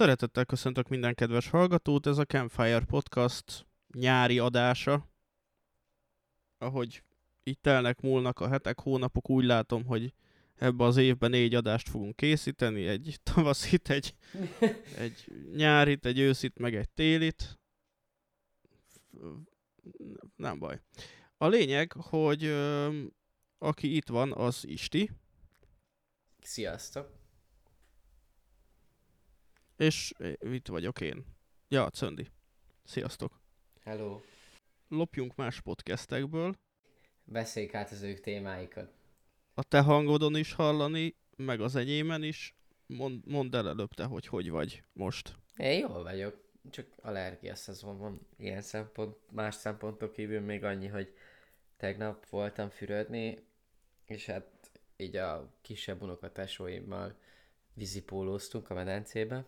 Szeretettel 0.00 0.44
köszöntök 0.44 0.88
minden 0.88 1.14
kedves 1.14 1.48
hallgatót, 1.48 2.06
ez 2.06 2.18
a 2.18 2.24
Campfire 2.24 2.84
Podcast 2.84 3.66
nyári 3.92 4.38
adása. 4.38 5.08
Ahogy 6.58 7.02
így 7.42 7.58
telnek, 7.58 8.00
múlnak 8.00 8.40
a 8.40 8.48
hetek, 8.48 8.80
hónapok, 8.80 9.30
úgy 9.30 9.44
látom, 9.44 9.84
hogy 9.84 10.12
ebbe 10.56 10.84
az 10.84 10.96
évben 10.96 11.30
négy 11.30 11.54
adást 11.54 11.88
fogunk 11.88 12.16
készíteni, 12.16 12.86
egy 12.86 13.16
tavaszit, 13.34 13.90
egy, 13.90 14.14
egy 15.04 15.24
nyárit, 15.54 16.06
egy 16.06 16.18
őszit, 16.18 16.58
meg 16.58 16.74
egy 16.74 16.90
télit. 16.90 17.58
Nem 20.36 20.58
baj. 20.58 20.80
A 21.36 21.46
lényeg, 21.46 21.92
hogy 21.92 22.44
ö, 22.44 22.88
aki 23.58 23.96
itt 23.96 24.08
van, 24.08 24.32
az 24.32 24.66
Isti, 24.66 25.10
Sziasztok! 26.42 27.19
És 29.80 30.12
itt 30.40 30.68
vagyok 30.68 31.00
én. 31.00 31.24
Ja, 31.68 31.90
Cöndi. 31.90 32.26
Sziasztok. 32.84 33.40
Hello! 33.82 34.20
Lopjunk 34.88 35.34
más 35.34 35.60
podcastekből. 35.60 36.54
Beszéljük 37.24 37.74
át 37.74 37.90
az 37.90 38.02
ők 38.02 38.20
témáikat. 38.20 38.92
A 39.54 39.62
te 39.62 39.80
hangodon 39.80 40.36
is 40.36 40.52
hallani, 40.52 41.16
meg 41.36 41.60
az 41.60 41.76
enyémen 41.76 42.22
is. 42.22 42.54
Mond, 42.86 43.26
mondd 43.26 43.56
el 43.56 43.68
előbb 43.68 43.94
te, 43.94 44.04
hogy 44.04 44.26
hogy 44.26 44.50
vagy 44.50 44.82
most. 44.92 45.36
Én 45.56 45.78
jól 45.78 46.02
vagyok, 46.02 46.44
csak 46.70 46.86
allergia 46.96 47.54
szezon 47.54 47.98
van 47.98 48.26
ilyen 48.36 48.62
szempont, 48.62 49.16
más 49.30 49.54
szempontok 49.54 50.12
kívül 50.12 50.40
még 50.40 50.64
annyi, 50.64 50.86
hogy 50.86 51.14
tegnap 51.76 52.28
voltam 52.28 52.70
fürödni, 52.70 53.38
és 54.04 54.26
hát 54.26 54.70
így 54.96 55.16
a 55.16 55.52
kisebb 55.60 56.02
unokatesóimmal 56.02 57.14
vízipólóztunk 57.74 58.70
a 58.70 58.74
medencébe, 58.74 59.44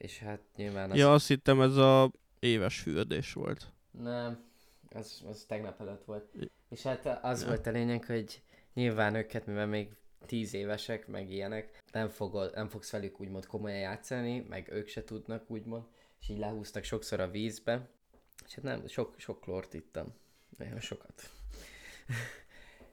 és 0.00 0.18
hát 0.18 0.40
nyilván 0.56 0.90
az... 0.90 0.96
Ja, 0.96 1.12
azt 1.12 1.26
hittem 1.26 1.60
ez 1.60 1.76
a 1.76 2.10
éves 2.38 2.80
fürdés 2.80 3.32
volt. 3.32 3.72
Nem, 3.90 4.44
az, 4.90 5.22
az 5.28 5.44
tegnap 5.48 5.80
előtt 5.80 6.04
volt. 6.04 6.28
És 6.70 6.82
hát 6.82 7.18
az 7.22 7.42
Ja. 7.42 7.48
volt 7.48 7.66
a 7.66 7.70
lényeg, 7.70 8.04
hogy 8.04 8.42
nyilván 8.74 9.14
őket, 9.14 9.46
mivel 9.46 9.66
még 9.66 9.96
tíz 10.26 10.54
évesek, 10.54 11.06
meg 11.06 11.30
ilyenek, 11.30 11.82
nem, 11.92 12.08
fogod, 12.08 12.54
nem 12.54 12.68
fogsz 12.68 12.90
velük 12.90 13.20
úgymond 13.20 13.46
komolyan 13.46 13.78
játszani, 13.78 14.46
meg 14.48 14.68
ők 14.72 14.88
se 14.88 15.04
tudnak 15.04 15.50
úgymond, 15.50 15.84
és 16.20 16.28
így 16.28 16.38
lehúztak 16.38 16.84
sokszor 16.84 17.20
a 17.20 17.30
vízbe, 17.30 17.88
és 18.46 18.54
hát 18.54 18.64
nem, 18.64 18.86
sok, 18.86 19.14
sok 19.18 19.40
klort 19.40 19.74
ittam. 19.74 20.14
Nagyon 20.58 20.80
sokat. 20.80 21.22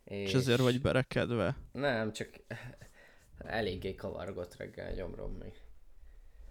És 0.04 0.34
ezért 0.34 0.60
vagy 0.60 0.82
berekedve. 0.82 1.58
Nem, 1.72 2.14
csak 2.14 2.30
eléggé 3.38 3.96
kavargott 3.96 4.56
reggel 4.56 4.94
gyomrom 4.94 5.34
még. 5.34 5.54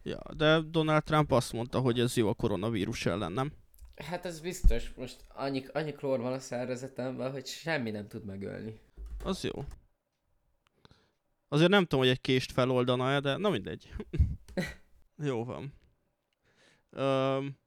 Ja, 0.06 0.20
de 0.36 0.60
Donald 0.60 1.04
Trump 1.04 1.30
azt 1.32 1.52
mondta, 1.52 1.80
hogy 1.80 2.00
ez 2.00 2.16
jó 2.16 2.28
a 2.28 2.34
koronavírus 2.34 3.06
ellen, 3.06 3.32
nem? 3.32 3.52
Hát 3.96 4.24
ez 4.24 4.40
biztos, 4.40 4.92
most 4.94 5.24
annyi, 5.28 5.64
annyi 5.72 5.92
klór 5.92 6.20
van 6.20 6.32
a 6.32 6.38
szervezetemben, 6.38 7.30
hogy 7.32 7.46
semmi 7.46 7.90
nem 7.90 8.08
tud 8.08 8.24
megölni. 8.24 8.80
Az 9.24 9.44
jó. 9.44 9.64
Azért 11.48 11.70
nem 11.70 11.82
tudom, 11.82 12.00
hogy 12.00 12.08
egy 12.08 12.20
kést 12.20 12.52
feloldana-e, 12.52 13.20
de 13.20 13.36
na 13.36 13.50
mindegy. 13.50 13.94
jó 15.30 15.44
van. 15.44 15.72
Öm, 16.90 17.58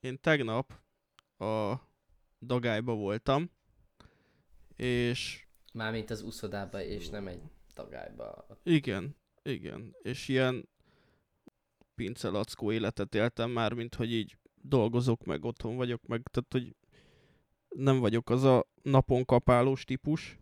én 0.00 0.20
tegnap 0.20 0.72
a 1.38 1.74
dagályba 2.40 2.94
voltam, 2.94 3.50
és 4.76 5.46
Mármint 5.72 6.10
az 6.10 6.22
uszodába, 6.22 6.82
és 6.82 7.08
nem 7.08 7.26
egy 7.26 7.42
tagályba. 7.74 8.46
igen, 8.62 9.16
igen, 9.42 9.96
és 10.02 10.28
ilyen 10.28 10.70
pincelackó 11.94 12.72
életet 12.72 13.14
éltem 13.14 13.50
már, 13.50 13.72
mint 13.72 13.94
hogy 13.94 14.12
így 14.12 14.36
dolgozok, 14.62 15.24
meg 15.24 15.44
otthon 15.44 15.76
vagyok, 15.76 16.06
meg 16.06 16.22
tehát, 16.30 16.52
hogy 16.52 16.76
nem 17.68 17.98
vagyok 17.98 18.30
az 18.30 18.44
a 18.44 18.66
napon 18.82 19.24
kapálós 19.24 19.84
típus. 19.84 20.38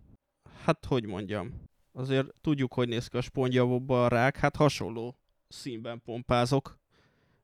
Hát, 0.65 0.85
hogy 0.85 1.07
mondjam, 1.07 1.69
azért 1.93 2.35
tudjuk, 2.41 2.75
hogy 2.75 2.89
néz 2.89 3.07
ki 3.07 3.17
a 3.17 3.21
spongyavobba 3.21 4.05
a 4.05 4.09
rák, 4.09 4.37
hát 4.37 4.57
hasonló 4.57 5.19
színben 5.49 6.03
pompázok, 6.03 6.79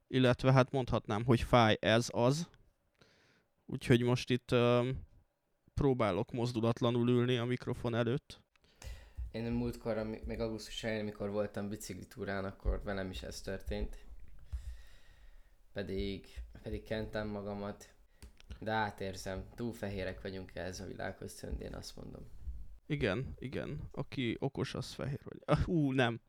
illetve 0.09 0.53
hát 0.53 0.71
mondhatnám, 0.71 1.25
hogy 1.25 1.41
fáj 1.41 1.77
ez 1.81 2.09
az. 2.13 2.49
Úgyhogy 3.67 4.03
most 4.03 4.31
itt 4.31 4.53
um, 4.53 5.07
próbálok 5.75 6.33
mozdulatlanul 6.33 7.09
ülni 7.09 7.37
a 7.37 7.45
mikrofon 7.45 7.95
előtt. 7.95 8.45
Én 9.37 9.53
múltkor, 9.53 9.97
ami- 9.99 10.23
még 10.25 10.41
augusztus 10.41 10.85
elején, 10.85 11.03
amikor 11.03 11.31
voltam 11.31 11.69
biciklitúrán, 11.69 12.45
akkor 12.45 12.83
velem 12.85 13.11
is 13.11 13.23
ez 13.23 13.41
történt. 13.41 13.99
Pedig, 15.73 16.27
pedig 16.63 16.83
kentem 16.83 17.29
magamat. 17.29 17.89
De 18.61 18.71
átérzem, 18.73 19.45
túl 19.55 19.73
fehérek 19.73 20.23
vagyunk 20.23 20.55
ehhez 20.55 20.81
a 20.81 20.87
világhoz, 20.87 21.33
Szönd, 21.33 21.61
én 21.61 21.75
azt 21.75 21.97
mondom. 21.97 22.23
Igen, 22.87 23.35
igen. 23.39 23.89
Aki 23.93 24.37
okos, 24.39 24.75
az 24.75 24.93
fehér 24.93 25.21
vagy. 25.25 25.39
Ah, 25.45 25.69
Ú, 25.69 25.93
nem. 25.93 26.21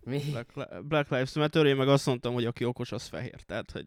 Mi? 0.00 0.22
Black, 0.30 0.84
Black 0.86 1.10
Lives 1.10 1.34
Matter, 1.34 1.66
én 1.66 1.76
meg 1.76 1.88
azt 1.88 2.06
mondtam, 2.06 2.34
hogy 2.34 2.44
aki 2.44 2.64
okos, 2.64 2.92
az 2.92 3.06
fehér. 3.06 3.42
Tehát, 3.42 3.70
hogy 3.70 3.86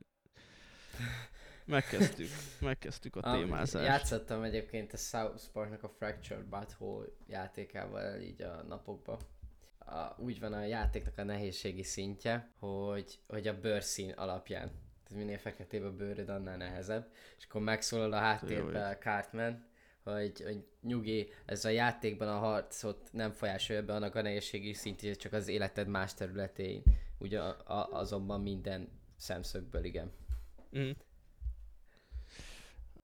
megkezdtük, 1.71 2.27
megkezdtük 2.59 3.15
a 3.15 3.19
Ah, 3.23 3.39
témázást. 3.39 3.87
Játszottam 3.87 4.43
egyébként 4.43 4.93
a 4.93 4.97
South 4.97 5.43
Parknak 5.53 5.83
a 5.83 5.89
Fractured 5.89 6.45
Butthole 6.45 7.05
játékával 7.27 8.19
így 8.19 8.41
a 8.41 8.63
napokban. 8.67 9.17
A, 9.79 10.15
úgy 10.17 10.39
van 10.39 10.53
a 10.53 10.63
játéknak 10.65 11.17
a 11.17 11.23
nehézségi 11.23 11.83
szintje, 11.83 12.51
hogy, 12.59 13.19
hogy 13.27 13.47
a 13.47 13.59
bőrszín 13.59 14.11
alapján. 14.11 14.71
Tehát 15.07 15.25
minél 15.25 15.37
feketébb 15.37 15.83
a 15.83 15.95
bőröd, 15.95 16.29
annál 16.29 16.57
nehezebb. 16.57 17.11
És 17.37 17.45
akkor 17.45 17.61
megszólal 17.61 18.13
a 18.13 18.17
háttérben 18.17 18.91
a 18.91 18.97
Cartman, 18.97 19.65
hogy, 20.03 20.41
hogy 20.43 20.65
nyugi, 20.81 21.29
ez 21.45 21.65
a 21.65 21.69
játékban 21.69 22.27
a 22.27 22.37
harcot 22.37 23.09
nem 23.11 23.31
folyásolja 23.31 23.83
be 23.83 23.93
annak 23.93 24.15
a 24.15 24.21
nehézségi 24.21 24.73
szintjét, 24.73 25.19
csak 25.19 25.33
az 25.33 25.47
életed 25.47 25.87
más 25.87 26.13
területén. 26.13 26.83
Ugye 27.17 27.41
a, 27.41 27.79
a, 27.79 27.89
azonban 27.91 28.41
minden 28.41 28.89
szemszögből, 29.17 29.83
igen. 29.83 30.11
Mm. 30.77 30.91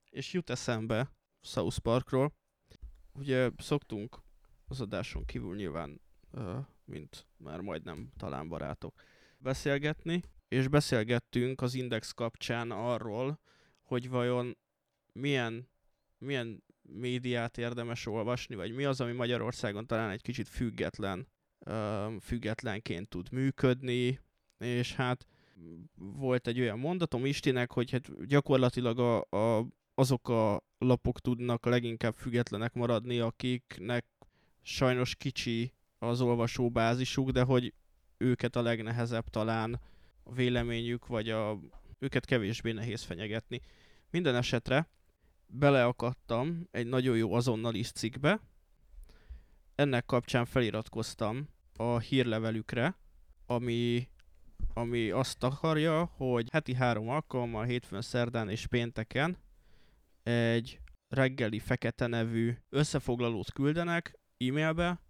És 0.09 0.33
jut 0.33 0.49
eszembe 0.49 1.11
South 1.41 1.77
Parkról. 1.79 2.33
Ugye 3.13 3.49
szoktunk 3.57 4.21
az 4.67 4.81
adáson 4.81 5.25
kívül 5.25 5.55
nyilván, 5.55 6.01
mint 6.85 7.27
már 7.37 7.59
majdnem 7.59 8.11
talán 8.17 8.47
barátok, 8.47 9.01
beszélgetni, 9.37 10.21
és 10.47 10.67
beszélgettünk 10.67 11.61
az 11.61 11.73
Index 11.73 12.11
kapcsán 12.11 12.71
arról, 12.71 13.39
hogy 13.83 14.09
vajon 14.09 14.57
milyen, 15.13 15.69
milyen 16.17 16.63
médiát 16.81 17.57
érdemes 17.57 18.05
olvasni, 18.05 18.55
vagy 18.55 18.71
mi 18.71 18.83
az, 18.83 19.01
ami 19.01 19.11
Magyarországon 19.11 19.87
talán 19.87 20.09
egy 20.09 20.21
kicsit 20.21 20.47
független, 20.47 21.27
függetlenként 22.21 23.09
tud 23.09 23.31
működni, 23.31 24.19
és 24.57 24.95
hát 24.95 25.27
volt 25.95 26.47
egy 26.47 26.59
olyan 26.59 26.79
mondatom 26.79 27.25
Istinek, 27.25 27.71
hogy 27.71 27.91
hát 27.91 28.27
gyakorlatilag 28.27 28.99
a, 28.99 29.37
a, 29.37 29.67
azok 29.99 30.29
a 30.29 30.63
lapok 30.77 31.19
tudnak 31.19 31.65
leginkább 31.65 32.13
függetlenek 32.13 32.73
maradni, 32.73 33.19
akiknek 33.19 34.05
sajnos 34.61 35.15
kicsi 35.15 35.73
az 35.99 36.21
olvasóbázisuk, 36.21 37.29
de 37.29 37.43
hogy 37.43 37.73
őket 38.17 38.55
a 38.55 38.61
legnehezebb 38.61 39.29
talán 39.29 39.79
a 40.23 40.33
véleményük, 40.33 41.07
vagy 41.07 41.29
a, 41.29 41.59
őket 41.99 42.25
kevésbé 42.25 42.71
nehéz 42.71 43.01
fenyegetni. 43.01 43.61
Minden 44.09 44.35
esetre 44.35 44.89
beleakadtam 45.47 46.67
egy 46.71 46.87
nagyon 46.87 47.17
jó 47.17 47.33
azonnali 47.33 47.81
cikkbe, 47.81 48.41
ennek 49.75 50.05
kapcsán 50.05 50.45
feliratkoztam 50.45 51.49
a 51.75 51.97
hírlevelükre, 51.99 52.97
ami 53.45 54.09
ami 54.73 55.09
azt 55.09 55.43
akarja, 55.43 56.03
hogy 56.03 56.47
heti 56.51 56.73
három 56.73 57.09
alkalommal, 57.09 57.63
hétfőn, 57.63 58.01
szerdán 58.01 58.49
és 58.49 58.67
pénteken 58.67 59.37
egy 60.27 60.79
reggeli 61.07 61.59
fekete 61.59 62.07
nevű 62.07 62.53
összefoglalót 62.69 63.51
küldenek 63.51 64.19
e-mailbe, 64.37 65.01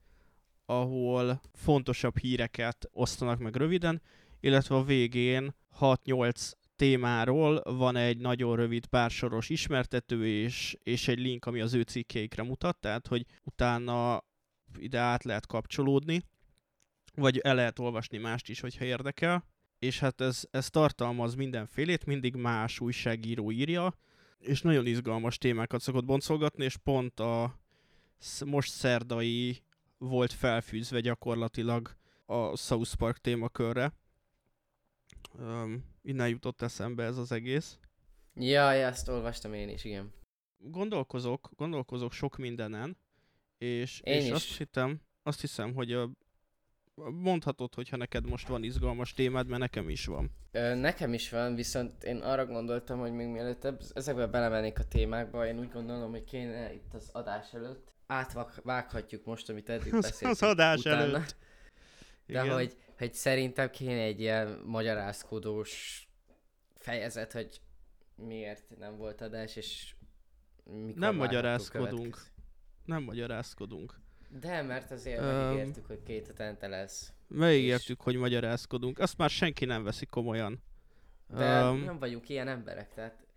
ahol 0.65 1.41
fontosabb 1.53 2.17
híreket 2.17 2.89
osztanak 2.91 3.39
meg 3.39 3.55
röviden, 3.55 4.01
illetve 4.39 4.75
a 4.75 4.83
végén 4.83 5.55
6-8 5.79 6.51
témáról 6.75 7.61
van 7.63 7.95
egy 7.95 8.17
nagyon 8.17 8.55
rövid 8.55 8.85
pársoros 8.85 9.49
ismertető 9.49 10.27
és, 10.27 10.77
és 10.83 11.07
egy 11.07 11.19
link, 11.19 11.45
ami 11.45 11.59
az 11.59 11.73
ő 11.73 11.81
cikkeikre 11.81 12.43
mutat, 12.43 12.79
tehát 12.79 13.07
hogy 13.07 13.25
utána 13.43 14.23
ide 14.79 14.99
át 14.99 15.23
lehet 15.23 15.45
kapcsolódni, 15.45 16.21
vagy 17.13 17.37
el 17.37 17.55
lehet 17.55 17.79
olvasni 17.79 18.17
mást 18.17 18.49
is, 18.49 18.59
hogyha 18.59 18.85
érdekel. 18.85 19.45
És 19.79 19.99
hát 19.99 20.21
ez, 20.21 20.43
ez 20.51 20.69
tartalmaz 20.69 21.35
mindenfélét, 21.35 22.05
mindig 22.05 22.35
más 22.35 22.79
újságíró 22.79 23.51
írja, 23.51 23.93
és 24.39 24.61
nagyon 24.61 24.85
izgalmas 24.85 25.37
témákat 25.37 25.81
szokott 25.81 26.05
boncolgatni, 26.05 26.63
és 26.63 26.77
pont 26.77 27.19
a 27.19 27.59
most 28.45 28.71
szerdai 28.71 29.61
volt 29.97 30.31
felfűzve 30.31 30.99
gyakorlatilag 30.99 31.95
a 32.25 32.55
South 32.57 32.95
Park 32.95 33.17
témakörre. 33.17 33.93
Um, 35.39 35.83
innen 36.01 36.29
jutott 36.29 36.61
eszembe 36.61 37.03
ez 37.03 37.17
az 37.17 37.31
egész. 37.31 37.79
Jaj, 38.33 38.83
ezt 38.83 39.07
olvastam 39.07 39.53
én 39.53 39.69
is, 39.69 39.83
igen. 39.83 40.13
Gondolkozok, 40.57 41.49
gondolkozok 41.55 42.11
sok 42.11 42.37
mindenen, 42.37 42.97
és, 43.57 44.01
Én 44.03 44.13
és 44.13 44.25
is. 44.25 44.31
azt 44.31 44.57
hiszem, 44.57 45.01
azt 45.23 45.41
hiszem, 45.41 45.73
hogy 45.73 45.93
a, 45.93 46.09
mondhatod, 47.05 47.73
hogyha 47.73 47.97
neked 47.97 48.29
most 48.29 48.47
van 48.47 48.63
izgalmas 48.63 49.13
témád, 49.13 49.47
mert 49.47 49.61
nekem 49.61 49.89
is 49.89 50.05
van. 50.05 50.31
Nekem 50.75 51.13
is 51.13 51.29
van, 51.29 51.55
viszont 51.55 52.03
én 52.03 52.17
arra 52.17 52.45
gondoltam, 52.45 52.99
hogy 52.99 53.11
még 53.11 53.27
mielőtt 53.27 53.67
ezekbe 53.93 54.27
belemennék 54.27 54.79
a 54.79 54.83
témákba, 54.83 55.47
én 55.47 55.59
úgy 55.59 55.71
gondolom, 55.71 56.11
hogy 56.11 56.23
kéne 56.23 56.73
itt 56.73 56.93
az 56.93 57.09
adás 57.11 57.53
előtt 57.53 57.95
átvághatjuk 58.07 59.25
most, 59.25 59.49
amit 59.49 59.69
eddig 59.69 59.91
beszéltünk 59.91 60.31
az 60.31 60.43
adás 60.43 60.79
utána. 60.79 61.01
előtt. 61.01 61.35
De 62.25 62.43
Igen. 62.43 62.53
hogy, 62.53 62.77
hogy 62.97 63.13
szerintem 63.13 63.69
kéne 63.69 64.01
egy 64.01 64.19
ilyen 64.19 64.61
magyarázkodós 64.65 66.01
fejezet, 66.75 67.31
hogy 67.31 67.61
miért 68.15 68.77
nem 68.77 68.97
volt 68.97 69.21
adás, 69.21 69.55
és 69.55 69.95
mikor 70.63 70.99
Nem 70.99 71.15
magyarázkodunk. 71.15 72.21
Nem 72.85 73.03
magyarázkodunk. 73.03 73.99
De, 74.29 74.61
mert 74.61 74.91
azért 74.91 75.21
Öm. 75.21 75.35
megígértük, 75.35 75.85
hogy 75.85 76.03
két 76.03 76.27
hetente 76.27 76.67
lesz. 76.67 77.13
Megígértük, 77.27 78.01
hogy 78.01 78.15
magyarázkodunk. 78.15 78.99
Azt 78.99 79.17
már 79.17 79.29
senki 79.29 79.65
nem 79.65 79.83
veszi 79.83 80.05
komolyan. 80.05 80.61
De 81.27 81.59
Öm. 81.61 81.83
nem 81.83 81.99
vagyunk 81.99 82.29
ilyen 82.29 82.47
emberek, 82.47 82.93
tehát 82.93 83.27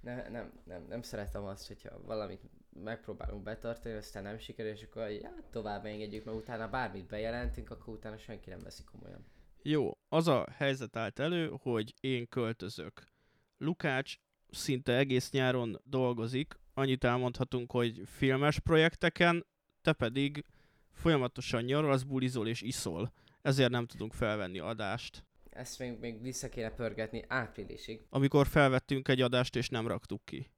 ne, 0.00 0.28
nem, 0.28 0.52
nem, 0.64 0.86
nem 0.88 1.02
szeretem 1.02 1.44
azt, 1.44 1.66
hogyha 1.66 2.00
valamit 2.02 2.40
megpróbálunk 2.82 3.42
betartani, 3.42 3.94
aztán 3.94 4.22
nem 4.22 4.38
sikerül, 4.38 4.72
és 4.72 4.82
akkor 4.82 5.10
ja, 5.10 5.34
tovább 5.50 5.84
engedjük, 5.84 6.24
mert 6.24 6.36
utána 6.36 6.68
bármit 6.68 7.06
bejelentünk, 7.06 7.70
akkor 7.70 7.94
utána 7.94 8.18
senki 8.18 8.50
nem 8.50 8.62
veszi 8.62 8.82
komolyan. 8.84 9.24
Jó, 9.62 9.98
az 10.08 10.28
a 10.28 10.46
helyzet 10.56 10.96
állt 10.96 11.18
elő, 11.18 11.52
hogy 11.62 11.94
én 12.00 12.28
költözök. 12.28 13.02
Lukács 13.58 14.16
szinte 14.50 14.96
egész 14.96 15.30
nyáron 15.30 15.80
dolgozik, 15.84 16.54
annyit 16.74 17.04
elmondhatunk, 17.04 17.70
hogy 17.72 18.02
filmes 18.06 18.58
projekteken, 18.58 19.46
te 19.88 19.94
pedig 19.94 20.44
folyamatosan 20.92 21.62
nyaralsz, 21.62 22.02
bulizol 22.02 22.48
és 22.48 22.62
iszol. 22.62 23.12
Ezért 23.42 23.70
nem 23.70 23.86
tudunk 23.86 24.12
felvenni 24.12 24.58
adást. 24.58 25.24
Ezt 25.50 25.78
még, 25.78 25.98
még 25.98 26.22
vissza 26.22 26.48
kéne 26.48 26.70
pörgetni 26.70 27.24
áprilisig. 27.28 28.00
Amikor 28.10 28.46
felvettünk 28.46 29.08
egy 29.08 29.20
adást 29.20 29.56
és 29.56 29.68
nem 29.68 29.86
raktuk 29.86 30.24
ki. 30.24 30.50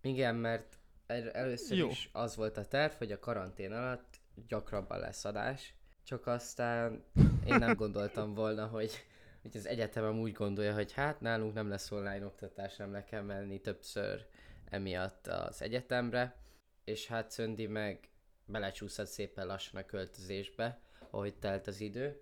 Igen, 0.00 0.34
mert 0.34 0.78
el, 1.06 1.30
először 1.30 1.76
Jó. 1.76 1.88
is 1.88 2.08
az 2.12 2.36
volt 2.36 2.56
a 2.56 2.64
terv, 2.64 2.92
hogy 2.92 3.12
a 3.12 3.18
karantén 3.18 3.72
alatt 3.72 4.20
gyakrabban 4.48 4.98
lesz 4.98 5.24
adás, 5.24 5.74
csak 6.04 6.26
aztán 6.26 7.04
én 7.46 7.56
nem 7.58 7.74
gondoltam 7.82 8.34
volna, 8.34 8.66
hogy, 8.66 9.04
hogy 9.42 9.56
az 9.56 9.66
egyetemem 9.66 10.18
úgy 10.18 10.32
gondolja, 10.32 10.74
hogy 10.74 10.92
hát 10.92 11.20
nálunk 11.20 11.54
nem 11.54 11.68
lesz 11.68 11.90
online 11.90 12.24
oktatás, 12.24 12.76
nem 12.76 12.92
le 12.92 13.04
kell 13.04 13.22
menni 13.22 13.60
többször 13.60 14.26
emiatt 14.70 15.26
az 15.26 15.62
egyetemre, 15.62 16.36
és 16.84 17.06
hát 17.06 17.30
Szöndi 17.30 17.66
meg 17.66 18.08
belecsúszott 18.46 19.06
szépen 19.06 19.46
lassan 19.46 19.80
a 19.80 19.86
költözésbe, 19.86 20.80
ahogy 21.10 21.34
telt 21.34 21.66
az 21.66 21.80
idő, 21.80 22.20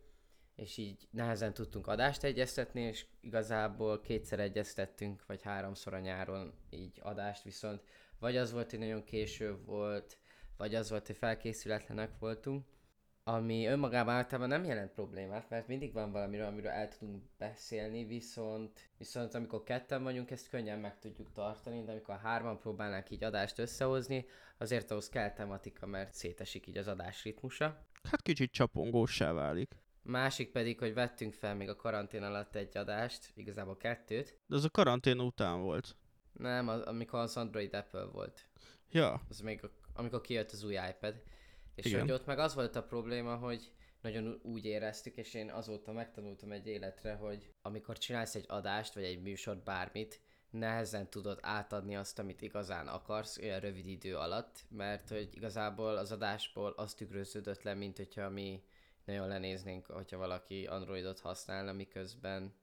és 0.56 0.76
így 0.76 1.08
nehezen 1.10 1.54
tudtunk 1.54 1.86
adást 1.86 2.24
egyeztetni, 2.24 2.80
és 2.80 3.06
igazából 3.20 4.00
kétszer 4.00 4.40
egyeztettünk, 4.40 5.26
vagy 5.26 5.42
háromszor 5.42 5.94
a 5.94 5.98
nyáron 5.98 6.54
így 6.70 6.98
adást, 7.02 7.42
viszont 7.42 7.82
vagy 8.18 8.36
az 8.36 8.52
volt, 8.52 8.70
hogy 8.70 8.78
nagyon 8.78 9.04
késő 9.04 9.56
volt, 9.64 10.18
vagy 10.56 10.74
az 10.74 10.90
volt, 10.90 11.06
hogy 11.06 11.16
felkészületlenek 11.16 12.18
voltunk, 12.18 12.66
ami 13.26 13.66
önmagában 13.66 14.14
általában 14.14 14.48
nem 14.48 14.64
jelent 14.64 14.92
problémát, 14.92 15.50
mert 15.50 15.68
mindig 15.68 15.92
van 15.92 16.12
valamiről, 16.12 16.46
amiről 16.46 16.70
el 16.70 16.88
tudunk 16.88 17.22
beszélni, 17.38 18.04
viszont, 18.04 18.90
viszont 18.98 19.34
amikor 19.34 19.62
ketten 19.62 20.02
vagyunk, 20.02 20.30
ezt 20.30 20.48
könnyen 20.48 20.78
meg 20.78 20.98
tudjuk 20.98 21.32
tartani, 21.32 21.84
de 21.84 21.90
amikor 21.90 22.18
hárman 22.18 22.58
próbálnánk 22.58 23.10
így 23.10 23.24
adást 23.24 23.58
összehozni, 23.58 24.26
azért 24.58 24.90
ahhoz 24.90 25.08
kell 25.08 25.32
tematika, 25.32 25.86
mert 25.86 26.14
szétesik 26.14 26.66
így 26.66 26.76
az 26.76 26.88
adás 26.88 27.22
ritmusa. 27.22 27.86
Hát 28.02 28.22
kicsit 28.22 28.52
csapongósá 28.52 29.32
válik. 29.32 29.76
Másik 30.02 30.50
pedig, 30.50 30.78
hogy 30.78 30.94
vettünk 30.94 31.34
fel 31.34 31.54
még 31.54 31.68
a 31.68 31.76
karantén 31.76 32.22
alatt 32.22 32.54
egy 32.54 32.76
adást, 32.76 33.32
igazából 33.34 33.76
kettőt. 33.76 34.38
De 34.46 34.56
az 34.56 34.64
a 34.64 34.70
karantén 34.70 35.20
után 35.20 35.60
volt. 35.60 35.96
Nem, 36.32 36.68
az, 36.68 36.80
amikor 36.80 37.18
az 37.18 37.36
Android 37.36 37.74
Apple 37.74 38.04
volt. 38.04 38.48
Ja, 38.90 39.20
Az 39.28 39.40
még 39.40 39.64
a, 39.64 39.70
amikor 39.94 40.20
kijött 40.20 40.50
az 40.50 40.64
új 40.64 40.74
iPad. 40.90 41.22
És 41.74 41.84
Igen. 41.84 42.00
hogy 42.00 42.10
ott 42.10 42.26
meg 42.26 42.38
az 42.38 42.54
volt 42.54 42.76
a 42.76 42.82
probléma, 42.82 43.36
hogy 43.36 43.72
nagyon 44.00 44.40
úgy 44.42 44.64
éreztük, 44.64 45.16
és 45.16 45.34
én 45.34 45.50
azóta 45.50 45.92
megtanultam 45.92 46.52
egy 46.52 46.66
életre, 46.66 47.14
hogy 47.14 47.50
amikor 47.62 47.98
csinálsz 47.98 48.34
egy 48.34 48.44
adást, 48.48 48.94
vagy 48.94 49.04
egy 49.04 49.22
műsort, 49.22 49.64
bármit, 49.64 50.20
nehezen 50.50 51.10
tudod 51.10 51.38
átadni 51.42 51.96
azt, 51.96 52.18
amit 52.18 52.42
igazán 52.42 52.88
akarsz 52.88 53.38
olyan 53.38 53.60
rövid 53.60 53.86
idő 53.86 54.16
alatt, 54.16 54.64
mert 54.68 55.08
hogy 55.08 55.28
igazából 55.32 55.96
az 55.96 56.12
adásból 56.12 56.70
az 56.76 56.94
tükröződött 56.94 57.62
le, 57.62 57.74
mint 57.74 57.96
hogyha 57.96 58.28
mi 58.28 58.62
nagyon 59.04 59.28
lenéznénk, 59.28 59.86
hogyha 59.86 60.16
valaki 60.16 60.66
Androidot 60.66 61.20
használna, 61.20 61.72
miközben 61.72 62.54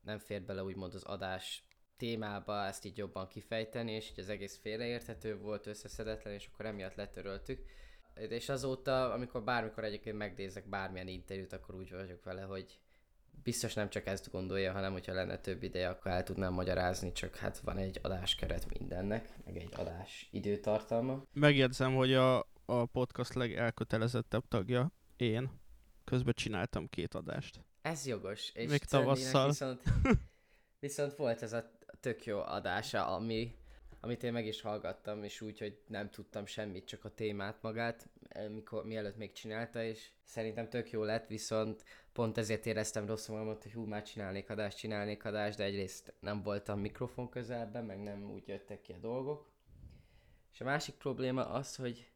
nem 0.00 0.18
fér 0.18 0.42
bele 0.42 0.62
úgymond 0.62 0.94
az 0.94 1.02
adás 1.02 1.64
témába 1.96 2.64
ezt 2.64 2.84
így 2.84 2.96
jobban 2.96 3.28
kifejteni, 3.28 3.92
és 3.92 4.10
így 4.10 4.20
az 4.20 4.28
egész 4.28 4.58
félreérthető 4.58 5.38
volt, 5.38 5.66
összeszedetlen, 5.66 6.34
és 6.34 6.48
akkor 6.52 6.66
emiatt 6.66 6.94
letöröltük. 6.94 7.64
És 8.14 8.48
azóta, 8.48 9.12
amikor 9.12 9.44
bármikor 9.44 9.84
egyébként 9.84 10.16
megnézek 10.16 10.68
bármilyen 10.68 11.08
interjút, 11.08 11.52
akkor 11.52 11.74
úgy 11.74 11.90
vagyok 11.90 12.24
vele, 12.24 12.42
hogy 12.42 12.78
biztos 13.42 13.74
nem 13.74 13.88
csak 13.88 14.06
ezt 14.06 14.30
gondolja, 14.30 14.72
hanem 14.72 14.92
hogyha 14.92 15.12
lenne 15.12 15.38
több 15.38 15.62
ideje, 15.62 15.88
akkor 15.88 16.10
el 16.10 16.22
tudnám 16.22 16.52
magyarázni, 16.52 17.12
csak 17.12 17.36
hát 17.36 17.58
van 17.58 17.76
egy 17.76 17.98
adáskeret 18.02 18.78
mindennek, 18.78 19.28
meg 19.44 19.56
egy 19.56 19.72
adás 19.76 20.28
időtartalma. 20.30 21.22
megjegyzem, 21.32 21.94
hogy 21.94 22.12
a, 22.12 22.38
a 22.64 22.84
podcast 22.92 23.34
legelkötelezettebb 23.34 24.48
tagja 24.48 24.92
én. 25.16 25.62
Közben 26.04 26.34
csináltam 26.36 26.88
két 26.88 27.14
adást. 27.14 27.60
Ez 27.82 28.06
jogos. 28.06 28.50
És 28.54 28.70
Még 28.70 28.84
tavasszal. 28.84 29.46
Viszont, 29.46 29.82
viszont 30.78 31.14
volt 31.14 31.42
ez 31.42 31.52
a 31.52 31.70
tök 32.00 32.24
jó 32.24 32.38
adása, 32.38 33.06
ami, 33.06 33.54
amit 34.04 34.22
én 34.22 34.32
meg 34.32 34.46
is 34.46 34.60
hallgattam, 34.60 35.22
és 35.22 35.40
úgy, 35.40 35.58
hogy 35.58 35.78
nem 35.86 36.10
tudtam 36.10 36.46
semmit, 36.46 36.84
csak 36.84 37.04
a 37.04 37.14
témát 37.14 37.62
magát, 37.62 38.08
eh, 38.28 38.48
mikor, 38.48 38.84
mielőtt 38.84 39.16
még 39.16 39.32
csinálta, 39.32 39.82
és 39.82 40.08
szerintem 40.22 40.68
tök 40.68 40.90
jó 40.90 41.02
lett, 41.02 41.26
viszont 41.26 41.84
pont 42.12 42.38
ezért 42.38 42.66
éreztem 42.66 43.06
rosszul 43.06 43.36
magamat, 43.36 43.62
hogy 43.62 43.72
hú, 43.72 43.84
már 43.84 44.02
csinálnék 44.02 44.50
adást, 44.50 44.78
csinálnék 44.78 45.24
adást, 45.24 45.56
de 45.56 45.64
egyrészt 45.64 46.14
nem 46.20 46.42
voltam 46.42 46.80
mikrofon 46.80 47.28
közelben, 47.28 47.84
meg 47.84 48.02
nem 48.02 48.30
úgy 48.30 48.48
jöttek 48.48 48.80
ki 48.80 48.92
a 48.92 48.98
dolgok. 48.98 49.50
És 50.52 50.60
a 50.60 50.64
másik 50.64 50.94
probléma 50.94 51.48
az, 51.48 51.76
hogy, 51.76 52.10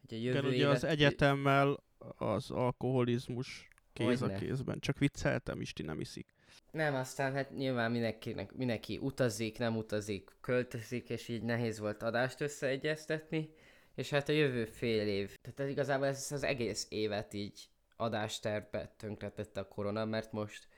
hogy 0.00 0.18
a 0.18 0.20
jövő 0.20 0.38
Igen, 0.38 0.50
ugye 0.50 0.68
az 0.68 0.84
egyetemmel 0.84 1.82
az 2.16 2.50
alkoholizmus 2.50 3.68
kéz 3.92 4.22
a 4.22 4.26
Hogyne. 4.26 4.40
kézben. 4.40 4.80
Csak 4.80 4.98
vicceltem, 4.98 5.60
Isti 5.60 5.82
nem 5.82 6.00
iszik. 6.00 6.32
Nem, 6.70 6.94
aztán 6.94 7.32
hát 7.32 7.56
nyilván 7.56 7.90
mindenkinek, 7.90 8.52
mindenki 8.52 8.98
utazik, 9.02 9.58
nem 9.58 9.76
utazik, 9.76 10.30
költözik, 10.40 11.08
és 11.08 11.28
így 11.28 11.42
nehéz 11.42 11.78
volt 11.78 12.02
adást 12.02 12.40
összeegyeztetni, 12.40 13.50
és 13.94 14.10
hát 14.10 14.28
a 14.28 14.32
jövő 14.32 14.64
fél 14.64 15.08
év, 15.08 15.38
tehát 15.40 15.70
igazából 15.70 16.06
ez 16.06 16.32
az 16.32 16.42
egész 16.42 16.86
évet 16.88 17.34
így 17.34 17.68
adástervbe 17.96 18.94
tönkretette 18.96 19.60
a 19.60 19.68
korona, 19.68 20.04
mert 20.04 20.32
most 20.32 20.68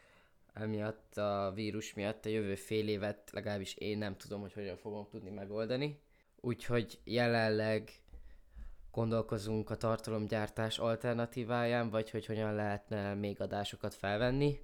emiatt 0.53 1.17
a 1.17 1.53
vírus 1.55 1.95
miatt 1.95 2.25
a 2.25 2.29
jövő 2.29 2.55
fél 2.55 2.89
évet 2.89 3.31
legalábbis 3.33 3.75
én 3.75 3.99
nem 3.99 4.17
tudom, 4.17 4.41
hogy 4.41 4.53
hogyan 4.53 4.77
fogom 4.77 5.07
tudni 5.11 5.31
megoldani. 5.31 6.01
Úgyhogy 6.41 6.99
jelenleg 7.05 7.91
gondolkozunk 8.91 9.71
a 9.71 9.77
tartalomgyártás 9.77 10.79
alternatíváján, 10.79 11.91
vagy 11.91 12.11
hogy 12.11 12.27
hogyan 12.27 12.55
lehetne 12.55 13.15
még 13.15 13.41
adásokat 13.41 13.95
felvenni. 13.95 14.61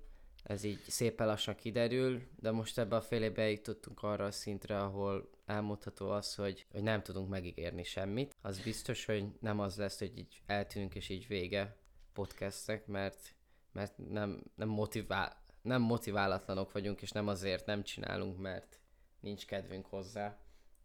Ez 0.48 0.64
így 0.64 0.80
szépen 0.86 1.26
lassan 1.26 1.54
kiderül, 1.54 2.22
de 2.40 2.50
most 2.50 2.78
ebbe 2.78 2.96
a 2.96 3.00
fél 3.00 3.22
évbe 3.22 3.42
eljutottunk 3.42 4.02
arra 4.02 4.24
a 4.24 4.30
szintre, 4.30 4.78
ahol 4.78 5.30
elmondható 5.46 6.10
az, 6.10 6.34
hogy, 6.34 6.66
hogy 6.70 6.82
nem 6.82 7.02
tudunk 7.02 7.28
megígérni 7.28 7.82
semmit. 7.82 8.36
Az 8.42 8.60
biztos, 8.60 9.04
hogy 9.04 9.24
nem 9.40 9.60
az 9.60 9.76
lesz, 9.76 9.98
hogy 9.98 10.18
így 10.18 10.42
eltűnünk 10.46 10.94
és 10.94 11.08
így 11.08 11.26
vége 11.26 11.76
podcastnek, 12.12 12.86
mert, 12.86 13.34
mert 13.72 13.98
nem, 13.98 14.42
nem, 14.54 14.68
motivál, 14.68 15.42
nem 15.62 15.82
motiválatlanok 15.82 16.72
vagyunk, 16.72 17.02
és 17.02 17.10
nem 17.10 17.28
azért 17.28 17.66
nem 17.66 17.82
csinálunk, 17.82 18.38
mert 18.38 18.80
nincs 19.20 19.46
kedvünk 19.46 19.86
hozzá, 19.86 20.38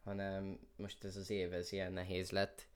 hanem 0.03 0.59
most 0.75 1.03
ez 1.03 1.15
az 1.15 1.29
év 1.29 1.53
ez 1.53 1.71
ilyen 1.71 1.93
nehéz 1.93 2.31
lett, 2.31 2.67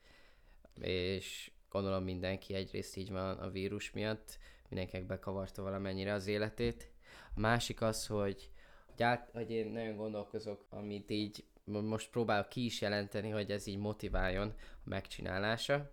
és 0.80 1.50
gondolom 1.68 2.04
mindenki 2.04 2.54
egyrészt 2.54 2.96
így 2.96 3.10
van 3.10 3.38
a 3.38 3.50
vírus 3.50 3.90
miatt, 3.90 4.38
mindenkinek 4.68 5.06
bekavarta 5.06 5.62
valamennyire 5.62 6.12
az 6.12 6.26
életét. 6.26 6.90
A 7.34 7.40
másik 7.40 7.82
az, 7.82 8.06
hogy, 8.06 8.50
hogy, 8.86 9.02
át, 9.02 9.30
hogy 9.32 9.50
én 9.50 9.66
nagyon 9.66 9.96
gondolkozok, 9.96 10.66
amit 10.70 11.10
így 11.10 11.44
mo- 11.64 11.88
most 11.88 12.10
próbálok 12.10 12.48
ki 12.48 12.64
is 12.64 12.80
jelenteni, 12.80 13.30
hogy 13.30 13.50
ez 13.50 13.66
így 13.66 13.78
motiváljon 13.78 14.54
a 14.58 14.88
megcsinálása, 14.88 15.90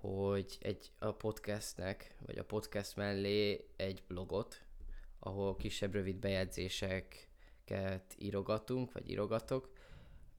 hogy 0.00 0.58
egy 0.60 0.90
a 0.98 1.12
podcastnek, 1.12 2.14
vagy 2.26 2.38
a 2.38 2.44
podcast 2.44 2.96
mellé 2.96 3.68
egy 3.76 4.02
blogot, 4.08 4.62
ahol 5.18 5.56
kisebb 5.56 5.92
rövid 5.92 6.16
bejegyzéseket 6.16 8.14
írogatunk, 8.18 8.92
vagy 8.92 9.10
írogatok, 9.10 9.72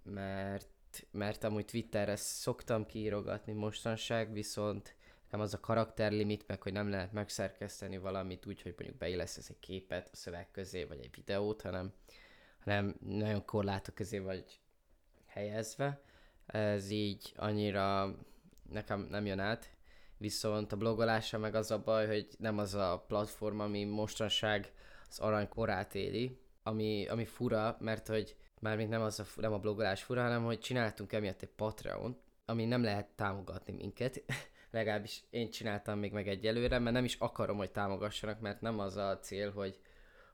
mert, 0.04 1.08
mert 1.12 1.44
amúgy 1.44 1.66
Twitterre 1.66 2.16
szoktam 2.16 2.86
kiírogatni 2.86 3.54
mostanság, 3.54 4.34
viszont 4.34 4.96
nem 5.30 5.40
az 5.40 5.54
a 5.54 5.60
karakterlimit, 5.60 6.48
meg 6.48 6.62
hogy 6.62 6.74
nem 6.74 6.90
lehet 6.90 7.12
megszerkeszteni 7.12 7.98
valamit 7.98 8.46
úgy, 8.46 8.62
hogy 8.62 8.74
mondjuk 8.78 8.98
beillesz 8.98 9.50
egy 9.50 9.60
képet 9.60 10.10
a 10.12 10.16
szöveg 10.16 10.52
közé, 10.52 10.84
vagy 10.84 11.00
egy 11.00 11.16
videót, 11.16 11.62
hanem, 11.62 11.94
hanem 12.60 12.96
nagyon 13.00 13.46
korlátok 13.46 13.96
közé 13.96 14.20
vagy 14.20 14.60
helyezve. 15.26 16.02
Ez 16.46 16.90
így 16.90 17.34
annyira 17.36 18.16
nekem 18.70 19.08
nem 19.10 19.26
jön 19.26 19.40
át. 19.40 19.70
Viszont 20.18 20.72
a 20.72 20.78
blogolása 20.78 21.38
meg 21.38 21.56
az 21.56 21.72
a 21.72 21.80
baj, 21.80 22.08
hogy 22.08 22.28
nem 22.38 22.58
az 22.58 22.74
a 22.74 23.04
platform, 23.08 23.60
ami 23.60 23.84
mostanság 23.84 24.72
az 25.10 25.20
aranykorát 25.20 25.96
éli, 25.96 26.40
ami, 26.64 27.08
ami 27.08 27.26
fura, 27.26 27.78
mert 27.80 28.08
hogy 28.08 28.36
mármint 28.60 28.90
nem, 28.90 29.02
az 29.02 29.20
a, 29.20 29.26
nem 29.36 29.54
a 29.54 29.60
blogolás 29.60 30.04
fura, 30.04 30.22
hanem 30.22 30.44
hogy 30.44 30.60
csináltunk 30.60 31.14
emiatt 31.14 31.42
egy 31.42 31.50
Patreon, 31.50 32.18
ami 32.46 32.66
nem 32.66 32.84
lehet 32.84 33.08
támogatni 33.16 33.74
minket, 33.74 34.24
legalábbis 34.72 35.24
én 35.30 35.50
csináltam 35.50 36.00
még 36.00 36.12
meg 36.12 36.28
egyelőre, 36.28 36.80
mert 36.80 36.96
nem 36.96 37.04
is 37.04 37.16
akarom, 37.20 37.58
hogy 37.58 37.72
támogassanak, 37.72 38.40
mert 38.40 38.62
nem 38.62 38.80
az 38.80 38.98
a 38.98 39.20
cél, 39.20 39.52
hogy, 39.52 39.80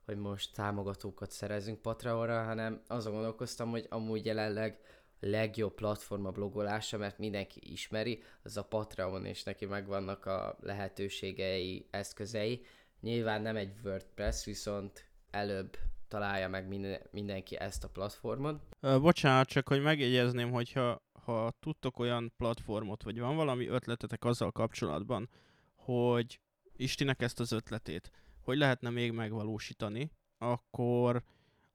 hogy 0.05 0.17
most 0.17 0.53
támogatókat 0.53 1.31
szerezünk 1.31 1.81
Patreonra, 1.81 2.43
hanem 2.43 2.81
azon 2.87 3.13
gondolkoztam, 3.13 3.69
hogy 3.69 3.85
amúgy 3.89 4.25
jelenleg 4.25 4.79
a 5.21 5.25
legjobb 5.25 5.73
platform 5.73 6.25
a 6.25 6.31
blogolása, 6.31 6.97
mert 6.97 7.17
mindenki 7.17 7.71
ismeri, 7.71 8.23
az 8.43 8.57
a 8.57 8.63
Patreon, 8.63 9.25
és 9.25 9.43
neki 9.43 9.65
megvannak 9.65 10.25
a 10.25 10.57
lehetőségei, 10.61 11.87
eszközei. 11.91 12.65
Nyilván 13.01 13.41
nem 13.41 13.55
egy 13.55 13.73
WordPress, 13.83 14.45
viszont 14.45 15.05
előbb 15.31 15.77
találja 16.07 16.47
meg 16.47 16.67
minden, 16.67 17.01
mindenki 17.11 17.57
ezt 17.57 17.83
a 17.83 17.89
platformot. 17.89 18.61
bocsánat, 18.81 19.47
csak 19.47 19.67
hogy 19.67 19.81
megjegyezném, 19.81 20.51
hogyha 20.51 20.97
ha 21.25 21.53
tudtok 21.59 21.99
olyan 21.99 22.33
platformot, 22.37 23.03
vagy 23.03 23.19
van 23.19 23.35
valami 23.35 23.67
ötletetek 23.67 24.25
azzal 24.25 24.51
kapcsolatban, 24.51 25.29
hogy 25.75 26.39
Istinek 26.75 27.21
ezt 27.21 27.39
az 27.39 27.51
ötletét, 27.51 28.11
hogy 28.41 28.57
lehetne 28.57 28.89
még 28.89 29.11
megvalósítani, 29.11 30.11
akkor 30.37 31.23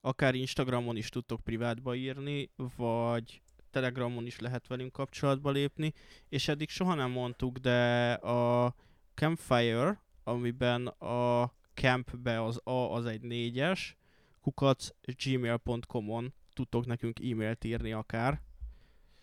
akár 0.00 0.35
Instagramon 0.35 0.97
is 0.97 1.09
tudtok 1.09 1.40
privátba 1.40 1.95
írni, 1.95 2.50
vagy 2.76 3.42
Telegramon 3.71 4.26
is 4.26 4.38
lehet 4.38 4.66
velünk 4.66 4.92
kapcsolatba 4.92 5.50
lépni, 5.50 5.92
és 6.28 6.49
eddig 6.49 6.69
soha 6.69 6.95
nem 6.95 7.11
mondtuk, 7.11 7.57
de 7.57 8.12
a 8.12 8.75
Campfire, 9.14 10.02
amiben 10.25 10.87
a 10.87 11.52
campbe 11.75 12.42
az 12.42 12.61
A 12.64 12.95
az 12.95 13.07
egy 13.07 13.21
négyes, 13.21 13.97
kukac 14.40 14.88
gmail.com-on 15.25 16.35
tudtok 16.52 16.87
nekünk 16.87 17.21
e-mailt 17.21 17.64
írni 17.64 17.92
akár, 17.92 18.42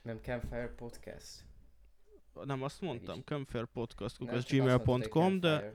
nem 0.08 0.20
Campfire 0.22 0.74
Podcast? 0.76 1.44
Nem, 2.44 2.64
azt 2.64 2.82
mondtam, 2.82 3.22
Campfire 3.22 3.66
Podcast, 3.74 4.22
az 4.22 4.46
gmail.com, 4.46 5.40
de... 5.40 5.74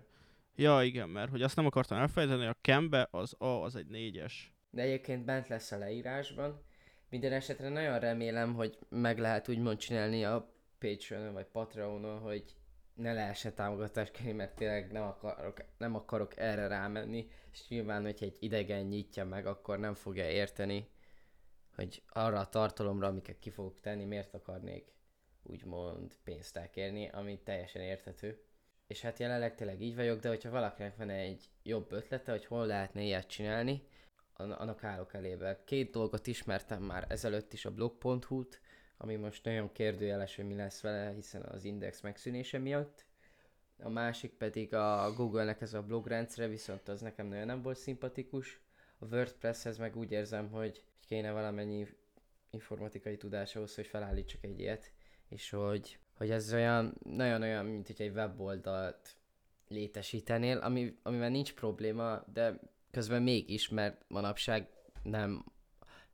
Ja, 0.54 0.82
igen, 0.82 1.08
mert 1.08 1.30
hogy 1.30 1.42
azt 1.42 1.56
nem 1.56 1.66
akartam 1.66 1.98
elfelejteni, 1.98 2.46
a 2.46 2.56
Kembe 2.60 3.08
az 3.10 3.34
A, 3.38 3.46
az 3.46 3.76
egy 3.76 3.86
négyes. 3.86 4.54
De 4.70 4.82
egyébként 4.82 5.24
bent 5.24 5.48
lesz 5.48 5.72
a 5.72 5.78
leírásban. 5.78 6.62
Minden 7.08 7.32
esetre 7.32 7.68
nagyon 7.68 7.98
remélem, 7.98 8.54
hogy 8.54 8.78
meg 8.88 9.18
lehet 9.18 9.48
úgymond 9.48 9.78
csinálni 9.78 10.24
a 10.24 10.52
Patreon 10.78 11.32
vagy 11.32 11.46
Patreonon, 11.46 12.20
hogy 12.20 12.56
ne 12.94 13.12
lehessen 13.12 13.54
támogatást 13.54 14.12
kérni, 14.12 14.32
mert 14.32 14.54
tényleg 14.54 14.92
nem 14.92 15.02
akarok, 15.02 15.64
nem 15.78 15.94
akarok 15.94 16.36
erre 16.36 16.66
rámenni, 16.66 17.28
és 17.52 17.68
nyilván, 17.68 18.02
hogyha 18.02 18.24
egy 18.24 18.36
idegen 18.38 18.84
nyitja 18.84 19.24
meg, 19.24 19.46
akkor 19.46 19.78
nem 19.78 19.94
fogja 19.94 20.30
érteni, 20.30 20.88
hogy 21.74 22.02
arra 22.08 22.38
a 22.38 22.48
tartalomra, 22.48 23.06
amiket 23.06 23.38
ki 23.38 23.50
fogok 23.50 23.80
tenni, 23.80 24.04
miért 24.04 24.34
akarnék 24.34 24.92
úgymond 25.42 26.16
pénzt 26.24 26.56
elkérni, 26.56 27.08
ami 27.08 27.38
teljesen 27.38 27.82
érthető. 27.82 28.42
És 28.86 29.00
hát 29.00 29.18
jelenleg 29.18 29.54
tényleg 29.54 29.80
így 29.80 29.96
vagyok, 29.96 30.20
de 30.20 30.28
hogyha 30.28 30.50
valakinek 30.50 30.96
van 30.96 31.10
egy 31.10 31.48
jobb 31.62 31.92
ötlete, 31.92 32.30
hogy 32.30 32.46
hol 32.46 32.66
lehetne 32.66 33.02
ilyet 33.02 33.26
csinálni, 33.26 33.82
annak 34.32 34.84
állok 34.84 35.14
elébe. 35.14 35.62
Két 35.64 35.90
dolgot 35.90 36.26
ismertem 36.26 36.82
már 36.82 37.06
ezelőtt 37.08 37.52
is 37.52 37.64
a 37.64 37.70
blog.hu-t, 37.70 38.60
ami 38.96 39.16
most 39.16 39.44
nagyon 39.44 39.72
kérdőjeles, 39.72 40.36
hogy 40.36 40.46
mi 40.46 40.54
lesz 40.54 40.80
vele, 40.80 41.12
hiszen 41.14 41.42
az 41.42 41.64
index 41.64 42.00
megszűnése 42.00 42.58
miatt. 42.58 43.04
A 43.78 43.88
másik 43.88 44.32
pedig 44.32 44.74
a 44.74 45.12
Google-nek 45.16 45.60
ez 45.60 45.74
a 45.74 45.82
blogrendszere, 45.82 46.48
viszont 46.48 46.88
az 46.88 47.00
nekem 47.00 47.26
nagyon 47.26 47.46
nem 47.46 47.62
volt 47.62 47.78
szimpatikus. 47.78 48.60
A 48.98 49.04
WordPresshez 49.06 49.78
meg 49.78 49.96
úgy 49.96 50.10
érzem, 50.10 50.50
hogy 50.50 50.84
kéne 51.06 51.30
valamennyi 51.30 51.86
informatikai 52.50 53.16
tudásához, 53.16 53.74
hogy 53.74 53.86
felállítsak 53.86 54.44
egy 54.44 54.60
ilyet, 54.60 54.92
és 55.28 55.50
hogy, 55.50 55.98
hogy 56.16 56.30
ez 56.30 56.52
olyan, 56.52 56.94
nagyon 57.02 57.42
olyan, 57.42 57.64
mint 57.64 57.86
hogy 57.86 58.02
egy 58.02 58.12
weboldalt 58.14 59.16
létesítenél, 59.68 60.58
ami, 60.58 60.98
amivel 61.02 61.28
nincs 61.28 61.54
probléma, 61.54 62.24
de 62.32 62.60
közben 62.90 63.22
mégis, 63.22 63.68
mert 63.68 64.04
manapság 64.08 64.68
nem, 65.02 65.44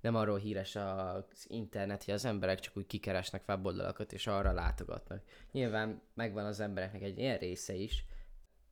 nem 0.00 0.14
arról 0.14 0.38
híres 0.38 0.76
az 0.76 1.46
internet, 1.48 2.04
hogy 2.04 2.14
az 2.14 2.24
emberek 2.24 2.60
csak 2.60 2.76
úgy 2.76 2.86
kikeresnek 2.86 3.48
weboldalakat, 3.48 4.12
és 4.12 4.26
arra 4.26 4.52
látogatnak. 4.52 5.22
Nyilván 5.52 6.02
megvan 6.14 6.44
az 6.44 6.60
embereknek 6.60 7.02
egy 7.02 7.18
ilyen 7.18 7.38
része 7.38 7.74
is, 7.74 8.04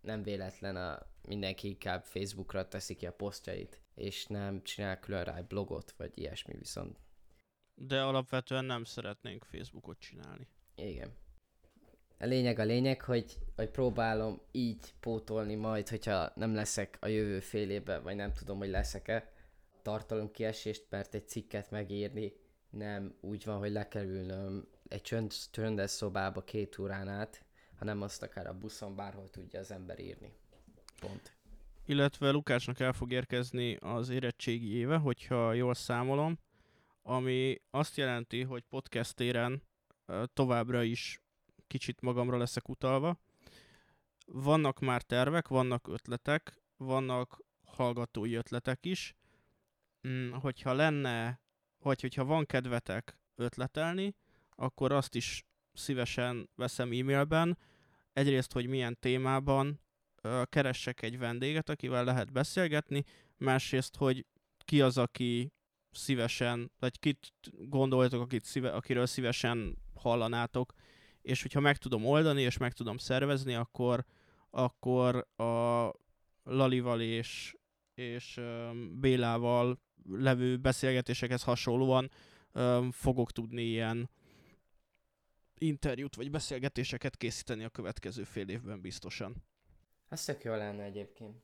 nem 0.00 0.23
véletlen 0.23 0.76
a 0.76 1.06
mindenki 1.28 1.68
inkább 1.68 2.04
Facebookra 2.04 2.68
teszi 2.68 2.94
ki 2.94 3.06
a 3.06 3.12
posztjait, 3.12 3.80
és 3.96 4.26
nem 4.26 4.62
csinál 4.62 4.98
külön 4.98 5.24
rá 5.24 5.36
egy 5.36 5.46
blogot, 5.46 5.94
vagy 5.96 6.10
ilyesmi 6.14 6.54
viszont. 6.58 7.00
De 7.74 8.02
alapvetően 8.02 8.64
nem 8.64 8.84
szeretnénk 8.84 9.44
Facebookot 9.44 9.98
csinálni. 9.98 10.48
Igen. 10.74 11.12
A 12.18 12.24
lényeg 12.24 12.58
a 12.58 12.64
lényeg, 12.64 13.02
hogy, 13.02 13.38
hogy 13.56 13.70
próbálom 13.70 14.40
így 14.52 14.94
pótolni 15.00 15.54
majd, 15.54 15.88
hogyha 15.88 16.32
nem 16.34 16.54
leszek 16.54 16.96
a 17.00 17.06
jövő 17.06 17.40
fél 17.40 17.70
évben, 17.70 18.02
vagy 18.02 18.16
nem 18.16 18.32
tudom, 18.32 18.58
hogy 18.58 18.68
leszek-e, 18.68 19.32
tartalom 19.82 20.30
kiesést, 20.30 20.86
mert 20.90 21.14
egy 21.14 21.28
cikket 21.28 21.70
megírni 21.70 22.32
nem 22.70 23.16
úgy 23.20 23.44
van, 23.44 23.58
hogy 23.58 23.70
lekerülnöm 23.70 24.68
egy 24.88 25.02
csönd, 25.02 25.32
csöndes 25.50 25.90
szobába 25.90 26.44
két 26.44 26.78
órán 26.78 27.08
át, 27.08 27.44
hanem 27.78 28.02
azt 28.02 28.22
akár 28.22 28.46
a 28.46 28.58
buszon 28.58 28.96
bárhol 28.96 29.28
tudja 29.28 29.60
az 29.60 29.70
ember 29.70 29.98
írni. 29.98 30.32
Pont 31.00 31.35
illetve 31.86 32.30
Lukásnak 32.30 32.80
el 32.80 32.92
fog 32.92 33.12
érkezni 33.12 33.74
az 33.74 34.08
érettségi 34.08 34.74
éve, 34.74 34.96
hogyha 34.96 35.52
jól 35.52 35.74
számolom, 35.74 36.38
ami 37.02 37.60
azt 37.70 37.96
jelenti, 37.96 38.42
hogy 38.42 38.62
podcastéren 38.62 39.62
továbbra 40.32 40.82
is 40.82 41.20
kicsit 41.66 42.00
magamra 42.00 42.36
leszek 42.36 42.68
utalva. 42.68 43.18
Vannak 44.26 44.80
már 44.80 45.02
tervek, 45.02 45.48
vannak 45.48 45.88
ötletek, 45.88 46.62
vannak 46.76 47.44
hallgatói 47.64 48.34
ötletek 48.34 48.86
is. 48.86 49.14
Mm, 50.08 50.30
hogyha 50.30 50.72
lenne, 50.72 51.40
vagy 51.78 52.00
hogyha 52.00 52.24
van 52.24 52.46
kedvetek 52.46 53.18
ötletelni, 53.34 54.14
akkor 54.50 54.92
azt 54.92 55.14
is 55.14 55.44
szívesen 55.72 56.50
veszem 56.54 56.92
e-mailben. 56.92 57.58
Egyrészt, 58.12 58.52
hogy 58.52 58.66
milyen 58.66 58.98
témában, 59.00 59.80
keressek 60.44 61.02
egy 61.02 61.18
vendéget, 61.18 61.68
akivel 61.68 62.04
lehet 62.04 62.32
beszélgetni, 62.32 63.04
másrészt, 63.37 63.96
hogy 63.96 64.26
ki 64.64 64.80
az, 64.80 64.99
aki 64.99 65.52
szívesen, 65.90 66.70
vagy 66.78 66.99
kit 66.99 67.32
gondoltok, 67.50 68.20
akit 68.20 68.44
szíve, 68.44 68.70
akiről 68.70 69.06
szívesen 69.06 69.78
hallanátok, 69.94 70.73
és 71.23 71.42
hogyha 71.42 71.61
meg 71.61 71.76
tudom 71.76 72.04
oldani, 72.04 72.42
és 72.42 72.56
meg 72.56 72.73
tudom 72.73 72.96
szervezni, 72.96 73.54
akkor, 73.54 74.04
akkor 74.50 75.26
a 75.37 75.92
Lalival 76.42 77.00
és, 77.00 77.56
és 77.94 78.40
Bélával 78.92 79.80
levő 80.08 80.56
beszélgetésekhez 80.56 81.42
hasonlóan 81.42 82.11
fogok 82.90 83.32
tudni 83.32 83.62
ilyen 83.62 84.11
interjút 85.58 86.14
vagy 86.14 86.30
beszélgetéseket 86.30 87.16
készíteni 87.16 87.64
a 87.64 87.68
következő 87.68 88.25
fél 88.25 88.49
évben 88.49 88.80
biztosan. 88.80 89.44
Ez 90.08 90.25
tök 90.25 90.44
jó 90.44 90.54
lenne 90.54 90.82
egyébként. 90.82 91.36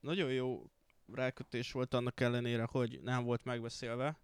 Nagyon 0.00 0.32
jó 0.32 0.70
rákötés 1.12 1.72
volt 1.72 1.94
annak 1.94 2.20
ellenére, 2.20 2.66
hogy 2.70 3.00
nem 3.02 3.24
volt 3.24 3.44
megbeszélve 3.44 4.20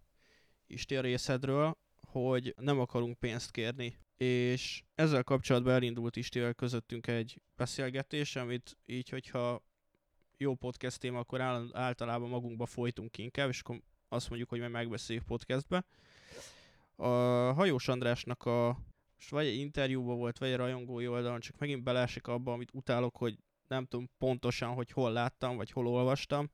Isti 0.67 0.95
a 0.95 1.01
részedről, 1.01 1.77
hogy 2.01 2.53
nem 2.57 2.79
akarunk 2.79 3.19
pénzt 3.19 3.51
kérni. 3.51 3.97
És 4.17 4.83
ezzel 4.95 5.23
kapcsolatban 5.23 5.73
elindult 5.73 6.15
Istivel 6.15 6.53
közöttünk 6.53 7.07
egy 7.07 7.41
beszélgetés, 7.55 8.35
amit 8.35 8.77
így, 8.85 9.09
hogyha 9.09 9.63
jó 10.37 10.55
podcast 10.55 10.99
téma, 10.99 11.19
akkor 11.19 11.41
általában 11.71 12.29
magunkba 12.29 12.65
folytunk 12.65 13.17
inkább, 13.17 13.49
és 13.49 13.59
akkor 13.59 13.81
azt 14.09 14.29
mondjuk, 14.29 14.49
hogy 14.49 14.59
majd 14.59 14.71
megbeszéljük 14.71 15.25
podcastbe. 15.25 15.85
A 16.95 17.07
Hajós 17.53 17.87
Andrásnak 17.87 18.45
a 18.45 18.77
most 19.15 19.29
vagy 19.29 19.45
egy 19.45 19.55
interjúban 19.55 20.17
volt, 20.17 20.37
vagy 20.37 20.49
egy 20.49 20.55
rajongói 20.55 21.07
oldalon, 21.07 21.39
csak 21.39 21.57
megint 21.57 21.83
beleesik 21.83 22.27
abba, 22.27 22.51
amit 22.51 22.73
utálok, 22.73 23.17
hogy 23.17 23.37
nem 23.67 23.85
tudom 23.85 24.09
pontosan, 24.17 24.73
hogy 24.73 24.91
hol 24.91 25.11
láttam, 25.11 25.55
vagy 25.55 25.71
hol 25.71 25.87
olvastam, 25.87 26.51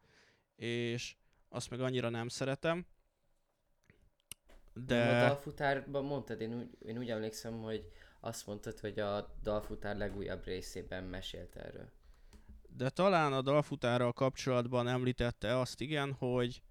és 0.55 1.15
azt 1.49 1.69
meg 1.69 1.81
annyira 1.81 2.09
nem 2.09 2.27
szeretem. 2.27 2.85
De... 4.73 5.17
A 5.17 5.27
dalfutárban 5.27 6.05
mondtad, 6.05 6.41
én 6.41 6.53
úgy, 6.53 6.77
én 6.79 6.97
úgy 6.97 7.09
emlékszem, 7.09 7.61
hogy 7.61 7.91
azt 8.19 8.45
mondtad, 8.45 8.79
hogy 8.79 8.99
a 8.99 9.35
dalfutár 9.41 9.97
legújabb 9.97 10.45
részében 10.45 11.03
mesélt 11.03 11.55
erről. 11.55 11.91
De 12.67 12.89
talán 12.89 13.33
a 13.33 13.41
dalfutárral 13.41 14.13
kapcsolatban 14.13 14.87
említette 14.87 15.59
azt 15.59 15.81
igen, 15.81 16.13
hogy, 16.13 16.61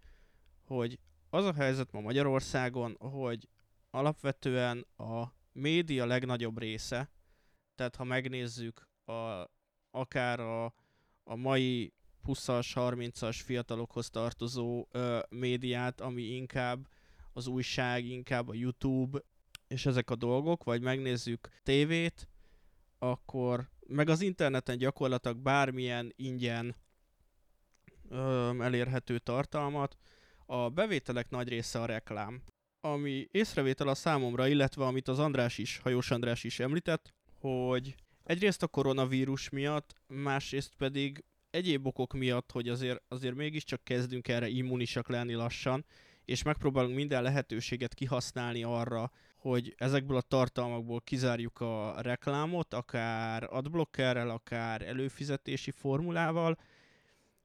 hogy 0.66 0.99
az 1.30 1.44
a 1.44 1.54
helyzet 1.54 1.92
ma 1.92 2.00
Magyarországon, 2.00 2.96
hogy 2.99 3.49
alapvetően 3.90 4.87
a 4.96 5.25
média 5.52 6.06
legnagyobb 6.06 6.58
része, 6.58 7.11
tehát 7.75 7.96
ha 7.96 8.04
megnézzük 8.04 8.88
a, 9.04 9.12
akár 9.92 10.40
a, 10.40 10.64
a 11.25 11.37
mai 11.37 11.92
20-as, 12.26 12.70
30-as 12.75 13.40
fiatalokhoz 13.44 14.11
tartozó 14.11 14.87
ö, 14.90 15.18
médiát, 15.28 16.00
ami 16.00 16.22
inkább 16.22 16.88
az 17.32 17.46
újság, 17.46 18.04
inkább 18.04 18.49
a 18.49 18.54
YouTube, 18.54 19.20
és 19.68 19.87
ezek 19.87 20.11
a 20.11 20.14
dolgok, 20.14 20.64
vagy 20.64 20.82
megnézzük 20.82 21.49
tévét, 21.62 22.28
akkor 22.99 23.70
meg 23.87 24.08
az 24.08 24.20
interneten 24.20 24.78
gyakorlatilag 24.78 25.37
bármilyen 25.37 26.12
ingyen 26.16 26.76
ö, 28.08 28.52
elérhető 28.61 29.18
tartalmat, 29.18 29.96
a 30.46 30.68
bevételek 30.68 31.30
nagy 31.30 31.49
része 31.49 31.80
a 31.80 31.87
reklám. 31.87 32.42
Ami 32.80 33.28
észrevétel 33.30 33.88
a 33.88 33.94
számomra, 33.94 34.46
illetve 34.46 34.84
amit 34.84 35.08
az 35.08 35.18
András 35.18 35.58
is, 35.58 35.78
Hajós 35.78 36.11
András 36.11 36.44
is 36.44 36.61
említett, 36.61 37.14
hogy 37.38 37.94
egyrészt 38.25 38.62
a 38.62 38.67
koronavírus 38.67 39.49
miatt, 39.49 39.95
másrészt 40.07 40.75
pedig 40.76 41.25
egyéb 41.50 41.87
okok 41.87 42.12
miatt, 42.12 42.50
hogy 42.50 42.69
azért, 42.69 43.02
azért 43.09 43.35
mégiscsak 43.35 43.85
kezdünk 43.85 44.29
erre 44.29 44.49
immunisak 44.49 45.09
lenni 45.09 45.35
lassan, 45.35 45.85
és 46.25 46.43
megpróbálunk 46.43 46.95
minden 46.95 47.23
lehetőséget 47.23 47.95
kihasználni 47.95 48.62
arra, 48.62 49.11
hogy 49.37 49.75
ezekből 49.76 50.17
a 50.17 50.21
tartalmakból 50.21 51.00
kizárjuk 51.00 51.61
a 51.61 52.00
reklámot, 52.00 52.75
akár 52.75 53.47
adblockerrel, 53.50 54.31
akár 54.31 54.83
előfizetési 54.83 55.71
formulával. 55.71 56.59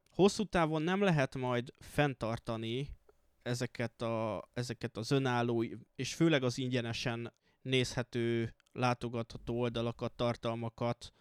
Hosszú 0.09 0.43
távon 0.43 0.81
nem 0.81 1.01
lehet 1.01 1.35
majd 1.35 1.73
fenntartani 1.79 2.87
ezeket, 3.41 4.01
a, 4.01 4.49
ezeket 4.53 4.97
az 4.97 5.11
önálló, 5.11 5.65
és 5.95 6.13
főleg 6.13 6.43
az 6.43 6.57
ingyenesen 6.57 7.33
nézhető, 7.67 8.53
látogatható 8.71 9.59
oldalakat, 9.59 10.13
tartalmakat, 10.13 11.13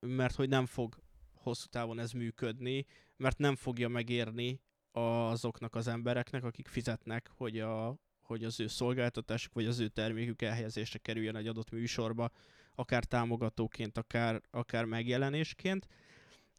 mert 0.00 0.34
hogy 0.34 0.48
nem 0.48 0.66
fog 0.66 1.02
hosszú 1.34 1.66
távon 1.66 1.98
ez 1.98 2.12
működni, 2.12 2.86
mert 3.16 3.38
nem 3.38 3.56
fogja 3.56 3.88
megérni 3.88 4.60
azoknak 4.92 5.74
az 5.74 5.86
embereknek, 5.86 6.44
akik 6.44 6.68
fizetnek, 6.68 7.30
hogy, 7.36 7.58
a, 7.60 7.96
hogy 8.20 8.44
az 8.44 8.60
ő 8.60 8.66
szolgáltatásuk 8.66 9.54
vagy 9.54 9.66
az 9.66 9.78
ő 9.78 9.88
termékük 9.88 10.42
elhelyezésre 10.42 10.98
kerüljön 10.98 11.36
egy 11.36 11.46
adott 11.46 11.70
műsorba, 11.70 12.30
akár 12.74 13.04
támogatóként, 13.04 13.98
akár, 13.98 14.40
akár 14.50 14.84
megjelenésként. 14.84 15.86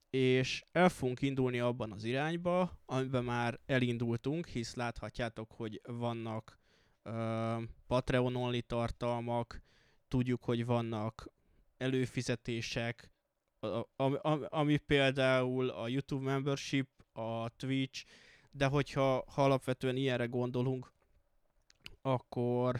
És 0.09 0.63
el 0.71 0.89
fogunk 0.89 1.21
indulni 1.21 1.59
abban 1.59 1.91
az 1.91 2.03
irányba, 2.03 2.79
amiben 2.85 3.23
már 3.23 3.59
elindultunk, 3.65 4.47
hisz 4.47 4.75
láthatjátok, 4.75 5.51
hogy 5.51 5.81
vannak 5.83 6.60
uh, 7.03 7.63
Patreon-only 7.87 8.59
tartalmak, 8.59 9.61
tudjuk, 10.07 10.43
hogy 10.43 10.65
vannak 10.65 11.29
előfizetések, 11.77 13.11
ami, 13.95 14.17
ami 14.49 14.77
például 14.77 15.69
a 15.69 15.87
YouTube 15.87 16.23
membership, 16.23 16.87
a 17.13 17.49
Twitch, 17.49 18.05
de 18.51 18.65
hogyha 18.65 19.23
ha 19.27 19.43
alapvetően 19.43 19.95
ilyenre 19.95 20.25
gondolunk, 20.25 20.91
akkor 22.01 22.79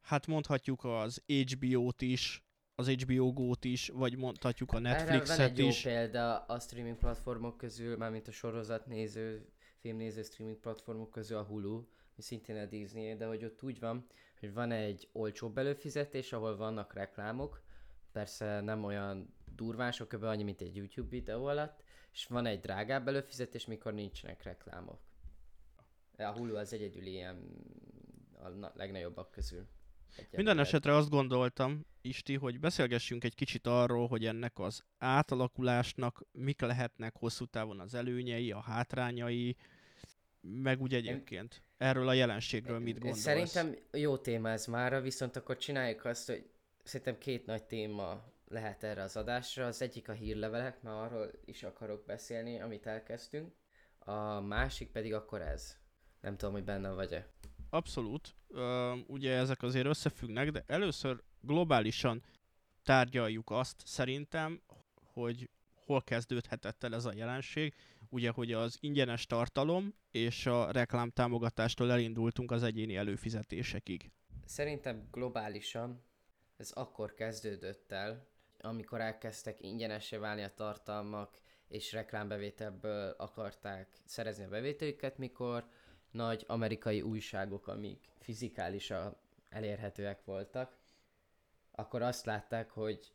hát 0.00 0.26
mondhatjuk 0.26 0.84
az 0.84 1.22
HBO-t 1.26 2.02
is, 2.02 2.42
az 2.74 2.88
HBO 2.88 3.32
Go-t 3.32 3.64
is, 3.64 3.88
vagy 3.88 4.16
mondhatjuk 4.16 4.72
a 4.72 4.78
Netflixet 4.78 5.38
Erre 5.38 5.52
is. 5.52 5.56
Van 5.56 5.66
egy 5.66 5.84
jó 5.84 5.90
példa 5.92 6.38
a 6.38 6.58
streaming 6.58 6.96
platformok 6.96 7.56
közül, 7.56 7.96
mármint 7.96 8.28
a 8.28 8.32
sorozatnéző, 8.32 9.48
filmnéző 9.78 10.22
streaming 10.22 10.58
platformok 10.58 11.10
közül 11.10 11.36
a 11.36 11.42
Hulu, 11.42 11.84
ami 12.12 12.22
szintén 12.22 12.56
a 12.56 12.66
Disney, 12.66 13.16
de 13.16 13.26
hogy 13.26 13.44
ott 13.44 13.62
úgy 13.62 13.80
van, 13.80 14.06
hogy 14.40 14.52
van 14.52 14.70
egy 14.70 15.08
olcsó 15.12 15.50
belőfizetés, 15.50 16.32
ahol 16.32 16.56
vannak 16.56 16.92
reklámok, 16.92 17.62
persze 18.12 18.60
nem 18.60 18.84
olyan 18.84 19.34
durván 19.54 19.92
sok 19.92 20.08
kb. 20.08 20.22
annyi, 20.22 20.42
mint 20.42 20.60
egy 20.60 20.76
YouTube 20.76 21.08
videó 21.08 21.44
alatt, 21.44 21.82
és 22.12 22.26
van 22.26 22.46
egy 22.46 22.60
drágább 22.60 23.08
előfizetés, 23.08 23.66
mikor 23.66 23.94
nincsenek 23.94 24.42
reklámok. 24.42 25.00
A 26.16 26.22
Hulu 26.22 26.56
az 26.56 26.72
egyedül 26.72 27.06
ilyen 27.06 27.36
a 28.42 28.70
legnagyobbak 28.74 29.30
közül. 29.30 29.66
Minden 30.30 30.58
esetre 30.58 30.96
azt 30.96 31.10
gondoltam, 31.10 31.86
Isti, 32.00 32.36
hogy 32.36 32.60
beszélgessünk 32.60 33.24
egy 33.24 33.34
kicsit 33.34 33.66
arról, 33.66 34.06
hogy 34.08 34.26
ennek 34.26 34.58
az 34.58 34.84
átalakulásnak 34.98 36.24
mik 36.32 36.60
lehetnek 36.60 37.16
hosszú 37.16 37.44
távon 37.44 37.80
az 37.80 37.94
előnyei, 37.94 38.52
a 38.52 38.60
hátrányai, 38.60 39.56
meg 40.42 40.80
úgy 40.80 40.94
egyébként. 40.94 41.62
Erről 41.76 42.08
a 42.08 42.12
jelenségről 42.12 42.78
mit 42.78 42.98
gondolsz? 42.98 43.20
Szerintem 43.20 43.76
jó 43.92 44.16
téma 44.16 44.50
ez 44.50 44.66
mára, 44.66 45.00
viszont 45.00 45.36
akkor 45.36 45.56
csináljuk 45.56 46.04
azt, 46.04 46.26
hogy 46.26 46.50
szerintem 46.82 47.18
két 47.18 47.46
nagy 47.46 47.62
téma 47.62 48.32
lehet 48.48 48.84
erre 48.84 49.02
az 49.02 49.16
adásra. 49.16 49.66
Az 49.66 49.82
egyik 49.82 50.08
a 50.08 50.12
hírlevelek, 50.12 50.82
mert 50.82 50.96
arról 50.96 51.30
is 51.44 51.62
akarok 51.62 52.04
beszélni, 52.06 52.60
amit 52.60 52.86
elkezdtünk. 52.86 53.52
A 53.98 54.40
másik 54.40 54.90
pedig 54.90 55.14
akkor 55.14 55.40
ez. 55.40 55.76
Nem 56.20 56.36
tudom, 56.36 56.54
hogy 56.54 56.64
benne 56.64 56.90
vagy-e. 56.90 57.28
Abszolút. 57.70 58.34
Ugye 59.06 59.32
ezek 59.32 59.62
azért 59.62 59.86
összefüggnek, 59.86 60.50
de 60.50 60.64
először 60.66 61.22
globálisan 61.40 62.22
tárgyaljuk 62.82 63.50
azt 63.50 63.82
szerintem, 63.84 64.62
hogy 65.12 65.48
hol 65.84 66.02
kezdődhetett 66.02 66.82
el 66.82 66.94
ez 66.94 67.04
a 67.04 67.12
jelenség. 67.14 67.74
Ugye, 68.12 68.30
hogy 68.30 68.52
az 68.52 68.76
ingyenes 68.80 69.26
tartalom 69.26 69.94
és 70.10 70.46
a 70.46 70.70
reklám 70.70 71.10
támogatástól 71.10 71.90
elindultunk 71.90 72.50
az 72.50 72.62
egyéni 72.62 72.96
előfizetésekig. 72.96 74.10
Szerintem 74.44 75.08
globálisan 75.10 76.02
ez 76.56 76.70
akkor 76.70 77.14
kezdődött 77.14 77.92
el, 77.92 78.26
amikor 78.60 79.00
elkezdtek 79.00 79.62
ingyenesé 79.62 80.16
válni 80.16 80.42
a 80.42 80.54
tartalmak, 80.54 81.40
és 81.68 81.92
reklámbevételből 81.92 83.14
akarták 83.18 83.88
szerezni 84.04 84.44
a 84.44 84.48
bevételüket, 84.48 85.18
mikor 85.18 85.68
nagy 86.10 86.44
amerikai 86.46 87.02
újságok, 87.02 87.66
amik 87.66 88.08
fizikálisan 88.18 89.16
elérhetőek 89.48 90.24
voltak, 90.24 90.76
akkor 91.70 92.02
azt 92.02 92.24
látták, 92.24 92.70
hogy, 92.70 93.12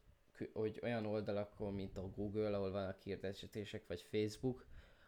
hogy 0.54 0.80
olyan 0.84 1.06
oldalakon, 1.06 1.74
mint 1.74 1.98
a 1.98 2.10
Google, 2.10 2.56
ahol 2.56 2.72
vannak 2.72 3.02
hirdetések, 3.02 3.88
vagy 3.88 4.02
Facebook, 4.02 4.66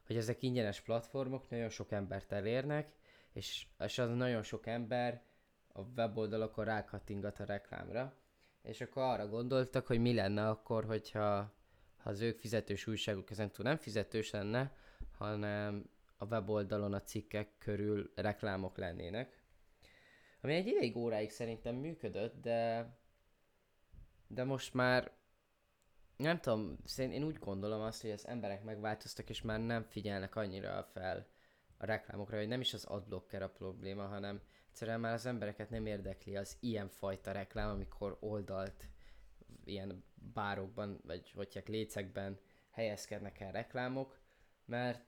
hogy 0.09 0.17
ezek 0.17 0.43
ingyenes 0.43 0.81
platformok 0.81 1.49
nagyon 1.49 1.69
sok 1.69 1.91
embert 1.91 2.31
elérnek, 2.31 2.91
és, 3.33 3.65
és 3.79 3.97
az 3.97 4.09
nagyon 4.09 4.43
sok 4.43 4.67
ember 4.67 5.21
a 5.67 5.81
weboldalakon 5.81 6.65
rákattingat 6.65 7.39
a 7.39 7.45
reklámra, 7.45 8.13
és 8.61 8.81
akkor 8.81 9.03
arra 9.03 9.27
gondoltak, 9.27 9.87
hogy 9.87 9.99
mi 9.99 10.13
lenne 10.13 10.49
akkor, 10.49 10.85
hogyha 10.85 11.53
ha 11.97 12.09
az 12.09 12.21
ők 12.21 12.39
fizetős 12.39 12.87
újságok 12.87 13.31
ezen 13.31 13.51
túl 13.51 13.65
nem 13.65 13.77
fizetős 13.77 14.31
lenne, 14.31 14.75
hanem 15.17 15.89
a 16.17 16.25
weboldalon 16.25 16.93
a 16.93 17.01
cikkek 17.01 17.57
körül 17.57 18.11
reklámok 18.15 18.77
lennének. 18.77 19.43
Ami 20.41 20.53
egy 20.53 20.67
ideig 20.67 20.97
óráig 20.97 21.29
szerintem 21.29 21.75
működött, 21.75 22.41
de 22.41 22.89
de 24.27 24.43
most 24.43 24.73
már 24.73 25.11
nem 26.19 26.39
tudom, 26.39 26.77
én 26.97 27.23
úgy 27.23 27.37
gondolom 27.37 27.81
azt, 27.81 28.01
hogy 28.01 28.11
az 28.11 28.27
emberek 28.27 28.63
megváltoztak, 28.63 29.29
és 29.29 29.41
már 29.41 29.59
nem 29.59 29.83
figyelnek 29.83 30.35
annyira 30.35 30.83
fel 30.83 31.27
a 31.77 31.85
reklámokra, 31.85 32.37
hogy 32.37 32.47
nem 32.47 32.61
is 32.61 32.73
az 32.73 32.85
adblocker 32.85 33.41
a 33.41 33.49
probléma, 33.49 34.07
hanem 34.07 34.41
egyszerűen 34.69 34.99
már 34.99 35.13
az 35.13 35.25
embereket 35.25 35.69
nem 35.69 35.85
érdekli 35.85 36.35
az 36.35 36.57
ilyen 36.59 36.89
fajta 36.89 37.31
reklám, 37.31 37.69
amikor 37.69 38.17
oldalt 38.19 38.87
ilyen 39.65 40.03
bárokban, 40.33 40.99
vagy 41.03 41.31
hogy 41.31 41.63
lécekben 41.65 42.39
helyezkednek 42.69 43.39
el 43.39 43.51
reklámok, 43.51 44.19
mert 44.65 45.05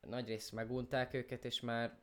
nagyrészt 0.00 0.52
megunták 0.52 1.14
őket, 1.14 1.44
és 1.44 1.60
már, 1.60 1.98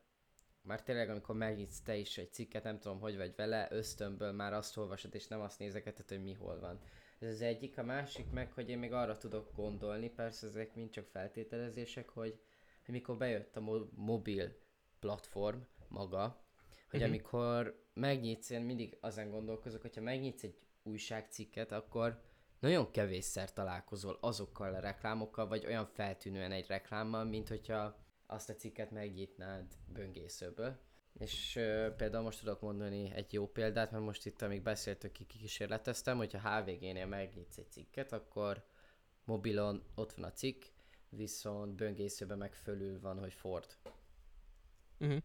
már 0.62 0.82
tényleg 0.82 1.10
amikor 1.10 1.36
megnyitsz 1.36 1.80
te 1.80 1.96
is 1.96 2.18
egy 2.18 2.32
cikket, 2.32 2.62
nem 2.62 2.78
tudom, 2.78 3.00
hogy 3.00 3.16
vagy 3.16 3.34
vele, 3.36 3.68
ösztönből 3.70 4.32
már 4.32 4.52
azt 4.52 4.76
olvasod, 4.76 5.14
és 5.14 5.26
nem 5.26 5.40
azt 5.40 5.58
nézegeted, 5.58 6.08
hogy 6.08 6.22
mi 6.22 6.32
hol 6.32 6.60
van. 6.60 6.80
Ez 7.18 7.28
az 7.28 7.40
egyik, 7.40 7.78
a 7.78 7.82
másik 7.82 8.30
meg, 8.30 8.52
hogy 8.52 8.68
én 8.68 8.78
még 8.78 8.92
arra 8.92 9.16
tudok 9.16 9.52
gondolni, 9.54 10.10
persze 10.10 10.46
ezek 10.46 10.74
mind 10.74 10.90
csak 10.90 11.06
feltételezések, 11.06 12.08
hogy, 12.08 12.40
hogy 12.84 12.94
mikor 12.94 13.16
bejött 13.16 13.56
a 13.56 13.60
mo- 13.60 13.96
mobil 13.96 14.56
platform 15.00 15.58
maga, 15.88 16.44
hogy 16.90 17.00
uh-huh. 17.00 17.14
amikor 17.14 17.86
megnyitsz, 17.94 18.50
én 18.50 18.60
mindig 18.60 18.96
azon 19.00 19.30
gondolkozok, 19.30 19.82
hogyha 19.82 20.00
megnyitsz 20.00 20.42
egy 20.42 20.58
újságcikket, 20.82 21.72
akkor 21.72 22.22
nagyon 22.58 22.90
kevésszer 22.90 23.52
találkozol 23.52 24.18
azokkal 24.20 24.74
a 24.74 24.80
reklámokkal, 24.80 25.48
vagy 25.48 25.66
olyan 25.66 25.86
feltűnően 25.86 26.52
egy 26.52 26.66
reklámmal, 26.66 27.24
mint 27.24 27.48
hogyha 27.48 27.96
azt 28.26 28.48
a 28.50 28.54
cikket 28.54 28.90
megnyitnád 28.90 29.66
böngészőből. 29.92 30.78
És 31.12 31.56
uh, 31.56 31.88
például 31.96 32.22
most 32.22 32.38
tudok 32.38 32.60
mondani 32.60 33.12
egy 33.14 33.32
jó 33.32 33.46
példát, 33.46 33.90
mert 33.90 34.04
most 34.04 34.26
itt, 34.26 34.42
amíg 34.42 34.62
beszéltük, 34.62 35.12
kikísérleteztem, 35.12 36.16
hogyha 36.16 36.60
HVG-nél 36.60 37.06
megnyitsz 37.06 37.58
egy 37.58 37.70
cikket, 37.70 38.12
akkor 38.12 38.64
mobilon 39.24 39.82
ott 39.94 40.12
van 40.12 40.24
a 40.24 40.32
cikk, 40.32 40.62
viszont 41.08 41.74
böngészőben 41.74 42.38
meg 42.38 42.54
fölül 42.54 43.00
van, 43.00 43.18
hogy 43.18 43.32
Ford. 43.32 43.76
Uh-huh. 44.98 45.22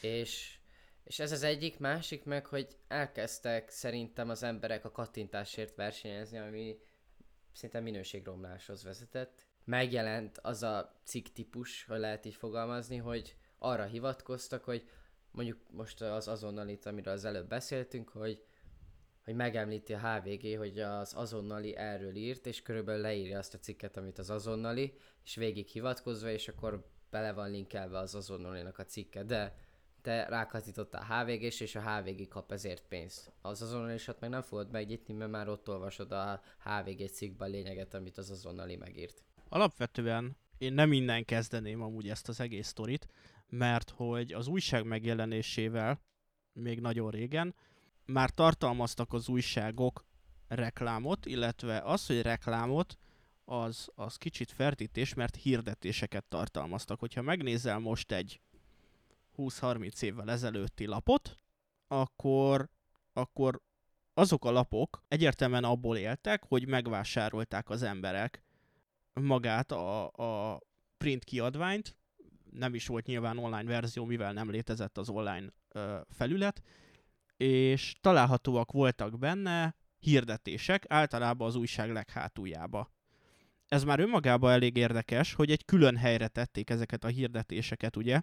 És, 0.00 0.58
és 1.04 1.18
ez 1.18 1.32
az 1.32 1.42
egyik, 1.42 1.78
másik 1.78 2.24
meg, 2.24 2.46
hogy 2.46 2.76
elkezdtek 2.88 3.70
szerintem 3.70 4.30
az 4.30 4.42
emberek 4.42 4.84
a 4.84 4.90
kattintásért 4.90 5.74
versenyezni, 5.74 6.38
ami 6.38 6.78
szinte 7.52 7.80
minőségromláshoz 7.80 8.82
vezetett. 8.82 9.46
Megjelent 9.64 10.38
az 10.38 10.62
a 10.62 11.00
cikk 11.04 11.26
típus, 11.26 11.84
ha 11.84 11.96
lehet 11.96 12.24
így 12.24 12.34
fogalmazni, 12.34 12.96
hogy 12.96 13.36
arra 13.58 13.84
hivatkoztak, 13.84 14.64
hogy 14.64 14.88
mondjuk 15.30 15.58
most 15.70 16.00
az 16.00 16.28
azonnalit, 16.28 16.86
amiről 16.86 17.12
az 17.12 17.24
előbb 17.24 17.48
beszéltünk, 17.48 18.08
hogy 18.08 18.42
hogy 19.28 19.36
megemlíti 19.36 19.92
a 19.92 19.98
HVG, 19.98 20.56
hogy 20.56 20.78
az 20.78 21.12
azonnali 21.16 21.76
erről 21.76 22.14
írt, 22.14 22.46
és 22.46 22.62
körülbelül 22.62 23.00
leírja 23.00 23.38
azt 23.38 23.54
a 23.54 23.58
cikket, 23.58 23.96
amit 23.96 24.18
az 24.18 24.30
azonnali, 24.30 24.94
és 25.24 25.34
végig 25.34 25.66
hivatkozva, 25.66 26.30
és 26.30 26.48
akkor 26.48 26.86
bele 27.10 27.32
van 27.32 27.50
linkelve 27.50 27.98
az 27.98 28.14
azonnalinak 28.14 28.78
a 28.78 28.84
cikke, 28.84 29.22
de 29.22 29.56
te 30.02 30.28
rákatítottál 30.28 31.24
hvg 31.24 31.42
és 31.42 31.74
a 31.74 31.80
HVG 31.80 32.28
kap 32.28 32.52
ezért 32.52 32.86
pénzt. 32.88 33.32
Az 33.40 33.62
azonnalisat 33.62 34.20
meg 34.20 34.30
nem 34.30 34.42
fogod 34.42 34.70
megnyitni, 34.70 35.14
mert 35.14 35.30
már 35.30 35.48
ott 35.48 35.68
olvasod 35.68 36.12
a 36.12 36.42
HVG 36.64 37.08
cikkben 37.08 37.48
a 37.48 37.52
lényeget, 37.52 37.94
amit 37.94 38.18
az 38.18 38.30
azonnali 38.30 38.76
megírt. 38.76 39.22
Alapvetően 39.48 40.36
én 40.58 40.72
nem 40.72 40.92
innen 40.92 41.24
kezdeném 41.24 41.82
amúgy 41.82 42.08
ezt 42.08 42.28
az 42.28 42.40
egész 42.40 42.66
sztorit, 42.66 43.08
mert 43.48 43.90
hogy 43.90 44.32
az 44.32 44.46
újság 44.46 44.84
megjelenésével 44.84 46.00
még 46.52 46.80
nagyon 46.80 47.10
régen 47.10 47.54
már 48.04 48.30
tartalmaztak 48.30 49.12
az 49.12 49.28
újságok 49.28 50.04
reklámot, 50.48 51.26
illetve 51.26 51.78
az, 51.78 52.06
hogy 52.06 52.22
reklámot, 52.22 52.98
az, 53.44 53.88
az 53.94 54.16
kicsit 54.16 54.50
fertítés, 54.50 55.14
mert 55.14 55.36
hirdetéseket 55.36 56.24
tartalmaztak. 56.24 56.98
Hogyha 56.98 57.22
megnézel 57.22 57.78
most 57.78 58.12
egy 58.12 58.40
20-30 59.36 60.02
évvel 60.02 60.30
ezelőtti 60.30 60.86
lapot, 60.86 61.36
akkor, 61.86 62.68
akkor 63.12 63.60
azok 64.14 64.44
a 64.44 64.50
lapok 64.50 65.02
egyértelműen 65.08 65.64
abból 65.64 65.96
éltek, 65.96 66.44
hogy 66.44 66.66
megvásárolták 66.66 67.70
az 67.70 67.82
emberek 67.82 68.42
magát 69.12 69.72
a, 69.72 70.06
a 70.06 70.60
print 70.98 71.24
kiadványt, 71.24 71.96
nem 72.50 72.74
is 72.74 72.86
volt 72.86 73.06
nyilván 73.06 73.38
online 73.38 73.64
verzió, 73.64 74.04
mivel 74.04 74.32
nem 74.32 74.50
létezett 74.50 74.98
az 74.98 75.08
online 75.08 75.46
ö, 75.68 75.98
felület, 76.08 76.62
és 77.36 77.94
találhatóak 78.00 78.72
voltak 78.72 79.18
benne 79.18 79.74
hirdetések, 79.98 80.84
általában 80.88 81.48
az 81.48 81.54
újság 81.54 81.92
leghátuljába. 81.92 82.92
Ez 83.68 83.84
már 83.84 84.00
önmagában 84.00 84.52
elég 84.52 84.76
érdekes, 84.76 85.32
hogy 85.32 85.50
egy 85.50 85.64
külön 85.64 85.96
helyre 85.96 86.28
tették 86.28 86.70
ezeket 86.70 87.04
a 87.04 87.08
hirdetéseket, 87.08 87.96
ugye? 87.96 88.20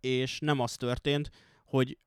És 0.00 0.38
nem 0.38 0.60
az 0.60 0.76
történt, 0.76 1.30
hogy 1.64 1.98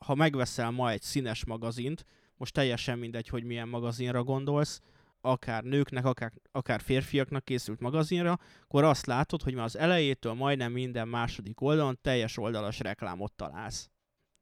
ha 0.00 0.14
megveszel 0.14 0.70
ma 0.70 0.90
egy 0.90 1.02
színes 1.02 1.44
magazint, 1.44 2.04
most 2.36 2.54
teljesen 2.54 2.98
mindegy, 2.98 3.28
hogy 3.28 3.44
milyen 3.44 3.68
magazinra 3.68 4.22
gondolsz, 4.24 4.80
akár 5.24 5.62
nőknek, 5.62 6.04
akár, 6.04 6.32
akár 6.52 6.80
férfiaknak 6.80 7.44
készült 7.44 7.80
magazinra, 7.80 8.38
akkor 8.62 8.84
azt 8.84 9.06
látod, 9.06 9.42
hogy 9.42 9.54
már 9.54 9.64
az 9.64 9.76
elejétől 9.76 10.32
majdnem 10.32 10.72
minden 10.72 11.08
második 11.08 11.60
oldalon 11.60 11.98
teljes 12.02 12.36
oldalas 12.36 12.78
reklámot 12.78 13.32
találsz. 13.32 13.90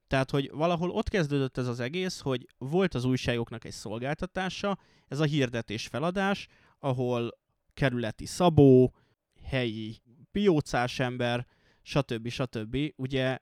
Tehát, 0.06 0.30
hogy 0.30 0.50
valahol 0.50 0.90
ott 0.90 1.08
kezdődött 1.08 1.56
ez 1.56 1.66
az 1.66 1.80
egész, 1.80 2.20
hogy 2.20 2.46
volt 2.58 2.94
az 2.94 3.04
újságoknak 3.04 3.64
egy 3.64 3.72
szolgáltatása, 3.72 4.78
ez 5.08 5.20
a 5.20 5.24
hirdetés 5.24 5.86
feladás, 5.86 6.46
ahol 6.78 7.38
kerületi 7.74 8.26
szabó, 8.26 8.94
helyi 9.42 10.00
piócás 10.30 10.98
ember, 10.98 11.46
stb. 11.82 12.28
stb. 12.28 12.76
ugye 12.96 13.38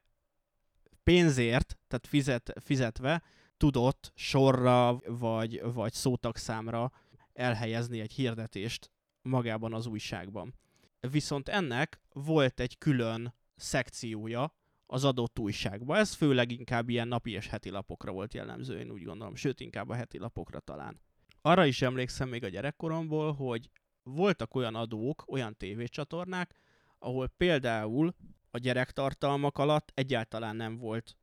pénzért, 1.02 1.78
tehát 1.88 2.06
fizet, 2.06 2.52
fizetve 2.60 3.22
tudott 3.56 4.12
sorra 4.14 5.00
vagy, 5.06 5.62
vagy 5.72 5.92
szótagszámra 5.92 6.90
elhelyezni 7.38 8.00
egy 8.00 8.12
hirdetést 8.12 8.90
magában 9.22 9.74
az 9.74 9.86
újságban. 9.86 10.54
Viszont 11.00 11.48
ennek 11.48 12.00
volt 12.12 12.60
egy 12.60 12.78
külön 12.78 13.34
szekciója, 13.56 14.52
az 14.90 15.04
adott 15.04 15.38
újságba. 15.38 15.96
Ez 15.96 16.14
főleg 16.14 16.50
inkább 16.50 16.88
ilyen 16.88 17.08
napi 17.08 17.30
és 17.30 17.46
heti 17.46 17.70
lapokra 17.70 18.12
volt 18.12 18.34
jellemző, 18.34 18.78
én 18.78 18.90
úgy 18.90 19.02
gondolom, 19.02 19.34
sőt 19.34 19.60
inkább 19.60 19.88
a 19.88 19.94
heti 19.94 20.18
lapokra 20.18 20.60
talán. 20.60 21.00
Arra 21.40 21.66
is 21.66 21.82
emlékszem 21.82 22.28
még 22.28 22.44
a 22.44 22.48
gyerekkoromból, 22.48 23.32
hogy 23.32 23.70
voltak 24.02 24.54
olyan 24.54 24.74
adók, 24.74 25.24
olyan 25.26 25.56
tévécsatornák, 25.56 26.54
ahol 26.98 27.28
például 27.36 28.14
a 28.50 28.58
gyerektartalmak 28.58 29.58
alatt 29.58 29.90
egyáltalán 29.94 30.56
nem 30.56 30.76
volt 30.76 31.16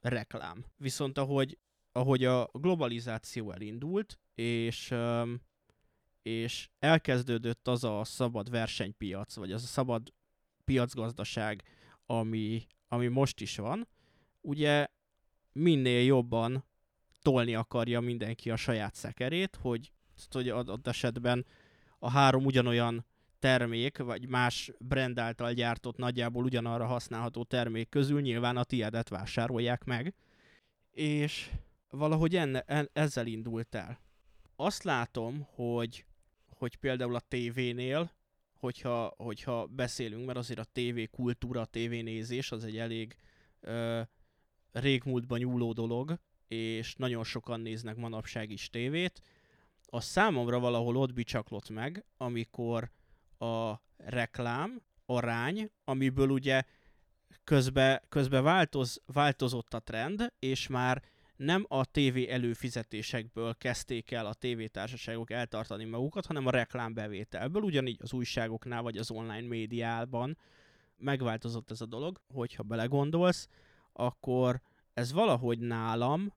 reklám. 0.00 0.64
Viszont 0.76 1.18
ahogy, 1.18 1.58
ahogy 1.92 2.24
a 2.24 2.50
globalizáció 2.52 3.52
elindult, 3.52 4.18
és, 4.34 4.94
és 6.22 6.68
elkezdődött 6.78 7.68
az 7.68 7.84
a 7.84 8.04
szabad 8.04 8.50
versenypiac, 8.50 9.34
vagy 9.34 9.52
az 9.52 9.62
a 9.62 9.66
szabad 9.66 10.12
piacgazdaság, 10.64 11.62
ami, 12.06 12.66
ami 12.88 13.06
most 13.06 13.40
is 13.40 13.56
van, 13.56 13.88
ugye 14.40 14.86
minél 15.52 16.04
jobban 16.04 16.64
tolni 17.22 17.54
akarja 17.54 18.00
mindenki 18.00 18.50
a 18.50 18.56
saját 18.56 18.94
szekerét, 18.94 19.58
hogy, 19.60 19.92
hogy 20.30 20.48
adott 20.48 20.86
esetben 20.86 21.46
a 21.98 22.10
három 22.10 22.44
ugyanolyan 22.44 23.06
termék, 23.38 23.98
vagy 23.98 24.28
más 24.28 24.72
brand 24.78 25.18
által 25.18 25.52
gyártott 25.52 25.96
nagyjából 25.96 26.44
ugyanarra 26.44 26.86
használható 26.86 27.44
termék 27.44 27.88
közül 27.88 28.20
nyilván 28.20 28.56
a 28.56 28.64
tiédet 28.64 29.08
vásárolják 29.08 29.84
meg, 29.84 30.14
és 30.90 31.50
valahogy 31.90 32.36
enne, 32.36 32.60
en, 32.60 32.88
ezzel 32.92 33.26
indult 33.26 33.74
el. 33.74 34.00
Azt 34.56 34.82
látom, 34.82 35.46
hogy, 35.54 36.04
hogy 36.62 36.76
például 36.76 37.14
a 37.14 37.20
tévénél 37.20 38.12
hogyha, 38.58 39.14
hogyha 39.16 39.66
beszélünk, 39.66 40.26
mert 40.26 40.38
azért 40.38 40.58
a 40.58 40.66
TV 40.72 41.00
kultúra, 41.10 41.60
a 41.60 41.64
tévénézés 41.64 42.52
az 42.52 42.64
egy 42.64 42.78
elég 42.78 43.16
ö, 43.60 44.00
régmúltban 44.72 45.38
nyúló 45.38 45.72
dolog, 45.72 46.18
és 46.48 46.94
nagyon 46.94 47.24
sokan 47.24 47.60
néznek 47.60 47.96
manapság 47.96 48.50
is 48.50 48.70
tévét. 48.70 49.22
A 49.86 50.00
számomra 50.00 50.58
valahol 50.58 50.96
ott 50.96 51.12
bicsaklott 51.12 51.68
meg, 51.68 52.04
amikor 52.16 52.90
a 53.38 53.72
reklám, 53.96 54.82
arány, 55.06 55.70
amiből 55.84 56.28
ugye 56.28 56.62
közbe, 57.44 58.02
közbe 58.08 58.40
változ, 58.40 59.02
változott 59.06 59.74
a 59.74 59.80
trend, 59.80 60.32
és 60.38 60.66
már 60.66 61.02
nem 61.42 61.64
a 61.68 61.84
TV 61.84 62.18
előfizetésekből 62.28 63.54
kezdték 63.54 64.10
el 64.10 64.26
a 64.26 64.34
tévétársaságok 64.34 65.30
eltartani 65.30 65.84
magukat, 65.84 66.26
hanem 66.26 66.46
a 66.46 66.50
reklámbevételből, 66.50 67.62
ugyanígy 67.62 67.98
az 68.02 68.12
újságoknál 68.12 68.82
vagy 68.82 68.96
az 68.96 69.10
online 69.10 69.48
médiában. 69.48 70.38
Megváltozott 70.96 71.70
ez 71.70 71.80
a 71.80 71.86
dolog, 71.86 72.20
hogyha 72.34 72.62
belegondolsz, 72.62 73.48
akkor 73.92 74.60
ez 74.94 75.12
valahogy 75.12 75.58
nálam 75.58 76.32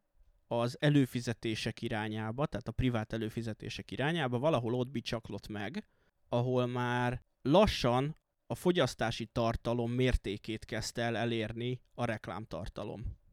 az 0.47 0.77
előfizetések 0.79 1.81
irányába, 1.81 2.45
tehát 2.45 2.67
a 2.67 2.71
privát 2.71 3.13
előfizetések 3.13 3.91
irányába 3.91 4.39
valahol 4.39 4.73
ott 4.73 4.89
bicsaklott 4.89 5.47
meg, 5.47 5.87
ahol 6.29 6.65
már 6.65 7.21
lassan 7.41 8.17
a 8.47 8.55
fogyasztási 8.55 9.25
tartalom 9.25 9.91
mértékét 9.91 10.65
kezdte 10.65 11.01
el 11.01 11.17
elérni 11.17 11.81
a 11.93 12.05
reklámtartalom 12.05 13.23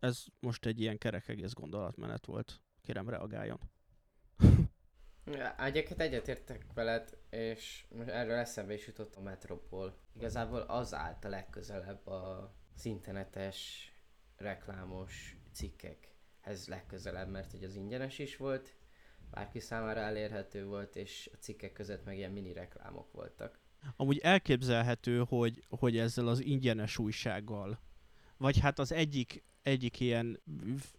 ez 0.00 0.24
most 0.40 0.66
egy 0.66 0.80
ilyen 0.80 0.98
kerek 0.98 1.28
egész 1.28 1.52
gondolatmenet 1.52 2.26
volt. 2.26 2.60
Kérem, 2.82 3.08
reagáljon. 3.08 3.60
Ja, 5.32 5.64
egyébként 5.64 6.00
egyetértek 6.00 6.66
veled, 6.74 7.18
és 7.30 7.84
most 7.96 8.08
erről 8.08 8.36
eszembe 8.36 8.74
is 8.74 8.86
jutott 8.86 9.16
a 9.16 9.20
Metropol. 9.20 9.98
Igazából 10.14 10.60
az 10.60 10.94
állt 10.94 11.24
a 11.24 11.28
legközelebb 11.28 12.06
az 12.06 12.84
internetes 12.84 13.92
reklámos 14.36 15.36
cikkekhez 15.52 16.66
legközelebb, 16.66 17.28
mert 17.28 17.50
hogy 17.50 17.64
az 17.64 17.74
ingyenes 17.74 18.18
is 18.18 18.36
volt, 18.36 18.76
bárki 19.30 19.60
számára 19.60 20.00
elérhető 20.00 20.66
volt, 20.66 20.96
és 20.96 21.30
a 21.32 21.36
cikkek 21.36 21.72
között 21.72 22.04
meg 22.04 22.16
ilyen 22.16 22.32
mini 22.32 22.52
reklámok 22.52 23.12
voltak. 23.12 23.60
Amúgy 23.96 24.18
elképzelhető, 24.18 25.24
hogy, 25.28 25.64
hogy 25.68 25.98
ezzel 25.98 26.28
az 26.28 26.44
ingyenes 26.44 26.98
újsággal, 26.98 27.80
vagy 28.38 28.58
hát 28.58 28.78
az 28.78 28.92
egyik 28.92 29.42
egyik 29.62 30.00
ilyen 30.00 30.40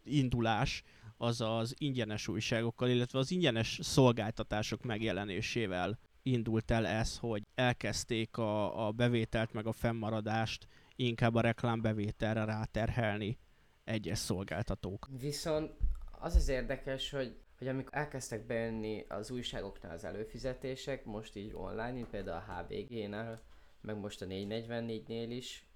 indulás 0.03 0.83
az 1.17 1.41
az 1.41 1.75
ingyenes 1.77 2.27
újságokkal, 2.27 2.89
illetve 2.89 3.19
az 3.19 3.31
ingyenes 3.31 3.79
szolgáltatások 3.81 4.83
megjelenésével 4.83 5.99
indult 6.23 6.71
el 6.71 6.87
ez, 6.87 7.17
hogy 7.17 7.43
elkezdték 7.55 8.37
a, 8.37 8.87
a 8.87 8.91
bevételt 8.91 9.53
meg 9.53 9.65
a 9.65 9.71
fennmaradást 9.71 10.67
inkább 10.95 11.35
a 11.35 11.41
reklámbevételre 11.41 12.45
ráterhelni 12.45 13.37
egyes 13.83 14.17
szolgáltatók. 14.17 15.07
Viszont 15.19 15.71
az 16.11 16.35
az 16.35 16.47
érdekes, 16.47 17.09
hogy, 17.09 17.37
hogy 17.57 17.67
amikor 17.67 17.97
elkezdtek 17.97 18.45
bejönni 18.45 19.05
az 19.07 19.31
újságoknál 19.31 19.93
az 19.93 20.03
előfizetések, 20.03 21.05
most 21.05 21.35
így 21.35 21.53
online, 21.53 21.91
mint 21.91 22.09
például 22.09 22.43
a 22.47 22.53
HVG-nál, 22.53 23.41
meg 23.81 23.97
most 23.97 24.21
a 24.21 24.25
444-nél 24.25 25.27
is, 25.29 25.68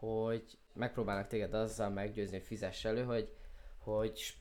hogy 0.00 0.58
megpróbálnak 0.72 1.26
téged 1.26 1.54
azzal 1.54 1.90
meggyőzni, 1.90 2.36
hogy 2.36 2.46
fizess 2.46 2.84
elő, 2.84 3.04
hogy, 3.04 3.28
hogy 3.78 4.34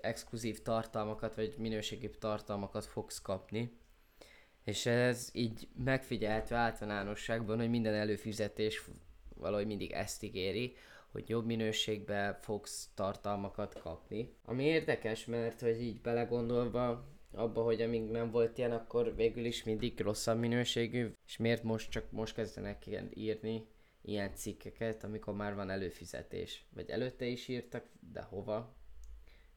exkluzív 0.00 0.62
tartalmakat, 0.62 1.34
vagy 1.34 1.54
minőségi 1.58 2.10
tartalmakat 2.10 2.84
fogsz 2.84 3.20
kapni. 3.20 3.78
És 4.64 4.86
ez 4.86 5.28
így 5.32 5.68
megfigyelhető 5.84 6.54
általánosságban, 6.54 7.58
hogy 7.58 7.70
minden 7.70 7.94
előfizetés 7.94 8.84
valahogy 9.34 9.66
mindig 9.66 9.92
ezt 9.92 10.22
ígéri, 10.22 10.74
hogy 11.12 11.28
jobb 11.28 11.46
minőségben 11.46 12.34
fogsz 12.40 12.90
tartalmakat 12.94 13.80
kapni. 13.80 14.34
Ami 14.44 14.64
érdekes, 14.64 15.24
mert 15.24 15.60
hogy 15.60 15.82
így 15.82 16.00
belegondolva 16.00 17.04
abba, 17.32 17.62
hogy 17.62 17.82
amíg 17.82 18.10
nem 18.10 18.30
volt 18.30 18.58
ilyen, 18.58 18.72
akkor 18.72 19.14
végül 19.14 19.44
is 19.44 19.64
mindig 19.64 20.00
rosszabb 20.00 20.38
minőségű, 20.38 21.12
és 21.26 21.36
miért 21.36 21.62
most 21.62 21.90
csak 21.90 22.10
most 22.10 22.34
kezdenek 22.34 22.86
ilyen 22.86 23.10
írni 23.14 23.66
ilyen 24.08 24.34
cikkeket, 24.34 25.04
amikor 25.04 25.34
már 25.34 25.54
van 25.54 25.70
előfizetés. 25.70 26.64
Vagy 26.74 26.90
előtte 26.90 27.24
is 27.24 27.48
írtak, 27.48 27.84
de 28.12 28.22
hova? 28.22 28.74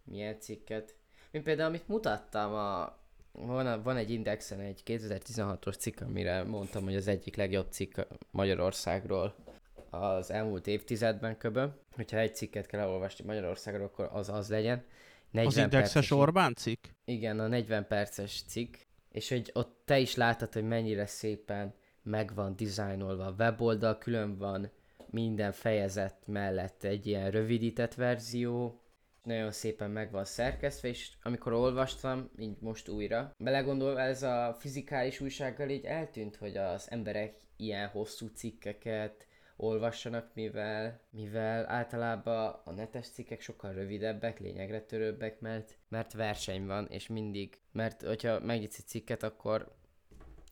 Milyen 0.04 0.40
cikket? 0.40 0.96
Mint 1.32 1.44
például, 1.44 1.70
amit 1.70 1.88
mutattam, 1.88 2.54
a, 2.54 2.98
van, 3.32 3.84
van 3.84 3.98
egy 3.98 4.12
Indexen 4.12 4.60
egy 4.60 4.82
2016-os 4.86 5.78
cikk, 5.78 6.02
amire 6.02 6.44
mondtam, 6.44 6.84
hogy 6.84 6.96
az 6.96 7.08
egyik 7.08 7.36
legjobb 7.36 7.72
cikk 7.72 7.98
Magyarországról 8.32 9.36
az 9.90 10.32
elmúlt 10.32 10.68
évtizedben 10.68 11.38
köbö. 11.38 11.66
Hogyha 11.96 12.18
egy 12.18 12.36
cikket 12.36 12.66
kell 12.66 12.80
elolvasni 12.80 13.26
Magyarországról, 13.26 13.86
akkor 13.86 14.10
az 14.12 14.30
az 14.30 14.50
legyen. 14.50 14.84
40 15.32 15.46
az 15.46 15.58
indexes 15.58 15.94
perces, 15.94 16.12
Orbán 16.12 16.54
cikk? 16.54 16.86
Igen, 17.06 17.40
a 17.40 17.48
40 17.48 17.88
perces 17.88 18.44
cikk. 18.48 18.76
És 19.12 19.30
hogy 19.30 19.50
ott 19.54 19.82
te 19.86 20.00
is 20.00 20.16
látod, 20.16 20.54
hogy 20.54 20.68
mennyire 20.68 21.06
szépen 21.06 21.74
meg 22.10 22.32
van 22.36 22.56
dizájnolva 22.56 23.26
a 23.26 23.36
weboldal, 23.38 23.98
külön 23.98 24.38
van 24.38 24.72
minden 25.10 25.52
fejezet 25.52 26.16
mellett 26.26 26.84
egy 26.84 27.08
ilyen 27.08 27.32
rövidített 27.32 27.94
verzió, 27.94 28.82
nagyon 29.24 29.52
szépen 29.52 29.92
meg 29.92 30.12
van 30.12 30.26
szerkesztve, 30.26 30.88
és 30.88 31.12
amikor 31.24 31.54
olvastam, 31.54 32.30
így 32.40 32.58
most 32.60 32.90
újra, 32.90 33.34
belegondolva 33.38 34.02
ez 34.02 34.24
a 34.24 34.56
fizikális 34.60 35.20
újsággal 35.20 35.70
így 35.70 35.86
eltűnt, 35.86 36.36
hogy 36.36 36.58
az 36.58 36.88
emberek 36.92 37.36
ilyen 37.58 37.88
hosszú 37.88 38.28
cikkeket 38.28 39.28
olvassanak, 39.58 40.32
mivel, 40.34 41.02
mivel 41.10 41.70
általában 41.70 42.62
a 42.66 42.72
netes 42.72 43.08
cikkek 43.08 43.42
sokkal 43.42 43.74
rövidebbek, 43.74 44.40
lényegre 44.40 44.82
törőbbek, 44.82 45.40
mert, 45.40 45.78
mert 45.90 46.14
verseny 46.14 46.66
van, 46.66 46.88
és 46.90 47.08
mindig, 47.08 47.58
mert 47.72 48.02
hogyha 48.02 48.40
megnyitsz 48.40 48.78
egy 48.78 48.88
cikket, 48.88 49.24
akkor 49.24 49.78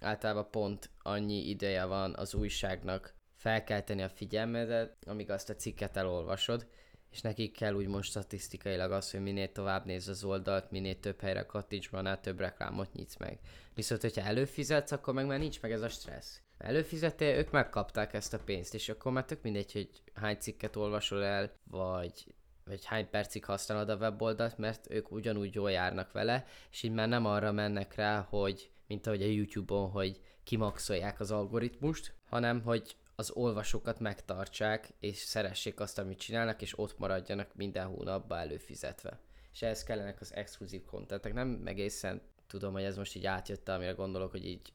általában 0.01 0.47
pont 0.51 0.89
annyi 1.01 1.49
ideje 1.49 1.85
van 1.85 2.13
az 2.15 2.33
újságnak 2.33 3.13
felkelteni 3.35 4.01
a 4.01 4.09
figyelmedet, 4.09 4.95
amíg 5.05 5.29
azt 5.29 5.49
a 5.49 5.55
cikket 5.55 5.97
elolvasod, 5.97 6.67
és 7.11 7.21
nekik 7.21 7.55
kell 7.55 7.73
úgy 7.73 7.87
most 7.87 8.09
statisztikailag 8.09 8.91
az, 8.91 9.11
hogy 9.11 9.21
minél 9.21 9.51
tovább 9.51 9.85
néz 9.85 10.07
az 10.07 10.23
oldalt, 10.23 10.71
minél 10.71 10.99
több 10.99 11.21
helyre 11.21 11.45
kattints, 11.45 11.89
annál 11.91 12.19
több 12.19 12.39
reklámot 12.39 12.93
nyitsz 12.93 13.17
meg. 13.17 13.39
Viszont, 13.73 14.01
hogyha 14.01 14.21
előfizetsz, 14.21 14.91
akkor 14.91 15.13
meg 15.13 15.25
már 15.25 15.39
nincs 15.39 15.61
meg 15.61 15.71
ez 15.71 15.81
a 15.81 15.89
stressz. 15.89 16.41
Előfizettél, 16.57 17.37
ők 17.37 17.51
megkapták 17.51 18.13
ezt 18.13 18.33
a 18.33 18.39
pénzt, 18.39 18.73
és 18.73 18.89
akkor 18.89 19.11
már 19.11 19.25
tök 19.25 19.41
mindegy, 19.41 19.71
hogy 19.71 19.89
hány 20.13 20.37
cikket 20.39 20.75
olvasol 20.75 21.23
el, 21.23 21.51
vagy, 21.63 22.35
vagy 22.65 22.85
hány 22.85 23.09
percig 23.09 23.45
használod 23.45 23.89
a 23.89 23.95
weboldalt, 23.95 24.57
mert 24.57 24.91
ők 24.91 25.11
ugyanúgy 25.11 25.55
jól 25.55 25.71
járnak 25.71 26.11
vele, 26.11 26.45
és 26.71 26.83
így 26.83 26.91
már 26.91 27.07
nem 27.07 27.25
arra 27.25 27.51
mennek 27.51 27.95
rá, 27.95 28.19
hogy 28.29 28.71
mint 28.87 29.07
ahogy 29.07 29.21
a 29.21 29.25
YouTube-on, 29.25 29.89
hogy 29.89 30.21
kimaxolják 30.43 31.19
az 31.19 31.31
algoritmust, 31.31 32.13
hanem 32.25 32.61
hogy 32.61 32.95
az 33.15 33.31
olvasókat 33.31 33.99
megtartsák, 33.99 34.93
és 34.99 35.17
szeressék 35.17 35.79
azt, 35.79 35.99
amit 35.99 36.19
csinálnak, 36.19 36.61
és 36.61 36.79
ott 36.79 36.97
maradjanak 36.97 37.55
minden 37.55 37.87
hónapban 37.87 38.37
előfizetve. 38.37 39.19
És 39.53 39.61
ehhez 39.61 39.83
kellenek 39.83 40.21
az 40.21 40.33
exkluzív 40.33 40.85
kontentek. 40.85 41.33
Nem 41.33 41.61
egészen 41.65 42.21
tudom, 42.47 42.73
hogy 42.73 42.83
ez 42.83 42.97
most 42.97 43.15
így 43.15 43.25
átjött, 43.25 43.69
amire 43.69 43.91
gondolok, 43.91 44.31
hogy 44.31 44.45
így 44.45 44.73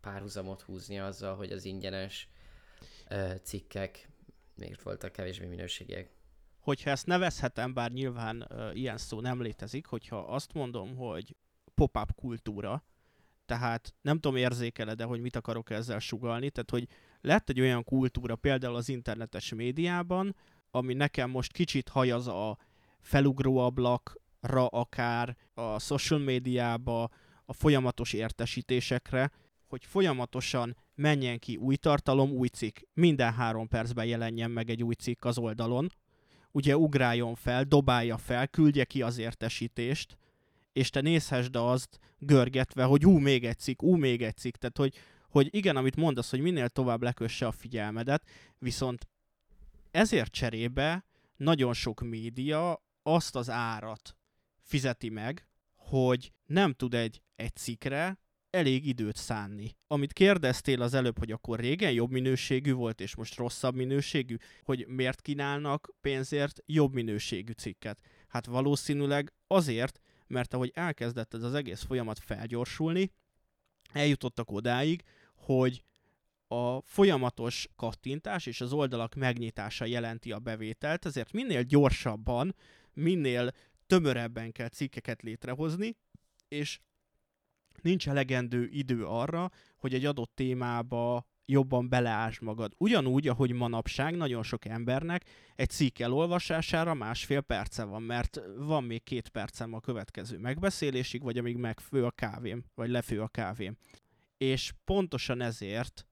párhuzamot 0.00 0.62
húzni 0.62 0.98
azzal, 0.98 1.36
hogy 1.36 1.52
az 1.52 1.64
ingyenes 1.64 2.28
ö, 3.08 3.32
cikkek 3.42 4.08
még 4.54 4.78
voltak 4.82 5.12
kevésbé 5.12 5.46
minőségiek. 5.46 6.10
Hogyha 6.60 6.90
ezt 6.90 7.06
nevezhetem, 7.06 7.74
bár 7.74 7.90
nyilván 7.90 8.46
ö, 8.48 8.70
ilyen 8.72 8.96
szó 8.96 9.20
nem 9.20 9.42
létezik, 9.42 9.86
hogyha 9.86 10.18
azt 10.18 10.52
mondom, 10.52 10.96
hogy 10.96 11.36
pop-up 11.74 12.14
kultúra, 12.14 12.84
tehát 13.46 13.94
nem 14.00 14.18
tudom 14.18 14.36
érzékeled 14.36 14.96
de 14.96 15.04
hogy 15.04 15.20
mit 15.20 15.36
akarok 15.36 15.70
ezzel 15.70 15.98
sugalni, 15.98 16.50
tehát 16.50 16.70
hogy 16.70 16.88
lett 17.20 17.48
egy 17.48 17.60
olyan 17.60 17.84
kultúra 17.84 18.36
például 18.36 18.74
az 18.76 18.88
internetes 18.88 19.54
médiában, 19.54 20.36
ami 20.70 20.94
nekem 20.94 21.30
most 21.30 21.52
kicsit 21.52 21.88
hajaz 21.88 22.26
a 22.28 22.58
felugróablakra 23.00 24.66
akár, 24.66 25.36
a 25.54 25.78
social 25.78 26.20
médiába, 26.20 27.10
a 27.44 27.52
folyamatos 27.52 28.12
értesítésekre, 28.12 29.30
hogy 29.66 29.84
folyamatosan 29.84 30.76
menjen 30.94 31.38
ki 31.38 31.56
új 31.56 31.76
tartalom, 31.76 32.30
új 32.30 32.48
cikk. 32.48 32.78
Minden 32.94 33.32
három 33.32 33.68
percben 33.68 34.06
jelenjen 34.06 34.50
meg 34.50 34.70
egy 34.70 34.82
új 34.82 34.94
cikk 34.94 35.24
az 35.24 35.38
oldalon. 35.38 35.88
Ugye 36.50 36.76
ugráljon 36.76 37.34
fel, 37.34 37.64
dobálja 37.64 38.16
fel, 38.16 38.48
küldje 38.48 38.84
ki 38.84 39.02
az 39.02 39.18
értesítést, 39.18 40.16
és 40.74 40.90
te 40.90 41.00
nézhessd 41.00 41.56
azt 41.56 41.98
görgetve, 42.18 42.84
hogy 42.84 43.06
ú, 43.06 43.18
még 43.18 43.44
egy 43.44 43.58
cikk, 43.58 43.82
ú, 43.82 43.96
még 43.96 44.22
egy 44.22 44.36
cikk. 44.36 44.56
Tehát, 44.56 44.76
hogy, 44.76 44.94
hogy 45.28 45.48
igen, 45.50 45.76
amit 45.76 45.96
mondasz, 45.96 46.30
hogy 46.30 46.40
minél 46.40 46.68
tovább 46.68 47.02
lekösse 47.02 47.46
a 47.46 47.52
figyelmedet, 47.52 48.28
viszont 48.58 49.08
ezért 49.90 50.32
cserébe 50.32 51.04
nagyon 51.36 51.72
sok 51.72 52.00
média 52.00 52.82
azt 53.02 53.36
az 53.36 53.50
árat 53.50 54.16
fizeti 54.62 55.08
meg, 55.08 55.48
hogy 55.74 56.32
nem 56.46 56.72
tud 56.72 56.94
egy, 56.94 57.22
egy 57.36 57.56
cikkre 57.56 58.18
elég 58.50 58.86
időt 58.86 59.16
szánni. 59.16 59.76
Amit 59.86 60.12
kérdeztél 60.12 60.82
az 60.82 60.94
előbb, 60.94 61.18
hogy 61.18 61.30
akkor 61.30 61.60
régen 61.60 61.92
jobb 61.92 62.10
minőségű 62.10 62.72
volt, 62.72 63.00
és 63.00 63.16
most 63.16 63.36
rosszabb 63.36 63.74
minőségű, 63.74 64.36
hogy 64.62 64.86
miért 64.88 65.20
kínálnak 65.20 65.90
pénzért 66.00 66.62
jobb 66.66 66.92
minőségű 66.92 67.52
cikket. 67.52 67.98
Hát 68.28 68.46
valószínűleg 68.46 69.32
azért, 69.46 70.00
mert 70.26 70.54
ahogy 70.54 70.70
elkezdett 70.74 71.34
ez 71.34 71.42
az 71.42 71.54
egész 71.54 71.82
folyamat 71.82 72.18
felgyorsulni, 72.18 73.10
eljutottak 73.92 74.50
odáig, 74.50 75.02
hogy 75.34 75.82
a 76.48 76.80
folyamatos 76.80 77.68
kattintás 77.76 78.46
és 78.46 78.60
az 78.60 78.72
oldalak 78.72 79.14
megnyitása 79.14 79.84
jelenti 79.84 80.32
a 80.32 80.38
bevételt, 80.38 81.06
ezért 81.06 81.32
minél 81.32 81.62
gyorsabban, 81.62 82.54
minél 82.92 83.52
tömörebben 83.86 84.52
kell 84.52 84.68
cikkeket 84.68 85.22
létrehozni, 85.22 85.96
és 86.48 86.80
nincs 87.82 88.08
elegendő 88.08 88.68
idő 88.68 89.06
arra, 89.06 89.50
hogy 89.76 89.94
egy 89.94 90.04
adott 90.04 90.32
témába 90.34 91.26
jobban 91.46 91.88
beleás 91.88 92.38
magad. 92.38 92.74
Ugyanúgy, 92.78 93.28
ahogy 93.28 93.52
manapság 93.52 94.16
nagyon 94.16 94.42
sok 94.42 94.64
embernek 94.64 95.24
egy 95.54 95.68
cikk 95.70 95.98
elolvasására 95.98 96.94
másfél 96.94 97.40
perce 97.40 97.84
van, 97.84 98.02
mert 98.02 98.40
van 98.56 98.84
még 98.84 99.02
két 99.02 99.28
percem 99.28 99.72
a 99.74 99.80
következő 99.80 100.38
megbeszélésig, 100.38 101.22
vagy 101.22 101.38
amíg 101.38 101.56
megfő 101.56 102.04
a 102.04 102.10
kávém, 102.10 102.64
vagy 102.74 102.88
lefő 102.88 103.20
a 103.20 103.28
kávém. 103.28 103.76
És 104.36 104.72
pontosan 104.84 105.40
ezért, 105.40 106.06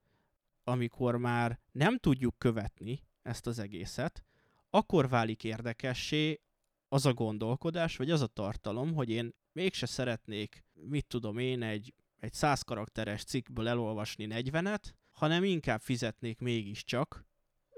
amikor 0.64 1.16
már 1.16 1.58
nem 1.72 1.98
tudjuk 1.98 2.38
követni 2.38 3.02
ezt 3.22 3.46
az 3.46 3.58
egészet, 3.58 4.24
akkor 4.70 5.08
válik 5.08 5.44
érdekessé 5.44 6.40
az 6.88 7.06
a 7.06 7.12
gondolkodás, 7.12 7.96
vagy 7.96 8.10
az 8.10 8.20
a 8.20 8.26
tartalom, 8.26 8.94
hogy 8.94 9.10
én 9.10 9.34
mégse 9.52 9.86
szeretnék, 9.86 10.64
mit 10.72 11.06
tudom 11.06 11.38
én, 11.38 11.62
egy, 11.62 11.94
egy 12.18 12.32
száz 12.32 12.62
karakteres 12.62 13.24
cikkből 13.24 13.68
elolvasni 13.68 14.26
40-et, 14.30 14.82
hanem 15.22 15.44
inkább 15.44 15.80
fizetnék 15.80 16.38
mégiscsak, 16.40 17.24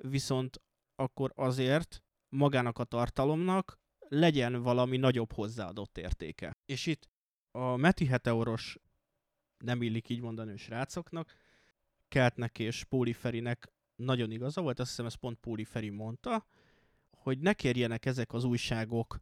viszont 0.03 0.61
akkor 0.97 1.33
azért 1.35 2.03
magának 2.29 2.79
a 2.79 2.85
tartalomnak 2.85 3.79
legyen 4.09 4.63
valami 4.63 4.97
nagyobb 4.97 5.33
hozzáadott 5.33 5.99
értéke. 5.99 6.57
És 6.65 6.87
itt 6.87 7.09
a 7.51 7.77
Meti 7.77 8.07
Heteoros, 8.07 8.79
nem 9.59 9.83
illik 9.83 10.09
így 10.09 10.21
mondani 10.21 10.53
a 10.53 10.57
srácoknak, 10.57 11.35
Keltnek 12.09 12.59
és 12.59 12.85
Póliferinek 12.85 13.73
nagyon 13.97 14.31
igaza 14.31 14.61
volt, 14.61 14.81
azt 14.81 14.89
hiszem 14.89 15.07
ezt 15.07 15.17
pont 15.17 15.39
Póliferi 15.39 15.91
mondta, 15.91 16.47
hogy 17.11 17.39
ne 17.39 17.53
kérjenek 17.53 18.07
ezek 18.07 18.33
az 18.33 18.45
újságok 18.45 19.21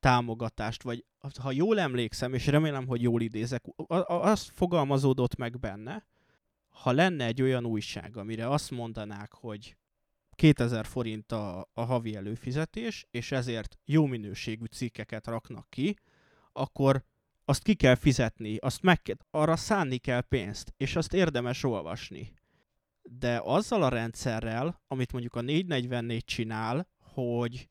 támogatást, 0.00 0.82
vagy 0.82 1.04
ha 1.40 1.52
jól 1.52 1.78
emlékszem, 1.78 2.34
és 2.34 2.46
remélem, 2.46 2.86
hogy 2.86 3.02
jól 3.02 3.20
idézek, 3.20 3.64
azt 4.06 4.50
fogalmazódott 4.50 5.36
meg 5.36 5.58
benne, 5.58 6.06
ha 6.82 6.92
lenne 6.92 7.24
egy 7.24 7.42
olyan 7.42 7.64
újság, 7.64 8.16
amire 8.16 8.48
azt 8.48 8.70
mondanák, 8.70 9.32
hogy 9.32 9.76
2000 10.30 10.86
forint 10.86 11.32
a, 11.32 11.68
a 11.72 11.84
havi 11.84 12.16
előfizetés, 12.16 13.06
és 13.10 13.32
ezért 13.32 13.78
jó 13.84 14.06
minőségű 14.06 14.64
cikkeket 14.64 15.26
raknak 15.26 15.70
ki, 15.70 15.96
akkor 16.52 17.04
azt 17.44 17.62
ki 17.62 17.74
kell 17.74 17.94
fizetni, 17.94 18.56
azt 18.56 18.82
meg 18.82 19.02
kell, 19.02 19.16
arra 19.30 19.56
szánni 19.56 19.96
kell 19.96 20.20
pénzt, 20.20 20.74
és 20.76 20.96
azt 20.96 21.12
érdemes 21.12 21.64
olvasni. 21.64 22.32
De 23.02 23.40
azzal 23.44 23.82
a 23.82 23.88
rendszerrel, 23.88 24.82
amit 24.86 25.12
mondjuk 25.12 25.34
a 25.34 25.40
444 25.40 26.24
csinál, 26.24 26.88
hogy 26.98 27.68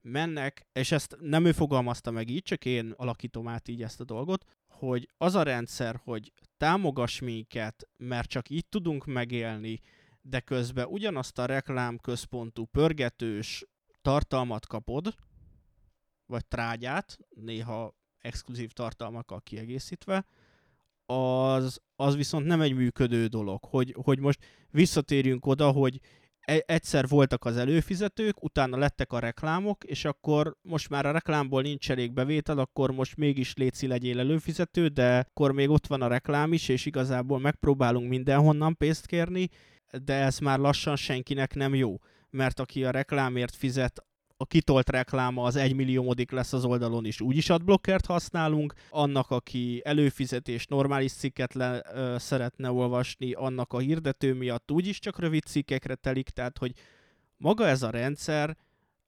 mennek, 0.00 0.66
és 0.72 0.92
ezt 0.92 1.16
nem 1.20 1.44
ő 1.44 1.52
fogalmazta 1.52 2.10
meg 2.10 2.28
így, 2.28 2.42
csak 2.42 2.64
én 2.64 2.94
alakítom 2.96 3.48
át 3.48 3.68
így 3.68 3.82
ezt 3.82 4.00
a 4.00 4.04
dolgot, 4.04 4.44
hogy 4.78 5.08
az 5.18 5.34
a 5.34 5.42
rendszer, 5.42 6.00
hogy 6.04 6.32
támogass 6.56 7.20
minket, 7.20 7.88
mert 7.96 8.28
csak 8.28 8.50
így 8.50 8.66
tudunk 8.66 9.06
megélni, 9.06 9.80
de 10.22 10.40
közben 10.40 10.86
ugyanazt 10.86 11.38
a 11.38 11.46
reklámközpontú 11.46 12.64
pörgetős 12.64 13.64
tartalmat 14.02 14.66
kapod, 14.66 15.14
vagy 16.26 16.46
trágyát, 16.46 17.18
néha 17.28 17.94
exkluzív 18.18 18.70
tartalmakkal 18.70 19.40
kiegészítve, 19.40 20.26
az, 21.06 21.80
az 21.96 22.16
viszont 22.16 22.46
nem 22.46 22.60
egy 22.60 22.74
működő 22.74 23.26
dolog. 23.26 23.64
Hogy, 23.64 23.96
hogy 24.02 24.18
most 24.18 24.38
visszatérjünk 24.70 25.46
oda, 25.46 25.70
hogy 25.70 26.00
egyszer 26.44 27.08
voltak 27.08 27.44
az 27.44 27.56
előfizetők, 27.56 28.42
utána 28.42 28.76
lettek 28.76 29.12
a 29.12 29.18
reklámok, 29.18 29.84
és 29.84 30.04
akkor 30.04 30.56
most 30.62 30.88
már 30.88 31.06
a 31.06 31.10
reklámból 31.10 31.62
nincs 31.62 31.90
elég 31.90 32.12
bevétel, 32.12 32.58
akkor 32.58 32.90
most 32.90 33.16
mégis 33.16 33.54
léci 33.54 33.86
legyél 33.86 34.18
előfizető, 34.18 34.88
de 34.88 35.18
akkor 35.18 35.52
még 35.52 35.70
ott 35.70 35.86
van 35.86 36.02
a 36.02 36.08
reklám 36.08 36.52
is, 36.52 36.68
és 36.68 36.86
igazából 36.86 37.38
megpróbálunk 37.38 38.08
mindenhonnan 38.08 38.76
pénzt 38.76 39.06
kérni, 39.06 39.48
de 40.04 40.14
ez 40.14 40.38
már 40.38 40.58
lassan 40.58 40.96
senkinek 40.96 41.54
nem 41.54 41.74
jó. 41.74 41.96
Mert 42.30 42.60
aki 42.60 42.84
a 42.84 42.90
reklámért 42.90 43.54
fizet, 43.54 44.04
a 44.44 44.46
kitolt 44.46 44.90
rekláma 44.90 45.42
az 45.42 45.56
egymilliómodik 45.56 46.30
lesz 46.30 46.52
az 46.52 46.64
oldalon 46.64 47.04
is, 47.04 47.20
úgyis 47.20 47.50
adblockert 47.50 48.06
használunk, 48.06 48.74
annak, 48.90 49.30
aki 49.30 49.80
előfizetés 49.84 50.66
normális 50.66 51.12
cikket 51.12 51.54
le, 51.54 51.82
ö, 51.92 52.16
szeretne 52.18 52.70
olvasni, 52.70 53.32
annak 53.32 53.72
a 53.72 53.78
hirdető 53.78 54.34
miatt 54.34 54.70
úgyis 54.70 54.98
csak 54.98 55.18
rövid 55.18 55.42
cikkekre 55.42 55.94
telik, 55.94 56.28
tehát 56.28 56.58
hogy 56.58 56.72
maga 57.36 57.66
ez 57.66 57.82
a 57.82 57.90
rendszer, 57.90 58.56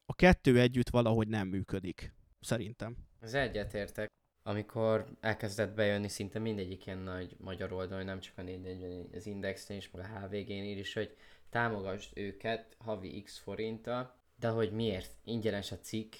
a 0.06 0.14
kettő 0.14 0.60
együtt 0.60 0.88
valahogy 0.88 1.28
nem 1.28 1.48
működik, 1.48 2.14
szerintem. 2.40 2.96
Az 3.20 3.34
egyetértek. 3.34 4.10
Amikor 4.42 5.06
elkezdett 5.20 5.74
bejönni 5.74 6.08
szinte 6.08 6.38
mindegyik 6.38 6.86
ilyen 6.86 6.98
nagy 6.98 7.36
magyar 7.38 7.72
oldalon, 7.72 8.04
nem 8.04 8.20
csak 8.20 8.38
a 8.38 8.42
444, 8.42 9.14
az 9.14 9.26
Indexnél 9.26 9.76
is, 9.76 9.90
meg 9.90 10.04
a 10.04 10.18
HVG-nél 10.18 10.78
is, 10.78 10.92
hogy 10.92 11.16
támogass 11.50 12.10
őket 12.14 12.76
havi 12.78 13.22
x 13.22 13.38
forinttal, 13.38 14.15
de 14.40 14.48
hogy 14.48 14.72
miért 14.72 15.10
ingyenes 15.24 15.72
a 15.72 15.78
cikk, 15.78 16.14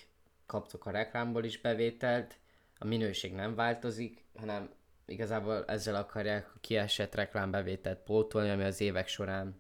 kaptok 0.47 0.87
a 0.87 0.91
reklámból 0.91 1.45
is 1.45 1.61
bevételt, 1.61 2.39
a 2.79 2.85
minőség 2.85 3.33
nem 3.33 3.55
változik, 3.55 4.25
hanem 4.35 4.71
igazából 5.07 5.65
ezzel 5.65 5.95
akarják 5.95 6.51
a 6.55 6.59
kiesett 6.61 7.15
reklámbevételt 7.15 7.99
pótolni, 7.99 8.51
ami 8.51 8.65
az 8.65 8.81
évek 8.81 9.09
során 9.09 9.57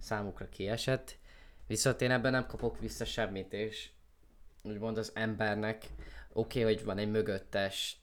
számukra 0.00 0.48
kiesett. 0.48 1.16
Viszont 1.66 2.00
én 2.00 2.10
ebben 2.10 2.32
nem 2.32 2.46
kapok 2.46 2.78
vissza 2.78 3.04
semmit, 3.04 3.52
és 3.52 3.90
úgymond 4.62 4.98
az 4.98 5.10
embernek 5.14 5.86
oké, 6.32 6.60
okay, 6.60 6.74
hogy 6.74 6.84
van 6.84 6.98
egy 6.98 7.10
mögöttes 7.10 7.96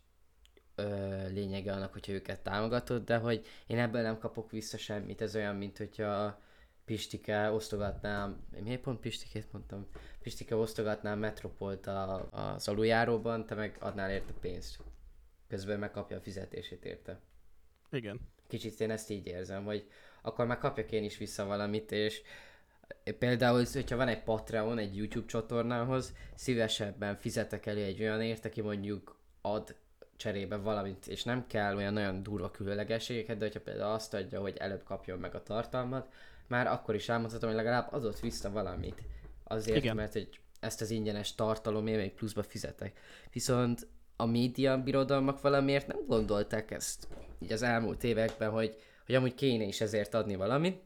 ö, 0.76 1.28
lényege 1.28 1.74
annak, 1.74 1.94
hogyha 1.94 2.12
őket 2.12 2.40
támogatod, 2.40 3.04
de 3.04 3.18
hogy 3.18 3.46
én 3.68 3.80
ebből 3.80 4.02
nem 4.02 4.18
kapok 4.18 4.52
vissza 4.52 4.78
semmit. 4.78 5.22
Ez 5.22 5.36
olyan, 5.36 5.56
mint 5.56 5.78
hogyha 5.78 6.42
Pistike 6.86 7.52
osztogatná, 7.52 8.36
miért 8.64 8.82
pont 8.82 9.00
Pistikét 9.00 9.52
mondtam? 9.52 9.88
Pistike 10.22 10.56
osztogatná 10.56 11.12
a 11.12 11.16
Metropolt 11.16 11.88
a, 11.88 12.30
az 12.32 12.68
aluljáróban, 12.68 13.46
te 13.46 13.56
meg 13.56 13.78
adnál 13.80 14.12
érte 14.12 14.34
pénzt. 14.40 14.80
Közben 15.48 15.80
megkapja 15.80 16.18
a 16.18 16.22
fizetését 16.22 16.86
érte. 16.86 17.20
Igen. 17.92 18.20
Kicsit 18.48 18.80
én 18.80 18.92
ezt 18.92 19.10
így 19.10 19.28
érzem, 19.28 19.66
hogy 19.66 19.88
akkor 20.22 20.46
már 20.46 20.58
kapjak 20.58 20.92
én 20.92 21.04
is 21.04 21.18
vissza 21.18 21.46
valamit, 21.46 21.92
és 21.92 22.22
például, 23.20 23.66
hogyha 23.74 23.96
van 23.96 24.08
egy 24.08 24.24
Patreon 24.24 24.78
egy 24.78 24.96
YouTube 24.96 25.28
csatornához, 25.28 26.14
szívesebben 26.36 27.16
fizetek 27.16 27.66
elő 27.66 27.84
egy 27.84 28.02
olyan 28.02 28.22
ért, 28.22 28.46
aki 28.46 28.62
mondjuk 28.62 29.18
ad 29.42 29.76
cserébe 30.16 30.56
valamit, 30.56 31.08
és 31.08 31.24
nem 31.24 31.48
kell 31.48 31.76
olyan 31.76 31.94
nagyon 31.94 32.24
durva 32.24 32.52
különlegességeket, 32.52 33.38
de 33.38 33.46
hogyha 33.46 33.62
például 33.62 33.94
azt 33.94 34.14
adja, 34.14 34.42
hogy 34.42 34.58
előbb 34.58 34.84
kapjon 34.84 35.20
meg 35.20 35.36
a 35.36 35.44
tartalmat, 35.44 36.14
már 36.48 36.68
akkor 36.68 36.96
is 36.96 37.10
elmondhatom, 37.10 37.50
hogy 37.50 37.58
legalább 37.58 37.94
adott 37.94 38.20
vissza 38.20 38.52
valamit. 38.52 39.02
Azért, 39.44 39.78
Igen. 39.78 39.96
mert 39.96 40.14
hogy 40.14 40.30
ezt 40.60 40.82
az 40.82 40.90
ingyenes 40.90 41.36
tartalomért 41.36 41.98
még 41.98 42.14
pluszba 42.14 42.44
fizetek. 42.44 43.00
Viszont 43.32 43.88
a 44.16 44.26
média 44.26 44.84
birodalmak 44.84 45.42
valamiért 45.42 45.88
nem 45.88 46.06
gondolták 46.08 46.72
ezt 46.72 47.08
így 47.40 47.52
az 47.52 47.62
elmúlt 47.62 48.04
években, 48.04 48.50
hogy, 48.50 48.76
hogy 49.06 49.16
amúgy 49.16 49.36
kéne 49.36 49.64
is 49.64 49.82
ezért 49.82 50.14
adni 50.14 50.36
valamit, 50.36 50.82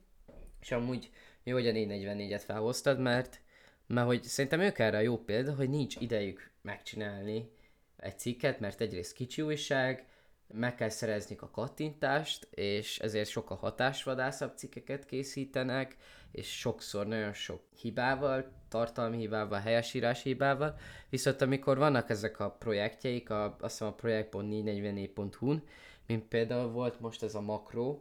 és 0.59 0.71
amúgy 0.71 1.09
jó, 1.43 1.53
hogy 1.53 1.67
a 1.67 1.71
444-et 1.71 2.41
felhoztad, 2.45 2.99
mert, 2.99 3.41
mert 3.87 4.07
hogy 4.07 4.23
szerintem 4.23 4.59
ők 4.59 4.79
erre 4.79 4.97
a 4.97 5.01
jó 5.01 5.17
példa, 5.17 5.53
hogy 5.53 5.69
nincs 5.69 5.95
idejük 5.95 6.51
megcsinálni 6.61 7.51
egy 7.97 8.19
cikket, 8.19 8.59
mert 8.59 8.81
egyrészt 8.81 9.13
kicsi 9.13 9.41
újság, 9.41 10.05
meg 10.53 10.75
kell 10.75 10.89
szerezni 10.89 11.35
a 11.39 11.49
kattintást, 11.49 12.47
és 12.51 12.99
ezért 12.99 13.29
sokkal 13.29 13.57
hatásvadászabb 13.57 14.57
cikkeket 14.57 15.05
készítenek, 15.05 15.97
és 16.31 16.59
sokszor 16.59 17.07
nagyon 17.07 17.33
sok 17.33 17.61
hibával, 17.81 18.51
tartalmi 18.67 19.17
hibával, 19.17 19.59
helyesírás 19.59 20.23
hibával, 20.23 20.77
viszont 21.09 21.41
amikor 21.41 21.77
vannak 21.77 22.09
ezek 22.09 22.39
a 22.39 22.51
projektjeik, 22.51 23.29
a, 23.29 23.43
azt 23.59 23.77
hiszem 23.77 23.87
a 23.87 23.93
projekt.444.hu-n, 23.95 25.63
mint 26.07 26.23
például 26.23 26.71
volt 26.71 26.99
most 26.99 27.23
ez 27.23 27.35
a 27.35 27.41
makro, 27.41 27.99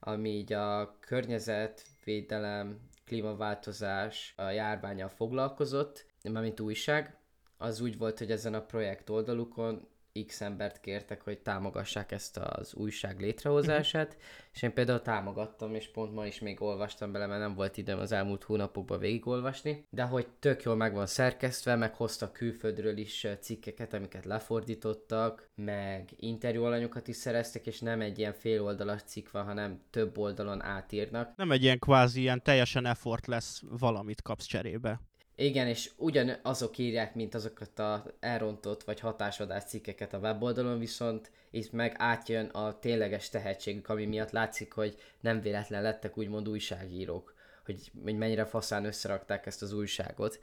ami 0.00 0.28
így 0.28 0.52
a 0.52 0.96
környezetvédelem, 1.00 2.80
klímaváltozás, 3.04 4.34
a 4.36 4.42
járványal 4.42 5.08
foglalkozott, 5.08 6.06
mint 6.22 6.60
újság, 6.60 7.16
az 7.56 7.80
úgy 7.80 7.98
volt, 7.98 8.18
hogy 8.18 8.30
ezen 8.30 8.54
a 8.54 8.62
projekt 8.62 9.10
oldalukon 9.10 9.88
X 10.26 10.40
embert 10.40 10.80
kértek, 10.80 11.22
hogy 11.22 11.38
támogassák 11.38 12.12
ezt 12.12 12.36
az 12.36 12.74
újság 12.74 13.20
létrehozását, 13.20 14.06
uh-huh. 14.06 14.22
és 14.52 14.62
én 14.62 14.72
például 14.72 15.02
támogattam, 15.02 15.74
és 15.74 15.90
pont 15.90 16.14
ma 16.14 16.26
is 16.26 16.38
még 16.38 16.62
olvastam 16.62 17.12
bele, 17.12 17.26
mert 17.26 17.40
nem 17.40 17.54
volt 17.54 17.76
időm 17.76 17.98
az 17.98 18.12
elmúlt 18.12 18.44
hónapokban 18.44 18.98
végigolvasni, 18.98 19.84
de 19.90 20.02
hogy 20.02 20.26
tök 20.38 20.62
jól 20.62 20.76
meg 20.76 20.94
van 20.94 21.06
szerkesztve, 21.06 21.76
meg 21.76 21.94
hoztak 21.94 22.32
külföldről 22.32 22.96
is 22.96 23.26
cikkeket, 23.40 23.94
amiket 23.94 24.24
lefordítottak, 24.24 25.50
meg 25.54 26.08
interjúalanyokat 26.16 27.08
is 27.08 27.16
szereztek, 27.16 27.66
és 27.66 27.80
nem 27.80 28.00
egy 28.00 28.18
ilyen 28.18 28.32
féloldalas 28.32 29.02
cikk 29.02 29.30
van, 29.30 29.44
hanem 29.44 29.80
több 29.90 30.18
oldalon 30.18 30.62
átírnak. 30.62 31.36
Nem 31.36 31.50
egy 31.50 31.62
ilyen 31.62 31.78
kvázi, 31.78 32.20
ilyen 32.20 32.42
teljesen 32.42 32.86
effort 32.86 33.26
lesz 33.26 33.62
valamit 33.70 34.22
kapsz 34.22 34.46
cserébe. 34.46 35.00
Igen, 35.40 35.66
és 35.66 35.90
ugyan 35.96 36.36
azok 36.42 36.78
írják, 36.78 37.14
mint 37.14 37.34
azokat 37.34 37.78
a 37.78 38.04
elrontott 38.20 38.82
vagy 38.82 39.00
hatásodás 39.00 39.64
cikkeket 39.64 40.12
a 40.12 40.18
weboldalon, 40.18 40.78
viszont 40.78 41.30
itt 41.50 41.72
meg 41.72 41.94
átjön 41.98 42.46
a 42.46 42.78
tényleges 42.78 43.28
tehetségük, 43.28 43.88
ami 43.88 44.06
miatt 44.06 44.30
látszik, 44.30 44.72
hogy 44.72 44.96
nem 45.20 45.40
véletlen 45.40 45.82
lettek 45.82 46.18
úgymond 46.18 46.48
újságírók, 46.48 47.34
hogy, 47.64 47.90
hogy 48.04 48.16
mennyire 48.16 48.44
faszán 48.44 48.84
összerakták 48.84 49.46
ezt 49.46 49.62
az 49.62 49.72
újságot. 49.72 50.40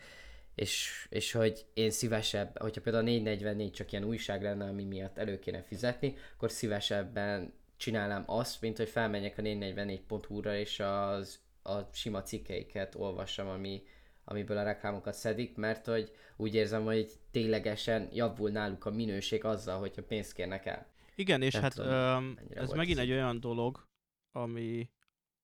És, 0.56 1.06
és 1.10 1.32
hogy 1.32 1.66
én 1.74 1.92
szívesebb, 1.92 2.60
hogyha 2.60 2.82
például 2.82 3.04
a 3.04 3.08
444 3.08 3.72
csak 3.72 3.92
ilyen 3.92 4.04
újság 4.04 4.42
lenne, 4.42 4.66
ami 4.66 4.84
miatt 4.84 5.18
elő 5.18 5.40
kéne 5.40 5.62
fizetni, 5.62 6.16
akkor 6.36 6.52
szívesebben 6.52 7.54
csinálnám 7.78 8.24
azt, 8.26 8.62
mint 8.62 8.78
hogy 8.78 8.90
felmenjek 8.90 9.38
a 9.38 9.42
444.hu-ra 9.42 10.56
és 10.56 10.80
az, 10.80 11.40
a 11.64 11.80
sima 11.92 12.22
cikkeiket 12.22 12.96
olvassam, 12.96 13.48
ami, 13.48 13.84
amiből 14.26 14.58
a 14.58 14.64
reklámokat 14.64 15.14
szedik, 15.14 15.56
mert 15.56 15.86
hogy 15.86 16.12
úgy 16.36 16.56
érzem, 16.56 16.84
hogy 16.84 17.12
ténylegesen 17.32 18.10
javul 18.12 18.50
náluk 18.50 18.86
a 18.86 18.92
minőség 18.92 19.44
azzal, 19.44 19.80
hogyha 19.80 20.04
pénzt 20.04 20.34
kérnek 20.34 20.66
el. 20.66 20.88
Igen, 21.16 21.42
és 21.42 21.54
Nem 21.54 21.62
hát 21.62 21.74
tudom, 21.74 22.38
ez 22.50 22.72
megint 22.72 23.00
egy 23.00 23.12
olyan 23.12 23.40
dolog, 23.40 23.88
ami, 24.32 24.90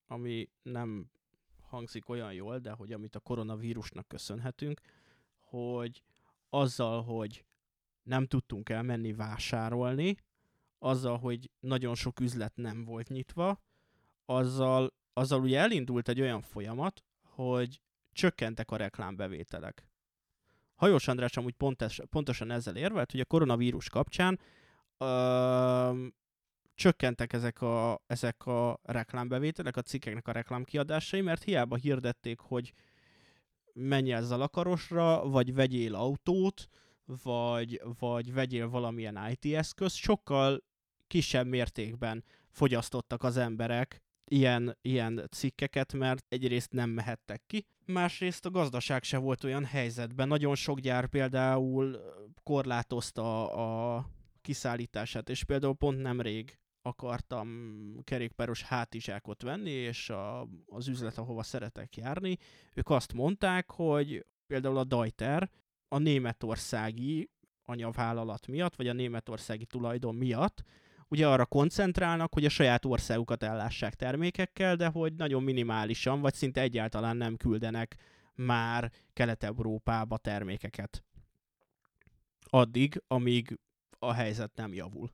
ami 0.08 0.50
nem 0.62 1.12
hangzik 1.62 2.10
olyan 2.10 2.34
jól, 2.34 2.60
de 2.60 2.72
hogy 2.72 2.92
amit 2.92 3.16
a 3.16 3.20
koronavírusnak 3.20 4.08
köszönhetünk, 4.08 4.82
hogy 5.40 6.04
azzal, 6.50 7.04
hogy 7.04 7.46
nem 8.04 8.28
tudtunk 8.28 8.70
elmenni 8.70 9.14
vásárolni, 9.14 10.18
azzal, 10.80 11.18
hogy 11.18 11.50
nagyon 11.60 11.96
sok 11.96 12.20
üzlet 12.20 12.56
nem 12.56 12.84
volt 12.84 13.10
nyitva, 13.10 13.60
azzal, 14.26 14.94
azzal 15.14 15.42
ugye 15.42 15.60
elindult 15.60 16.10
egy 16.10 16.22
olyan 16.22 16.42
folyamat, 16.42 17.04
hogy 17.24 17.82
csökkentek 18.12 18.72
a 18.72 18.76
reklámbevételek. 18.76 19.86
Hajós 20.76 21.08
András 21.08 21.38
amúgy 21.38 21.54
pontos, 21.54 22.00
pontosan 22.10 22.52
ezzel 22.52 22.76
érvelt, 22.76 23.12
hogy 23.12 23.20
a 23.20 23.26
koronavírus 23.26 23.90
kapcsán 23.90 24.40
ö, 24.98 26.06
csökkentek 26.76 27.34
ezek 27.34 27.62
a, 27.62 28.02
ezek 28.08 28.46
a 28.46 28.80
reklámbevételek, 28.84 29.78
a 29.78 29.82
cikkeknek 29.82 30.28
a 30.28 30.32
reklámkiadásai, 30.32 31.22
mert 31.22 31.44
hiába 31.44 31.76
hirdették, 31.76 32.40
hogy 32.40 32.74
menj 33.74 34.12
el 34.12 34.24
Zalakarosra, 34.24 35.30
vagy 35.30 35.54
vegyél 35.54 35.96
autót, 35.96 36.68
vagy, 37.24 37.82
vagy 38.00 38.34
vegyél 38.34 38.70
valamilyen 38.70 39.30
IT 39.30 39.56
eszközt, 39.56 39.96
sokkal 39.96 40.64
kisebb 41.08 41.48
mértékben 41.48 42.24
fogyasztottak 42.50 43.24
az 43.24 43.38
emberek 43.38 44.02
ilyen, 44.32 44.78
ilyen 44.82 45.28
cikkeket, 45.32 45.94
mert 45.94 46.26
egyrészt 46.30 46.72
nem 46.72 46.90
mehettek 46.90 47.42
ki, 47.48 47.66
másrészt 47.86 48.46
a 48.46 48.50
gazdaság 48.50 49.04
se 49.04 49.18
volt 49.18 49.44
olyan 49.44 49.66
helyzetben. 49.66 50.28
Nagyon 50.28 50.56
sok 50.56 50.80
gyár 50.80 51.08
például 51.08 52.00
korlátozta 52.44 53.54
a 53.54 54.06
kiszállítását, 54.42 55.30
és 55.30 55.44
például 55.44 55.76
pont 55.76 56.02
nemrég 56.02 56.60
akartam 56.82 57.48
kerékpáros 58.04 58.62
hátizsákot 58.62 59.42
venni, 59.42 59.70
és 59.72 60.10
a, 60.10 60.48
az 60.66 60.88
üzlet, 60.88 61.18
ahova 61.18 61.44
szeretek 61.44 61.96
járni, 61.96 62.38
ők 62.74 62.90
azt 62.90 63.14
mondták, 63.14 63.72
hogy 63.72 64.26
például 64.48 64.78
a 64.78 64.84
Deuter 64.84 65.50
a 65.88 65.98
németországi 65.98 67.30
anyavállalat 67.64 68.48
miatt, 68.48 68.76
vagy 68.76 68.88
a 68.88 68.94
németországi 68.94 69.66
tulajdon 69.66 70.16
miatt 70.16 70.64
ugye 71.12 71.28
arra 71.28 71.46
koncentrálnak, 71.46 72.34
hogy 72.34 72.46
a 72.46 72.50
saját 72.50 72.86
országukat 72.86 73.44
ellássák 73.44 73.96
termékekkel, 73.96 74.76
de 74.76 74.88
hogy 74.88 75.14
nagyon 75.14 75.44
minimálisan, 75.44 76.22
vagy 76.22 76.34
szinte 76.34 76.62
egyáltalán 76.62 77.18
nem 77.18 77.36
küldenek 77.38 77.96
már 78.36 78.92
Kelet-Európába 79.14 80.18
termékeket. 80.18 81.04
Addig, 82.40 83.04
amíg 83.08 83.60
a 84.00 84.14
helyzet 84.14 84.52
nem 84.56 84.74
javul. 84.74 85.10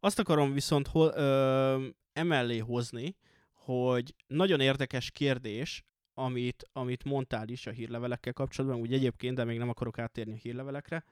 Azt 0.00 0.18
akarom 0.18 0.52
viszont 0.52 0.86
ho- 0.86 1.16
ö, 1.16 1.86
emellé 2.12 2.58
hozni, 2.58 3.16
hogy 3.52 4.14
nagyon 4.26 4.60
érdekes 4.60 5.10
kérdés, 5.10 5.84
amit, 6.14 6.68
amit 6.72 7.04
mondtál 7.04 7.48
is 7.48 7.66
a 7.66 7.70
hírlevelekkel 7.70 8.32
kapcsolatban, 8.32 8.80
úgy 8.80 8.92
egyébként, 8.92 9.36
de 9.36 9.44
még 9.44 9.58
nem 9.58 9.68
akarok 9.68 9.98
áttérni 9.98 10.32
a 10.32 10.36
hírlevelekre, 10.42 11.04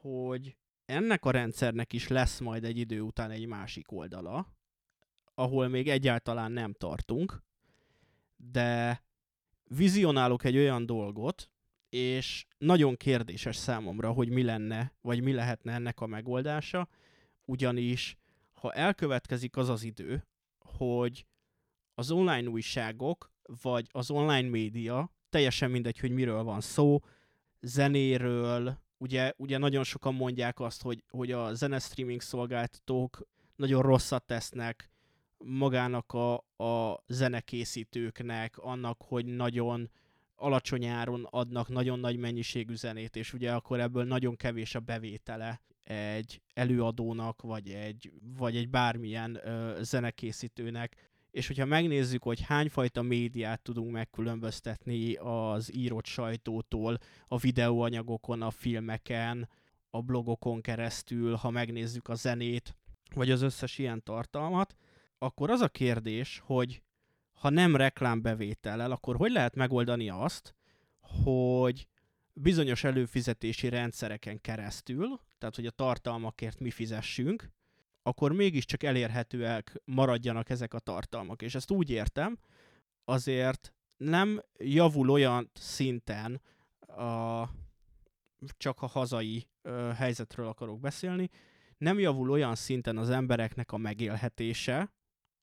hogy 0.00 0.56
ennek 0.90 1.24
a 1.24 1.30
rendszernek 1.30 1.92
is 1.92 2.08
lesz 2.08 2.38
majd 2.38 2.64
egy 2.64 2.78
idő 2.78 3.00
után 3.00 3.30
egy 3.30 3.46
másik 3.46 3.92
oldala, 3.92 4.46
ahol 5.34 5.68
még 5.68 5.88
egyáltalán 5.88 6.52
nem 6.52 6.72
tartunk, 6.72 7.42
de 8.36 9.02
vizionálok 9.64 10.44
egy 10.44 10.56
olyan 10.56 10.86
dolgot, 10.86 11.50
és 11.88 12.46
nagyon 12.58 12.96
kérdéses 12.96 13.56
számomra, 13.56 14.12
hogy 14.12 14.28
mi 14.28 14.42
lenne, 14.42 14.92
vagy 15.00 15.22
mi 15.22 15.32
lehetne 15.32 15.72
ennek 15.72 16.00
a 16.00 16.06
megoldása, 16.06 16.88
ugyanis 17.44 18.16
ha 18.52 18.72
elkövetkezik 18.72 19.56
az 19.56 19.68
az 19.68 19.82
idő, 19.82 20.26
hogy 20.58 21.26
az 21.94 22.10
online 22.10 22.48
újságok, 22.48 23.32
vagy 23.62 23.88
az 23.90 24.10
online 24.10 24.48
média, 24.48 25.12
teljesen 25.28 25.70
mindegy, 25.70 25.98
hogy 25.98 26.10
miről 26.10 26.42
van 26.42 26.60
szó, 26.60 27.00
zenéről, 27.60 28.78
ugye, 29.00 29.32
ugye 29.36 29.58
nagyon 29.58 29.84
sokan 29.84 30.14
mondják 30.14 30.60
azt, 30.60 30.82
hogy, 30.82 31.04
hogy 31.10 31.32
a 31.32 31.54
zenestreaming 31.54 32.20
szolgáltatók 32.20 33.26
nagyon 33.56 33.82
rosszat 33.82 34.26
tesznek 34.26 34.90
magának 35.38 36.12
a, 36.12 36.34
a 36.64 37.02
zenekészítőknek, 37.06 38.58
annak, 38.58 39.02
hogy 39.02 39.24
nagyon 39.24 39.90
alacsony 40.34 40.86
áron 40.86 41.26
adnak 41.30 41.68
nagyon 41.68 42.00
nagy 42.00 42.16
mennyiségű 42.16 42.74
zenét, 42.74 43.16
és 43.16 43.32
ugye 43.32 43.52
akkor 43.52 43.80
ebből 43.80 44.04
nagyon 44.04 44.36
kevés 44.36 44.74
a 44.74 44.80
bevétele 44.80 45.60
egy 45.84 46.42
előadónak, 46.54 47.42
vagy 47.42 47.68
egy, 47.68 48.12
vagy 48.36 48.56
egy 48.56 48.68
bármilyen 48.68 49.40
ö, 49.44 49.78
zenekészítőnek. 49.82 51.09
És 51.30 51.46
hogyha 51.46 51.64
megnézzük, 51.64 52.22
hogy 52.22 52.40
hányfajta 52.40 53.02
médiát 53.02 53.62
tudunk 53.62 53.90
megkülönböztetni 53.90 55.14
az 55.14 55.74
írott 55.74 56.06
sajtótól, 56.06 56.98
a 57.28 57.38
videóanyagokon, 57.38 58.42
a 58.42 58.50
filmeken, 58.50 59.48
a 59.90 60.02
blogokon 60.02 60.60
keresztül, 60.60 61.34
ha 61.34 61.50
megnézzük 61.50 62.08
a 62.08 62.14
zenét, 62.14 62.76
vagy 63.14 63.30
az 63.30 63.42
összes 63.42 63.78
ilyen 63.78 64.02
tartalmat, 64.02 64.76
akkor 65.18 65.50
az 65.50 65.60
a 65.60 65.68
kérdés, 65.68 66.42
hogy 66.44 66.82
ha 67.32 67.50
nem 67.50 67.76
reklámbevétellel, 67.76 68.90
akkor 68.90 69.16
hogy 69.16 69.30
lehet 69.30 69.54
megoldani 69.54 70.10
azt, 70.10 70.54
hogy 71.24 71.88
bizonyos 72.32 72.84
előfizetési 72.84 73.68
rendszereken 73.68 74.40
keresztül, 74.40 75.20
tehát 75.38 75.54
hogy 75.54 75.66
a 75.66 75.70
tartalmakért 75.70 76.60
mi 76.60 76.70
fizessünk, 76.70 77.50
akkor 78.10 78.32
mégiscsak 78.32 78.82
elérhetőek 78.82 79.80
maradjanak 79.84 80.50
ezek 80.50 80.74
a 80.74 80.78
tartalmak. 80.78 81.42
És 81.42 81.54
ezt 81.54 81.70
úgy 81.70 81.90
értem, 81.90 82.38
azért 83.04 83.74
nem 83.96 84.42
javul 84.58 85.10
olyan 85.10 85.50
szinten 85.54 86.40
a, 86.80 87.44
csak 88.56 88.82
a 88.82 88.86
hazai 88.86 89.46
ö, 89.62 89.90
helyzetről 89.96 90.46
akarok 90.46 90.80
beszélni, 90.80 91.30
nem 91.78 91.98
javul 91.98 92.30
olyan 92.30 92.54
szinten 92.54 92.96
az 92.96 93.10
embereknek 93.10 93.72
a 93.72 93.76
megélhetése, 93.76 94.92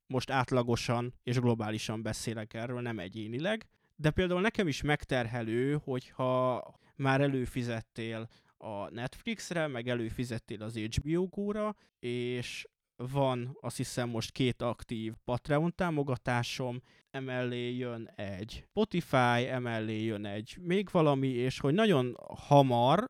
most 0.07 0.29
átlagosan 0.29 1.13
és 1.23 1.39
globálisan 1.39 2.01
beszélek 2.01 2.53
erről, 2.53 2.81
nem 2.81 2.99
egyénileg, 2.99 3.67
de 3.95 4.11
például 4.11 4.41
nekem 4.41 4.67
is 4.67 4.81
megterhelő, 4.81 5.79
hogyha 5.83 6.63
már 6.95 7.21
előfizettél 7.21 8.29
a 8.57 8.89
Netflixre, 8.89 9.67
meg 9.67 9.87
előfizettél 9.87 10.63
az 10.63 10.77
HBO 10.77 11.27
Go-ra, 11.27 11.75
és 11.99 12.67
van 12.95 13.57
azt 13.61 13.77
hiszem 13.77 14.09
most 14.09 14.31
két 14.31 14.61
aktív 14.61 15.13
Patreon 15.23 15.75
támogatásom, 15.75 16.81
emellé 17.09 17.75
jön 17.75 18.07
egy 18.15 18.63
Spotify, 18.69 19.47
emellé 19.47 20.03
jön 20.03 20.25
egy 20.25 20.57
még 20.61 20.89
valami, 20.91 21.27
és 21.27 21.59
hogy 21.59 21.73
nagyon 21.73 22.15
hamar 22.35 23.05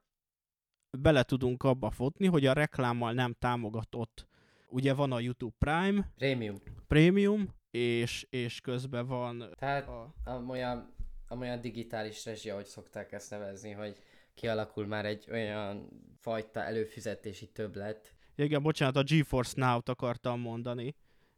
bele 0.98 1.24
tudunk 1.24 1.64
abba 1.64 1.90
futni, 1.90 2.28
hogy 2.28 2.46
a 2.46 2.54
reklámmal 2.54 3.14
nem 3.14 3.34
támogatott. 3.34 4.28
Ugye 4.70 4.94
van 4.94 5.12
a 5.12 5.20
YouTube 5.20 5.56
Prime, 5.58 6.12
Premium. 6.16 6.56
Premium, 6.88 7.56
és, 7.72 8.28
és 8.30 8.62
közben 8.62 9.08
van 9.08 9.50
Tehát 9.56 9.88
a... 9.88 10.14
amolyan, 10.24 10.96
amolyan 11.28 11.62
digitális 11.62 12.26
rezsi, 12.26 12.50
ahogy 12.50 12.66
szokták 12.66 13.12
ezt 13.12 13.30
nevezni, 13.30 13.72
hogy 13.72 13.98
kialakul 14.38 14.86
már 14.86 15.06
egy 15.06 15.28
olyan 15.32 15.90
fajta 16.20 16.64
előfizetési 16.64 17.48
többlet. 17.48 18.16
Ja, 18.36 18.44
Igen, 18.44 18.62
bocsánat, 18.62 18.96
a 18.96 19.04
GeForce 19.04 19.54
Now-t 19.56 19.90
akartam 19.90 20.40
mondani. 20.40 20.96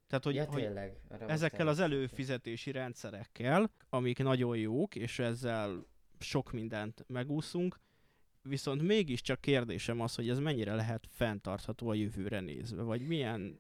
Tehát, 0.08 0.24
hogy, 0.24 0.36
ja, 0.36 0.46
hogy 0.46 0.62
tényleg. 0.62 0.98
most 1.10 1.22
ezekkel 1.22 1.68
az 1.68 1.80
előfizetési 1.80 2.72
rendszerekkel, 2.72 3.72
amik 3.90 4.20
nagyon 4.20 4.58
jók, 4.58 4.96
és 4.96 5.20
ezzel 5.20 5.86
sok 6.20 6.52
mindent 6.52 7.06
megúszunk, 7.08 7.80
viszont 8.42 8.82
mégiscsak 8.82 9.42
kérdésem 9.42 10.02
az, 10.02 10.16
hogy 10.16 10.30
ez 10.30 10.40
mennyire 10.40 10.76
lehet 10.76 11.08
fenntartható 11.10 11.90
a 11.90 11.94
jövőre 11.94 12.40
nézve, 12.40 12.82
vagy 12.82 13.02
milyen 13.02 13.60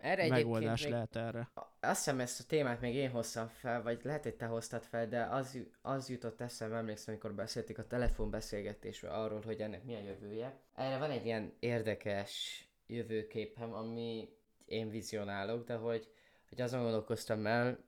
Erre 0.00 0.28
megoldás 0.28 0.82
még 0.82 0.92
lehet 0.92 1.16
erre. 1.16 1.50
Azt 1.80 1.96
hiszem 2.04 2.20
ezt 2.20 2.40
a 2.40 2.44
témát 2.44 2.80
még 2.80 2.94
én 2.94 3.10
hoztam 3.10 3.46
fel, 3.46 3.82
vagy 3.82 4.00
lehet, 4.02 4.22
hogy 4.22 4.34
te 4.34 4.46
hoztad 4.46 4.82
fel, 4.82 5.08
de 5.08 5.22
az, 5.22 5.58
az 5.82 6.08
jutott 6.08 6.40
eszembe, 6.40 6.76
emlékszem, 6.76 7.14
amikor 7.14 7.34
beszéltük 7.34 7.78
a 7.78 7.86
telefonbeszélgetésről 7.86 9.10
arról, 9.10 9.40
hogy 9.40 9.60
ennek 9.60 9.84
mi 9.84 9.94
a 9.94 10.00
jövője. 10.00 10.60
Erre 10.74 10.98
van 10.98 11.10
egy 11.10 11.24
ilyen 11.24 11.52
érdekes 11.58 12.64
jövőképem, 12.86 13.74
ami 13.74 14.28
én 14.64 14.90
vizionálok, 14.90 15.66
de 15.66 15.74
hogy, 15.74 16.08
hogy 16.48 16.60
azon 16.60 16.82
gondolkoztam 16.82 17.46
el 17.46 17.78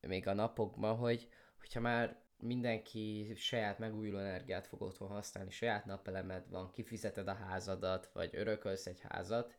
még 0.00 0.26
a 0.26 0.34
napokban, 0.34 0.96
hogy 0.96 1.28
hogyha 1.58 1.80
már 1.80 2.16
mindenki 2.38 3.32
saját 3.36 3.78
megújuló 3.78 4.18
energiát 4.18 4.66
fog 4.66 4.82
otthon 4.82 5.08
használni, 5.08 5.50
saját 5.50 5.84
napelemed 5.84 6.50
van, 6.50 6.70
kifizeted 6.70 7.28
a 7.28 7.34
házadat, 7.34 8.10
vagy 8.12 8.30
örökölsz 8.32 8.86
egy 8.86 9.00
házat, 9.08 9.56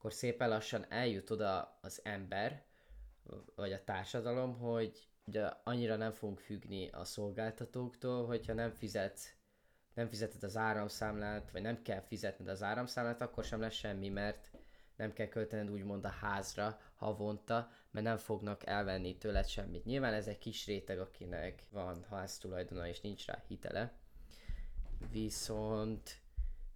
akkor 0.00 0.12
szépen 0.12 0.48
lassan 0.48 0.86
eljut 0.88 1.30
oda 1.30 1.78
az 1.80 2.00
ember, 2.04 2.62
vagy 3.54 3.72
a 3.72 3.84
társadalom, 3.84 4.58
hogy 4.58 5.08
ugye 5.24 5.50
annyira 5.64 5.96
nem 5.96 6.12
fogunk 6.12 6.38
függni 6.38 6.88
a 6.88 7.04
szolgáltatóktól, 7.04 8.26
hogyha 8.26 8.52
nem 8.52 8.70
fizetsz, 8.70 9.34
nem 9.94 10.08
fizeted 10.08 10.42
az 10.42 10.56
áramszámlát, 10.56 11.50
vagy 11.50 11.62
nem 11.62 11.82
kell 11.82 12.00
fizetned 12.00 12.48
az 12.48 12.62
áramszámlát, 12.62 13.20
akkor 13.20 13.44
sem 13.44 13.60
lesz 13.60 13.74
semmi, 13.74 14.08
mert 14.08 14.50
nem 14.96 15.12
kell 15.12 15.28
költened 15.28 15.70
úgymond 15.70 16.04
a 16.04 16.08
házra 16.08 16.80
havonta, 16.94 17.70
mert 17.90 18.06
nem 18.06 18.16
fognak 18.16 18.66
elvenni 18.66 19.16
tőled 19.18 19.46
semmit. 19.46 19.84
Nyilván 19.84 20.14
ez 20.14 20.26
egy 20.26 20.38
kis 20.38 20.66
réteg, 20.66 20.98
akinek 20.98 21.62
van 21.70 22.04
háztulajdona 22.10 22.86
és 22.86 23.00
nincs 23.00 23.26
rá 23.26 23.42
hitele. 23.48 23.92
Viszont, 25.10 26.20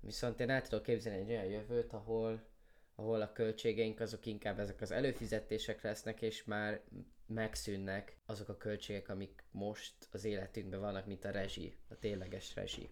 viszont 0.00 0.40
én 0.40 0.50
el 0.50 0.62
tudok 0.62 0.82
képzelni 0.82 1.20
egy 1.20 1.30
olyan 1.30 1.44
jövőt, 1.44 1.92
ahol, 1.92 2.52
ahol 2.94 3.20
a 3.20 3.32
költségeink 3.32 4.00
azok 4.00 4.26
inkább 4.26 4.58
ezek 4.58 4.80
az 4.80 4.90
előfizetések 4.90 5.82
lesznek, 5.82 6.22
és 6.22 6.44
már 6.44 6.80
megszűnnek 7.26 8.16
azok 8.26 8.48
a 8.48 8.56
költségek, 8.56 9.08
amik 9.08 9.44
most 9.50 9.94
az 10.10 10.24
életünkben 10.24 10.80
vannak, 10.80 11.06
mint 11.06 11.24
a 11.24 11.30
rezsi, 11.30 11.76
a 11.88 11.98
tényleges 11.98 12.54
rezsi. 12.54 12.90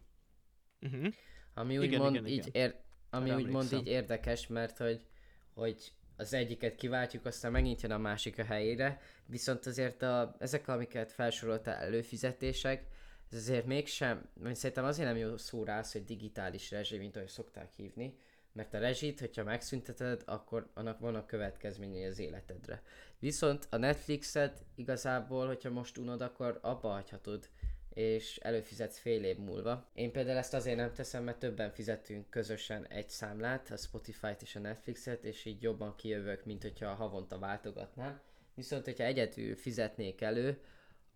Uh-huh. 0.81 1.13
Ami 1.55 1.79
úgymond 1.79 2.27
így, 2.29 2.49
ér, 2.53 2.75
ami 3.11 3.31
úgymond 3.31 3.47
emlékszem. 3.47 3.79
így 3.79 3.87
érdekes, 3.87 4.47
mert 4.47 4.79
hogy, 4.79 5.07
hogy 5.55 5.93
az 6.17 6.33
egyiket 6.33 6.75
kiváltjuk, 6.75 7.27
aztán 7.27 7.53
megint 7.53 7.81
jön 7.81 7.91
a 7.91 7.99
másik 7.99 8.39
a 8.39 8.45
helyére, 8.45 9.01
viszont 9.27 9.67
azért 9.67 10.03
a, 10.03 10.37
ezek, 10.39 10.69
amiket 10.69 11.13
felsoroltál 11.13 11.83
előfizetések, 11.83 12.87
ez 13.31 13.39
azért 13.39 13.67
mégsem, 13.67 14.29
szerintem 14.53 14.85
azért 14.85 15.09
nem 15.09 15.17
jó 15.17 15.37
szó 15.37 15.65
hogy 15.93 16.05
digitális 16.05 16.71
rezsi, 16.71 16.99
mint 16.99 17.17
ahogy 17.17 17.29
szokták 17.29 17.73
hívni, 17.73 18.17
mert 18.53 18.75
a 18.75 18.79
rezsit, 18.79 19.21
hogyha 19.21 19.45
megszünteted, 19.45 20.23
akkor 20.25 20.71
annak 20.75 20.99
vannak 20.99 21.27
következményei 21.27 22.05
az 22.05 22.19
életedre. 22.19 22.83
Viszont 23.19 23.67
a 23.71 23.77
Netflixet 23.77 24.65
igazából, 24.75 25.47
hogyha 25.47 25.71
most 25.71 25.99
unod, 25.99 26.21
akkor 26.21 26.59
abba 26.63 26.89
hagyhatod, 26.89 27.49
és 27.95 28.37
előfizetsz 28.37 28.99
fél 28.99 29.25
év 29.25 29.39
múlva. 29.39 29.91
Én 29.95 30.13
például 30.13 30.39
ezt 30.39 30.55
azért 30.55 30.77
nem 30.77 30.93
teszem, 30.93 31.25
mert 31.25 31.39
többen 31.39 31.71
fizetünk 31.71 32.31
közösen 32.31 32.87
egy 32.87 33.09
számlát, 33.09 33.71
a 33.71 33.77
Spotify-t 33.77 34.43
és 34.43 34.57
a 34.57 34.61
Netflixet, 34.61 35.25
és 35.25 35.45
így 35.45 35.63
jobban 35.63 35.97
kijövök, 35.97 36.45
mint 36.45 36.63
hogyha 36.63 36.95
havonta 36.95 37.39
váltogatnám. 37.39 38.21
Viszont, 38.55 38.85
hogyha 38.85 39.05
egyedül 39.05 39.57
fizetnék 39.57 40.21
elő, 40.21 40.61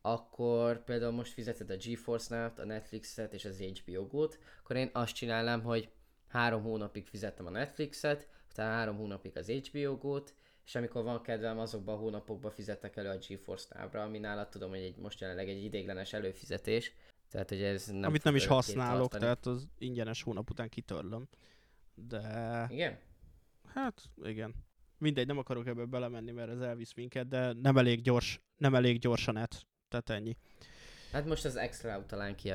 akkor 0.01 0.85
például 0.85 1.13
most 1.13 1.33
fizeted 1.33 1.71
a 1.71 1.77
GeForce 1.77 2.37
Now-t, 2.37 2.59
a 2.59 2.65
Netflixet 2.65 3.35
és 3.35 3.45
az 3.45 3.59
HBO 3.59 4.07
Go-t, 4.07 4.39
akkor 4.63 4.77
én 4.77 4.91
azt 4.93 5.15
csinálnám, 5.15 5.63
hogy 5.63 5.89
három 6.29 6.63
hónapig 6.63 7.07
fizettem 7.07 7.47
a 7.47 7.51
Netflixet, 7.51 8.29
utána 8.51 8.75
három 8.75 8.97
hónapig 8.97 9.37
az 9.37 9.51
HBO 9.51 9.97
Go-t, 9.97 10.35
és 10.67 10.75
amikor 10.75 11.03
van 11.03 11.23
kedvem, 11.23 11.59
azokban 11.59 11.95
a 11.95 11.99
hónapokban 11.99 12.51
fizetek 12.51 12.97
elő 12.97 13.09
a 13.09 13.19
GeForce 13.29 13.79
Now-ra, 13.79 14.03
ami 14.03 14.19
nálad 14.19 14.49
tudom, 14.49 14.71
hogy 14.71 14.79
egy, 14.79 14.97
most 14.97 15.21
jelenleg 15.21 15.49
egy 15.49 15.65
idéglenes 15.65 16.13
előfizetés, 16.13 16.93
tehát 17.31 17.49
hogy 17.49 17.63
ez 17.63 17.87
nem 17.87 18.03
Amit 18.03 18.25
nem 18.25 18.37
is 18.37 18.47
használok, 18.47 19.11
tartani. 19.11 19.23
tehát 19.23 19.47
az 19.47 19.69
ingyenes 19.79 20.23
hónap 20.23 20.51
után 20.51 20.69
kitörlöm. 20.69 21.29
De 21.95 22.67
Igen? 22.71 22.99
hát 23.67 24.03
igen. 24.23 24.55
Mindegy, 24.99 25.27
nem 25.27 25.39
akarok 25.39 25.67
ebbe 25.67 25.85
belemenni, 25.85 26.31
mert 26.31 26.51
ez 26.51 26.61
elvisz 26.61 26.95
minket, 26.95 27.29
de 27.29 27.53
nem 27.53 27.77
elég 27.79 28.03
gyors, 28.03 28.41
nem 28.57 28.75
elég 28.75 28.99
gyors 28.99 29.29
a 29.29 29.33
net. 29.33 29.67
Tehát 29.89 30.11
ennyi. 30.11 30.37
Hát 31.13 31.27
most 31.27 31.45
az 31.45 31.57
extra 31.57 32.07
talán 32.07 32.35
ki 32.35 32.53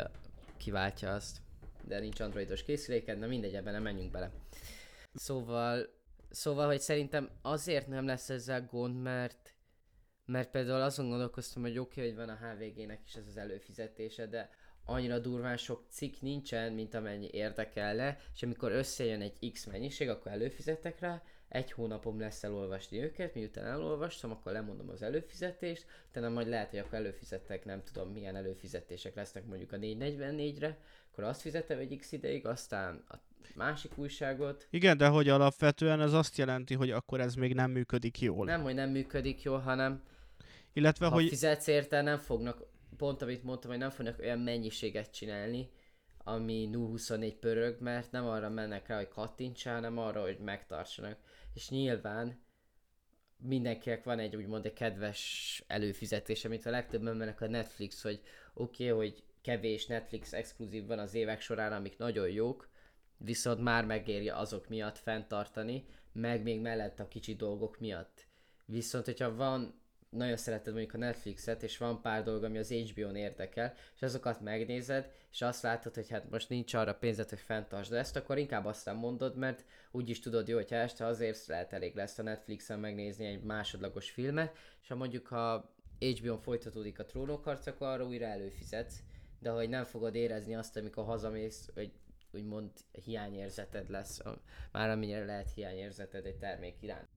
kiváltja 0.57 1.13
azt, 1.13 1.41
de 1.88 1.99
nincs 1.99 2.19
androidos 2.19 2.63
készüléked, 2.63 3.19
na 3.19 3.27
mindegy, 3.27 3.53
ebben 3.53 3.73
nem 3.73 3.84
menjünk 3.84 4.11
bele. 4.11 4.32
Szóval, 5.13 5.89
szóval, 6.29 6.67
hogy 6.67 6.79
szerintem 6.79 7.29
azért 7.41 7.88
nem 7.88 8.05
lesz 8.05 8.29
ezzel 8.29 8.65
gond, 8.65 9.01
mert 9.01 9.55
mert 10.25 10.49
például 10.49 10.82
azon 10.82 11.09
gondolkoztam, 11.09 11.61
hogy 11.61 11.77
oké, 11.77 11.99
okay, 11.99 12.13
hogy 12.13 12.25
van 12.25 12.36
a 12.36 12.39
HVG-nek 12.45 12.99
is 13.05 13.15
ez 13.15 13.27
az 13.27 13.38
előfizetése, 13.38 14.25
de 14.25 14.49
annyira 14.86 15.19
durván 15.19 15.57
sok 15.57 15.86
cikk 15.89 16.15
nincsen, 16.21 16.73
mint 16.73 16.93
amennyi 16.93 17.29
érdekelne, 17.32 18.17
és 18.34 18.43
amikor 18.43 18.71
összejön 18.71 19.21
egy 19.21 19.51
X 19.51 19.65
mennyiség, 19.65 20.09
akkor 20.09 20.32
előfizetek 20.32 20.99
rá, 20.99 21.23
egy 21.47 21.71
hónapom 21.71 22.19
lesz 22.19 22.43
elolvasni 22.43 23.03
őket, 23.03 23.34
miután 23.34 23.65
elolvastam, 23.65 24.32
akkor 24.32 24.51
lemondom 24.51 24.89
az 24.89 25.01
előfizetést, 25.01 25.86
utána 26.09 26.29
majd 26.29 26.47
lehet, 26.47 26.69
hogy 26.69 26.79
akkor 26.79 26.93
előfizettek, 26.93 27.65
nem 27.65 27.84
tudom 27.84 28.11
milyen 28.11 28.36
előfizetések 28.36 29.15
lesznek 29.15 29.45
mondjuk 29.45 29.71
a 29.71 29.77
444-re, 29.77 30.77
akkor 31.12 31.24
azt 31.24 31.41
fizetem 31.41 31.80
egy 31.80 31.97
X 31.97 32.12
ideig, 32.12 32.45
aztán 32.45 33.03
a 33.07 33.16
másik 33.55 33.97
újságot, 33.97 34.68
Igen, 34.70 34.97
de 34.97 35.07
hogy 35.07 35.30
alapvetően 35.30 36.01
ez 36.01 36.14
azt 36.14 36.38
jelenti, 36.38 36.74
hogy 36.74 36.91
akkor 36.91 37.20
ez 37.20 37.36
még 37.36 37.53
nem 37.53 37.72
működik 37.72 38.22
jól. 38.22 38.45
nem, 38.45 38.62
hogy 38.62 38.74
nem 38.74 38.89
működik 38.89 39.41
jól, 39.41 39.59
hanem 39.59 40.01
Illetve, 40.74 41.05
ha 41.05 41.14
hogy 41.14 41.28
fizetsz 41.28 41.68
érte, 41.68 42.01
nem 42.01 42.18
fognak, 42.18 42.64
pont 42.97 43.22
amit 43.22 43.43
mondtam, 43.43 43.70
hogy 43.70 43.80
nem 43.80 43.89
fognak 43.89 44.20
olyan 44.20 44.39
mennyiséget 44.39 45.12
csinálni, 45.12 45.70
ami 46.18 46.70
0-24 46.74 47.34
pörög, 47.39 47.82
mert 47.82 48.12
nem 48.12 48.26
arra 48.26 48.49
mennek 48.49 48.88
rá, 48.88 48.95
hogy 48.95 49.07
kattintsál, 49.07 49.74
hanem 49.74 49.97
arra, 49.97 50.22
hogy 50.22 50.38
megtartsanak. 50.39 51.18
És 51.53 51.70
nyilván 51.70 52.39
mindenkinek 53.38 54.03
van 54.03 54.20
egy 54.20 54.36
úgymond 54.36 54.66
egy 54.66 54.74
kedves 54.74 55.64
előfizetése, 55.68 56.47
mint 56.47 56.66
a 56.66 56.70
legtöbben 56.70 57.16
mennek 57.16 57.41
a 57.41 57.47
Netflix, 57.47 58.01
hogy 58.01 58.22
oké, 58.53 58.91
okay, 58.91 58.97
hogy 58.97 59.24
kevés 59.41 59.85
Netflix 59.85 60.33
exkluzív 60.33 60.85
van 60.85 60.99
az 60.99 61.13
évek 61.13 61.41
során, 61.41 61.73
amik 61.73 61.97
nagyon 61.97 62.29
jók, 62.29 62.69
viszont 63.17 63.61
már 63.61 63.85
megéri 63.85 64.29
azok 64.29 64.67
miatt 64.67 64.97
fenntartani, 64.97 65.85
meg 66.11 66.43
még 66.43 66.61
mellett 66.61 66.99
a 66.99 67.07
kicsi 67.07 67.35
dolgok 67.35 67.79
miatt. 67.79 68.27
Viszont, 68.65 69.05
hogyha 69.05 69.35
van, 69.35 69.81
nagyon 70.09 70.37
szereted 70.37 70.73
mondjuk 70.73 70.93
a 70.93 70.97
Netflixet, 70.97 71.63
és 71.63 71.77
van 71.77 72.01
pár 72.01 72.23
dolog, 72.23 72.43
ami 72.43 72.57
az 72.57 72.71
HBO-n 72.71 73.15
érdekel, 73.15 73.73
és 73.95 74.01
azokat 74.01 74.41
megnézed, 74.41 75.11
és 75.31 75.41
azt 75.41 75.63
látod, 75.63 75.95
hogy 75.95 76.09
hát 76.09 76.29
most 76.29 76.49
nincs 76.49 76.73
arra 76.73 76.95
pénzed, 76.95 77.29
hogy 77.29 77.39
fenntartsd 77.39 77.93
ezt, 77.93 78.15
akkor 78.15 78.37
inkább 78.37 78.65
aztán 78.65 78.95
mondod, 78.95 79.35
mert 79.35 79.65
úgyis 79.91 80.19
tudod 80.19 80.47
jó, 80.47 80.55
hogyha 80.55 80.75
este 80.75 81.05
azért 81.05 81.45
lehet 81.45 81.73
elég 81.73 81.95
lesz 81.95 82.17
a 82.17 82.23
Netflixen 82.23 82.79
megnézni 82.79 83.25
egy 83.25 83.43
másodlagos 83.43 84.09
filmet, 84.09 84.57
és 84.81 84.87
ha 84.87 84.95
mondjuk 84.95 85.27
ha 85.27 85.75
HBO-n 85.99 86.41
folytatódik 86.41 86.99
a 86.99 87.05
trónokharc, 87.05 87.67
akkor 87.67 87.87
arra 87.87 88.05
újra 88.05 88.25
előfizetsz, 88.25 88.99
de 89.41 89.49
hogy 89.49 89.69
nem 89.69 89.83
fogod 89.83 90.15
érezni 90.15 90.55
azt, 90.55 90.77
amikor 90.77 91.05
hazamész, 91.05 91.69
hogy 91.73 91.91
úgymond 92.31 92.71
hiányérzeted 93.03 93.89
lesz, 93.89 94.21
már 94.71 94.89
amennyire 94.89 95.25
lehet 95.25 95.53
hiányérzeted 95.53 96.25
egy 96.25 96.37
termék 96.37 96.75
iránt. 96.81 97.09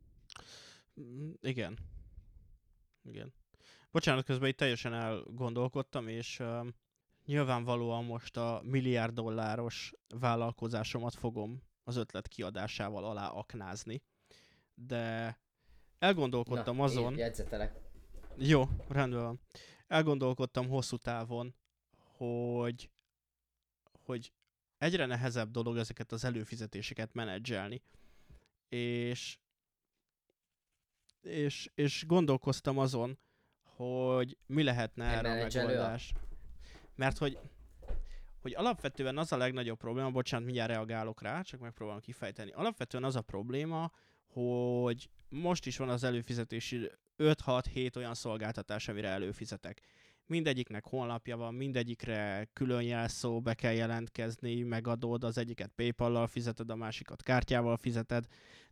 Mm, 1.00 1.30
Igen. 1.40 1.78
Igen. 3.02 3.32
Bocsánat, 3.90 4.24
közben 4.24 4.48
itt 4.48 4.56
teljesen 4.56 4.94
elgondolkodtam, 4.94 6.08
és 6.08 6.40
uh, 6.40 6.66
nyilvánvalóan 7.24 8.04
most 8.04 8.36
a 8.36 8.60
milliárd 8.64 9.14
dolláros 9.14 9.92
vállalkozásomat 10.18 11.14
fogom 11.14 11.62
az 11.84 11.96
ötlet 11.96 12.28
kiadásával 12.28 13.04
alá 13.04 13.28
aknázni, 13.28 14.02
de 14.74 15.38
elgondolkodtam 15.98 16.80
azon... 16.80 17.12
én 17.12 17.18
jegyzetelek. 17.18 17.80
Jó, 18.36 18.64
rendben 18.88 19.22
van. 19.22 19.40
Elgondolkodtam 19.86 20.68
hosszú 20.68 20.96
távon, 20.96 21.54
hogy, 22.16 22.90
hogy 24.04 24.32
egyre 24.78 25.06
nehezebb 25.06 25.50
dolog 25.50 25.76
ezeket 25.76 26.12
az 26.12 26.24
előfizetéseket 26.24 27.12
menedzselni. 27.12 27.82
És, 28.68 29.38
és, 31.20 31.70
és 31.74 32.04
gondolkoztam 32.06 32.78
azon, 32.78 33.18
hogy 33.62 34.36
mi 34.46 34.62
lehetne 34.62 35.04
erre 35.04 35.30
a 35.30 35.34
megoldás. 35.34 36.12
Mert 36.94 37.18
hogy, 37.18 37.38
hogy 38.40 38.54
alapvetően 38.54 39.18
az 39.18 39.32
a 39.32 39.36
legnagyobb 39.36 39.78
probléma, 39.78 40.10
bocsánat, 40.10 40.44
mindjárt 40.44 40.70
reagálok 40.70 41.22
rá, 41.22 41.42
csak 41.42 41.60
megpróbálom 41.60 42.00
kifejteni. 42.00 42.50
Alapvetően 42.50 43.04
az 43.04 43.16
a 43.16 43.22
probléma, 43.22 43.90
hogy 44.26 45.08
most 45.28 45.66
is 45.66 45.76
van 45.76 45.88
az 45.88 46.04
előfizetési 46.04 46.90
5-6-7 47.18 47.96
olyan 47.96 48.14
szolgáltatás, 48.14 48.88
amire 48.88 49.08
előfizetek. 49.08 49.80
Mindegyiknek 50.26 50.84
honlapja 50.84 51.36
van, 51.36 51.54
mindegyikre 51.54 52.48
külön 52.52 52.82
jelszó, 52.82 53.40
be 53.40 53.54
kell 53.54 53.72
jelentkezni, 53.72 54.62
megadod, 54.62 55.24
az 55.24 55.38
egyiket 55.38 55.70
Paypal-lal 55.76 56.26
fizeted, 56.26 56.70
a 56.70 56.76
másikat 56.76 57.22
kártyával 57.22 57.76
fizeted. 57.76 58.24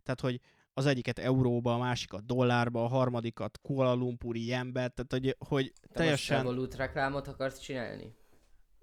Tehát, 0.03 0.19
hogy 0.19 0.39
az 0.73 0.85
egyiket 0.85 1.19
euróba, 1.19 1.73
a 1.73 1.77
másikat 1.77 2.25
dollárba, 2.25 2.83
a 2.83 2.87
harmadikat 2.87 3.59
Kuala 3.61 3.93
Lumpuri 3.93 4.45
jenbe, 4.45 4.87
tehát 4.87 5.11
hogy, 5.11 5.35
hogy 5.47 5.73
Te 5.81 5.87
teljesen 5.93 6.37
Revolut 6.37 6.75
reklámot 6.75 7.27
akarsz 7.27 7.59
csinálni? 7.59 8.13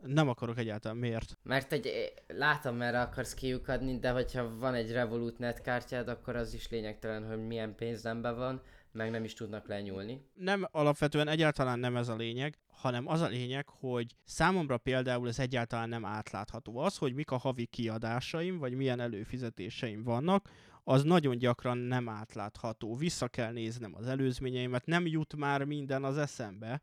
nem 0.07 0.29
akarok 0.29 0.59
egyáltalán. 0.59 0.97
Miért? 0.97 1.39
Mert 1.43 1.73
egy, 1.73 2.13
látom, 2.27 2.77
merre 2.77 3.01
akarsz 3.01 3.35
kiukadni, 3.35 3.99
de 3.99 4.11
hogyha 4.11 4.57
van 4.59 4.75
egy 4.75 4.93
Revolut 4.93 5.39
netkártyád, 5.39 6.09
akkor 6.09 6.37
az 6.37 6.55
is 6.55 6.69
lényegtelen, 6.69 7.27
hogy 7.27 7.47
milyen 7.47 7.75
pénznemben 7.75 8.37
van, 8.37 8.63
meg 8.93 9.11
nem 9.11 9.25
is 9.25 9.33
tudnak 9.33 9.69
lenyúlni. 9.69 10.21
nem 10.35 10.67
alapvetően 10.71 11.29
egyáltalán 11.29 11.79
nem 11.79 11.97
ez 11.97 12.09
a 12.09 12.17
lényeg, 12.17 12.59
hanem 12.67 13.09
az 13.09 13.21
a 13.21 13.27
lényeg, 13.27 13.69
hogy 13.69 14.15
számomra 14.25 14.79
például 14.79 15.29
ez 15.29 15.39
egyáltalán 15.39 15.89
nem 15.89 16.05
átlátható. 16.05 16.79
Az, 16.79 16.97
hogy 16.97 17.15
mik 17.15 17.31
a 17.31 17.37
havi 17.37 17.67
kiadásaim, 17.67 18.59
vagy 18.59 18.75
milyen 18.75 19.01
előfizetéseim 19.01 20.03
vannak, 20.03 20.49
az 20.85 21.03
nagyon 21.03 21.39
gyakran 21.39 21.79
nem 21.79 22.09
átlátható. 22.09 22.97
Vissza 22.97 23.29
kell 23.29 23.53
néznem 23.53 23.95
az 23.95 24.07
előzményeimet, 24.07 24.87
nem 24.87 25.07
jut 25.07 25.37
már 25.37 25.65
minden 25.65 26.05
az 26.05 26.19
eszembe. 26.19 26.83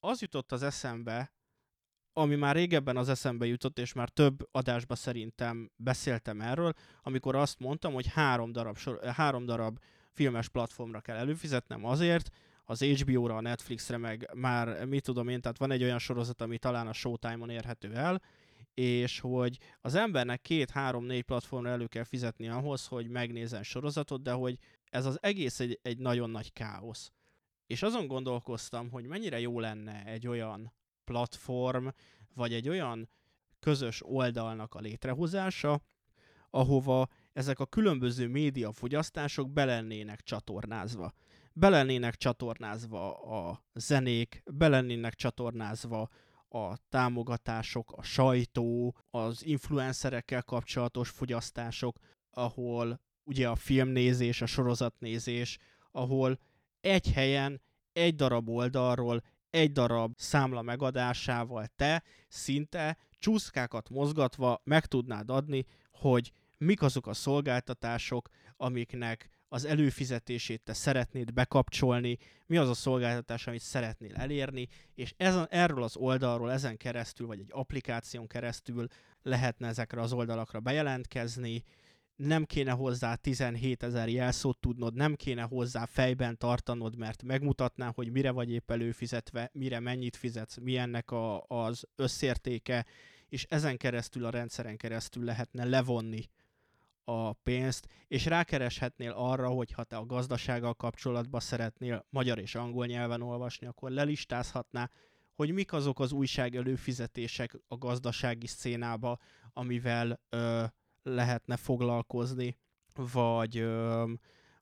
Az 0.00 0.20
jutott 0.20 0.52
az 0.52 0.62
eszembe, 0.62 1.32
ami 2.12 2.34
már 2.34 2.54
régebben 2.54 2.96
az 2.96 3.08
eszembe 3.08 3.46
jutott, 3.46 3.78
és 3.78 3.92
már 3.92 4.08
több 4.08 4.48
adásban 4.50 4.96
szerintem 4.96 5.70
beszéltem 5.76 6.40
erről, 6.40 6.72
amikor 7.02 7.34
azt 7.34 7.58
mondtam, 7.58 7.92
hogy 7.92 8.06
három 8.06 8.52
darab, 8.52 8.76
sor, 8.76 9.04
három 9.04 9.44
darab 9.44 9.78
filmes 10.14 10.48
platformra 10.48 11.00
kell 11.00 11.16
előfizetnem 11.16 11.84
azért, 11.84 12.30
az 12.64 12.82
HBO-ra, 12.82 13.36
a 13.36 13.40
Netflixre, 13.40 13.96
meg 13.96 14.30
már 14.34 14.84
mit 14.84 15.02
tudom 15.02 15.28
én, 15.28 15.40
tehát 15.40 15.58
van 15.58 15.70
egy 15.70 15.82
olyan 15.82 15.98
sorozat, 15.98 16.40
ami 16.40 16.58
talán 16.58 16.86
a 16.86 16.92
Showtime-on 16.92 17.50
érhető 17.50 17.94
el, 17.94 18.22
és 18.74 19.20
hogy 19.20 19.58
az 19.80 19.94
embernek 19.94 20.40
két, 20.40 20.70
három, 20.70 21.04
négy 21.04 21.22
platformra 21.22 21.70
elő 21.70 21.86
kell 21.86 22.04
fizetni 22.04 22.48
ahhoz, 22.48 22.86
hogy 22.86 23.08
megnézzen 23.08 23.62
sorozatot, 23.62 24.22
de 24.22 24.32
hogy 24.32 24.58
ez 24.90 25.06
az 25.06 25.18
egész 25.22 25.60
egy, 25.60 25.78
egy 25.82 25.98
nagyon 25.98 26.30
nagy 26.30 26.52
káosz. 26.52 27.12
És 27.66 27.82
azon 27.82 28.06
gondolkoztam, 28.06 28.90
hogy 28.90 29.06
mennyire 29.06 29.40
jó 29.40 29.60
lenne 29.60 30.04
egy 30.04 30.26
olyan 30.26 30.72
platform, 31.04 31.86
vagy 32.34 32.52
egy 32.52 32.68
olyan 32.68 33.08
közös 33.60 34.02
oldalnak 34.06 34.74
a 34.74 34.80
létrehozása, 34.80 35.80
ahova 36.50 37.08
ezek 37.34 37.58
a 37.58 37.66
különböző 37.66 38.28
médiafogyasztások 38.28 39.50
belennének 39.50 40.22
csatornázva. 40.22 41.12
Belennének 41.52 42.16
csatornázva 42.16 43.14
a 43.14 43.64
zenék, 43.74 44.42
belennének 44.52 45.14
csatornázva 45.14 46.08
a 46.48 46.76
támogatások, 46.88 47.92
a 47.92 48.02
sajtó, 48.02 48.96
az 49.10 49.44
influencerekkel 49.44 50.42
kapcsolatos 50.42 51.08
fogyasztások, 51.08 51.98
ahol 52.30 53.00
ugye 53.24 53.48
a 53.48 53.56
filmnézés, 53.56 54.42
a 54.42 54.46
sorozatnézés, 54.46 55.58
ahol 55.90 56.38
egy 56.80 57.12
helyen, 57.12 57.62
egy 57.92 58.14
darab 58.14 58.48
oldalról, 58.48 59.22
egy 59.50 59.72
darab 59.72 60.12
számla 60.16 60.62
megadásával 60.62 61.66
te 61.76 62.02
szinte 62.28 62.96
csúszkákat 63.18 63.88
mozgatva 63.88 64.60
meg 64.64 64.86
tudnád 64.86 65.30
adni, 65.30 65.64
hogy 65.90 66.32
mik 66.64 66.82
azok 66.82 67.06
a 67.06 67.14
szolgáltatások, 67.14 68.28
amiknek 68.56 69.28
az 69.48 69.64
előfizetését 69.64 70.62
te 70.62 70.72
szeretnéd 70.72 71.32
bekapcsolni, 71.32 72.18
mi 72.46 72.56
az 72.56 72.68
a 72.68 72.74
szolgáltatás, 72.74 73.46
amit 73.46 73.60
szeretnél 73.60 74.14
elérni, 74.14 74.68
és 74.94 75.14
ezen, 75.16 75.46
erről 75.50 75.82
az 75.82 75.96
oldalról, 75.96 76.52
ezen 76.52 76.76
keresztül, 76.76 77.26
vagy 77.26 77.40
egy 77.40 77.50
applikáción 77.50 78.26
keresztül 78.26 78.86
lehetne 79.22 79.68
ezekre 79.68 80.00
az 80.00 80.12
oldalakra 80.12 80.60
bejelentkezni, 80.60 81.62
nem 82.16 82.44
kéne 82.44 82.70
hozzá 82.70 83.14
17 83.14 83.82
ezer 83.82 84.08
jelszót 84.08 84.58
tudnod, 84.58 84.94
nem 84.94 85.14
kéne 85.14 85.42
hozzá 85.42 85.84
fejben 85.84 86.38
tartanod, 86.38 86.96
mert 86.96 87.22
megmutatná, 87.22 87.92
hogy 87.94 88.10
mire 88.10 88.30
vagy 88.30 88.50
épp 88.50 88.70
előfizetve, 88.70 89.50
mire 89.52 89.80
mennyit 89.80 90.16
fizetsz, 90.16 90.56
mi 90.56 90.76
ennek 90.76 91.10
a, 91.10 91.44
az 91.46 91.84
összértéke, 91.96 92.86
és 93.28 93.46
ezen 93.48 93.76
keresztül, 93.76 94.24
a 94.24 94.30
rendszeren 94.30 94.76
keresztül 94.76 95.24
lehetne 95.24 95.64
levonni 95.64 96.28
a 97.04 97.32
pénzt, 97.32 97.86
és 98.08 98.24
rákereshetnél 98.24 99.10
arra, 99.10 99.48
hogy 99.48 99.72
ha 99.72 99.84
te 99.84 99.96
a 99.96 100.06
gazdasággal 100.06 100.74
kapcsolatban 100.74 101.40
szeretnél 101.40 102.06
magyar 102.10 102.38
és 102.38 102.54
angol 102.54 102.86
nyelven 102.86 103.22
olvasni, 103.22 103.66
akkor 103.66 103.90
lelistázhatná, 103.90 104.90
hogy 105.34 105.50
mik 105.50 105.72
azok 105.72 106.00
az 106.00 106.12
újság 106.12 106.56
előfizetések 106.56 107.58
a 107.68 107.76
gazdasági 107.76 108.46
szcénába, 108.46 109.18
amivel 109.52 110.20
ö, 110.28 110.64
lehetne 111.02 111.56
foglalkozni, 111.56 112.58
vagy, 113.12 113.58
ö, 113.58 114.04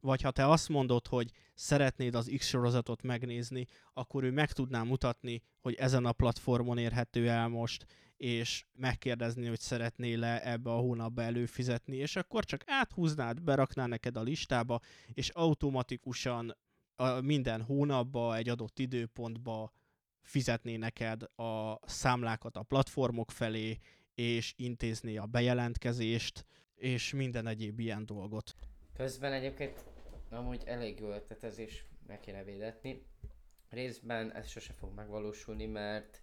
vagy 0.01 0.23
ha 0.23 0.31
te 0.31 0.49
azt 0.49 0.69
mondod, 0.69 1.07
hogy 1.07 1.31
szeretnéd 1.55 2.15
az 2.15 2.33
X 2.37 2.47
sorozatot 2.47 3.03
megnézni, 3.03 3.67
akkor 3.93 4.25
ő 4.25 4.31
meg 4.31 4.53
tudná 4.53 4.83
mutatni, 4.83 5.43
hogy 5.61 5.75
ezen 5.75 6.05
a 6.05 6.13
platformon 6.13 6.79
érhető 6.79 7.29
el 7.29 7.49
most, 7.49 7.87
és 8.23 8.65
megkérdezni, 8.73 9.47
hogy 9.47 9.61
szeretnél-e 9.61 10.41
ebbe 10.45 10.71
a 10.71 10.79
hónapba 10.79 11.23
előfizetni, 11.23 11.97
és 11.97 12.17
akkor 12.17 12.45
csak 12.45 12.63
áthúznád, 12.67 13.43
berakná 13.43 13.87
neked 13.87 14.17
a 14.17 14.23
listába, 14.23 14.81
és 15.13 15.29
automatikusan 15.29 16.57
minden 17.23 17.63
hónapba, 17.63 18.37
egy 18.37 18.49
adott 18.49 18.79
időpontba 18.79 19.73
fizetné 20.21 20.77
neked 20.77 21.23
a 21.23 21.79
számlákat 21.83 22.57
a 22.57 22.63
platformok 22.63 23.31
felé, 23.31 23.79
és 24.15 24.55
intézné 24.57 25.17
a 25.17 25.27
bejelentkezést, 25.27 26.47
és 26.75 27.13
minden 27.13 27.47
egyéb 27.47 27.81
ilyen 27.81 28.07
dolgot. 28.07 28.57
Közben 28.93 29.33
egyébként 29.33 29.85
amúgy 30.31 30.63
elég 30.67 31.01
jó 31.01 31.11
ötletezés, 31.11 31.85
meg 32.07 32.21
kéne 32.21 32.45
védetni. 32.45 33.03
Részben 33.69 34.33
ez 34.33 34.49
sose 34.49 34.73
fog 34.73 34.95
megvalósulni, 34.95 35.67
mert 35.67 36.23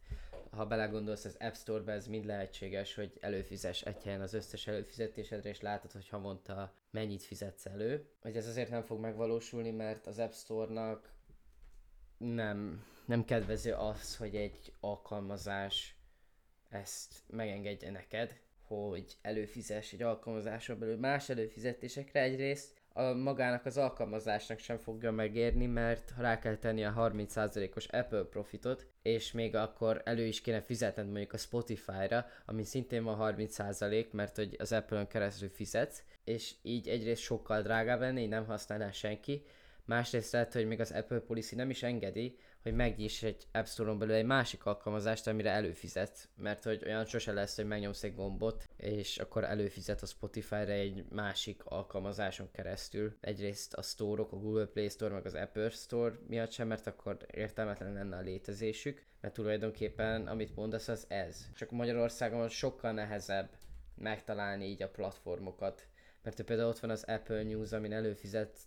ha 0.51 0.65
belegondolsz 0.65 1.25
az 1.25 1.35
App 1.39 1.53
Store-ba, 1.53 1.91
ez 1.91 2.07
mind 2.07 2.25
lehetséges, 2.25 2.95
hogy 2.95 3.17
előfizes 3.19 3.81
egy 3.81 4.03
helyen 4.03 4.21
az 4.21 4.33
összes 4.33 4.67
előfizetésedre, 4.67 5.49
és 5.49 5.61
látod, 5.61 5.91
hogy 5.91 6.09
havonta 6.09 6.73
mennyit 6.91 7.23
fizetsz 7.23 7.65
elő. 7.65 8.09
Hogy 8.21 8.35
ez 8.35 8.47
azért 8.47 8.69
nem 8.69 8.83
fog 8.83 8.99
megvalósulni, 8.99 9.71
mert 9.71 10.07
az 10.07 10.19
App 10.19 10.31
Store-nak 10.31 11.13
nem, 12.17 12.85
nem 13.05 13.25
kedvező 13.25 13.73
az, 13.73 14.17
hogy 14.17 14.35
egy 14.35 14.73
alkalmazás 14.79 15.95
ezt 16.69 17.15
megengedje 17.27 17.91
neked, 17.91 18.39
hogy 18.61 19.17
előfizes 19.21 19.93
egy 19.93 20.01
alkalmazáson 20.01 20.79
belül 20.79 20.97
más 20.97 21.29
előfizetésekre 21.29 22.21
egyrészt, 22.21 22.78
a 22.99 23.13
magának 23.13 23.65
az 23.65 23.77
alkalmazásnak 23.77 24.59
sem 24.59 24.77
fogja 24.77 25.11
megérni, 25.11 25.65
mert 25.65 26.13
rá 26.17 26.39
kell 26.39 26.55
tenni 26.55 26.83
a 26.85 26.93
30%-os 26.97 27.85
Apple 27.85 28.23
profitot, 28.23 28.87
és 29.01 29.31
még 29.31 29.55
akkor 29.55 30.01
elő 30.05 30.25
is 30.25 30.41
kéne 30.41 30.61
fizetned 30.61 31.05
mondjuk 31.05 31.33
a 31.33 31.37
Spotify-ra, 31.37 32.25
ami 32.45 32.63
szintén 32.63 33.03
van 33.03 33.35
30%, 33.37 34.11
mert 34.11 34.35
hogy 34.35 34.55
az 34.59 34.71
Apple-on 34.71 35.07
keresztül 35.07 35.49
fizetsz, 35.49 36.03
és 36.23 36.53
így 36.61 36.87
egyrészt 36.87 37.21
sokkal 37.21 37.61
drágább 37.61 37.99
lenne, 37.99 38.19
így 38.19 38.29
nem 38.29 38.45
használná 38.45 38.91
senki, 38.91 39.43
másrészt 39.85 40.31
lehet, 40.31 40.53
hogy 40.53 40.67
még 40.67 40.79
az 40.79 40.91
Apple 40.91 41.19
Policy 41.19 41.55
nem 41.55 41.69
is 41.69 41.83
engedi, 41.83 42.37
hogy 42.63 42.73
megnyis 42.73 43.23
egy 43.23 43.47
App 43.51 43.65
Store-on 43.65 43.99
belül 43.99 44.13
egy 44.13 44.25
másik 44.25 44.65
alkalmazást, 44.65 45.27
amire 45.27 45.49
előfizet, 45.49 46.29
mert 46.35 46.63
hogy 46.63 46.83
olyan 46.85 47.05
sose 47.05 47.31
lesz, 47.31 47.55
hogy 47.55 47.65
megnyomsz 47.65 48.03
egy 48.03 48.15
gombot, 48.15 48.69
és 48.77 49.17
akkor 49.17 49.43
előfizet 49.43 50.01
a 50.01 50.05
Spotify-ra 50.05 50.71
egy 50.71 51.05
másik 51.09 51.65
alkalmazáson 51.65 52.51
keresztül. 52.51 53.17
Egyrészt 53.21 53.73
a 53.73 53.81
store-ok, 53.81 54.31
a 54.31 54.37
Google 54.37 54.65
Play 54.65 54.89
Store, 54.89 55.13
meg 55.13 55.25
az 55.25 55.33
Apple 55.33 55.69
Store 55.69 56.19
miatt 56.27 56.51
sem, 56.51 56.67
mert 56.67 56.87
akkor 56.87 57.17
értelmetlen 57.31 57.93
lenne 57.93 58.17
a 58.17 58.21
létezésük, 58.21 59.05
mert 59.21 59.33
tulajdonképpen 59.33 60.27
amit 60.27 60.55
mondasz 60.55 60.87
az 60.87 61.05
ez. 61.07 61.47
Csak 61.55 61.71
Magyarországon 61.71 62.49
sokkal 62.49 62.91
nehezebb 62.91 63.49
megtalálni 63.95 64.65
így 64.65 64.83
a 64.83 64.89
platformokat, 64.89 65.87
mert 66.23 66.41
például 66.41 66.69
ott 66.69 66.79
van 66.79 66.89
az 66.89 67.03
Apple 67.03 67.43
News, 67.43 67.71
amin 67.71 67.93
előfizet 67.93 68.57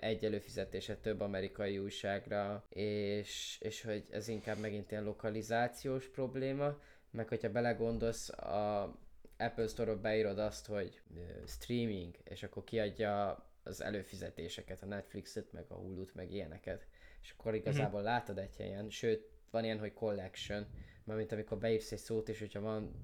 egy 0.00 0.24
előfizetése 0.24 0.96
több 0.96 1.20
amerikai 1.20 1.78
újságra, 1.78 2.64
és, 2.68 3.58
és 3.60 3.82
hogy 3.82 4.04
ez 4.10 4.28
inkább 4.28 4.58
megint 4.58 4.90
ilyen 4.90 5.04
lokalizációs 5.04 6.08
probléma, 6.08 6.78
meg 7.10 7.28
hogyha 7.28 7.50
belegondolsz, 7.50 8.28
a 8.28 8.96
Apple 9.38 9.66
Store-ra 9.66 10.00
beírod 10.00 10.38
azt, 10.38 10.66
hogy 10.66 11.00
streaming, 11.46 12.14
és 12.24 12.42
akkor 12.42 12.64
kiadja 12.64 13.44
az 13.62 13.82
előfizetéseket, 13.82 14.82
a 14.82 14.86
Netflixet, 14.86 15.52
meg 15.52 15.64
a 15.68 15.74
Hulu-t, 15.74 16.14
meg 16.14 16.32
ilyeneket. 16.32 16.86
És 17.22 17.34
akkor 17.38 17.54
igazából 17.54 18.00
mm-hmm. 18.00 18.08
látod 18.08 18.38
egy 18.38 18.56
helyen, 18.56 18.90
sőt, 18.90 19.28
van 19.50 19.64
ilyen, 19.64 19.78
hogy 19.78 19.92
collection, 19.92 20.66
mert 21.04 21.18
mint 21.18 21.32
amikor 21.32 21.58
beírsz 21.58 21.92
egy 21.92 21.98
szót, 21.98 22.28
és 22.28 22.38
hogyha 22.38 22.60
van 22.60 22.94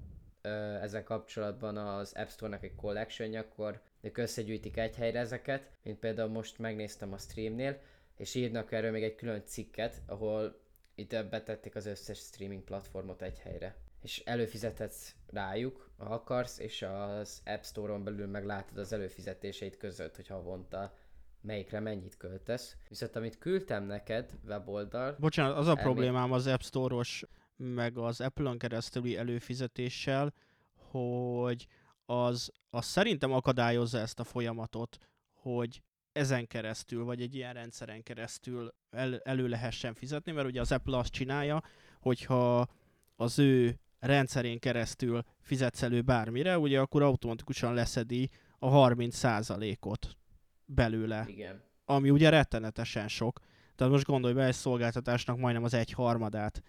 ö, 0.41 0.49
ezzel 0.81 1.03
kapcsolatban 1.03 1.77
az 1.77 2.13
App 2.13 2.27
Store-nak 2.27 2.63
egy 2.63 2.75
collection 2.75 3.35
akkor 3.35 3.81
ők 4.01 4.17
összegyűjtik 4.17 4.77
egy 4.77 4.95
helyre 4.95 5.19
ezeket, 5.19 5.69
mint 5.83 5.99
például 5.99 6.29
most 6.29 6.59
megnéztem 6.59 7.13
a 7.13 7.17
streamnél, 7.17 7.79
és 8.17 8.35
írnak 8.35 8.71
erről 8.71 8.91
még 8.91 9.03
egy 9.03 9.15
külön 9.15 9.43
cikket, 9.45 10.01
ahol 10.05 10.59
itt 10.95 11.25
betették 11.29 11.75
az 11.75 11.85
összes 11.85 12.17
streaming 12.17 12.63
platformot 12.63 13.21
egy 13.21 13.39
helyre. 13.39 13.75
És 14.03 14.21
előfizethetsz 14.25 15.15
rájuk, 15.27 15.89
ha 15.97 16.05
akarsz, 16.05 16.59
és 16.59 16.81
az 16.81 17.41
App 17.45 17.63
Store-on 17.63 18.03
belül 18.03 18.27
meglátod 18.27 18.77
az 18.77 18.93
előfizetéseit 18.93 19.77
között, 19.77 20.15
hogy 20.15 20.27
havonta 20.27 20.97
melyikre 21.41 21.79
mennyit 21.79 22.17
költesz. 22.17 22.75
Viszont 22.89 23.15
amit 23.15 23.37
küldtem 23.37 23.83
neked 23.83 24.31
weboldal... 24.47 25.15
Bocsánat, 25.19 25.57
az 25.57 25.67
a 25.67 25.69
elmé... 25.69 25.81
problémám 25.81 26.31
az 26.31 26.47
App 26.47 26.61
Store-os, 26.61 27.23
meg 27.55 27.97
az 27.97 28.21
Apple-on 28.21 28.57
keresztüli 28.57 29.17
előfizetéssel, 29.17 30.33
hogy 30.73 31.67
az, 32.11 32.51
az 32.69 32.85
szerintem 32.85 33.31
akadályozza 33.31 33.99
ezt 33.99 34.19
a 34.19 34.23
folyamatot, 34.23 34.97
hogy 35.33 35.81
ezen 36.11 36.47
keresztül, 36.47 37.03
vagy 37.03 37.21
egy 37.21 37.35
ilyen 37.35 37.53
rendszeren 37.53 38.03
keresztül 38.03 38.73
el, 38.89 39.19
elő 39.19 39.47
lehessen 39.47 39.93
fizetni, 39.93 40.31
mert 40.31 40.47
ugye 40.47 40.61
az 40.61 40.71
Apple 40.71 40.97
azt 40.97 41.11
csinálja, 41.11 41.61
hogyha 41.99 42.67
az 43.15 43.39
ő 43.39 43.79
rendszerén 43.99 44.59
keresztül 44.59 45.23
fizetsz 45.41 45.81
elő 45.81 46.01
bármire, 46.01 46.57
ugye 46.57 46.79
akkor 46.79 47.01
automatikusan 47.01 47.73
leszedi 47.73 48.29
a 48.59 48.69
30%-ot 48.69 50.17
belőle. 50.65 51.25
Igen. 51.27 51.63
Ami 51.85 52.09
ugye 52.09 52.29
rettenetesen 52.29 53.07
sok. 53.07 53.39
Tehát 53.75 53.93
most 53.93 54.05
gondolj 54.05 54.33
be, 54.33 54.45
egy 54.45 54.53
szolgáltatásnak 54.53 55.37
majdnem 55.37 55.63
az 55.63 55.73
egy 55.73 55.91
harmadát. 55.91 56.61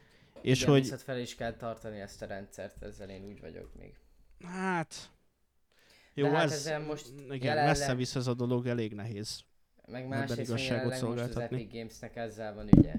És 0.42 0.60
Igen, 0.60 0.72
hogy... 0.72 0.80
viszont 0.80 1.02
fel 1.02 1.18
is 1.18 1.34
kell 1.34 1.52
tartani 1.52 2.00
ezt 2.00 2.22
a 2.22 2.26
rendszert, 2.26 2.82
ezzel 2.82 3.10
én 3.10 3.24
úgy 3.24 3.40
vagyok 3.40 3.74
még. 3.74 3.98
Hát, 4.44 5.12
jó, 6.14 6.28
De 6.28 6.36
hát 6.36 6.50
ez, 6.50 6.70
most 6.86 7.08
igen, 7.08 7.36
jelenleg... 7.36 7.66
messze 7.66 7.94
vissza 7.94 8.18
ez 8.18 8.26
a 8.26 8.34
dolog, 8.34 8.66
elég 8.66 8.94
nehéz. 8.94 9.42
Meg 9.86 10.08
másrészt 10.08 10.48
igazságot 10.48 10.94
szolgáltatni. 10.94 11.40
Most 11.40 11.52
az 11.52 11.58
Epic 11.58 11.72
Gamesnek 11.72 12.16
ezzel 12.16 12.54
van 12.54 12.68
ügye. 12.76 12.94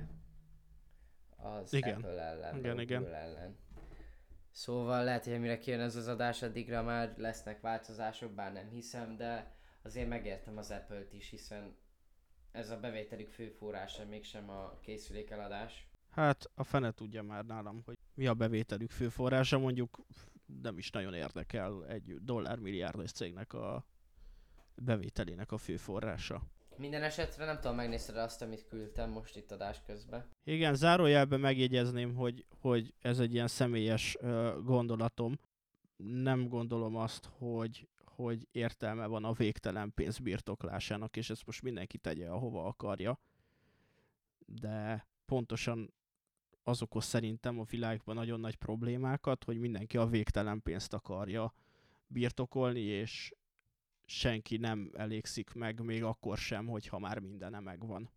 Az 1.36 1.74
igen. 1.74 1.96
Apple 1.96 2.22
ellen, 2.22 2.58
igen, 2.58 2.80
igen. 2.80 3.14
ellen. 3.14 3.58
Szóval 4.52 5.04
lehet, 5.04 5.24
hogy 5.24 5.34
amire 5.34 5.58
kijön 5.58 5.80
ez 5.80 5.96
az 5.96 6.08
adás, 6.08 6.42
addigra 6.42 6.84
már 6.84 7.14
lesznek 7.18 7.62
változások, 7.62 8.32
bár 8.32 8.54
nem 8.54 8.70
hiszem, 8.70 9.16
de 9.18 9.56
azért 9.82 10.08
megértem 10.08 10.58
az 10.58 10.72
Apple-t 10.72 11.14
is, 11.14 11.30
hiszen 11.30 11.76
ez 12.52 12.70
a 12.70 12.80
bevételük 12.80 13.30
fő 13.30 13.50
forrása, 13.50 14.06
mégsem 14.06 14.50
a 14.50 14.80
készülék 14.82 15.30
eladás. 15.30 15.88
Hát 16.10 16.50
a 16.56 16.64
fene 16.64 16.92
tudja 16.92 17.24
már 17.24 17.46
nálam, 17.46 17.82
hogy 17.86 17.98
mi 18.14 18.28
a 18.28 18.34
bevételük 18.34 18.92
fő 18.92 19.10
forrása, 19.10 19.60
mondjuk 19.60 20.00
nem 20.62 20.78
is 20.78 20.90
nagyon 20.90 21.14
érdekel 21.14 21.86
egy 21.88 22.16
dollármilliárdos 22.22 23.12
cégnek 23.12 23.54
a 23.54 23.86
bevételének 24.76 25.52
a 25.52 25.58
fő 25.58 25.78
forrása. 25.78 26.42
Minden 26.78 27.04
esetre 27.04 27.46
nem 27.46 27.60
tudom, 27.60 27.76
megnézted 27.76 28.18
azt, 28.18 28.42
amit 28.42 28.68
küldtem 28.68 29.10
most 29.10 29.36
itt 29.38 29.52
adás 29.52 29.82
közben. 29.86 30.26
Igen, 30.44 30.76
zárójelben 30.76 31.40
megjegyezném, 31.40 32.16
hogy, 32.16 32.46
hogy 32.60 32.94
ez 33.00 33.20
egy 33.20 33.34
ilyen 33.34 33.48
személyes 33.48 34.18
uh, 34.22 34.64
gondolatom. 34.64 35.40
Nem 35.96 36.48
gondolom 36.48 36.96
azt, 36.96 37.30
hogy, 37.38 37.88
hogy 38.06 38.48
értelme 38.52 39.06
van 39.06 39.24
a 39.24 39.34
végtelen 39.34 39.94
pénz 39.94 40.18
birtoklásának, 40.18 41.18
és 41.18 41.30
ezt 41.30 41.46
most 41.46 41.62
mindenki 41.62 41.98
tegye, 41.98 42.30
ahova 42.30 42.66
akarja. 42.66 43.20
De 44.46 45.08
pontosan 45.26 45.94
az 46.64 46.82
okoz 46.82 47.06
szerintem 47.06 47.60
a 47.60 47.64
világban 47.64 48.16
nagyon 48.16 48.40
nagy 48.40 48.56
problémákat, 48.56 49.44
hogy 49.44 49.60
mindenki 49.60 49.98
a 49.98 50.06
végtelen 50.06 50.62
pénzt 50.62 50.94
akarja 50.94 51.54
birtokolni, 52.08 52.80
és 52.80 53.34
senki 54.06 54.58
nem 54.58 54.92
elégszik 54.94 55.54
meg, 55.54 55.80
még 55.80 56.04
akkor 56.04 56.38
sem, 56.38 56.68
hogyha 56.68 57.00
már 57.00 57.20
mindene 57.20 57.60
megvan. 57.60 58.10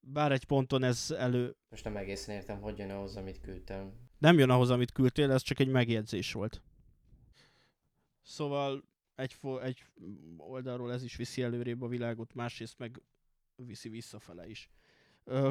Bár 0.00 0.32
egy 0.32 0.44
ponton 0.44 0.82
ez 0.82 1.10
elő... 1.10 1.56
Most 1.68 1.84
nem 1.84 1.96
egészen 1.96 2.34
értem, 2.34 2.60
hogy 2.60 2.78
jön 2.78 2.90
ahhoz, 2.90 3.16
amit 3.16 3.40
küldtem. 3.40 3.92
Nem 4.18 4.38
jön 4.38 4.50
ahhoz, 4.50 4.70
amit 4.70 4.92
küldtél, 4.92 5.30
ez 5.30 5.42
csak 5.42 5.58
egy 5.58 5.68
megjegyzés 5.68 6.32
volt. 6.32 6.62
Szóval 8.22 8.84
egy, 9.14 9.32
fo- 9.32 9.62
egy 9.62 9.84
oldalról 10.36 10.92
ez 10.92 11.02
is 11.02 11.16
viszi 11.16 11.42
előrébb 11.42 11.82
a 11.82 11.88
világot, 11.88 12.34
másrészt 12.34 12.78
meg 12.78 13.02
viszi 13.56 13.88
visszafele 13.88 14.48
is. 14.48 14.70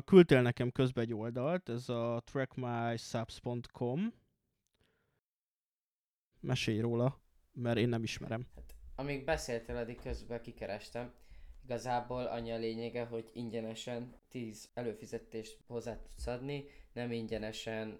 Küldtél 0.06 0.42
nekem 0.42 0.72
közben 0.72 1.04
egy 1.04 1.14
oldalt, 1.14 1.70
ez 1.70 1.90
a 1.90 2.22
trackmysubs.com. 2.26 4.14
Mesélj 6.40 6.80
róla, 6.80 7.22
mert 7.54 7.78
én 7.78 7.90
nem 7.90 8.04
ismerem. 8.04 8.48
Hát, 8.56 8.76
amíg 8.96 9.24
beszéltél, 9.24 9.76
addig 9.76 10.02
közben 10.02 10.42
kikerestem. 10.42 11.14
Igazából 11.64 12.26
annyi 12.26 12.52
a 12.52 12.58
lényege, 12.58 13.06
hogy 13.06 13.30
ingyenesen 13.34 14.16
10 14.30 14.70
előfizetést 14.74 15.60
hozzá 15.68 15.98
tudsz 15.98 16.28
adni, 16.28 16.66
nem 16.94 17.12
ingyenesen 17.12 18.00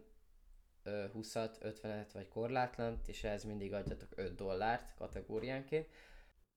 20-at, 0.86 1.56
50-et 1.62 2.10
vagy 2.14 2.28
korlátlant, 2.28 3.08
és 3.08 3.24
ehhez 3.24 3.44
mindig 3.44 3.74
adjatok 3.74 4.10
5 4.16 4.36
dollárt 4.36 4.94
kategóriánként. 4.96 5.88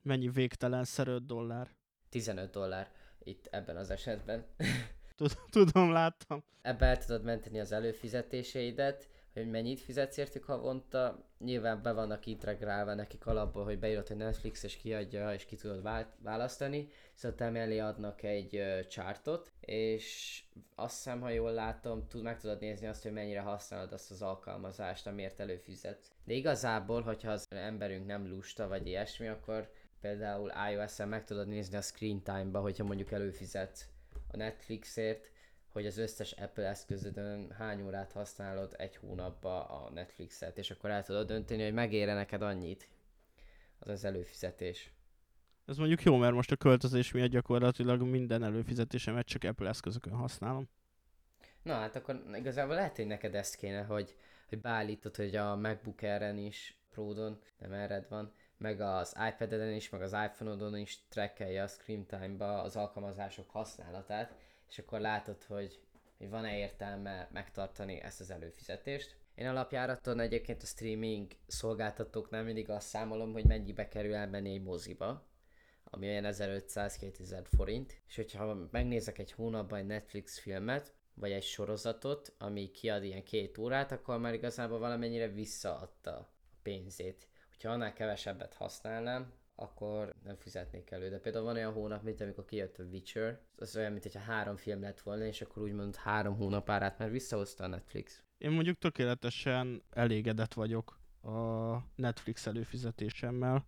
Mennyi 0.03 0.29
végtelen 0.29 0.85
5 0.99 1.27
dollár? 1.27 1.69
15 2.09 2.51
dollár 2.51 2.91
itt 3.19 3.47
ebben 3.47 3.77
az 3.77 3.91
esetben. 3.91 4.47
Tudom, 5.51 5.93
láttam. 5.93 6.43
Ebbe 6.63 6.87
el 6.87 6.99
tudod 6.99 7.25
menteni 7.25 7.61
az 7.61 7.73
előfizetéseidet, 7.73 9.09
hogy 9.33 9.51
mennyit 9.51 9.81
fizetsz 9.81 10.17
értük 10.17 10.45
havonta. 10.45 11.25
Nyilván 11.39 11.83
be 11.83 11.93
vannak 11.93 12.27
integrálva 12.27 12.95
nekik 12.95 13.27
alapból, 13.27 13.65
hogy 13.65 13.79
beírod, 13.79 14.09
hogy 14.09 14.17
Netflix 14.17 14.63
és 14.63 14.77
kiadja, 14.77 15.35
és 15.35 15.45
ki 15.45 15.57
tudod 15.57 15.89
választani. 16.23 16.89
Szóval 17.15 17.47
emellé 17.47 17.79
adnak 17.79 18.23
egy 18.23 18.57
uh, 18.57 18.87
chartot, 18.87 19.53
és 19.61 20.43
azt 20.75 20.95
hiszem, 20.95 21.21
ha 21.21 21.29
jól 21.29 21.53
látom, 21.53 22.07
tud, 22.09 22.23
meg 22.23 22.41
tudod 22.41 22.61
nézni 22.61 22.87
azt, 22.87 23.03
hogy 23.03 23.13
mennyire 23.13 23.41
használod 23.41 23.93
azt 23.93 24.11
az 24.11 24.23
alkalmazást, 24.23 25.07
amiért 25.07 25.41
előfizet. 25.41 26.11
De 26.25 26.33
igazából, 26.33 27.03
hogyha 27.03 27.31
az 27.31 27.45
emberünk 27.49 28.07
nem 28.07 28.29
lusta, 28.29 28.69
vagy 28.69 28.87
ilyesmi, 28.87 29.29
akkor 29.29 29.71
például 30.01 30.53
iOS-en 30.73 31.09
meg 31.09 31.25
tudod 31.25 31.49
nézni 31.49 31.77
a 31.77 31.81
screen 31.81 32.23
time-ba, 32.23 32.61
hogyha 32.61 32.85
mondjuk 32.85 33.11
előfizet 33.13 33.90
a 34.33 34.37
Netflixért, 34.37 35.31
hogy 35.69 35.87
az 35.87 35.99
összes 35.99 36.33
Apple 36.33 36.69
eszközödön 36.69 37.51
hány 37.51 37.83
órát 37.83 38.13
használod 38.13 38.75
egy 38.79 38.97
hónapba 38.97 39.65
a 39.65 39.91
Netflixet, 39.91 40.59
és 40.59 40.71
akkor 40.71 40.91
el 40.91 41.05
tudod 41.05 41.27
dönteni, 41.27 41.63
hogy 41.63 41.73
megére 41.73 42.15
neked 42.15 42.43
annyit 42.43 42.89
az 43.79 43.89
az 43.89 44.05
előfizetés. 44.05 44.93
Ez 45.67 45.77
mondjuk 45.77 46.03
jó, 46.03 46.17
mert 46.17 46.35
most 46.35 46.51
a 46.51 46.57
költözés 46.57 47.13
miatt 47.13 47.31
gyakorlatilag 47.31 48.03
minden 48.03 48.43
előfizetésemet 48.43 49.27
csak 49.27 49.45
Apple 49.45 49.69
eszközökön 49.69 50.13
használom. 50.13 50.69
Na 51.63 51.75
hát 51.75 51.97
akkor 51.97 52.23
igazából 52.35 52.75
lehet, 52.75 52.97
hogy 52.97 53.07
neked 53.07 53.35
ezt 53.35 53.57
kéne, 53.57 53.83
hogy, 53.83 54.17
hogy 54.49 54.61
beállítod, 54.61 55.17
hogy 55.17 55.37
a 55.37 55.57
MacBook 55.57 56.03
Air-en 56.03 56.39
is, 56.39 56.79
Pro-don, 56.91 57.39
nem 57.59 57.73
erred 57.73 58.09
van, 58.09 58.33
meg 58.61 58.81
az 58.81 59.17
iPad-eden 59.29 59.73
is, 59.73 59.91
meg 59.91 60.03
az 60.03 60.13
iPhone-odon 60.13 60.77
is 60.77 61.07
trackelje 61.09 61.63
a 61.63 61.67
Screen 61.67 62.07
Time-ba 62.07 62.63
az 62.63 62.77
alkalmazások 62.77 63.51
használatát, 63.51 64.35
és 64.69 64.79
akkor 64.79 65.01
látod, 65.01 65.45
hogy, 65.45 65.81
hogy 66.19 66.29
van-e 66.29 66.59
értelme 66.59 67.29
megtartani 67.33 68.01
ezt 68.01 68.21
az 68.21 68.31
előfizetést. 68.31 69.17
Én 69.35 69.47
alapjáraton 69.47 70.21
egyébként 70.21 70.63
a 70.63 70.67
streaming 70.67 71.31
szolgáltatóknál 71.47 72.43
mindig 72.43 72.71
azt 72.71 72.89
számolom, 72.89 73.33
hogy 73.33 73.45
mennyibe 73.45 73.89
kerül 73.89 74.15
elmenni 74.15 74.53
egy 74.53 74.63
moziba, 74.63 75.27
ami 75.85 76.07
olyan 76.07 76.25
1500-2000 76.27 77.45
forint, 77.57 78.01
és 78.09 78.17
hogyha 78.17 78.69
megnézek 78.71 79.19
egy 79.19 79.33
hónapban 79.33 79.79
egy 79.79 79.87
Netflix 79.87 80.39
filmet, 80.39 80.95
vagy 81.15 81.31
egy 81.31 81.43
sorozatot, 81.43 82.35
ami 82.39 82.71
kiad 82.71 83.05
ilyen 83.05 83.25
két 83.25 83.59
órát, 83.59 83.93
akkor 83.93 84.19
már 84.19 84.35
igazából 84.35 84.79
valamennyire 84.79 85.29
visszaadta 85.29 86.11
a 86.11 86.31
pénzét. 86.63 87.30
Hogyha 87.61 87.77
annál 87.77 87.93
kevesebbet 87.93 88.55
használnám, 88.55 89.33
akkor 89.55 90.15
nem 90.25 90.37
fizetnék 90.37 90.91
elő. 90.91 91.09
De 91.09 91.19
például 91.19 91.45
van 91.45 91.55
olyan 91.55 91.73
hónap, 91.73 92.03
mint 92.03 92.21
amikor 92.21 92.45
kijött 92.45 92.79
a 92.79 92.83
Witcher, 92.83 93.41
az 93.57 93.77
olyan, 93.77 93.91
mint 93.91 94.03
hogyha 94.03 94.21
három 94.21 94.57
film 94.57 94.81
lett 94.81 95.01
volna, 95.01 95.25
és 95.25 95.41
akkor 95.41 95.63
úgymond 95.63 95.97
három 95.97 96.37
hónap 96.37 96.71
árát 96.71 96.99
már 96.99 97.11
visszahozta 97.11 97.65
a 97.65 97.67
Netflix. 97.67 98.23
Én 98.39 98.51
mondjuk 98.51 98.79
tökéletesen 98.79 99.83
elégedett 99.91 100.55
vagyok 100.55 100.99
a 101.23 101.77
Netflix 101.95 102.47
előfizetésemmel, 102.47 103.67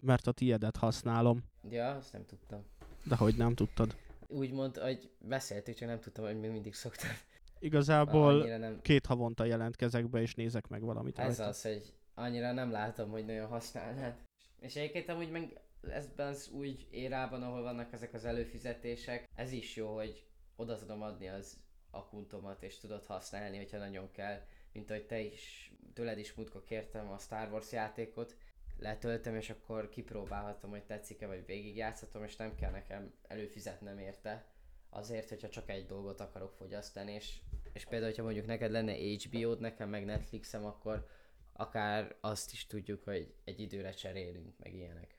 mert 0.00 0.26
a 0.26 0.32
tiedet 0.32 0.76
használom. 0.76 1.44
Ja, 1.70 1.90
azt 1.90 2.12
nem 2.12 2.24
tudtam. 2.24 2.64
De 3.04 3.16
hogy 3.16 3.36
nem 3.36 3.54
tudtad? 3.54 3.96
Úgymond, 4.26 4.76
hogy 4.76 5.10
beszéltük, 5.18 5.74
csak 5.74 5.88
nem 5.88 6.00
tudtam, 6.00 6.24
hogy 6.24 6.40
még 6.40 6.50
mindig 6.50 6.74
szoktad. 6.74 7.10
Igazából 7.58 8.58
nem... 8.58 8.80
két 8.82 9.06
havonta 9.06 9.44
jelentkezek 9.44 10.08
be, 10.08 10.20
és 10.20 10.34
nézek 10.34 10.68
meg 10.68 10.82
valamit. 10.82 11.18
Ez 11.18 11.26
rajta. 11.26 11.44
az, 11.44 11.62
hogy 11.62 11.92
annyira 12.14 12.52
nem 12.52 12.70
látom, 12.70 13.10
hogy 13.10 13.24
nagyon 13.24 13.48
használnád. 13.48 14.14
És 14.60 14.76
egyébként 14.76 15.08
amúgy 15.08 15.30
meg 15.30 15.60
ezben 15.90 16.26
az 16.26 16.48
új 16.48 16.86
érában, 16.90 17.42
ahol 17.42 17.62
vannak 17.62 17.92
ezek 17.92 18.14
az 18.14 18.24
előfizetések, 18.24 19.28
ez 19.34 19.52
is 19.52 19.76
jó, 19.76 19.94
hogy 19.94 20.26
oda 20.56 20.78
tudom 20.78 21.02
adni 21.02 21.28
az 21.28 21.56
akuntomat, 21.90 22.62
és 22.62 22.78
tudod 22.78 23.04
használni, 23.04 23.56
hogyha 23.56 23.78
nagyon 23.78 24.10
kell. 24.10 24.40
Mint 24.72 24.90
ahogy 24.90 25.06
te 25.06 25.20
is, 25.20 25.72
tőled 25.94 26.18
is 26.18 26.34
múltkor 26.34 26.64
kértem 26.64 27.10
a 27.10 27.18
Star 27.18 27.52
Wars 27.52 27.72
játékot, 27.72 28.36
letöltöm, 28.78 29.34
és 29.34 29.50
akkor 29.50 29.88
kipróbálhatom, 29.88 30.70
hogy 30.70 30.84
tetszik-e, 30.84 31.26
vagy 31.26 31.46
végigjátszhatom, 31.46 32.24
és 32.24 32.36
nem 32.36 32.54
kell 32.54 32.70
nekem 32.70 33.14
előfizetnem 33.28 33.98
érte. 33.98 34.46
Azért, 34.90 35.28
hogyha 35.28 35.48
csak 35.48 35.70
egy 35.70 35.86
dolgot 35.86 36.20
akarok 36.20 36.52
fogyasztani, 36.52 37.12
és, 37.12 37.38
és 37.72 37.84
például, 37.84 38.10
hogyha 38.10 38.24
mondjuk 38.24 38.46
neked 38.46 38.70
lenne 38.70 38.94
HBO-d, 38.94 39.60
nekem 39.60 39.88
meg 39.88 40.04
Netflixem, 40.04 40.64
akkor 40.64 41.06
akár 41.56 42.16
azt 42.20 42.52
is 42.52 42.66
tudjuk, 42.66 43.04
hogy 43.04 43.34
egy 43.44 43.60
időre 43.60 43.90
cserélünk, 43.90 44.54
meg 44.58 44.74
ilyenek. 44.74 45.18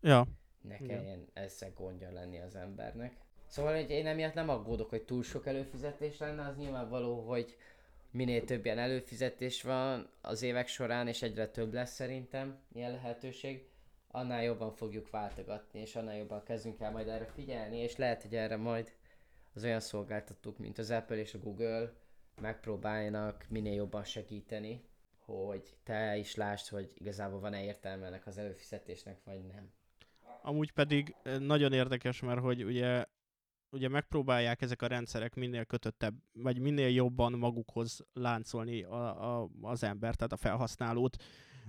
Ja. 0.00 0.26
Ne 0.60 0.76
kelljen 0.76 1.28
ezzel 1.32 1.72
gondja 1.72 2.10
lenni 2.12 2.40
az 2.40 2.54
embernek. 2.54 3.16
Szóval 3.46 3.74
hogy 3.74 3.90
én 3.90 4.06
emiatt 4.06 4.34
nem 4.34 4.48
aggódok, 4.48 4.88
hogy 4.88 5.02
túl 5.02 5.22
sok 5.22 5.46
előfizetés 5.46 6.18
lenne, 6.18 6.46
az 6.46 6.56
nyilvánvaló, 6.56 7.20
hogy 7.28 7.56
minél 8.10 8.44
több 8.44 8.64
ilyen 8.64 8.78
előfizetés 8.78 9.62
van 9.62 10.10
az 10.20 10.42
évek 10.42 10.68
során, 10.68 11.08
és 11.08 11.22
egyre 11.22 11.48
több 11.48 11.72
lesz 11.72 11.94
szerintem 11.94 12.58
ilyen 12.72 12.90
lehetőség, 12.90 13.68
annál 14.10 14.42
jobban 14.42 14.72
fogjuk 14.72 15.10
váltogatni, 15.10 15.80
és 15.80 15.96
annál 15.96 16.16
jobban 16.16 16.42
kezdünk 16.42 16.80
el 16.80 16.90
majd 16.90 17.08
erre 17.08 17.26
figyelni, 17.26 17.78
és 17.78 17.96
lehet, 17.96 18.22
hogy 18.22 18.34
erre 18.34 18.56
majd 18.56 18.92
az 19.54 19.64
olyan 19.64 19.80
szolgáltatók, 19.80 20.58
mint 20.58 20.78
az 20.78 20.90
Apple 20.90 21.16
és 21.16 21.34
a 21.34 21.38
Google 21.38 21.92
megpróbáljanak 22.40 23.46
minél 23.48 23.74
jobban 23.74 24.04
segíteni, 24.04 24.87
hogy 25.28 25.76
te 25.82 26.16
is 26.16 26.34
lásd, 26.34 26.68
hogy 26.68 26.90
igazából 26.94 27.40
van-e 27.40 27.64
értelme 27.64 28.06
ennek 28.06 28.26
az 28.26 28.38
előfizetésnek, 28.38 29.18
vagy 29.24 29.44
nem. 29.44 29.72
Amúgy 30.42 30.72
pedig 30.72 31.14
eh, 31.22 31.38
nagyon 31.38 31.72
érdekes, 31.72 32.20
mert 32.20 32.40
hogy 32.40 32.64
ugye 32.64 33.04
ugye 33.70 33.88
megpróbálják 33.88 34.62
ezek 34.62 34.82
a 34.82 34.86
rendszerek 34.86 35.34
minél 35.34 35.64
kötöttebb, 35.64 36.14
vagy 36.32 36.58
minél 36.58 36.88
jobban 36.88 37.32
magukhoz 37.32 38.00
láncolni 38.12 38.82
a, 38.82 39.40
a, 39.40 39.48
az 39.60 39.82
ember, 39.82 40.14
tehát 40.14 40.32
a 40.32 40.36
felhasználót. 40.36 41.16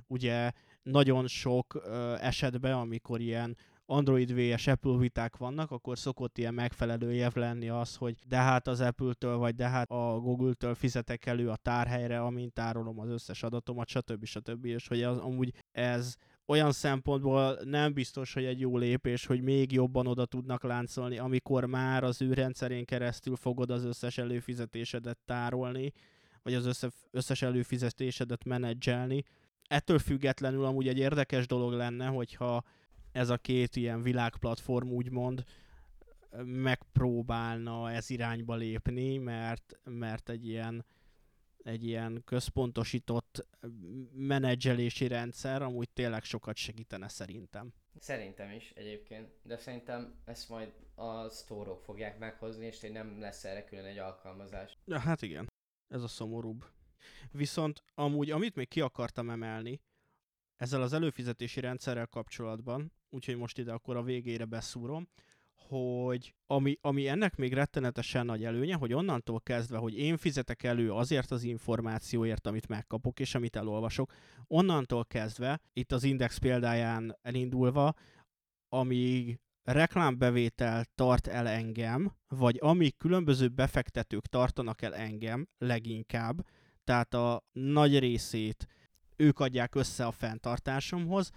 Ugye 0.08 0.52
nagyon 0.84 1.28
sok 1.28 1.74
ö, 1.74 2.16
esetben, 2.20 2.74
amikor 2.74 3.22
ilyen 3.22 3.58
Android 3.92 4.34
vs 4.34 4.68
Apple 4.68 4.98
viták 4.98 5.38
vannak, 5.38 5.72
akkor 5.72 5.98
szokott 5.98 6.38
ilyen 6.38 6.54
megfelelő 6.54 7.14
jev 7.14 7.36
lenni 7.36 7.70
az, 7.70 7.96
hogy 7.96 8.16
de 8.28 8.38
hát 8.38 8.68
az 8.68 8.82
Apple-től, 8.82 9.38
vagy 9.38 9.56
de 9.56 9.68
hát 9.68 9.90
a 9.90 10.20
Google-től 10.20 10.76
fizetek 10.76 11.26
elő 11.26 11.50
a 11.50 11.56
tárhelyre, 11.56 12.22
amint 12.22 12.54
tárolom 12.54 13.00
az 13.00 13.10
összes 13.10 13.44
adatomat, 13.44 13.88
stb. 13.88 14.26
stb. 14.26 14.66
És 14.66 14.88
hogy 14.88 15.04
az, 15.04 15.18
amúgy 15.18 15.54
ez 15.72 16.16
olyan 16.46 16.72
szempontból 16.72 17.60
nem 17.64 17.94
biztos, 17.94 18.34
hogy 18.34 18.46
egy 18.46 18.60
jó 18.60 18.78
lépés, 18.78 19.26
hogy 19.26 19.42
még 19.42 19.72
jobban 19.72 20.08
oda 20.08 20.26
tudnak 20.26 20.64
láncolni, 20.64 21.18
amikor 21.18 21.66
már 21.66 22.04
az 22.04 22.22
ő 22.22 22.34
rendszerén 22.34 22.86
keresztül 22.86 23.36
fogod 23.36 23.70
az 23.70 23.84
összes 23.84 24.18
előfizetésedet 24.18 25.18
tárolni, 25.26 25.92
vagy 26.44 26.54
az 26.54 26.66
össze, 26.66 26.90
összes 27.12 27.42
előfizetésedet 27.42 28.44
menedzselni, 28.44 29.24
Ettől 29.70 30.00
függetlenül 30.00 30.66
amúgy 30.66 30.88
egy 30.88 30.98
érdekes 30.98 31.48
dolog 31.48 31.74
lenne, 31.74 32.06
hogyha 32.06 32.64
ez 33.12 33.30
a 33.30 33.38
két 33.38 33.76
ilyen 33.76 34.02
világplatform 34.02 34.90
úgymond 34.90 35.44
megpróbálna 36.44 37.92
ez 37.92 38.10
irányba 38.10 38.56
lépni, 38.56 39.18
mert, 39.18 39.80
mert 39.84 40.30
egy 40.30 40.48
ilyen 40.48 40.86
egy 41.64 41.86
ilyen 41.86 42.22
központosított 42.26 43.48
menedzselési 44.12 45.08
rendszer 45.08 45.62
amúgy 45.62 45.90
tényleg 45.90 46.24
sokat 46.24 46.56
segítene 46.56 47.08
szerintem. 47.08 47.74
Szerintem 48.00 48.52
is 48.52 48.72
egyébként, 48.72 49.30
de 49.44 49.58
szerintem 49.58 50.22
ezt 50.26 50.50
majd 50.50 50.74
a 50.96 51.30
sztórok 51.30 51.82
fogják 51.82 52.20
meghozni, 52.20 52.66
és 52.66 52.80
nem 52.80 53.20
lesz 53.20 53.44
erre 53.44 53.64
külön 53.64 53.86
egy 53.86 53.98
alkalmazás. 53.98 54.78
Ja, 54.86 55.00
hát 55.00 55.22
igen, 55.22 55.48
ez 55.88 56.04
a 56.04 56.08
szomorúbb. 56.08 56.66
Viszont 57.32 57.84
amúgy, 57.94 58.32
amit 58.32 58.56
még 58.56 58.68
ki 58.68 58.82
akartam 58.82 59.30
emelni, 59.30 59.82
ezzel 60.56 60.82
az 60.82 60.94
előfizetési 60.94 61.60
rendszerrel 61.60 62.08
kapcsolatban, 62.08 62.92
úgyhogy 63.10 63.38
most 63.38 63.58
ide 63.58 63.72
akkor 63.72 63.96
a 63.96 64.04
végére 64.04 64.46
beszúrom, 64.46 65.08
hogy 65.68 66.36
ami, 66.48 66.78
ami 66.82 67.08
ennek 67.08 67.36
még 67.36 67.54
rettenetesen 67.54 68.26
nagy 68.26 68.44
előnye, 68.44 68.76
hogy 68.76 68.94
onnantól 68.94 69.42
kezdve, 69.42 69.78
hogy 69.78 69.98
én 69.98 70.18
fizetek 70.18 70.64
elő 70.64 70.92
azért 70.92 71.32
az 71.32 71.44
információért, 71.44 72.48
amit 72.48 72.68
megkapok 72.68 73.20
és 73.20 73.36
amit 73.36 73.56
elolvasok, 73.56 74.12
onnantól 74.48 75.06
kezdve, 75.06 75.60
itt 75.74 75.92
az 75.92 76.04
Index 76.04 76.38
példáján 76.38 77.18
elindulva, 77.22 77.94
amíg 78.70 79.40
reklámbevétel 79.64 80.86
tart 80.96 81.28
el 81.28 81.48
engem, 81.48 82.16
vagy 82.28 82.58
amíg 82.62 82.98
különböző 82.98 83.48
befektetők 83.48 84.26
tartanak 84.26 84.82
el 84.82 84.96
engem 84.96 85.48
leginkább, 85.58 86.46
tehát 86.84 87.14
a 87.14 87.44
nagy 87.52 88.00
részét 88.00 88.68
ők 89.16 89.40
adják 89.40 89.76
össze 89.76 90.06
a 90.06 90.12
fenntartásomhoz, 90.12 91.32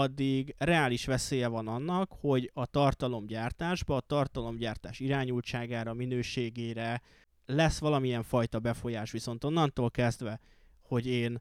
addig 0.00 0.54
reális 0.58 1.06
veszélye 1.06 1.48
van 1.48 1.68
annak, 1.68 2.12
hogy 2.20 2.50
a 2.54 2.66
tartalomgyártásba, 2.66 3.96
a 3.96 4.00
tartalomgyártás 4.00 5.00
irányultságára, 5.00 5.94
minőségére 5.94 7.02
lesz 7.46 7.78
valamilyen 7.78 8.22
fajta 8.22 8.58
befolyás, 8.58 9.10
viszont 9.10 9.44
onnantól 9.44 9.90
kezdve, 9.90 10.40
hogy 10.82 11.06
én 11.06 11.40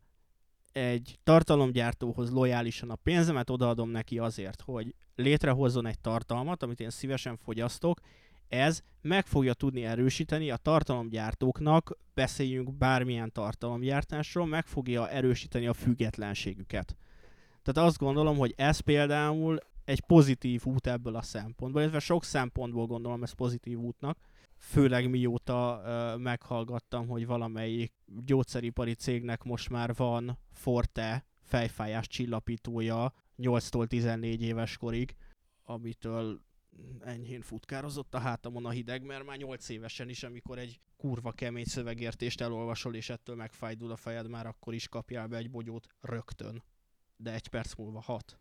egy 0.71 1.19
tartalomgyártóhoz 1.23 2.31
lojálisan 2.31 2.89
a 2.89 2.95
pénzemet 2.95 3.49
odaadom 3.49 3.89
neki 3.89 4.19
azért, 4.19 4.61
hogy 4.61 4.95
létrehozzon 5.15 5.85
egy 5.85 5.99
tartalmat, 5.99 6.63
amit 6.63 6.79
én 6.79 6.89
szívesen 6.89 7.37
fogyasztok, 7.37 7.99
ez 8.47 8.81
meg 9.01 9.25
fogja 9.25 9.53
tudni 9.53 9.85
erősíteni 9.85 10.51
a 10.51 10.57
tartalomgyártóknak, 10.57 11.97
beszéljünk 12.13 12.73
bármilyen 12.73 13.31
tartalomgyártásról, 13.31 14.45
meg 14.45 14.65
fogja 14.65 15.09
erősíteni 15.09 15.67
a 15.67 15.73
függetlenségüket. 15.73 16.95
Tehát 17.63 17.89
azt 17.89 17.97
gondolom, 17.97 18.37
hogy 18.37 18.53
ez 18.57 18.79
például 18.79 19.57
egy 19.85 20.01
pozitív 20.01 20.65
út 20.65 20.87
ebből 20.87 21.15
a 21.15 21.21
szempontból, 21.21 21.81
illetve 21.81 21.99
sok 21.99 22.23
szempontból 22.23 22.85
gondolom 22.85 23.23
ez 23.23 23.31
pozitív 23.31 23.79
útnak, 23.79 24.17
főleg 24.57 25.09
mióta 25.09 25.81
uh, 25.83 26.21
meghallgattam, 26.21 27.07
hogy 27.07 27.25
valamelyik 27.25 27.93
gyógyszeripari 28.25 28.93
cégnek 28.93 29.43
most 29.43 29.69
már 29.69 29.95
van 29.95 30.37
Forte 30.51 31.25
fejfájás 31.41 32.07
csillapítója 32.07 33.13
8-tól 33.37 33.87
14 33.87 34.41
éves 34.41 34.77
korig, 34.77 35.15
amitől 35.63 36.41
enyhén 36.99 37.41
futkározott 37.41 38.15
a 38.15 38.19
hátamon 38.19 38.65
a 38.65 38.69
hideg, 38.69 39.03
mert 39.03 39.25
már 39.25 39.37
8 39.37 39.69
évesen 39.69 40.09
is, 40.09 40.23
amikor 40.23 40.57
egy 40.57 40.79
kurva 40.97 41.31
kemény 41.31 41.65
szövegértést 41.65 42.41
elolvasol, 42.41 42.95
és 42.95 43.09
ettől 43.09 43.35
megfájdul 43.35 43.91
a 43.91 43.95
fejed, 43.95 44.29
már 44.29 44.45
akkor 44.45 44.73
is 44.73 44.87
kapjál 44.87 45.27
be 45.27 45.37
egy 45.37 45.51
bogyót 45.51 45.87
rögtön 46.01 46.63
de 47.21 47.33
egy 47.33 47.47
perc 47.47 47.75
múlva 47.75 48.01
hat. 48.01 48.37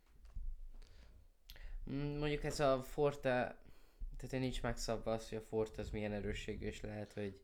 Mm, 1.91 2.19
mondjuk 2.19 2.45
ez 2.45 2.61
a 2.61 2.83
Forte, 2.83 3.59
tehát 4.17 4.33
én 4.33 4.41
nincs 4.41 4.63
megszabva 4.63 5.13
az, 5.13 5.29
hogy 5.29 5.39
a 5.39 5.41
Forte 5.41 5.81
az 5.81 5.91
milyen 5.91 6.13
erősségű, 6.13 6.67
és 6.67 6.81
lehet, 6.81 7.13
hogy, 7.13 7.41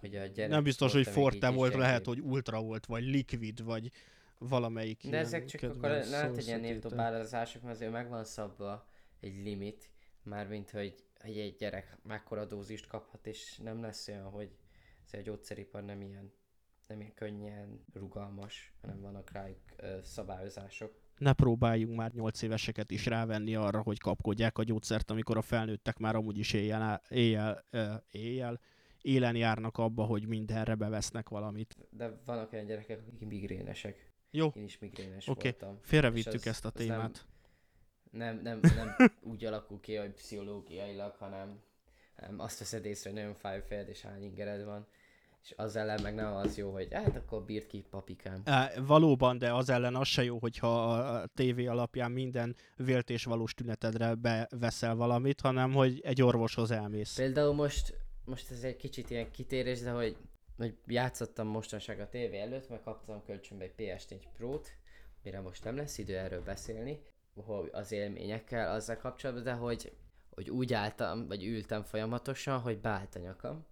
hogy 0.00 0.16
a 0.16 0.26
gyerek... 0.26 0.50
Nem 0.50 0.62
biztos, 0.62 0.92
hogy 0.92 1.06
Forte 1.06 1.50
volt, 1.50 1.74
lehet, 1.74 2.06
hogy 2.06 2.20
Ultra 2.20 2.62
volt, 2.62 2.86
vagy 2.86 3.04
Liquid, 3.04 3.64
vagy 3.64 3.90
valamelyik 4.38 5.08
De 5.08 5.18
ezek 5.18 5.44
csak 5.44 5.62
akkor 5.62 5.90
lehet, 5.90 6.34
hogy 6.34 6.46
ilyen 6.46 6.60
névdobálazások, 6.60 7.62
mert 7.62 7.74
azért 7.74 7.92
megvan 7.92 8.24
szabva 8.24 8.88
egy 9.20 9.42
limit, 9.42 9.90
mármint, 10.22 10.70
hogy, 10.70 10.94
hogy 11.20 11.38
egy 11.38 11.54
gyerek 11.56 11.98
mekkora 12.02 12.44
dózist 12.44 12.86
kaphat, 12.86 13.26
és 13.26 13.56
nem 13.56 13.82
lesz 13.82 14.08
olyan, 14.08 14.30
hogy 14.30 14.50
ez 15.06 15.18
a 15.18 15.22
gyógyszeripar 15.22 15.84
nem 15.84 16.02
ilyen 16.02 16.32
nem 16.86 17.00
ilyen 17.00 17.14
könnyen 17.14 17.84
rugalmas, 17.92 18.72
hanem 18.80 19.00
vannak 19.00 19.30
rájuk 19.30 19.60
ö, 19.76 19.98
szabályozások. 20.02 21.04
Ne 21.18 21.32
próbáljunk 21.32 21.96
már 21.96 22.12
8 22.12 22.42
éveseket 22.42 22.90
is 22.90 23.06
rávenni 23.06 23.54
arra, 23.54 23.82
hogy 23.82 23.98
kapkodják 23.98 24.58
a 24.58 24.62
gyógyszert, 24.62 25.10
amikor 25.10 25.36
a 25.36 25.42
felnőttek 25.42 25.98
már 25.98 26.14
amúgy 26.14 26.38
is 26.38 26.52
éjjel, 26.52 27.02
éjjel, 27.08 27.64
éjjel 28.10 28.60
élen 29.06 29.36
járnak 29.36 29.78
abba, 29.78 30.04
hogy 30.04 30.26
mindenre 30.26 30.74
bevesznek 30.74 31.28
valamit. 31.28 31.76
De 31.90 32.20
vannak 32.24 32.52
olyan 32.52 32.66
gyerekek, 32.66 33.00
akik 33.00 33.28
migrénesek. 33.28 34.10
Jó. 34.30 34.48
Én 34.54 34.64
is 34.64 34.78
migrénes 34.78 35.28
okay. 35.28 35.50
voltam. 35.50 35.78
félrevittük 35.82 36.44
ezt 36.44 36.64
a 36.64 36.70
témát. 36.70 37.26
Nem, 38.10 38.40
nem, 38.42 38.58
nem, 38.62 38.74
nem 38.76 39.12
úgy 39.32 39.44
alakul 39.44 39.80
ki, 39.80 39.94
hogy 39.94 40.12
pszichológiailag, 40.12 41.14
hanem, 41.14 41.60
hanem 42.16 42.40
azt 42.40 42.58
veszed 42.58 42.84
észre, 42.84 43.10
hogy 43.10 43.18
nagyon 43.18 43.34
fáj 43.34 43.58
a 43.58 43.62
fejed 43.62 43.88
és 43.88 44.00
hány 44.00 44.22
ingered 44.22 44.64
van 44.64 44.86
és 45.46 45.52
az 45.56 45.76
ellen 45.76 46.02
meg 46.02 46.14
nem 46.14 46.34
az 46.34 46.56
jó, 46.56 46.72
hogy 46.72 46.88
hát 46.92 47.16
akkor 47.16 47.42
bírt 47.42 47.66
ki 47.66 47.84
papikám. 47.90 48.40
E, 48.44 48.72
valóban, 48.86 49.38
de 49.38 49.52
az 49.52 49.68
ellen 49.68 49.94
az 49.94 50.08
se 50.08 50.24
jó, 50.24 50.38
hogyha 50.38 50.92
a 50.92 51.26
tévé 51.26 51.66
alapján 51.66 52.10
minden 52.10 52.56
vélt 52.76 53.10
és 53.10 53.24
valós 53.24 53.54
tünetedre 53.54 54.14
beveszel 54.14 54.94
valamit, 54.94 55.40
hanem 55.40 55.72
hogy 55.72 56.00
egy 56.04 56.22
orvoshoz 56.22 56.70
elmész. 56.70 57.14
Például 57.14 57.54
most, 57.54 57.94
most 58.24 58.50
ez 58.50 58.62
egy 58.62 58.76
kicsit 58.76 59.10
ilyen 59.10 59.30
kitérés, 59.30 59.80
de 59.80 59.90
hogy, 59.90 60.16
hogy 60.56 60.74
játszottam 60.86 61.46
mostanság 61.46 62.00
a 62.00 62.08
tévé 62.08 62.40
előtt, 62.40 62.68
mert 62.68 62.82
kaptam 62.82 63.22
kölcsönbe 63.24 63.64
egy 63.64 63.74
PS4 63.78 64.22
Pro-t, 64.36 64.76
mire 65.22 65.40
most 65.40 65.64
nem 65.64 65.76
lesz 65.76 65.98
idő 65.98 66.16
erről 66.16 66.42
beszélni, 66.42 67.00
hogy 67.34 67.70
az 67.72 67.92
élményekkel 67.92 68.74
azzal 68.74 68.96
kapcsolatban, 68.96 69.44
de 69.44 69.52
hogy 69.52 69.92
hogy 70.36 70.50
úgy 70.50 70.72
álltam, 70.72 71.26
vagy 71.26 71.44
ültem 71.44 71.82
folyamatosan, 71.82 72.58
hogy 72.60 72.78
beállt 72.78 73.14
a 73.14 73.18
nyakam. 73.18 73.64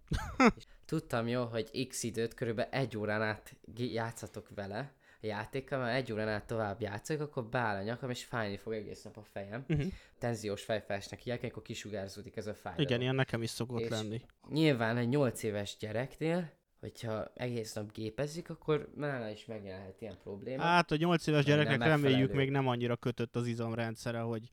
és 0.57 0.64
tudtam 0.99 1.29
jó, 1.29 1.45
hogy 1.45 1.87
x 1.89 2.03
időt, 2.03 2.35
körülbelül 2.35 2.73
egy 2.73 2.97
órán 2.97 3.23
át 3.23 3.57
játszatok 3.75 4.49
vele, 4.55 4.93
a 5.23 5.27
játékkal, 5.27 5.79
mert 5.79 5.97
egy 5.97 6.13
órán 6.13 6.29
át 6.29 6.47
tovább 6.47 6.81
játszok, 6.81 7.21
akkor 7.21 7.45
beáll 7.45 7.77
a 7.77 7.83
nyakam, 7.83 8.11
és 8.11 8.25
fájni 8.25 8.57
fog 8.57 8.73
egész 8.73 9.03
nap 9.03 9.17
a 9.17 9.23
fejem. 9.33 9.65
Uh-huh. 9.69 9.87
Tenziós 10.19 10.63
fejfelsnek 10.63 11.19
hívják, 11.19 11.43
amikor 11.43 11.63
kisugárzódik 11.63 12.37
ez 12.37 12.47
a 12.47 12.55
fáj. 12.55 12.75
Igen, 12.77 13.01
ilyen 13.01 13.15
nekem 13.15 13.43
is 13.43 13.51
szokott 13.51 13.81
és 13.81 13.89
lenni. 13.89 14.21
Nyilván 14.51 14.97
egy 14.97 15.09
8 15.09 15.43
éves 15.43 15.77
gyereknél, 15.81 16.51
hogyha 16.81 17.31
egész 17.35 17.73
nap 17.73 17.93
gépezik, 17.93 18.51
akkor 18.51 18.91
nála 18.97 19.29
is 19.29 19.45
megjelenhet 19.45 20.01
ilyen 20.01 20.19
probléma. 20.23 20.63
Hát 20.63 20.91
a 20.91 20.97
8 20.97 21.27
éves 21.27 21.45
gyerekek 21.45 21.79
reméljük 21.79 22.33
még 22.33 22.51
nem 22.51 22.69
annyira 22.69 22.97
kötött 22.97 23.37
az 23.37 23.47
izomrendszere, 23.47 24.21
hogy 24.21 24.49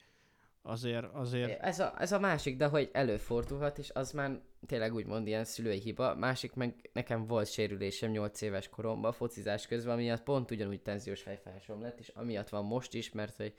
azért, 0.61 1.05
azért... 1.13 1.61
Ez 1.61 1.79
a, 1.79 1.93
ez 1.99 2.11
a 2.11 2.19
másik, 2.19 2.57
de 2.57 2.65
hogy 2.65 2.89
előfordulhat, 2.93 3.77
és 3.77 3.89
az 3.93 4.11
már 4.11 4.39
tényleg 4.65 4.93
úgymond 4.93 5.27
ilyen 5.27 5.43
szülői 5.43 5.79
hiba. 5.79 6.15
Másik 6.15 6.53
meg 6.53 6.89
nekem 6.93 7.25
volt 7.25 7.51
sérülésem 7.51 8.11
8 8.11 8.41
éves 8.41 8.69
koromban, 8.69 9.11
focizás 9.11 9.67
közben, 9.67 9.93
amiatt 9.93 10.23
pont 10.23 10.51
ugyanúgy 10.51 10.81
tenziós 10.81 11.21
fejfájásom 11.21 11.81
lett, 11.81 11.99
és 11.99 12.07
amiatt 12.07 12.49
van 12.49 12.65
most 12.65 12.93
is, 12.93 13.11
mert 13.11 13.35
hogy, 13.35 13.53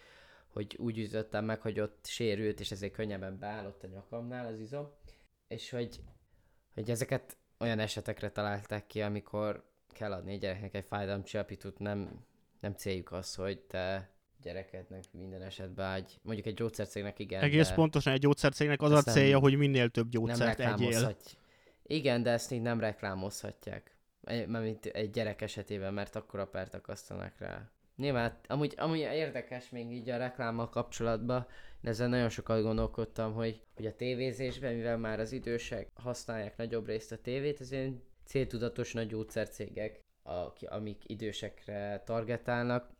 hogy 0.48 0.76
úgy 0.78 0.98
ütöttem 0.98 1.44
meg, 1.44 1.61
hogy 1.61 1.80
ott 1.80 2.07
sérült, 2.07 2.61
és 2.61 2.70
ezért 2.70 2.92
könnyebben 2.92 3.38
beállott 3.38 3.82
a 3.82 3.86
nyakamnál 3.86 4.46
az 4.46 4.59
izom. 4.61 4.90
És 5.48 5.70
hogy, 5.70 6.00
hogy 6.74 6.90
ezeket 6.90 7.36
olyan 7.59 7.78
esetekre 7.78 8.30
találták 8.30 8.86
ki, 8.86 9.03
amikor 9.03 9.70
kell 9.88 10.12
adni 10.12 10.32
egy 10.32 10.40
gyereknek 10.40 10.74
egy 10.74 10.84
fájdalomcsillapítót, 10.84 11.78
nem, 11.78 12.24
nem 12.61 12.74
céljuk 12.74 13.12
az, 13.12 13.34
hogy 13.34 13.61
te 13.61 14.11
gyerekednek 14.43 15.05
minden 15.12 15.43
esetben 15.43 15.95
egy, 15.95 16.18
mondjuk 16.22 16.47
egy 16.47 16.55
gyógyszercégnek 16.55 17.18
igen. 17.18 17.43
Egész 17.43 17.68
de 17.68 17.74
pontosan 17.74 18.12
egy 18.12 18.20
gyógyszercégnek 18.20 18.82
az 18.82 18.90
a 18.93 19.03
célja, 19.03 19.38
hogy 19.38 19.57
minél 19.57 19.88
több 19.88 20.09
gyógyszert 20.09 20.61
egyél. 20.61 21.16
Igen, 21.82 22.22
de 22.22 22.30
ezt 22.30 22.53
így 22.53 22.62
nem 22.62 22.80
reklámozhatják. 22.80 23.97
Mert 24.47 24.86
egy 24.86 25.11
gyerek 25.11 25.40
esetében, 25.40 25.95
mert 25.95 26.16
akkor 26.16 26.40
a 26.40 26.47
pert 26.47 26.74
akasztanak 26.74 27.38
rá. 27.38 27.70
Nyilván, 27.97 28.38
amúgy, 28.47 28.74
amúgy 28.76 28.99
érdekes 28.99 29.70
még 29.70 29.93
így 29.93 30.11
a 30.11 30.16
reklámmal 30.16 30.68
kapcsolatban, 30.68 31.47
de 31.80 31.90
ezzel 31.90 32.09
nagyon 32.09 32.28
sokat 32.28 32.62
gondolkodtam, 32.62 33.32
hogy, 33.32 33.61
hogy 33.76 33.86
a 33.86 33.97
tévézésben, 33.97 34.74
mivel 34.74 34.99
már 34.99 35.20
az 35.20 35.32
idősek 35.32 35.88
használják 35.95 36.57
nagyobb 36.57 36.86
részt 36.86 37.12
a 37.12 37.16
tévét, 37.16 37.61
ezért 37.61 37.93
céltudatos 38.24 38.93
nagy 38.93 39.07
gyógyszercégek, 39.07 40.01
amik 40.61 41.03
idősekre 41.07 42.03
targetálnak, 42.05 42.90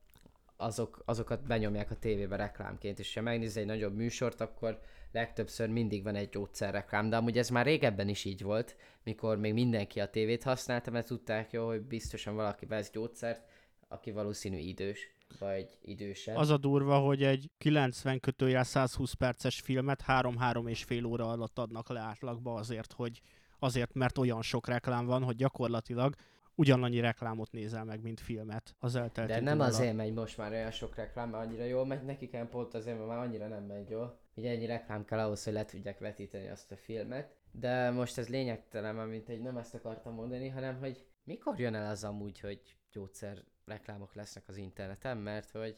azok, 0.63 1.03
azokat 1.05 1.47
benyomják 1.47 1.91
a 1.91 1.95
tévébe 1.95 2.37
reklámként, 2.37 2.99
és 2.99 3.15
ha 3.15 3.21
megnéz 3.21 3.57
egy 3.57 3.67
nagyobb 3.67 3.95
műsort, 3.95 4.41
akkor 4.41 4.81
legtöbbször 5.13 5.69
mindig 5.69 6.03
van 6.03 6.15
egy 6.15 6.29
gyógyszerreklám, 6.29 7.09
de 7.09 7.17
amúgy 7.17 7.39
ez 7.39 7.49
már 7.49 7.65
régebben 7.65 8.09
is 8.09 8.25
így 8.25 8.43
volt, 8.43 8.77
mikor 9.05 9.39
még 9.39 9.53
mindenki 9.53 10.01
a 10.01 10.11
tévét 10.11 10.43
használta, 10.43 10.91
mert 10.91 11.07
tudták 11.07 11.53
jó, 11.53 11.67
hogy 11.67 11.83
biztosan 11.83 12.35
valaki 12.35 12.67
vesz 12.67 12.91
gyógyszert, 12.91 13.43
aki 13.89 14.11
valószínű 14.11 14.57
idős, 14.57 15.11
vagy 15.39 15.79
idősebb. 15.83 16.37
Az 16.37 16.51
a 16.51 16.57
durva, 16.57 16.99
hogy 16.99 17.23
egy 17.23 17.51
90 17.59 18.21
kötőjel 18.21 18.65
120 18.65 19.13
perces 19.13 19.61
filmet 19.61 20.03
3-3 20.07 20.69
és 20.69 20.85
fél 20.85 21.05
óra 21.05 21.31
alatt 21.31 21.59
adnak 21.59 21.89
le 21.89 22.01
átlagba 22.01 22.55
azért, 22.55 22.93
hogy 22.93 23.23
azért, 23.59 23.95
mert 23.95 24.19
olyan 24.19 24.43
sok 24.43 24.67
reklám 24.67 25.07
van, 25.07 25.23
hogy 25.23 25.37
gyakorlatilag 25.37 26.15
ugyanannyi 26.55 27.01
reklámot 27.01 27.53
nézel 27.53 27.85
meg, 27.85 28.03
mint 28.03 28.21
filmet 28.21 28.75
az 28.79 28.95
eltelt 28.95 29.29
De 29.29 29.41
nem 29.41 29.61
alatt. 29.61 29.73
azért 29.73 29.97
megy 29.97 30.13
most 30.13 30.37
már 30.37 30.53
olyan 30.53 30.71
sok 30.71 30.97
reklám, 30.97 31.31
mert 31.31 31.47
annyira 31.47 31.65
jól 31.65 31.87
megy 31.87 32.05
nekik, 32.05 32.31
hanem 32.31 32.49
pont 32.49 32.75
azért, 32.75 32.97
mert 32.97 33.09
már 33.09 33.19
annyira 33.19 33.49
nem 33.49 33.65
megy 33.65 33.91
jól. 33.91 34.19
Ugye 34.35 34.51
ennyi 34.51 34.67
reklám 34.67 35.05
kell 35.05 35.19
ahhoz, 35.19 35.45
hogy 35.45 35.53
le 35.53 35.65
tudják 35.65 35.99
vetíteni 35.99 36.49
azt 36.49 36.73
a 36.73 36.77
filmet. 36.77 37.37
De 37.51 37.91
most 37.91 38.19
ez 38.19 38.29
lényegtelen, 38.29 38.95
mert 38.95 39.09
mint 39.09 39.29
egy 39.29 39.41
nem 39.41 39.57
ezt 39.57 39.75
akartam 39.75 40.15
mondani, 40.15 40.49
hanem 40.49 40.79
hogy 40.79 41.07
mikor 41.25 41.59
jön 41.59 41.75
el 41.75 41.91
az 41.91 42.05
amúgy, 42.05 42.41
hogy 42.41 42.61
gyógyszer 42.93 43.45
reklámok 43.65 44.15
lesznek 44.15 44.45
az 44.49 44.57
interneten, 44.57 45.17
mert 45.17 45.51
hogy, 45.51 45.77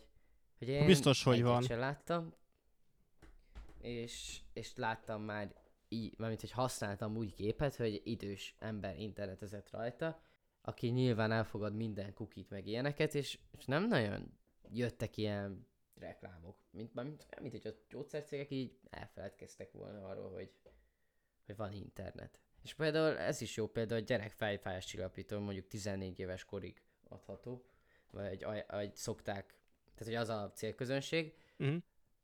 hogy 0.59 0.69
én 0.69 0.87
Biztos, 0.87 1.23
hogy 1.23 1.43
van. 1.43 1.63
sem 1.63 1.79
láttam, 1.79 2.35
és, 3.81 4.39
és 4.53 4.73
láttam 4.77 5.23
már 5.23 5.55
így, 5.89 6.15
mármint 6.19 6.41
hogy 6.41 6.51
használtam 6.51 7.17
úgy 7.17 7.35
képet, 7.35 7.77
hogy 7.77 8.01
idős 8.05 8.57
ember 8.59 8.99
internetezett 8.99 9.71
rajta, 9.71 10.21
aki 10.67 10.89
nyilván 10.89 11.33
elfogad 11.33 11.75
minden 11.75 12.15
kukit 12.15 12.51
meg 12.51 12.67
ilyeneket, 12.67 13.15
és, 13.15 13.39
és 13.59 13.65
nem 13.65 13.87
nagyon 13.87 14.39
jöttek 14.71 15.17
ilyen 15.17 15.67
reklámok, 15.95 16.57
mint, 16.71 16.95
mint, 16.95 17.41
mint 17.41 17.53
hogy 17.53 17.67
a 17.67 17.85
gyógyszercégek 17.89 18.51
így 18.51 18.79
elfeledkeztek 18.91 19.73
volna 19.73 20.09
arról, 20.09 20.33
hogy, 20.33 20.53
hogy 21.47 21.57
van 21.57 21.73
internet. 21.73 22.41
És 22.63 22.75
például 22.75 23.19
ez 23.19 23.41
is 23.41 23.57
jó 23.57 23.67
példa, 23.67 23.95
hogy 23.95 24.05
gyerek 24.05 24.33
fejfájás 24.33 24.85
csillapító 24.85 25.39
mondjuk 25.39 25.69
14 25.69 26.19
éves 26.19 26.45
korig 26.45 26.83
adható, 27.09 27.65
vagy 28.11 28.45
vagy, 28.45 28.65
vagy 28.69 28.97
szokták, 28.97 29.47
tehát 29.95 30.05
hogy 30.05 30.15
az 30.15 30.29
a 30.29 30.53
célközönség, 30.55 31.35
Mhm. 31.57 31.77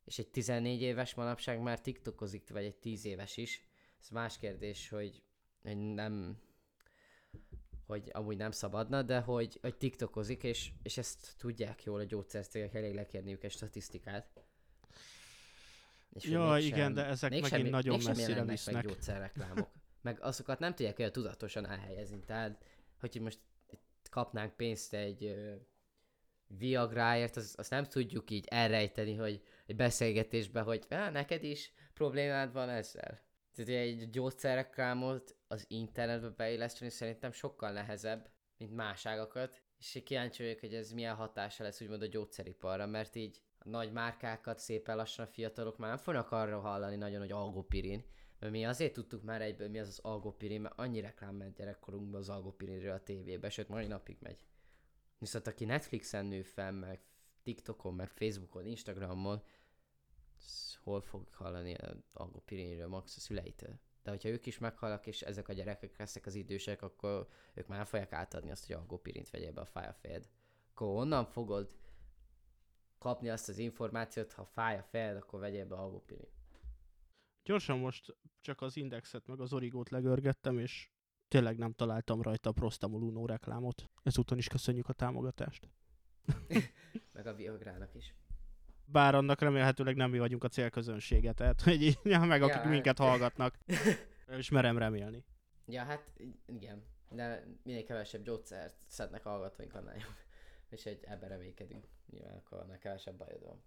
és 0.05 0.19
egy 0.19 0.29
14 0.29 0.81
éves 0.81 1.15
manapság 1.15 1.61
már 1.61 1.81
tiktokozik, 1.81 2.51
vagy 2.51 2.65
egy 2.65 2.77
10 2.77 3.05
éves 3.05 3.37
is. 3.37 3.65
Ez 4.01 4.09
más 4.09 4.39
kérdés, 4.39 4.89
hogy, 4.89 5.23
hogy 5.63 5.77
nem 5.77 6.41
hogy 7.91 8.11
amúgy 8.13 8.37
nem 8.37 8.51
szabadna, 8.51 9.03
de 9.03 9.19
hogy, 9.21 9.59
hogy 9.63 9.77
tiktokozik, 9.77 10.43
és, 10.43 10.71
és 10.83 10.99
ezt 10.99 11.35
tudják 11.39 11.85
jól 11.85 12.01
a 12.01 12.05
gyógyszercégek, 12.05 12.75
elég 12.75 12.95
lekérniük 12.95 13.45
egy 13.45 13.51
statisztikát. 13.51 14.45
És 16.13 16.25
Ja, 16.25 16.57
igen, 16.59 16.95
de 16.95 17.05
ezek 17.05 17.31
mégsem- 17.31 17.51
megint 17.51 17.71
nagyon 17.71 17.95
mégsem 17.95 18.17
messzire 18.17 18.45
visznek. 18.45 18.75
Meg 18.75 18.85
gyógyszerreklámok. 18.85 19.71
meg 20.03 20.21
azokat 20.21 20.59
nem 20.59 20.75
tudják 20.75 20.99
olyan 20.99 21.13
tudatosan 21.13 21.67
elhelyezni. 21.69 22.25
Tehát, 22.25 22.65
hogy 23.01 23.21
most 23.21 23.39
kapnánk 24.11 24.57
pénzt 24.57 24.95
egy 24.95 25.25
ö, 25.25 25.55
Viagráért, 26.47 27.37
az, 27.37 27.55
azt 27.59 27.71
nem 27.71 27.85
tudjuk 27.85 28.31
így 28.31 28.47
elrejteni, 28.49 29.15
hogy 29.15 29.43
egy 29.67 29.77
beszélgetésben, 29.77 30.65
hogy 30.65 30.87
neked 30.89 31.45
is 31.45 31.73
problémád 31.95 32.53
van 32.53 32.69
ezzel. 32.69 33.21
Tehát 33.55 33.71
egy 33.71 34.11
gyógyszerreklámot 34.11 35.37
az 35.49 35.65
internetbe 35.69 36.29
beilleszteni 36.29 36.91
szerintem 36.91 37.33
sokkal 37.33 37.73
nehezebb, 37.73 38.31
mint 38.57 38.75
más 38.75 39.07
ágakat. 39.07 39.63
És 39.79 40.01
kíváncsi 40.05 40.43
vagyok, 40.43 40.61
hogy 40.61 40.75
ez 40.75 40.93
milyen 40.93 41.15
hatása 41.15 41.63
lesz 41.63 41.81
úgymond 41.81 42.03
a 42.03 42.07
gyógyszeriparra, 42.07 42.87
mert 42.87 43.15
így 43.15 43.43
a 43.59 43.69
nagy 43.69 43.93
márkákat 43.93 44.59
szépen 44.59 44.97
lassan 44.97 45.25
a 45.25 45.29
fiatalok 45.29 45.79
már 45.79 45.89
nem 45.89 45.99
fognak 45.99 46.31
arra 46.31 46.61
hallani 46.61 46.97
nagyon, 46.97 47.21
hogy 47.21 47.33
algopirin. 47.33 48.05
Mert 48.39 48.53
mi 48.53 48.65
azért 48.65 48.93
tudtuk 48.93 49.23
már 49.23 49.43
egyből, 49.43 49.69
mi 49.69 49.79
az 49.79 49.89
az 49.89 49.99
algopirin, 49.99 50.61
mert 50.61 50.79
annyi 50.79 51.01
reklám 51.01 51.35
ment 51.35 51.57
gyerekkorunkban 51.57 52.21
az 52.21 52.29
algopirinről 52.29 52.93
a 52.93 53.03
tévébe, 53.03 53.51
sőt 53.51 53.69
mai 53.69 53.87
napig 53.87 54.17
megy. 54.21 54.45
Viszont 55.19 55.47
aki 55.47 55.65
Netflixen 55.65 56.27
nő 56.27 56.43
fel, 56.43 56.73
meg 56.73 57.01
TikTokon, 57.43 57.95
meg 57.95 58.11
Facebookon, 58.11 58.67
Instagramon, 58.67 59.43
hol 60.83 61.01
fog 61.01 61.29
hallani 61.33 61.75
az 61.75 61.97
algopirinről, 62.13 62.89
max 62.89 63.17
a 63.17 63.21
szüleitől. 63.21 63.79
De 64.03 64.11
hogyha 64.11 64.29
ők 64.29 64.47
is 64.47 64.59
meghalnak, 64.59 65.07
és 65.07 65.23
ezek 65.23 65.49
a 65.49 65.53
gyerekek 65.53 65.99
lesznek 65.99 66.27
az 66.27 66.35
idősek, 66.35 66.83
akkor 66.83 67.29
ők 67.55 67.67
már 67.67 67.77
nem 67.77 67.87
fogják 67.87 68.13
átadni 68.13 68.51
azt, 68.51 68.67
hogy 68.67 68.77
algopirint 68.77 69.31
vegyél 69.31 69.53
be 69.53 69.61
a 69.61 69.65
fáj 69.65 69.87
a 69.87 69.93
fejed. 69.93 70.29
Akkor 70.71 70.89
onnan 70.89 71.25
fogod 71.25 71.79
kapni 72.99 73.29
azt 73.29 73.49
az 73.49 73.59
információt, 73.59 74.33
ha 74.33 74.45
fáj 74.45 74.79
a 74.79 74.83
fejed, 74.83 75.17
akkor 75.17 75.41
vegyél 75.41 75.67
be 75.67 75.75
algopirint. 75.75 76.41
Gyorsan 77.45 77.79
most 77.79 78.17
csak 78.41 78.61
az 78.61 78.77
indexet 78.77 79.27
meg 79.27 79.41
az 79.41 79.53
origót 79.53 79.91
legörgettem, 79.91 80.59
és 80.59 80.91
tényleg 81.29 81.59
nem 81.59 81.73
találtam 81.73 82.23
rajta 82.23 82.51
a 82.51 82.53
Prostamol 82.53 83.03
Uno 83.03 83.27
reklámot. 83.27 83.91
Ezúton 84.03 84.39
is 84.39 84.49
köszönjük 84.49 84.89
a 84.89 84.93
támogatást. 84.93 85.69
Meg 87.15 87.27
a 87.27 87.35
Viagrának 87.35 87.95
is. 87.95 88.15
Bár 88.93 89.15
annak 89.15 89.41
remélhetőleg 89.41 89.97
nem 89.97 90.11
mi 90.11 90.19
vagyunk 90.19 90.45
a 90.45 90.49
célközönsége, 90.49 91.33
tehát 91.33 91.61
hogy 91.67 91.83
így, 91.83 91.99
ja, 92.03 92.21
meg 92.21 92.43
akik 92.43 92.55
Ja, 92.55 92.61
hát. 92.61 92.71
minket 92.71 92.99
hallgatnak. 92.99 93.59
És 94.39 94.49
merem 94.49 94.79
remélni. 94.79 95.25
Ja, 95.67 95.83
hát 95.83 96.05
igen. 96.47 96.83
De 97.11 97.47
minél 97.63 97.85
kevesebb 97.85 98.23
gyógyszert 98.23 98.75
szednek 98.87 99.23
hallgatóink, 99.23 99.75
annál 99.75 99.95
jobb. 99.95 100.15
És 100.77 100.87
egy 100.87 101.05
ebben 101.05 101.29
reménykedünk. 101.29 101.87
Nyilván 102.11 102.37
akkor 102.37 102.59
annál 102.59 102.79
kevesebb 102.79 103.17
bajod 103.17 103.45
van. 103.45 103.63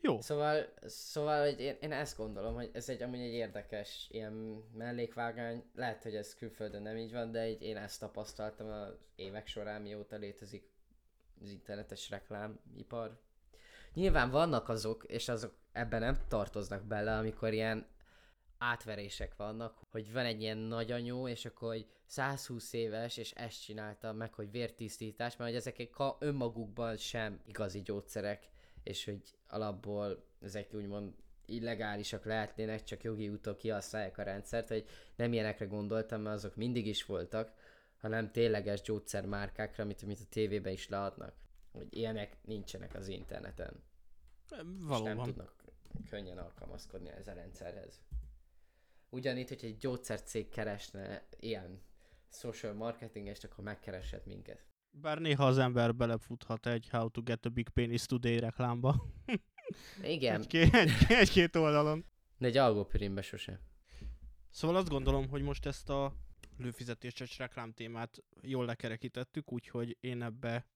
Jó, 0.00 0.20
Szóval, 0.20 0.64
szóval 0.86 1.44
hogy 1.44 1.60
én, 1.60 1.76
én 1.80 1.92
ezt 1.92 2.16
gondolom, 2.16 2.54
hogy 2.54 2.70
ez 2.72 2.88
egy 2.88 3.02
amúgy 3.02 3.20
egy 3.20 3.32
érdekes 3.32 4.06
ilyen 4.10 4.32
mellékvágány. 4.72 5.64
Lehet, 5.74 6.02
hogy 6.02 6.14
ez 6.14 6.34
külföldön 6.34 6.82
nem 6.82 6.96
így 6.96 7.12
van, 7.12 7.30
de 7.30 7.40
egy, 7.40 7.62
én 7.62 7.76
ezt 7.76 8.00
tapasztaltam 8.00 8.68
az 8.68 8.94
évek 9.16 9.46
során, 9.46 9.82
mióta 9.82 10.16
létezik 10.16 10.70
az 11.40 11.50
internetes 11.50 12.10
reklámipar. 12.10 13.20
Nyilván 13.94 14.30
vannak 14.30 14.68
azok, 14.68 15.04
és 15.06 15.28
azok 15.28 15.54
ebben 15.72 16.00
nem 16.00 16.18
tartoznak 16.28 16.82
bele, 16.84 17.16
amikor 17.16 17.52
ilyen 17.52 17.86
átverések 18.58 19.36
vannak, 19.36 19.78
hogy 19.90 20.12
van 20.12 20.24
egy 20.24 20.40
ilyen 20.40 20.58
nagyanyó, 20.58 21.28
és 21.28 21.44
akkor 21.44 21.68
hogy 21.68 21.86
120 22.06 22.72
éves, 22.72 23.16
és 23.16 23.30
ezt 23.30 23.62
csinálta 23.62 24.12
meg, 24.12 24.34
hogy 24.34 24.50
vértisztítás, 24.50 25.36
mert 25.36 25.50
hogy 25.50 25.58
ezek 25.58 25.90
önmagukban 26.18 26.96
sem 26.96 27.40
igazi 27.46 27.82
gyógyszerek, 27.82 28.48
és 28.82 29.04
hogy 29.04 29.22
alapból 29.48 30.24
ezek 30.40 30.74
úgymond 30.74 31.12
illegálisak 31.46 32.24
lehetnének, 32.24 32.84
csak 32.84 33.02
jogi 33.02 33.28
úton 33.28 33.56
kihasználják 33.56 34.18
a 34.18 34.22
rendszert, 34.22 34.68
hogy 34.68 34.84
nem 35.16 35.32
ilyenekre 35.32 35.64
gondoltam, 35.64 36.20
mert 36.20 36.36
azok 36.36 36.56
mindig 36.56 36.86
is 36.86 37.04
voltak, 37.04 37.52
hanem 38.00 38.30
tényleges 38.30 38.80
gyógyszermárkákra, 38.80 39.84
amit, 39.84 40.02
amit 40.02 40.20
a 40.20 40.28
tévében 40.30 40.72
is 40.72 40.88
leadnak. 40.88 41.43
Hogy 41.74 41.96
ilyenek 41.96 42.36
nincsenek 42.42 42.94
az 42.94 43.08
interneten. 43.08 43.82
És 44.50 44.56
nem 44.56 44.78
valóban. 44.80 45.24
tudnak 45.24 45.64
könnyen 46.08 46.38
alkalmazkodni 46.38 47.08
ez 47.08 47.28
a 47.28 47.32
rendszerhez. 47.32 48.00
Ugyanígy, 49.08 49.48
hogy 49.48 49.64
egy 49.64 49.76
gyógyszercég 49.76 50.48
keresne 50.48 51.26
ilyen 51.40 51.82
social 52.30 52.72
marketingest, 52.72 53.44
akkor 53.44 53.64
megkereshet 53.64 54.26
minket. 54.26 54.66
Bár 54.90 55.18
néha 55.18 55.46
az 55.46 55.58
ember 55.58 55.94
belefuthat 55.94 56.66
egy 56.66 56.88
How 56.90 57.10
to 57.10 57.22
get 57.22 57.46
a 57.46 57.48
big 57.48 57.68
penis 57.68 58.06
today 58.06 58.38
reklámba. 58.38 59.06
Igen, 60.02 60.40
Egy-két, 60.40 60.74
egy, 60.74 60.90
egy-két 61.08 61.56
oldalon. 61.56 62.04
de 62.38 62.46
egy 62.46 62.56
algopirinbe 62.56 63.22
sose. 63.22 63.60
Szóval 64.50 64.76
azt 64.76 64.88
gondolom, 64.88 65.28
hogy 65.28 65.42
most 65.42 65.66
ezt 65.66 65.88
a 65.88 66.16
lőfizetéses 66.56 67.38
reklám 67.38 67.72
témát 67.72 68.24
jól 68.40 68.64
lekerekítettük, 68.64 69.52
úgyhogy 69.52 69.96
én 70.00 70.22
ebbe 70.22 70.66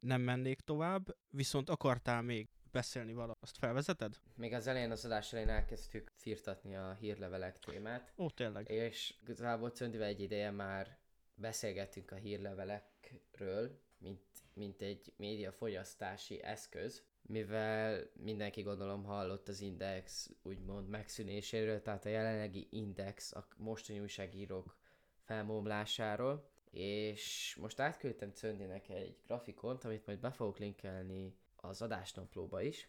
nem 0.00 0.20
mennék 0.20 0.60
tovább, 0.60 1.16
viszont 1.30 1.70
akartál 1.70 2.22
még 2.22 2.48
beszélni 2.70 3.12
vala, 3.12 3.36
azt 3.40 3.58
felvezeted? 3.58 4.18
Még 4.36 4.52
az 4.52 4.66
elején 4.66 4.90
az 4.90 5.04
adás 5.04 5.32
elején 5.32 5.52
elkezdtük 5.52 6.12
firtatni 6.16 6.76
a 6.76 6.92
hírlevelek 6.92 7.58
témát, 7.58 8.12
Ó, 8.16 8.30
tényleg. 8.30 8.70
és 8.70 9.14
igazából 9.22 9.70
Cöndivel 9.70 10.06
egy 10.06 10.20
ideje 10.20 10.50
már 10.50 10.98
beszélgettünk 11.34 12.10
a 12.10 12.16
hírlevelekről, 12.16 13.80
mint, 13.98 14.22
mint 14.54 14.82
egy 14.82 15.12
médiafogyasztási 15.16 16.42
eszköz, 16.42 17.02
mivel 17.22 18.10
mindenki 18.14 18.62
gondolom 18.62 19.04
hallott 19.04 19.48
az 19.48 19.60
Index 19.60 20.30
úgymond 20.42 20.88
megszűnéséről, 20.88 21.82
tehát 21.82 22.04
a 22.04 22.08
jelenlegi 22.08 22.68
Index 22.70 23.32
a 23.32 23.46
mostani 23.56 24.00
újságírók 24.00 24.76
felmomlásáról, 25.18 26.52
és 26.74 27.56
most 27.60 27.80
átküldtem 27.80 28.32
Cöndinek 28.32 28.88
egy 28.88 29.16
grafikont, 29.26 29.84
amit 29.84 30.06
majd 30.06 30.18
be 30.18 30.30
fogok 30.30 30.58
linkelni 30.58 31.34
az 31.56 31.82
adásnaplóba 31.82 32.62
is, 32.62 32.88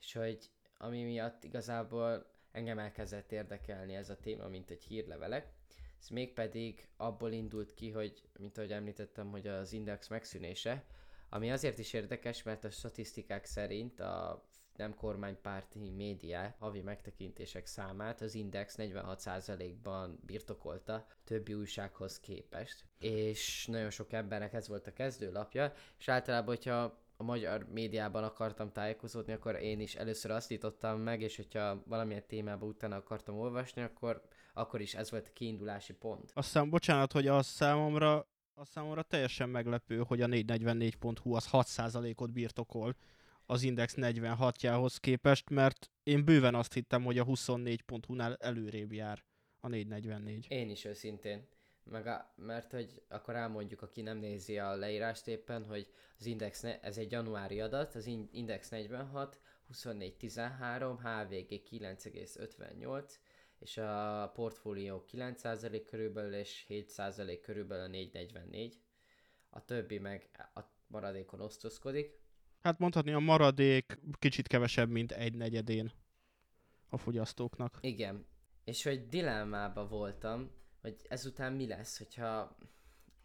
és 0.00 0.12
hogy 0.12 0.50
ami 0.78 1.02
miatt 1.04 1.44
igazából 1.44 2.26
engem 2.52 2.78
elkezdett 2.78 3.32
érdekelni 3.32 3.94
ez 3.94 4.10
a 4.10 4.16
téma, 4.16 4.48
mint 4.48 4.70
egy 4.70 4.84
hírlevelek, 4.84 5.52
ez 6.00 6.08
mégpedig 6.08 6.88
abból 6.96 7.32
indult 7.32 7.74
ki, 7.74 7.90
hogy, 7.90 8.22
mint 8.38 8.58
ahogy 8.58 8.72
említettem, 8.72 9.30
hogy 9.30 9.46
az 9.46 9.72
index 9.72 10.08
megszűnése, 10.08 10.84
ami 11.28 11.50
azért 11.50 11.78
is 11.78 11.92
érdekes, 11.92 12.42
mert 12.42 12.64
a 12.64 12.70
statisztikák 12.70 13.44
szerint 13.44 14.00
a 14.00 14.44
nem 14.76 14.94
kormánypárti 14.94 15.90
média 15.90 16.54
havi 16.58 16.80
megtekintések 16.80 17.66
számát 17.66 18.20
az 18.20 18.34
Index 18.34 18.74
46%-ban 18.78 20.18
birtokolta 20.26 21.06
többi 21.24 21.54
újsághoz 21.54 22.20
képest. 22.20 22.84
És 22.98 23.66
nagyon 23.66 23.90
sok 23.90 24.12
embernek 24.12 24.52
ez 24.52 24.68
volt 24.68 24.86
a 24.86 24.92
kezdőlapja, 24.92 25.72
és 25.98 26.08
általában, 26.08 26.54
hogyha 26.54 27.02
a 27.16 27.22
magyar 27.22 27.66
médiában 27.72 28.24
akartam 28.24 28.72
tájékozódni, 28.72 29.32
akkor 29.32 29.54
én 29.54 29.80
is 29.80 29.94
először 29.94 30.30
azt 30.30 30.48
nyitottam 30.48 31.00
meg, 31.00 31.20
és 31.20 31.36
hogyha 31.36 31.82
valamilyen 31.86 32.26
témában 32.26 32.68
utána 32.68 32.96
akartam 32.96 33.38
olvasni, 33.38 33.82
akkor, 33.82 34.22
akkor 34.54 34.80
is 34.80 34.94
ez 34.94 35.10
volt 35.10 35.26
a 35.26 35.32
kiindulási 35.32 35.92
pont. 35.92 36.30
Aztán 36.34 36.70
bocsánat, 36.70 37.12
hogy 37.12 37.26
az 37.26 37.46
számomra, 37.46 38.28
az 38.54 38.68
számomra 38.68 39.02
teljesen 39.02 39.48
meglepő, 39.48 39.98
hogy 40.06 40.20
a 40.20 40.26
444.hu 40.26 41.34
az 41.34 41.48
6%-ot 41.52 42.32
birtokol 42.32 42.94
az 43.46 43.62
Index 43.62 43.94
46-jához 43.96 44.96
képest, 44.96 45.50
mert 45.50 45.90
én 46.02 46.24
bőven 46.24 46.54
azt 46.54 46.72
hittem, 46.72 47.04
hogy 47.04 47.18
a 47.18 47.24
24.hu-nál 47.24 48.36
előrébb 48.36 48.92
jár 48.92 49.24
a 49.60 49.68
444. 49.68 50.46
Én 50.48 50.70
is 50.70 50.84
őszintén. 50.84 51.46
Meg 51.84 52.06
a, 52.06 52.32
mert 52.36 52.70
hogy 52.70 53.02
akkor 53.08 53.34
elmondjuk, 53.34 53.82
aki 53.82 54.02
nem 54.02 54.18
nézi 54.18 54.58
a 54.58 54.74
leírást 54.74 55.26
éppen, 55.26 55.64
hogy 55.64 55.88
az 56.18 56.26
Index, 56.26 56.60
ne, 56.60 56.80
ez 56.80 56.98
egy 56.98 57.10
januári 57.10 57.60
adat, 57.60 57.94
az 57.94 58.06
Index 58.30 58.68
46, 58.68 59.40
24.13, 59.72 60.96
HVG 60.98 61.62
9,58, 61.70 63.10
és 63.58 63.76
a 63.76 64.30
portfólió 64.34 65.04
9% 65.12 65.82
körülbelül, 65.86 66.34
és 66.34 66.66
7% 66.68 67.38
körülbelül 67.42 67.84
a 67.84 67.88
444. 67.88 68.78
A 69.50 69.64
többi 69.64 69.98
meg 69.98 70.30
a 70.54 70.60
maradékon 70.86 71.40
osztozkodik. 71.40 72.23
Hát 72.64 72.78
mondhatni 72.78 73.12
a 73.12 73.18
maradék 73.18 73.98
kicsit 74.18 74.46
kevesebb, 74.46 74.90
mint 74.90 75.12
egy 75.12 75.34
negyedén 75.34 75.92
a 76.88 76.96
fogyasztóknak. 76.96 77.78
Igen. 77.80 78.26
És 78.64 78.82
hogy 78.82 79.08
dilemmába 79.08 79.88
voltam, 79.88 80.50
hogy 80.80 80.96
ezután 81.08 81.52
mi 81.52 81.66
lesz, 81.66 81.98
hogyha... 81.98 82.56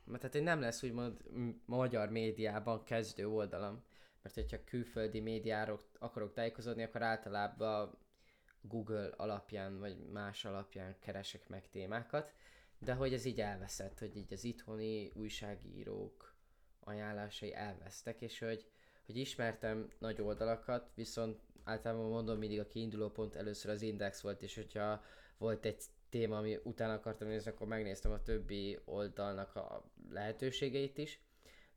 Mert 0.04 0.22
hát 0.22 0.42
nem 0.42 0.60
lesz 0.60 0.84
úgymond 0.84 1.22
magyar 1.66 2.10
médiában 2.10 2.84
kezdő 2.84 3.28
oldalam. 3.28 3.84
Mert 4.22 4.36
hogyha 4.36 4.64
külföldi 4.64 5.20
médiáról 5.20 5.80
akarok 6.00 6.34
tájékozódni, 6.34 6.84
akkor 6.84 7.02
általában 7.02 7.98
Google 8.62 9.10
alapján, 9.18 9.80
vagy 9.80 9.98
más 10.12 10.46
alapján 10.46 11.00
keresek 11.00 11.48
meg 11.48 11.70
témákat. 11.70 12.34
De 12.80 12.94
hogy 12.94 13.14
ez 13.14 13.26
így 13.26 13.42
elveszett, 13.42 14.00
hogy 14.00 14.16
így 14.16 14.34
az 14.34 14.44
itthoni 14.44 15.12
újságírók 15.16 16.36
ajánlásai 16.80 17.54
elvesztek, 17.54 18.22
és 18.22 18.40
hogy, 18.40 18.66
hogy 19.10 19.18
ismertem 19.18 19.88
nagy 19.99 20.22
oldalakat, 20.22 20.89
viszont 20.95 21.39
általában 21.64 22.10
mondom 22.10 22.38
mindig 22.38 22.60
a 22.60 22.68
kiinduló 22.68 23.10
pont 23.10 23.36
először 23.36 23.72
az 23.72 23.82
Index 23.82 24.22
volt, 24.22 24.41
és 24.41 24.55
hogyha 24.55 25.03
volt 25.38 25.66
egy 25.66 25.84
téma, 26.10 26.38
ami 26.38 26.60
utána 26.64 26.93
akartam 26.93 27.28
nézni, 27.28 27.51
akkor 27.51 27.68
megnéztem 27.68 28.12
a 28.12 28.22
többi 28.24 28.80
oldalnak 28.86 29.55
a 29.55 29.91
lehetőségeit 30.12 30.97
is. 30.97 31.22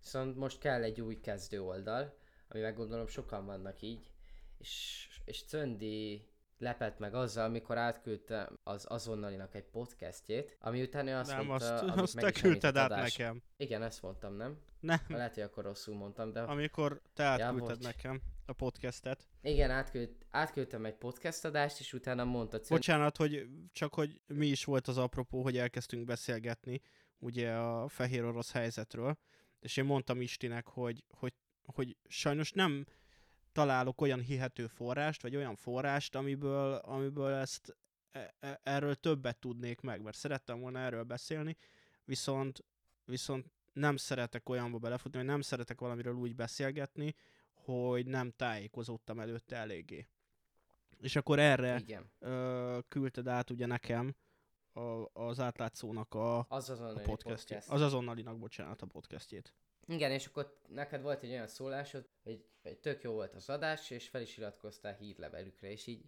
Viszont 0.01 0.37
most 0.37 0.59
kell 0.59 0.83
egy 0.83 1.01
új 1.01 1.21
kezdő 1.21 1.63
oldal, 1.63 2.17
ami 2.49 2.73
gondolom 2.73 3.07
sokan 3.07 3.47
vannak 3.47 3.83
így, 3.83 4.11
és, 4.59 5.07
és 5.25 5.45
Cöndi 5.45 6.27
lepett 6.63 6.99
meg 6.99 7.15
azzal, 7.15 7.45
amikor 7.45 7.79
átküldte 7.79 8.51
az 8.63 8.85
azonnalinak 8.89 9.55
egy 9.55 9.65
podcastjét, 9.65 10.57
ami 10.61 10.83
utána 10.83 11.19
azt 11.19 11.31
nem, 11.31 11.47
mondta, 11.47 11.75
azt, 11.75 11.99
azt 11.99 12.17
te 12.17 12.33
küldted 12.33 12.77
át 12.77 12.91
adás. 12.91 13.17
nekem. 13.17 13.43
Igen, 13.57 13.83
ezt 13.83 14.03
mondtam, 14.03 14.35
nem? 14.35 14.59
Nem, 14.81 15.01
Lehet, 15.09 15.35
hogy 15.35 15.43
akkor 15.43 15.65
rosszul 15.65 15.95
mondtam, 15.95 16.33
de... 16.33 16.41
amikor 16.41 17.03
te 17.15 17.25
átküldted 17.25 17.77
bocs. 17.77 17.87
nekem 17.87 18.21
a 18.47 18.53
podcastet. 18.53 19.29
Igen, 19.43 19.71
átküld, 19.71 20.11
átküldtem 20.31 20.85
egy 20.85 20.95
podcast 20.95 21.45
adást, 21.45 21.81
és 21.81 21.93
utána 21.93 22.25
mondta 22.25 22.57
Cöndi, 22.57 22.75
Bocsánat, 22.75 23.17
hogy 23.17 23.49
csak 23.73 23.95
hogy 23.95 24.21
mi 24.27 24.47
is 24.47 24.65
volt 24.65 24.89
az 24.89 24.99
apropó, 24.99 25.43
hogy 25.43 25.59
elkezdtünk 25.59 26.05
beszélgetni 26.05 26.81
ugye 27.19 27.53
a 27.53 27.89
fehér 27.89 28.25
orosz 28.25 28.53
helyzetről, 28.53 29.19
és 29.61 29.77
én 29.77 29.85
mondtam 29.85 30.21
Istinek, 30.21 30.67
hogy, 30.67 31.05
hogy, 31.09 31.35
hogy 31.65 31.97
sajnos 32.09 32.53
nem 32.53 32.87
találok 33.53 34.01
olyan 34.01 34.21
hihető 34.21 34.67
forrást, 34.67 35.23
vagy 35.23 35.37
olyan 35.37 35.57
forrást, 35.57 36.15
amiből, 36.15 36.75
amiből 36.75 37.33
ezt 37.33 37.77
e- 38.11 38.35
e- 38.41 38.61
erről 38.63 38.95
többet 38.95 39.39
tudnék 39.39 39.81
meg, 39.81 40.03
mert 40.03 40.17
szerettem 40.17 40.61
volna 40.61 40.79
erről 40.79 41.03
beszélni, 41.03 41.57
viszont, 42.05 42.65
viszont 43.05 43.51
nem 43.73 43.97
szeretek 43.97 44.49
olyanba 44.49 44.79
belefutni, 44.79 45.19
vagy 45.19 45.27
nem 45.27 45.41
szeretek 45.41 45.81
valamiről 45.81 46.15
úgy 46.15 46.35
beszélgetni, 46.35 47.15
hogy 47.55 48.07
nem 48.07 48.31
tájékozódtam 48.31 49.21
előtte 49.21 49.57
eléggé. 49.57 50.07
És 51.01 51.17
akkor 51.17 51.39
erre 51.39 51.79
igen, 51.79 52.11
ö, 52.19 52.79
küldted 52.89 53.27
át 53.27 53.51
ugye 53.51 53.67
nekem 53.67 54.15
a, 54.73 55.21
az 55.21 55.41
átlátszónak 55.41 56.15
a, 56.15 56.39
a 56.39 56.47
az 56.49 56.71
azonnali 56.71 57.05
podcastjét. 57.05 57.59
podcast. 57.59 57.69
Az 57.69 57.81
azonnalinak, 57.81 58.39
bocsánat, 58.39 58.83
a 58.83 58.87
podcastjét. 58.87 59.55
Igen, 59.87 60.11
és 60.11 60.27
akkor 60.27 60.57
neked 60.69 61.03
volt 61.03 61.23
egy 61.23 61.31
olyan 61.31 61.47
szólásod, 61.47 62.09
hogy, 62.23 62.45
hogy 62.63 62.79
tök 62.79 63.03
jó 63.03 63.13
volt 63.13 63.35
az 63.35 63.49
adás, 63.49 63.91
és 63.91 64.09
fel 64.09 64.21
is 64.21 64.37
iratkoztál 64.37 64.95
hírlevelükre, 64.95 65.71
és 65.71 65.87
így 65.87 66.05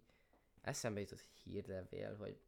eszembe 0.61 0.99
jutott 0.99 1.25
hírlevél, 1.43 2.15
hogy 2.15 2.39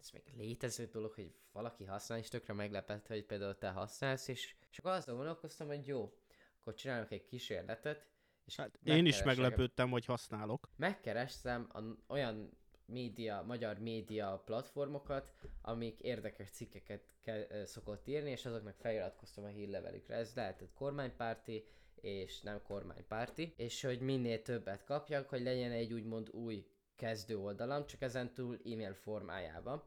ez 0.00 0.10
még 0.10 0.22
létező 0.36 0.86
dolog, 0.86 1.12
hogy 1.12 1.34
valaki 1.52 1.84
használ, 1.84 2.18
és 2.18 2.28
tökre 2.28 2.52
meglepett, 2.52 3.06
hogy 3.06 3.24
például 3.24 3.58
te 3.58 3.68
használsz, 3.70 4.28
és, 4.28 4.54
és 4.70 4.78
akkor 4.78 4.90
azon 4.90 5.16
gondolkoztam, 5.16 5.66
hogy 5.66 5.86
jó, 5.86 6.14
akkor 6.60 6.74
csinálok 6.74 7.10
egy 7.10 7.24
kísérletet, 7.24 8.06
és 8.44 8.56
Hát 8.56 8.78
én 8.84 9.06
is 9.06 9.22
meglepődtem, 9.22 9.90
hogy 9.90 10.04
használok. 10.04 10.68
megkerestem 10.76 11.68
a, 11.72 12.12
olyan 12.12 12.50
média, 12.90 13.44
magyar 13.46 13.78
média 13.78 14.42
platformokat, 14.44 15.32
amik 15.62 16.00
érdekes 16.00 16.50
cikkeket 16.50 17.02
ke, 17.22 17.64
szokott 17.66 18.06
írni, 18.06 18.30
és 18.30 18.46
azoknak 18.46 18.76
feliratkoztam 18.76 19.44
a 19.44 19.48
hírlevelükre. 19.48 20.14
Ez 20.14 20.34
lehetett 20.34 20.72
kormánypárti, 20.74 21.64
és 22.00 22.40
nem 22.40 22.62
kormánypárti, 22.62 23.54
és 23.56 23.82
hogy 23.82 24.00
minél 24.00 24.42
többet 24.42 24.84
kapjak, 24.84 25.28
hogy 25.28 25.42
legyen 25.42 25.70
egy 25.70 25.92
úgymond 25.92 26.28
új 26.30 26.66
kezdő 26.96 27.38
oldalam, 27.38 27.86
csak 27.86 28.02
ezen 28.02 28.34
túl 28.34 28.54
e-mail 28.64 28.94
formájában. 28.94 29.82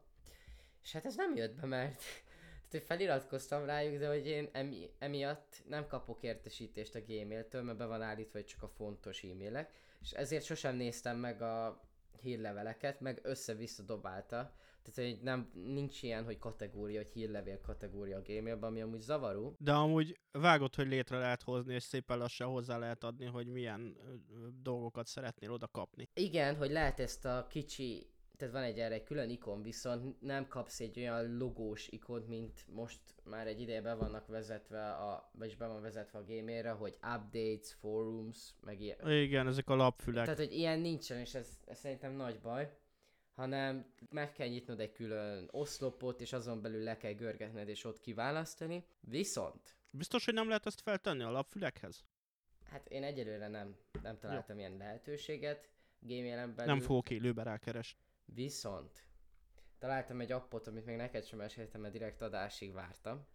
És 0.82 0.92
hát 0.92 1.04
ez 1.04 1.16
nem 1.16 1.36
jött 1.36 1.60
be, 1.60 1.66
mert 1.66 1.98
tehát, 2.68 2.70
hogy 2.70 2.82
feliratkoztam 2.82 3.64
rájuk, 3.64 3.98
de 3.98 4.08
hogy 4.08 4.26
én 4.26 4.48
emi, 4.52 4.90
emiatt 4.98 5.62
nem 5.68 5.86
kapok 5.86 6.22
értesítést 6.22 6.94
a 6.94 7.00
Gmail-től, 7.00 7.62
mert 7.62 7.78
be 7.78 7.86
van 7.86 8.02
állítva, 8.02 8.38
hogy 8.38 8.46
csak 8.46 8.62
a 8.62 8.68
fontos 8.68 9.22
e-mailek, 9.22 9.72
és 10.00 10.10
ezért 10.10 10.44
sosem 10.44 10.76
néztem 10.76 11.16
meg 11.16 11.42
a 11.42 11.80
hírleveleket, 12.24 13.00
meg 13.00 13.20
össze-vissza 13.22 13.82
dobálta. 13.82 14.52
Tehát, 14.82 15.10
hogy 15.10 15.22
nem, 15.22 15.50
nincs 15.54 16.02
ilyen, 16.02 16.24
hogy 16.24 16.38
kategória, 16.38 16.96
hogy 17.02 17.10
hírlevél 17.12 17.60
kategória 17.60 18.16
a 18.16 18.22
Gmailben, 18.22 18.70
ami 18.70 18.80
amúgy 18.80 19.00
zavaró. 19.00 19.54
De 19.58 19.72
amúgy 19.72 20.20
vágod, 20.32 20.74
hogy 20.74 20.86
létre 20.86 21.18
lehet 21.18 21.42
hozni, 21.42 21.74
és 21.74 21.82
szépen 21.82 22.18
lassan 22.18 22.48
hozzá 22.48 22.78
lehet 22.78 23.04
adni, 23.04 23.26
hogy 23.26 23.46
milyen 23.46 23.96
dolgokat 24.62 25.06
szeretnél 25.06 25.50
oda 25.52 25.66
kapni. 25.66 26.08
Igen, 26.14 26.56
hogy 26.56 26.70
lehet 26.70 27.00
ezt 27.00 27.24
a 27.24 27.46
kicsi, 27.48 28.13
tehát 28.44 28.58
van 28.58 28.74
egy 28.74 28.78
erre 28.78 28.94
egy 28.94 29.04
külön 29.04 29.30
ikon, 29.30 29.62
viszont 29.62 30.20
nem 30.20 30.48
kapsz 30.48 30.80
egy 30.80 30.98
olyan 30.98 31.36
logós 31.36 31.88
ikont, 31.88 32.28
mint 32.28 32.64
most 32.68 33.00
már 33.24 33.46
egy 33.46 33.60
ideje 33.60 33.82
be 33.82 33.94
vannak 33.94 34.26
vezetve, 34.26 34.90
a, 34.92 35.30
vagyis 35.38 35.56
be 35.56 35.66
van 35.66 35.82
vezetve 35.82 36.18
a 36.18 36.22
Gmailre, 36.22 36.70
hogy 36.70 36.94
updates, 36.94 37.74
forums, 37.80 38.54
meg 38.60 38.80
ilyen. 38.80 39.10
Igen, 39.10 39.46
ezek 39.46 39.68
a 39.68 39.74
lapfülek. 39.74 40.24
Tehát, 40.24 40.38
hogy 40.38 40.52
ilyen 40.52 40.78
nincsen, 40.78 41.18
és 41.18 41.34
ez, 41.34 41.48
ez 41.66 41.78
szerintem 41.78 42.12
nagy 42.12 42.40
baj, 42.40 42.76
hanem 43.32 43.92
meg 44.10 44.32
kell 44.32 44.48
nyitnod 44.48 44.80
egy 44.80 44.92
külön 44.92 45.48
oszlopot, 45.50 46.20
és 46.20 46.32
azon 46.32 46.62
belül 46.62 46.82
le 46.82 46.96
kell 46.96 47.12
görgetned, 47.12 47.68
és 47.68 47.84
ott 47.84 48.00
kiválasztani. 48.00 48.84
Viszont, 49.00 49.76
Biztos, 49.90 50.24
hogy 50.24 50.34
nem 50.34 50.48
lehet 50.48 50.66
ezt 50.66 50.80
feltenni 50.80 51.22
a 51.22 51.30
lapfülekhez? 51.30 52.04
hát 52.64 52.88
én 52.88 53.02
egyelőre 53.02 53.48
nem, 53.48 53.76
nem 54.02 54.18
találtam 54.18 54.58
ilyen 54.58 54.76
lehetőséget 54.76 55.68
Gmailen 55.98 56.54
belül. 56.54 56.72
Nem 56.72 56.82
fogok 56.82 57.10
élőbe 57.10 57.42
rákeresni. 57.42 58.03
Viszont 58.24 59.08
találtam 59.78 60.20
egy 60.20 60.32
appot, 60.32 60.66
amit 60.66 60.84
még 60.84 60.96
neked 60.96 61.24
sem 61.24 61.38
meséltem, 61.38 61.80
mert 61.80 61.92
direkt 61.92 62.22
adásig 62.22 62.72
vártam. 62.72 63.26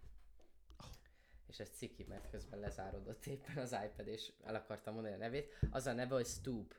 És 1.47 1.59
ez 1.59 1.69
ciki, 1.69 2.03
mert 2.03 2.29
közben 2.29 2.59
lezárodott 2.59 3.25
éppen 3.25 3.57
az 3.57 3.77
iPad, 3.85 4.07
és 4.07 4.33
el 4.43 4.55
akartam 4.55 4.93
mondani 4.93 5.15
a 5.15 5.17
nevét. 5.17 5.57
Az 5.69 5.85
a 5.85 5.93
neve, 5.93 6.13
hogy 6.13 6.25
Stoop. 6.25 6.75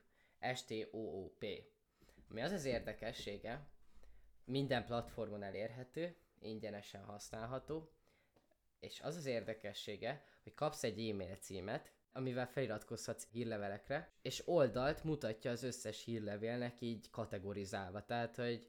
S-T-O-O-P. 0.54 1.44
Ami 2.30 2.42
az 2.42 2.52
az 2.52 2.64
érdekessége, 2.64 3.68
minden 4.44 4.84
platformon 4.84 5.42
elérhető, 5.42 6.16
ingyenesen 6.38 7.04
használható, 7.04 7.92
és 8.80 9.00
az 9.00 9.16
az 9.16 9.26
érdekessége, 9.26 10.24
hogy 10.42 10.54
kapsz 10.54 10.82
egy 10.82 11.08
e-mail 11.08 11.36
címet, 11.36 11.92
amivel 12.12 12.46
feliratkozhatsz 12.46 13.26
hírlevelekre, 13.30 14.10
és 14.22 14.42
oldalt 14.46 15.04
mutatja 15.04 15.50
az 15.50 15.62
összes 15.62 16.04
hírlevélnek 16.04 16.80
így 16.80 17.10
kategorizálva. 17.10 18.04
Tehát, 18.04 18.36
hogy 18.36 18.68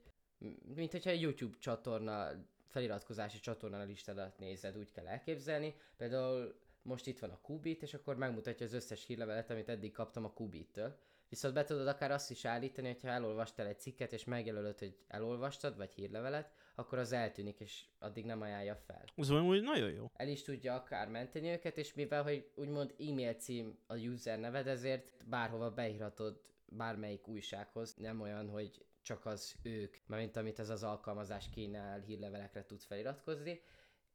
mint 0.75 0.91
hogyha 0.91 1.09
egy 1.09 1.21
YouTube 1.21 1.57
csatorna, 1.59 2.29
feliratkozási 2.67 3.39
csatorna 3.39 3.83
listádat 3.83 4.39
nézed, 4.39 4.77
úgy 4.77 4.91
kell 4.91 5.07
elképzelni. 5.07 5.75
Például 5.97 6.59
most 6.81 7.07
itt 7.07 7.19
van 7.19 7.29
a 7.29 7.41
Kubit, 7.41 7.81
és 7.81 7.93
akkor 7.93 8.15
megmutatja 8.15 8.65
az 8.65 8.73
összes 8.73 9.05
hírlevelet, 9.05 9.49
amit 9.49 9.69
eddig 9.69 9.91
kaptam 9.91 10.25
a 10.25 10.33
Kubittől. 10.33 10.97
Viszont 11.29 11.53
be 11.53 11.63
tudod 11.63 11.87
akár 11.87 12.11
azt 12.11 12.31
is 12.31 12.45
állítani, 12.45 12.87
hogyha 12.87 13.07
elolvastál 13.07 13.67
egy 13.67 13.79
cikket, 13.79 14.13
és 14.13 14.23
megjelölöd, 14.23 14.79
hogy 14.79 14.97
elolvastad, 15.07 15.77
vagy 15.77 15.93
hírlevelet, 15.93 16.51
akkor 16.75 16.97
az 16.97 17.11
eltűnik, 17.11 17.59
és 17.59 17.85
addig 17.99 18.25
nem 18.25 18.41
ajánlja 18.41 18.75
fel. 18.75 19.03
Az 19.15 19.29
úgy 19.29 19.61
nagyon 19.61 19.91
jó. 19.91 20.05
El 20.13 20.27
is 20.27 20.43
tudja 20.43 20.75
akár 20.75 21.09
menteni 21.09 21.49
őket, 21.49 21.77
és 21.77 21.93
mivel, 21.93 22.23
hogy 22.23 22.51
úgymond 22.55 22.95
e-mail 22.99 23.33
cím 23.33 23.77
a 23.87 23.95
user 23.95 24.39
neved, 24.39 24.67
ezért 24.67 25.27
bárhova 25.29 25.71
beírhatod 25.71 26.41
bármelyik 26.65 27.27
újsághoz, 27.27 27.95
nem 27.95 28.21
olyan, 28.21 28.49
hogy 28.49 28.85
csak 29.01 29.25
az 29.25 29.55
ők, 29.63 29.97
mint 30.05 30.37
amit 30.37 30.59
ez 30.59 30.69
az 30.69 30.83
alkalmazás 30.83 31.49
kínál 31.49 31.99
hírlevelekre 31.99 32.65
tud 32.65 32.81
feliratkozni, 32.81 33.61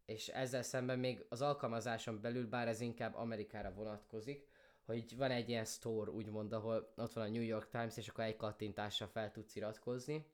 és 0.07 0.29
ezzel 0.29 0.63
szemben 0.63 0.99
még 0.99 1.25
az 1.29 1.43
alkalmazáson 1.43 2.21
belül, 2.21 2.49
bár 2.49 2.69
ez 2.69 2.81
inkább 2.81 3.15
Amerikára 3.15 3.73
vonatkozik, 3.73 4.49
hogy 4.85 5.17
van 5.17 5.31
egy 5.31 5.49
ilyen 5.49 5.65
store, 5.65 6.11
úgymond, 6.11 6.53
ahol 6.53 6.93
ott 6.97 7.13
van 7.13 7.25
a 7.25 7.31
New 7.31 7.43
York 7.43 7.69
Times, 7.71 7.97
és 7.97 8.09
akkor 8.09 8.25
egy 8.25 8.37
kattintással 8.37 9.09
fel 9.09 9.31
tudsz 9.31 9.57
iratkozni. 9.57 10.27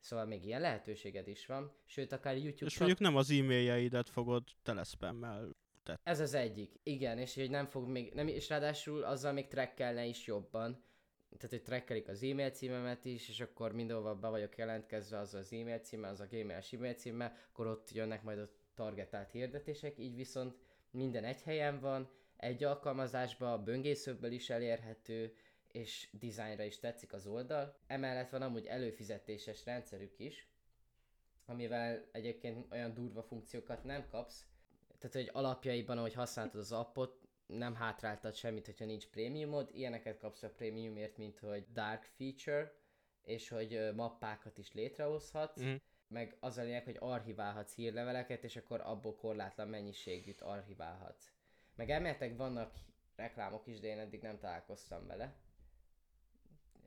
Szóval 0.00 0.24
még 0.24 0.44
ilyen 0.44 0.60
lehetőséged 0.60 1.28
is 1.28 1.46
van. 1.46 1.72
Sőt, 1.84 2.12
akár 2.12 2.36
YouTube... 2.36 2.66
És 2.66 2.78
mondjuk 2.78 3.00
nem 3.00 3.16
az 3.16 3.30
e-mailjeidet 3.30 4.08
fogod 4.08 4.42
teleszpammel 4.62 5.56
tett. 5.82 6.00
Ez 6.02 6.20
az 6.20 6.34
egyik. 6.34 6.72
Igen, 6.82 7.18
és 7.18 7.34
hogy 7.34 7.50
nem 7.50 7.66
fog 7.66 7.88
még... 7.88 8.12
Nem, 8.12 8.28
és 8.28 8.48
ráadásul 8.48 9.02
azzal 9.02 9.32
még 9.32 9.46
trackelne 9.46 10.04
is 10.04 10.26
jobban. 10.26 10.86
Tehát, 11.36 11.50
hogy 11.50 11.62
trackelik 11.62 12.08
az 12.08 12.22
e-mail 12.22 12.50
címemet 12.50 13.04
is, 13.04 13.28
és 13.28 13.40
akkor 13.40 13.72
mindenhova 13.72 14.14
be 14.14 14.28
vagyok 14.28 14.56
jelentkezve 14.56 15.18
az 15.18 15.34
az 15.34 15.52
e-mail 15.52 15.78
címmel, 15.78 16.10
az 16.10 16.20
a 16.20 16.26
gmail-es 16.26 16.72
e-mail 16.72 16.94
címmel, 16.94 17.36
akkor 17.50 17.66
ott 17.66 17.90
jönnek 17.92 18.22
majd 18.22 18.38
a 18.38 18.48
targetált 18.74 19.30
hirdetések, 19.30 19.98
így 19.98 20.14
viszont 20.14 20.56
minden 20.90 21.24
egy 21.24 21.42
helyen 21.42 21.80
van, 21.80 22.10
egy 22.36 22.64
alkalmazásban, 22.64 23.52
a 23.52 23.62
böngészőből 23.62 24.32
is 24.32 24.50
elérhető, 24.50 25.34
és 25.72 26.08
dizájnra 26.12 26.62
is 26.62 26.78
tetszik 26.78 27.12
az 27.12 27.26
oldal. 27.26 27.78
Emellett 27.86 28.30
van 28.30 28.42
amúgy 28.42 28.66
előfizetéses 28.66 29.64
rendszerük 29.64 30.18
is, 30.18 30.48
amivel 31.46 32.08
egyébként 32.12 32.72
olyan 32.72 32.94
durva 32.94 33.22
funkciókat 33.22 33.84
nem 33.84 34.08
kapsz. 34.08 34.46
Tehát, 34.98 35.16
hogy 35.16 35.30
alapjaiban, 35.32 35.98
ahogy 35.98 36.14
használtad 36.14 36.60
az 36.60 36.72
appot, 36.72 37.28
nem 37.46 37.74
hátráltad 37.74 38.34
semmit, 38.34 38.66
hogyha 38.66 38.84
nincs 38.84 39.06
prémiumod. 39.06 39.70
Ilyeneket 39.72 40.18
kapsz 40.18 40.42
a 40.42 40.50
prémiumért, 40.50 41.16
mint 41.16 41.38
hogy 41.38 41.66
dark 41.72 42.02
feature, 42.16 42.74
és 43.22 43.48
hogy 43.48 43.94
mappákat 43.94 44.58
is 44.58 44.72
létrehozhatsz. 44.72 45.62
Mm 45.62 45.74
meg 46.08 46.36
az 46.40 46.58
a 46.58 46.62
lényeg, 46.62 46.84
hogy 46.84 46.96
archiválhatsz 46.98 47.74
hírleveleket, 47.74 48.44
és 48.44 48.56
akkor 48.56 48.80
abból 48.80 49.16
korlátlan 49.16 49.68
mennyiségűt 49.68 50.40
archiválhatsz. 50.40 51.32
Meg 51.74 51.90
elméletek 51.90 52.36
vannak 52.36 52.74
reklámok 53.16 53.66
is, 53.66 53.80
de 53.80 53.88
én 53.88 53.98
eddig 53.98 54.22
nem 54.22 54.38
találkoztam 54.38 55.06
vele. 55.06 55.36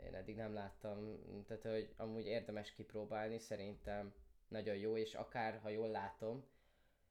Én 0.05 0.15
eddig 0.15 0.35
nem 0.35 0.53
láttam, 0.53 1.19
tehát 1.47 1.63
hogy 1.63 1.93
amúgy 1.97 2.25
érdemes 2.25 2.73
kipróbálni, 2.73 3.39
szerintem 3.39 4.13
nagyon 4.47 4.75
jó, 4.75 4.97
és 4.97 5.13
akár, 5.13 5.59
ha 5.59 5.69
jól 5.69 5.89
látom, 5.89 6.43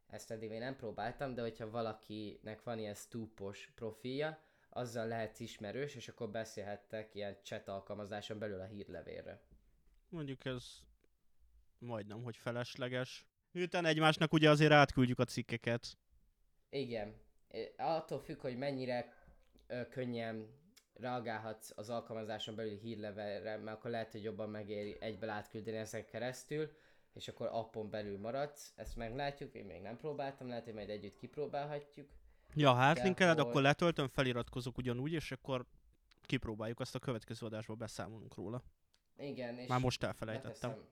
ezt 0.06 0.30
eddig 0.30 0.48
még 0.48 0.58
nem 0.58 0.76
próbáltam, 0.76 1.34
de 1.34 1.40
hogyha 1.42 1.70
valakinek 1.70 2.62
van 2.62 2.78
ilyen 2.78 2.94
stúpos 2.94 3.72
profilja, 3.74 4.38
azzal 4.68 5.06
lehet 5.06 5.40
ismerős, 5.40 5.94
és 5.94 6.08
akkor 6.08 6.30
beszélhettek 6.30 7.14
ilyen 7.14 7.36
chat 7.42 7.68
alkalmazáson 7.68 8.38
belül 8.38 8.60
a 8.60 8.64
hírlevélre. 8.64 9.40
Mondjuk 10.08 10.44
ez 10.44 10.82
majdnem, 11.78 12.22
hogy 12.22 12.36
felesleges. 12.36 13.26
Miután 13.52 13.84
egymásnak 13.84 14.32
ugye 14.32 14.50
azért 14.50 14.72
átküldjük 14.72 15.18
a 15.18 15.24
cikkeket. 15.24 15.98
Igen. 16.70 17.14
Attól 17.76 18.18
függ, 18.20 18.40
hogy 18.40 18.56
mennyire 18.56 19.14
ö, 19.66 19.88
könnyen 19.88 20.48
reagálhatsz 21.00 21.72
az 21.76 21.90
alkalmazáson 21.90 22.54
belül 22.54 22.78
hírlevelre, 22.78 23.56
mert 23.56 23.76
akkor 23.76 23.90
lehet, 23.90 24.12
hogy 24.12 24.22
jobban 24.22 24.50
megéri 24.50 24.96
egyből 25.00 25.28
átküldeni 25.28 25.76
ezen 25.76 26.06
keresztül, 26.06 26.70
és 27.12 27.28
akkor 27.28 27.48
appon 27.52 27.90
belül 27.90 28.18
maradsz. 28.18 28.72
Ezt 28.76 28.96
meglátjuk, 28.96 29.54
én 29.54 29.64
még 29.64 29.82
nem 29.82 29.96
próbáltam, 29.96 30.48
lehet, 30.48 30.64
hogy 30.64 30.74
majd 30.74 30.90
együtt 30.90 31.16
kipróbálhatjuk. 31.16 32.08
Ja, 32.54 32.74
hát 32.74 33.02
linkeled, 33.02 33.38
hogy... 33.38 33.46
akkor 33.46 33.62
letöltöm, 33.62 34.08
feliratkozok 34.08 34.76
ugyanúgy, 34.76 35.12
és 35.12 35.32
akkor 35.32 35.66
kipróbáljuk, 36.22 36.80
azt 36.80 36.94
a 36.94 36.98
következő 36.98 37.46
adásban 37.46 37.78
beszámolunk 37.78 38.34
róla. 38.34 38.62
Igen, 39.16 39.58
és 39.58 39.68
Már 39.68 39.80
most 39.80 40.02
elfelejtettem. 40.02 40.70
Beteszem, 40.70 40.88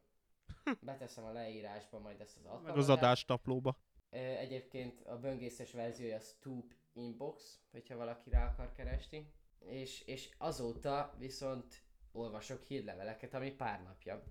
Beteszem 0.90 1.24
a 1.24 1.32
leírásba 1.32 1.98
majd 1.98 2.20
ezt 2.20 2.36
az 2.36 2.44
alkalmazást. 2.44 2.76
Meg 2.76 2.84
az 2.84 2.88
adástaplóba. 2.88 3.76
Egyébként 4.10 5.00
a 5.00 5.18
böngészes 5.18 5.72
verziója 5.72 6.16
a 6.16 6.20
Stoop 6.20 6.74
Inbox, 6.92 7.60
hogyha 7.70 7.96
valaki 7.96 8.30
rá 8.30 8.46
akar 8.46 8.72
keresni. 8.72 9.32
És, 9.58 10.02
és 10.06 10.28
azóta 10.38 11.14
viszont 11.18 11.82
olvasok 12.12 12.62
hírleveleket, 12.62 13.34
ami 13.34 13.50
pár 13.50 13.82
napja. 13.82 14.22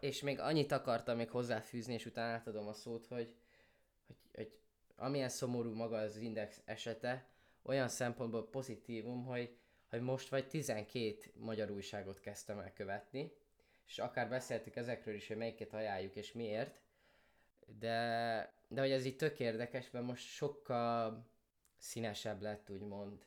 És 0.00 0.20
még 0.20 0.40
annyit 0.40 0.72
akartam 0.72 1.16
még 1.16 1.30
hozzáfűzni, 1.30 1.94
és 1.94 2.06
utána 2.06 2.32
átadom 2.32 2.66
a 2.66 2.72
szót, 2.72 3.06
hogy, 3.06 3.34
hogy, 4.06 4.16
hogy 4.34 4.58
amilyen 4.96 5.28
szomorú 5.28 5.74
maga 5.74 5.96
az 5.96 6.16
Index 6.16 6.60
esete, 6.64 7.28
olyan 7.62 7.88
szempontból 7.88 8.50
pozitívum, 8.50 9.24
hogy, 9.24 9.56
hogy 9.88 10.00
most 10.00 10.28
vagy 10.28 10.48
12 10.48 11.16
magyar 11.34 11.70
újságot 11.70 12.20
kezdtem 12.20 12.58
el 12.58 12.72
követni, 12.72 13.32
és 13.86 13.98
akár 13.98 14.28
beszéltük 14.28 14.76
ezekről 14.76 15.14
is, 15.14 15.26
hogy 15.26 15.36
melyiket 15.36 15.72
ajánljuk 15.72 16.16
és 16.16 16.32
miért, 16.32 16.80
de, 17.66 18.52
de 18.68 18.80
hogy 18.80 18.90
ez 18.90 19.04
így 19.04 19.16
tök 19.16 19.40
érdekes, 19.40 19.90
mert 19.90 20.04
most 20.06 20.24
sokkal 20.24 21.26
színesebb 21.78 22.42
lett, 22.42 22.70
úgymond, 22.70 23.26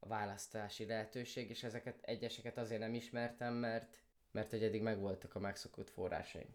választási 0.00 0.86
lehetőség, 0.86 1.50
és 1.50 1.62
ezeket 1.62 1.98
egyeseket 2.02 2.58
azért 2.58 2.80
nem 2.80 2.94
ismertem, 2.94 3.54
mert, 3.54 3.96
mert 4.30 4.50
hogy 4.50 4.62
eddig 4.62 4.82
megvoltak 4.82 5.34
a 5.34 5.38
megszokott 5.38 5.90
forrásaim. 5.90 6.54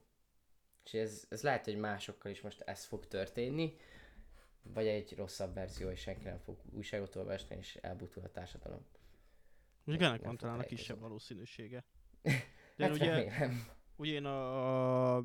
És 0.83 0.93
ez, 0.93 1.25
ez 1.29 1.41
lehet, 1.41 1.65
hogy 1.65 1.77
másokkal 1.77 2.31
is 2.31 2.41
most 2.41 2.61
ez 2.61 2.83
fog 2.83 3.07
történni, 3.07 3.75
vagy 4.63 4.87
egy 4.87 5.15
rosszabb 5.15 5.53
verzió, 5.53 5.89
és 5.89 5.99
senki 5.99 6.23
nem 6.23 6.39
fog 6.39 6.57
újságot 6.71 7.15
olvasni, 7.15 7.55
és 7.55 7.75
elbutul 7.75 8.23
a 8.23 8.31
társadalom. 8.31 8.85
Most 9.83 10.01
ennek 10.01 10.21
van 10.21 10.37
talán 10.37 10.59
a 10.59 10.63
kisebb 10.63 10.99
valószínűsége. 10.99 11.83
De 12.77 12.85
hát 12.85 12.93
ugye, 12.93 13.31
ugye 13.95 14.13
én 14.13 14.25
a, 14.25 15.15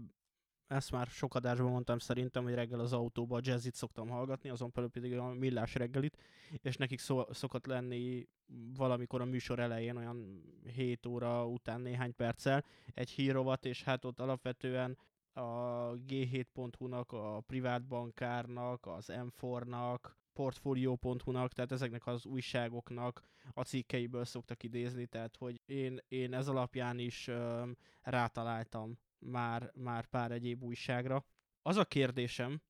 ezt 0.69 0.90
már 0.90 1.07
sok 1.07 1.35
adásban 1.35 1.70
mondtam 1.70 1.99
szerintem, 1.99 2.43
hogy 2.43 2.55
reggel 2.55 2.81
az 2.81 2.93
autóban 2.93 3.39
a 3.39 3.43
jazzit 3.45 3.74
szoktam 3.74 4.09
hallgatni, 4.09 4.49
azon 4.49 4.70
belül 4.74 4.90
pedig 4.90 5.16
a 5.16 5.28
millás 5.28 5.74
reggelit, 5.74 6.16
és 6.62 6.77
nekik 6.77 6.99
szó, 6.99 7.24
szokott 7.32 7.66
lenni 7.66 8.28
valamikor 8.77 9.20
a 9.20 9.24
műsor 9.24 9.59
elején, 9.59 9.97
olyan 9.97 10.43
7 10.74 11.07
óra 11.07 11.47
után 11.47 11.81
néhány 11.81 12.15
perccel 12.15 12.65
egy 12.95 13.11
hírovat, 13.11 13.65
és 13.65 13.82
hát 13.82 14.05
ott 14.05 14.20
alapvetően 14.20 14.99
a 15.32 15.93
G7.hu-nak, 15.95 17.12
a 17.12 17.43
privát 17.47 17.86
bankárnak, 17.86 18.86
az 18.86 19.12
M4-nak, 19.12 19.99
portfolio.hu-nak, 20.32 21.53
tehát 21.53 21.73
ezeknek 21.73 22.07
az 22.07 22.27
újságoknak 22.27 23.23
a 23.55 23.62
cikkeiből 23.62 24.24
szoktak 24.24 24.62
idézni, 24.62 25.07
tehát 25.07 25.36
hogy 25.36 25.61
én, 25.66 25.99
én 26.09 26.35
ez 26.35 26.49
alapján 26.49 26.99
is 26.99 27.28
um, 27.28 27.77
rátaláltam 28.03 28.99
már, 29.19 29.73
már 29.74 30.07
pár 30.07 30.32
egyéb 30.32 30.62
újságra. 30.62 31.24
Az 31.62 31.77
a 31.77 31.85
kérdésem, 31.85 32.62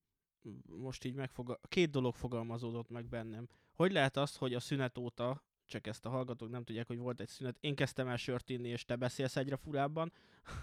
most 0.64 1.04
így 1.04 1.14
megfogal... 1.14 1.60
két 1.68 1.90
dolog 1.90 2.14
fogalmazódott 2.14 2.88
meg 2.88 3.06
bennem. 3.06 3.48
Hogy 3.74 3.92
lehet 3.92 4.16
az, 4.16 4.36
hogy 4.36 4.54
a 4.54 4.60
szünet 4.60 4.98
óta, 4.98 5.44
csak 5.66 5.86
ezt 5.86 6.06
a 6.06 6.08
hallgatók 6.08 6.50
nem 6.50 6.64
tudják, 6.64 6.86
hogy 6.86 6.98
volt 6.98 7.20
egy 7.20 7.28
szünet, 7.28 7.56
én 7.60 7.74
kezdtem 7.74 8.08
el 8.08 8.16
sört 8.16 8.50
inni, 8.50 8.68
és 8.68 8.84
te 8.84 8.96
beszélsz 8.96 9.36
egyre 9.36 9.56
furábban. 9.56 10.12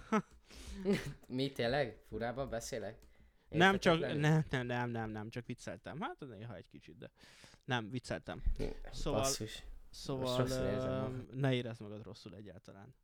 Mi 1.27 1.51
tényleg? 1.51 2.03
Furábban 2.07 2.49
beszélek? 2.49 2.99
Nem, 3.49 3.79
csak, 3.79 3.99
nem, 3.99 4.45
nem, 4.49 4.65
nem, 4.65 4.89
nem, 4.89 5.09
nem, 5.09 5.29
csak 5.29 5.45
vicceltem. 5.45 6.01
Hát 6.01 6.19
néha 6.19 6.55
egy 6.55 6.69
kicsit, 6.69 6.97
de 6.97 7.11
nem, 7.65 7.89
vicceltem. 7.89 8.43
Szóval, 8.91 9.21
Basszus. 9.21 9.63
szóval 9.89 10.47
ne 11.33 11.53
érezd 11.53 11.81
magad 11.81 12.03
rosszul 12.03 12.35
egyáltalán. 12.35 12.95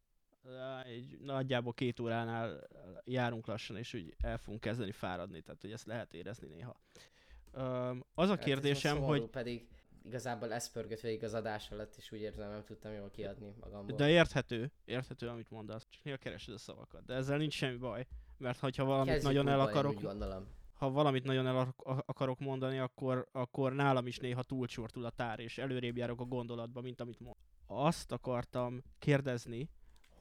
Egy, 0.85 1.17
nagyjából 1.19 1.73
két 1.73 1.99
óránál 1.99 2.67
járunk 3.05 3.47
lassan, 3.47 3.77
és 3.77 3.93
úgy 3.93 4.15
el 4.17 4.37
fogunk 4.37 4.61
kezdeni 4.61 4.91
fáradni, 4.91 5.41
tehát 5.41 5.61
hogy 5.61 5.71
ezt 5.71 5.85
lehet 5.85 6.13
érezni 6.13 6.47
néha. 6.47 6.79
Az 8.13 8.29
a 8.29 8.35
hát 8.35 8.43
kérdésem, 8.43 9.01
hogy... 9.01 9.29
pedig 9.29 9.67
igazából 10.03 10.53
ez 10.53 10.71
pörgött 10.71 10.99
végig 10.99 11.23
az 11.23 11.33
adás 11.33 11.71
alatt, 11.71 11.95
és 11.97 12.11
úgy 12.11 12.21
érzem, 12.21 12.49
nem 12.49 12.63
tudtam 12.63 12.93
jól 12.93 13.09
kiadni 13.09 13.53
magamból. 13.59 13.97
De 13.97 14.09
érthető, 14.09 14.71
érthető, 14.85 15.27
amit 15.27 15.49
mondasz, 15.49 15.87
csak 15.89 16.03
néha 16.03 16.17
keresed 16.17 16.53
a 16.53 16.57
szavakat. 16.57 17.05
De 17.05 17.13
ezzel 17.13 17.37
nincs 17.37 17.53
semmi 17.53 17.77
baj 17.77 18.07
mert 18.41 18.59
hogyha 18.59 18.83
valamit 18.83 19.13
Kezdjük 19.13 19.33
nagyon 19.33 19.53
el 19.53 19.59
akarok, 19.59 20.01
ha 20.73 20.89
valamit 20.89 21.23
nagyon 21.23 21.47
el 21.47 21.75
akarok 22.05 22.39
mondani, 22.39 22.79
akkor, 22.79 23.27
akkor 23.31 23.73
nálam 23.73 24.07
is 24.07 24.17
néha 24.17 24.43
túlcsortul 24.43 25.05
a 25.05 25.09
tár, 25.09 25.39
és 25.39 25.57
előrébb 25.57 25.97
járok 25.97 26.19
a 26.19 26.25
gondolatba, 26.25 26.81
mint 26.81 27.01
amit 27.01 27.19
mond. 27.19 27.35
Azt 27.65 28.11
akartam 28.11 28.83
kérdezni, 28.99 29.69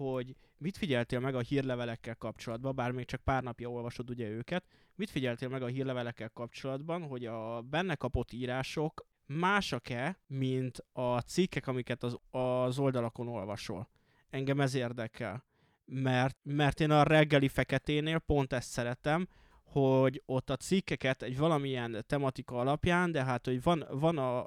hogy 0.04 0.36
mit 0.56 0.76
figyeltél 0.76 1.20
meg 1.20 1.34
a 1.34 1.40
hírlevelekkel 1.40 2.14
kapcsolatban, 2.14 2.74
bár 2.74 2.90
még 2.90 3.04
csak 3.04 3.20
pár 3.20 3.42
napja 3.42 3.68
olvasod 3.68 4.10
ugye 4.10 4.28
őket, 4.28 4.64
mit 4.94 5.10
figyeltél 5.10 5.48
meg 5.48 5.62
a 5.62 5.66
hírlevelekkel 5.66 6.28
kapcsolatban, 6.28 7.02
hogy 7.02 7.26
a 7.26 7.60
benne 7.60 7.94
kapott 7.94 8.32
írások 8.32 9.06
másak-e, 9.26 10.18
mint 10.26 10.84
a 10.92 11.20
cikkek, 11.20 11.66
amiket 11.66 12.02
az, 12.02 12.16
az 12.30 12.78
oldalakon 12.78 13.28
olvasol. 13.28 13.88
Engem 14.30 14.60
ez 14.60 14.74
érdekel. 14.74 15.44
Mert, 15.84 16.36
mert 16.42 16.80
én 16.80 16.90
a 16.90 17.02
reggeli 17.02 17.48
feketénél 17.48 18.18
pont 18.18 18.52
ezt 18.52 18.70
szeretem, 18.70 19.28
hogy 19.62 20.22
ott 20.26 20.50
a 20.50 20.56
cikkeket 20.56 21.22
egy 21.22 21.38
valamilyen 21.38 22.04
tematika 22.06 22.58
alapján, 22.58 23.12
de 23.12 23.24
hát, 23.24 23.46
hogy 23.46 23.62
van, 23.62 23.86
van 23.90 24.18
a, 24.18 24.46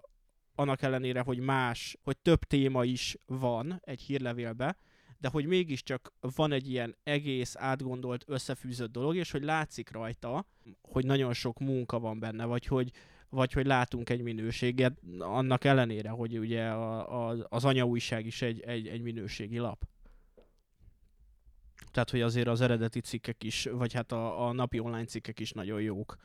annak 0.55 0.81
ellenére, 0.81 1.21
hogy 1.21 1.39
más, 1.39 1.97
hogy 2.03 2.17
több 2.17 2.43
téma 2.43 2.83
is 2.83 3.17
van 3.25 3.79
egy 3.83 4.01
hírlevélbe, 4.01 4.77
de 5.23 5.29
hogy 5.29 5.45
mégiscsak 5.45 6.13
van 6.19 6.51
egy 6.51 6.69
ilyen 6.69 6.95
egész 7.03 7.55
átgondolt, 7.57 8.23
összefűzött 8.27 8.91
dolog, 8.91 9.15
és 9.15 9.31
hogy 9.31 9.43
látszik 9.43 9.91
rajta, 9.91 10.45
hogy 10.81 11.05
nagyon 11.05 11.33
sok 11.33 11.59
munka 11.59 11.99
van 11.99 12.19
benne, 12.19 12.45
vagy 12.45 12.65
hogy, 12.65 12.91
vagy 13.29 13.53
hogy 13.53 13.65
látunk 13.65 14.09
egy 14.09 14.21
minőséget, 14.21 14.99
annak 15.19 15.63
ellenére, 15.63 16.09
hogy 16.09 16.39
ugye 16.39 16.67
a, 16.67 17.29
a, 17.29 17.45
az 17.49 17.65
anyaújság 17.65 18.25
is 18.25 18.41
egy, 18.41 18.61
egy, 18.61 18.87
egy 18.87 19.01
minőségi 19.01 19.57
lap. 19.57 19.87
Tehát, 21.91 22.09
hogy 22.09 22.21
azért 22.21 22.47
az 22.47 22.61
eredeti 22.61 22.99
cikkek 22.99 23.43
is, 23.43 23.65
vagy 23.65 23.93
hát 23.93 24.11
a, 24.11 24.47
a 24.47 24.51
napi 24.51 24.79
online 24.79 25.05
cikkek 25.05 25.39
is 25.39 25.51
nagyon 25.51 25.81
jók. 25.81 26.15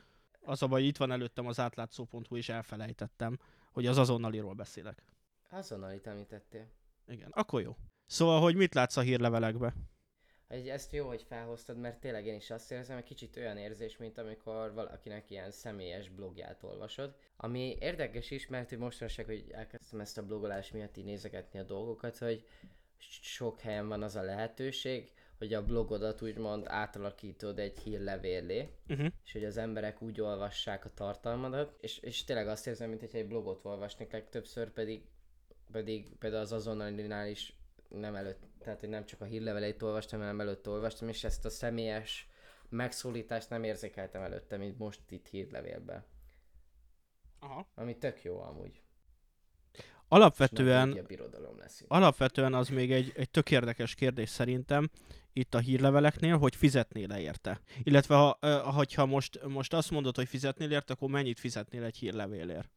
Az 0.40 0.62
a 0.62 0.66
baj, 0.66 0.82
itt 0.82 0.96
van 0.96 1.10
előttem 1.10 1.46
az 1.46 1.60
átlátszó.hu, 1.60 2.36
és 2.36 2.48
elfelejtettem, 2.48 3.38
hogy 3.72 3.86
az 3.86 3.98
azonnaliról 3.98 4.54
beszélek. 4.54 5.02
Azonnalit 5.50 6.06
említettél. 6.06 6.66
Igen, 7.06 7.30
akkor 7.30 7.62
jó. 7.62 7.76
Szóval, 8.08 8.40
hogy 8.40 8.54
mit 8.54 8.74
látsz 8.74 8.96
a 8.96 9.00
hírlevelekbe? 9.00 9.74
Hogy 10.48 10.68
ezt 10.68 10.92
jó, 10.92 11.06
hogy 11.06 11.22
felhoztad, 11.28 11.78
mert 11.78 12.00
tényleg 12.00 12.26
én 12.26 12.34
is 12.34 12.50
azt 12.50 12.72
érzem, 12.72 12.96
egy 12.96 13.04
kicsit 13.04 13.36
olyan 13.36 13.56
érzés, 13.56 13.96
mint 13.96 14.18
amikor 14.18 14.72
valakinek 14.74 15.30
ilyen 15.30 15.50
személyes 15.50 16.08
blogját 16.08 16.62
olvasod. 16.62 17.14
Ami 17.36 17.76
érdekes 17.80 18.30
is, 18.30 18.46
mert 18.46 18.68
hogy 18.68 18.78
mostanság, 18.78 19.26
hogy 19.26 19.44
elkezdtem 19.50 20.00
ezt 20.00 20.18
a 20.18 20.26
blogolás 20.26 20.70
miatt 20.70 20.96
így 20.96 21.04
nézegetni 21.04 21.58
a 21.58 21.62
dolgokat, 21.62 22.18
hogy 22.18 22.46
sok 23.20 23.60
helyen 23.60 23.88
van 23.88 24.02
az 24.02 24.16
a 24.16 24.22
lehetőség, 24.22 25.12
hogy 25.38 25.54
a 25.54 25.64
blogodat 25.64 26.22
úgymond 26.22 26.66
átalakítod 26.68 27.58
egy 27.58 27.78
hírlevélé, 27.78 28.68
uh-huh. 28.88 29.06
és 29.24 29.32
hogy 29.32 29.44
az 29.44 29.56
emberek 29.56 30.02
úgy 30.02 30.20
olvassák 30.20 30.84
a 30.84 30.94
tartalmadat, 30.94 31.76
és, 31.80 31.98
és 31.98 32.24
tényleg 32.24 32.48
azt 32.48 32.66
érzem, 32.66 32.88
mint 32.88 33.02
egy 33.02 33.26
blogot 33.26 33.64
olvasnék, 33.64 34.12
legtöbbször 34.12 34.70
pedig, 34.70 35.02
pedig 35.72 36.16
például 36.18 36.42
az 36.42 36.52
azonnalinál 36.52 37.28
is 37.28 37.57
nem 37.88 38.14
előtt, 38.14 38.42
tehát 38.58 38.80
hogy 38.80 38.88
nem 38.88 39.04
csak 39.04 39.20
a 39.20 39.24
hírleveleit 39.24 39.82
olvastam, 39.82 40.20
hanem 40.20 40.40
előtt 40.40 40.68
olvastam, 40.68 41.08
és 41.08 41.24
ezt 41.24 41.44
a 41.44 41.50
személyes 41.50 42.28
megszólítást 42.68 43.50
nem 43.50 43.64
érzékeltem 43.64 44.22
előtte, 44.22 44.56
mint 44.56 44.78
most 44.78 45.00
itt 45.10 45.28
hírlevélben. 45.28 46.04
Aha. 47.40 47.68
Ami 47.74 47.98
tök 47.98 48.22
jó 48.22 48.40
amúgy. 48.40 48.82
Alapvetően, 50.08 51.06
alapvetően 51.86 52.54
az 52.54 52.68
még 52.68 52.92
egy, 52.92 53.12
egy 53.16 53.30
tök 53.30 53.50
érdekes 53.50 53.94
kérdés 53.94 54.28
szerintem 54.28 54.90
itt 55.32 55.54
a 55.54 55.58
hírleveleknél, 55.58 56.38
hogy 56.38 56.56
fizetnél-e 56.56 57.20
érte. 57.20 57.60
Illetve 57.82 58.14
ha, 58.14 58.38
hogyha 58.72 59.06
most, 59.06 59.40
most 59.46 59.74
azt 59.74 59.90
mondod, 59.90 60.16
hogy 60.16 60.28
fizetnél 60.28 60.70
érte, 60.70 60.92
akkor 60.92 61.08
mennyit 61.08 61.38
fizetnél 61.38 61.84
egy 61.84 61.96
hírlevélért? 61.96 62.70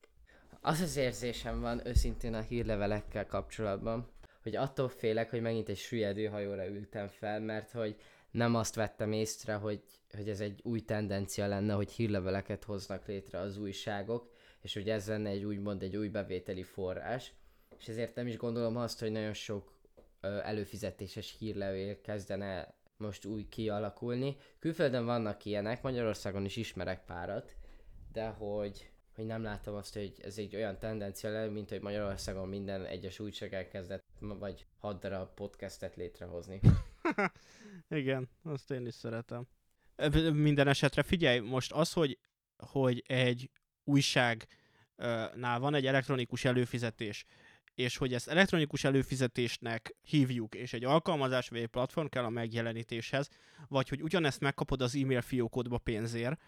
Az 0.61 0.79
az 0.79 0.95
érzésem 0.95 1.61
van 1.61 1.87
őszintén 1.87 2.33
a 2.33 2.41
hírlevelekkel 2.41 3.25
kapcsolatban, 3.25 4.07
hogy 4.43 4.55
attól 4.55 4.89
félek, 4.89 5.29
hogy 5.29 5.41
megint 5.41 5.69
egy 5.69 5.77
süllyedő 5.77 6.25
hajóra 6.25 6.67
ültem 6.67 7.07
fel, 7.07 7.39
mert 7.39 7.71
hogy 7.71 7.95
nem 8.31 8.55
azt 8.55 8.75
vettem 8.75 9.11
észre, 9.11 9.53
hogy, 9.53 9.81
hogy 10.15 10.29
ez 10.29 10.39
egy 10.39 10.59
új 10.63 10.79
tendencia 10.79 11.47
lenne, 11.47 11.73
hogy 11.73 11.91
hírleveleket 11.91 12.63
hoznak 12.63 13.05
létre 13.05 13.39
az 13.39 13.57
újságok, 13.57 14.31
és 14.61 14.73
hogy 14.73 14.89
ez 14.89 15.07
lenne 15.07 15.29
egy 15.29 15.43
úgymond 15.43 15.83
egy 15.83 15.95
új 15.95 16.07
bevételi 16.07 16.63
forrás, 16.63 17.33
és 17.77 17.87
ezért 17.87 18.15
nem 18.15 18.27
is 18.27 18.37
gondolom 18.37 18.77
azt, 18.77 18.99
hogy 18.99 19.11
nagyon 19.11 19.33
sok 19.33 19.79
ö, 20.21 20.39
előfizetéses 20.39 21.35
hírlevél 21.39 22.01
kezdene 22.01 22.73
most 22.97 23.25
új 23.25 23.47
kialakulni. 23.49 24.37
Külföldön 24.59 25.05
vannak 25.05 25.45
ilyenek, 25.45 25.81
Magyarországon 25.81 26.45
is 26.45 26.55
ismerek 26.55 27.05
párat, 27.05 27.55
de 28.11 28.27
hogy 28.27 28.90
hogy 29.21 29.29
nem 29.29 29.43
látom 29.43 29.75
azt, 29.75 29.93
hogy 29.93 30.13
ez 30.21 30.37
egy 30.37 30.55
olyan 30.55 30.79
tendencia 30.79 31.29
lenne, 31.29 31.51
mint 31.51 31.69
hogy 31.69 31.81
Magyarországon 31.81 32.47
minden 32.47 32.85
egyes 32.85 33.19
újság 33.19 33.53
elkezdett, 33.53 34.03
vagy 34.19 34.65
hat 34.77 34.99
darab 34.99 35.33
podcastet 35.33 35.95
létrehozni. 35.95 36.59
Igen, 37.89 38.29
azt 38.43 38.71
én 38.71 38.85
is 38.85 38.93
szeretem. 38.93 39.47
Minden 40.33 40.67
esetre 40.67 41.03
figyelj, 41.03 41.39
most 41.39 41.71
az, 41.71 41.93
hogy, 41.93 42.19
hogy 42.57 43.03
egy 43.07 43.49
újságnál 43.83 45.59
van 45.59 45.73
egy 45.73 45.85
elektronikus 45.85 46.45
előfizetés, 46.45 47.25
és 47.73 47.97
hogy 47.97 48.13
ezt 48.13 48.27
elektronikus 48.27 48.83
előfizetésnek 48.83 49.95
hívjuk, 50.01 50.55
és 50.55 50.73
egy 50.73 50.83
alkalmazás 50.83 51.49
vagy 51.49 51.59
egy 51.59 51.67
platform 51.67 52.07
kell 52.07 52.23
a 52.23 52.29
megjelenítéshez, 52.29 53.29
vagy 53.67 53.89
hogy 53.89 54.01
ugyanezt 54.01 54.39
megkapod 54.39 54.81
az 54.81 54.95
e-mail 54.95 55.21
fiókodba 55.21 55.77
pénzért, 55.77 56.41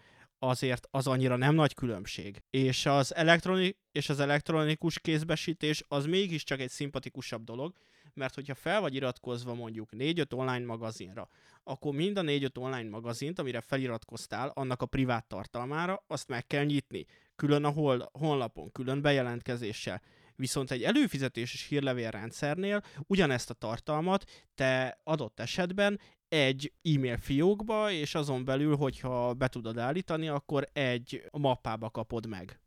azért 0.48 0.86
az 0.90 1.06
annyira 1.06 1.36
nem 1.36 1.54
nagy 1.54 1.74
különbség. 1.74 2.42
És 2.50 2.86
az, 2.86 3.14
elektroni- 3.14 3.76
és 3.92 4.08
az 4.08 4.20
elektronikus 4.20 4.98
kézbesítés 4.98 5.84
az 5.88 6.06
mégiscsak 6.06 6.60
egy 6.60 6.70
szimpatikusabb 6.70 7.44
dolog, 7.44 7.74
mert 8.14 8.34
hogyha 8.34 8.54
fel 8.54 8.80
vagy 8.80 8.94
iratkozva 8.94 9.54
mondjuk 9.54 9.88
4-5 9.92 10.32
online 10.34 10.64
magazinra, 10.64 11.28
akkor 11.64 11.94
mind 11.94 12.18
a 12.18 12.22
4-5 12.22 12.58
online 12.58 12.88
magazint, 12.88 13.38
amire 13.38 13.60
feliratkoztál, 13.60 14.48
annak 14.54 14.82
a 14.82 14.86
privát 14.86 15.26
tartalmára, 15.26 16.04
azt 16.06 16.28
meg 16.28 16.46
kell 16.46 16.64
nyitni. 16.64 17.06
Külön 17.36 17.64
a 17.64 17.70
hol- 17.70 18.10
honlapon, 18.12 18.72
külön 18.72 19.00
bejelentkezéssel. 19.00 20.02
Viszont 20.36 20.70
egy 20.70 20.82
előfizetéses 20.82 21.66
hírlevélrendszernél 21.68 22.82
ugyanezt 23.06 23.50
a 23.50 23.54
tartalmat 23.54 24.24
te 24.54 25.00
adott 25.04 25.40
esetben 25.40 26.00
egy 26.34 26.72
e-mail 26.82 27.16
fiókba, 27.16 27.90
és 27.90 28.14
azon 28.14 28.44
belül, 28.44 28.76
hogyha 28.76 29.34
be 29.34 29.48
tudod 29.48 29.78
állítani, 29.78 30.28
akkor 30.28 30.68
egy 30.72 31.24
mappába 31.32 31.90
kapod 31.90 32.26
meg. 32.26 32.60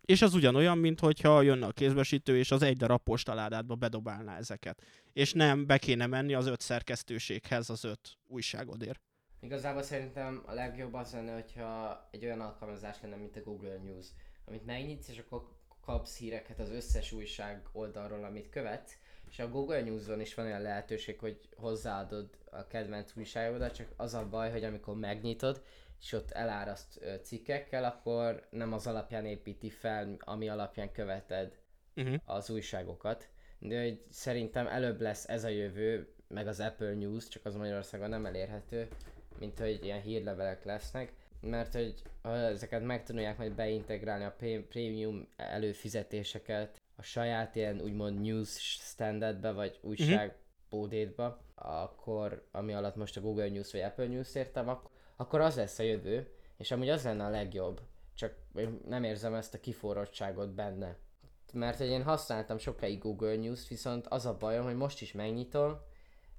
És 0.00 0.22
az 0.22 0.34
ugyanolyan, 0.34 0.78
mint 0.78 1.00
hogyha 1.00 1.42
jönne 1.42 1.66
a 1.66 1.72
kézbesítő, 1.72 2.38
és 2.38 2.50
az 2.50 2.62
egy 2.62 2.76
darab 2.76 3.02
postaládádba 3.02 3.74
bedobálná 3.74 4.36
ezeket. 4.36 4.82
És 5.12 5.32
nem 5.32 5.66
be 5.66 5.78
kéne 5.78 6.06
menni 6.06 6.34
az 6.34 6.46
öt 6.46 6.60
szerkesztőséghez 6.60 7.70
az 7.70 7.84
öt 7.84 8.18
újságodért. 8.26 9.00
Igazából 9.40 9.82
szerintem 9.82 10.42
a 10.46 10.52
legjobb 10.52 10.94
az 10.94 11.12
lenne, 11.12 11.32
hogyha 11.32 12.00
egy 12.10 12.24
olyan 12.24 12.40
alkalmazás 12.40 12.96
lenne, 13.02 13.16
mint 13.16 13.36
a 13.36 13.42
Google 13.42 13.76
News, 13.84 14.06
amit 14.44 14.66
megnyitsz, 14.66 15.08
és 15.08 15.18
akkor 15.18 15.42
kapsz 15.80 16.16
híreket 16.16 16.58
az 16.58 16.70
összes 16.70 17.12
újság 17.12 17.68
oldalról, 17.72 18.24
amit 18.24 18.48
követsz, 18.48 18.98
és 19.30 19.38
a 19.38 19.48
Google 19.48 19.80
News-on 19.80 20.20
is 20.20 20.34
van 20.34 20.46
olyan 20.46 20.62
lehetőség, 20.62 21.18
hogy 21.18 21.40
hozzáadod 21.56 22.28
a 22.50 22.66
kedvenc 22.66 23.16
újságodat, 23.16 23.74
csak 23.74 23.86
az 23.96 24.14
a 24.14 24.28
baj, 24.28 24.50
hogy 24.50 24.64
amikor 24.64 24.96
megnyitod, 24.96 25.62
és 26.00 26.12
ott 26.12 26.30
eláraszt 26.30 27.00
cikkekkel, 27.22 27.84
akkor 27.84 28.46
nem 28.50 28.72
az 28.72 28.86
alapján 28.86 29.26
építi 29.26 29.70
fel, 29.70 30.16
ami 30.18 30.48
alapján 30.48 30.92
követed 30.92 31.58
uh-huh. 31.96 32.14
az 32.24 32.50
újságokat. 32.50 33.28
De 33.58 33.82
hogy 33.82 34.00
szerintem 34.10 34.66
előbb 34.66 35.00
lesz 35.00 35.28
ez 35.28 35.44
a 35.44 35.48
jövő, 35.48 36.08
meg 36.28 36.46
az 36.46 36.60
Apple 36.60 36.94
News, 36.94 37.28
csak 37.28 37.44
az 37.44 37.54
Magyarországon 37.54 38.08
nem 38.08 38.26
elérhető, 38.26 38.88
mint 39.38 39.58
hogy 39.58 39.84
ilyen 39.84 40.00
hírlevelek 40.00 40.64
lesznek, 40.64 41.12
mert 41.40 41.72
hogy 41.72 42.02
ezeket 42.22 42.82
meg 42.82 43.04
tudják 43.04 43.38
majd 43.38 43.52
beintegrálni 43.52 44.24
a 44.24 44.36
prémium 44.68 45.28
előfizetéseket 45.36 46.80
a 46.96 47.02
saját 47.02 47.54
ilyen 47.54 47.80
úgymond 47.80 48.20
news 48.20 48.58
standardbe, 48.60 49.52
vagy 49.52 49.78
újság 49.82 50.26
uh-huh. 50.26 50.40
bódétba, 50.70 51.40
akkor 51.54 52.48
ami 52.52 52.72
alatt 52.72 52.96
most 52.96 53.16
a 53.16 53.20
Google 53.20 53.48
News 53.48 53.72
vagy 53.72 53.80
Apple 53.80 54.06
News 54.06 54.34
értem, 54.34 54.68
ak- 54.68 54.90
akkor 55.16 55.40
az 55.40 55.56
lesz 55.56 55.78
a 55.78 55.82
jövő, 55.82 56.30
és 56.56 56.70
amúgy 56.70 56.88
az 56.88 57.04
lenne 57.04 57.24
a 57.24 57.30
legjobb, 57.30 57.80
csak 58.14 58.34
én 58.54 58.80
nem 58.88 59.04
érzem 59.04 59.34
ezt 59.34 59.54
a 59.54 59.60
kiforrottságot 59.60 60.54
benne. 60.54 60.96
Mert 61.52 61.78
hogy 61.78 61.86
én 61.86 62.02
használtam 62.02 62.58
sokáig 62.58 62.98
Google 62.98 63.36
News, 63.36 63.68
viszont 63.68 64.06
az 64.06 64.26
a 64.26 64.36
bajom, 64.36 64.64
hogy 64.64 64.76
most 64.76 65.00
is 65.00 65.12
megnyitom, 65.12 65.78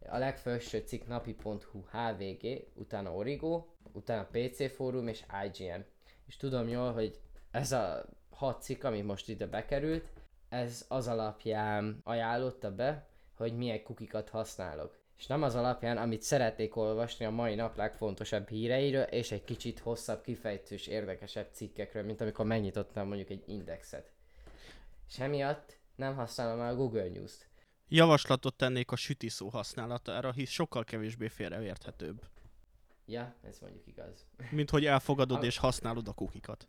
a 0.09 0.17
legfelső 0.17 0.79
cikk 0.85 1.07
napi.hu 1.07 1.83
HVG, 1.91 2.67
utána 2.75 3.13
Origo, 3.13 3.65
utána 3.91 4.27
PC 4.31 4.73
Fórum 4.75 5.07
és 5.07 5.23
IGN. 5.45 5.85
És 6.25 6.37
tudom 6.37 6.67
jól, 6.67 6.93
hogy 6.93 7.19
ez 7.51 7.71
a 7.71 8.05
hat 8.29 8.61
cikk, 8.61 8.83
ami 8.83 9.01
most 9.01 9.29
ide 9.29 9.47
bekerült, 9.47 10.09
ez 10.49 10.85
az 10.87 11.07
alapján 11.07 12.01
ajánlotta 12.03 12.75
be, 12.75 13.07
hogy 13.35 13.57
milyen 13.57 13.83
kukikat 13.83 14.29
használok. 14.29 14.97
És 15.17 15.27
nem 15.27 15.43
az 15.43 15.55
alapján, 15.55 15.97
amit 15.97 16.21
szeretnék 16.21 16.75
olvasni 16.75 17.25
a 17.25 17.29
mai 17.29 17.55
nap 17.55 17.75
legfontosabb 17.75 18.49
híreiről, 18.49 19.03
és 19.03 19.31
egy 19.31 19.43
kicsit 19.43 19.79
hosszabb, 19.79 20.21
kifejtős, 20.21 20.87
érdekesebb 20.87 21.49
cikkekről, 21.51 22.03
mint 22.03 22.21
amikor 22.21 22.45
megnyitottam 22.45 23.07
mondjuk 23.07 23.29
egy 23.29 23.43
indexet. 23.47 24.11
És 25.07 25.19
emiatt 25.19 25.77
nem 25.95 26.15
használom 26.15 26.57
már 26.57 26.71
a 26.71 26.75
Google 26.75 27.09
News-t. 27.09 27.47
Javaslatot 27.87 28.55
tennék 28.55 28.91
a 28.91 28.95
sütiszó 28.95 29.47
használatára, 29.49 30.31
hisz 30.31 30.49
sokkal 30.49 30.83
kevésbé 30.83 31.27
félreérthetőbb. 31.27 32.21
Ja, 33.05 33.35
ez 33.47 33.59
mondjuk 33.59 33.87
igaz. 33.87 34.25
Mint 34.49 34.69
hogy 34.69 34.85
elfogadod 34.85 35.43
a... 35.43 35.45
és 35.45 35.57
használod 35.57 36.07
a 36.07 36.13
kukikat. 36.13 36.67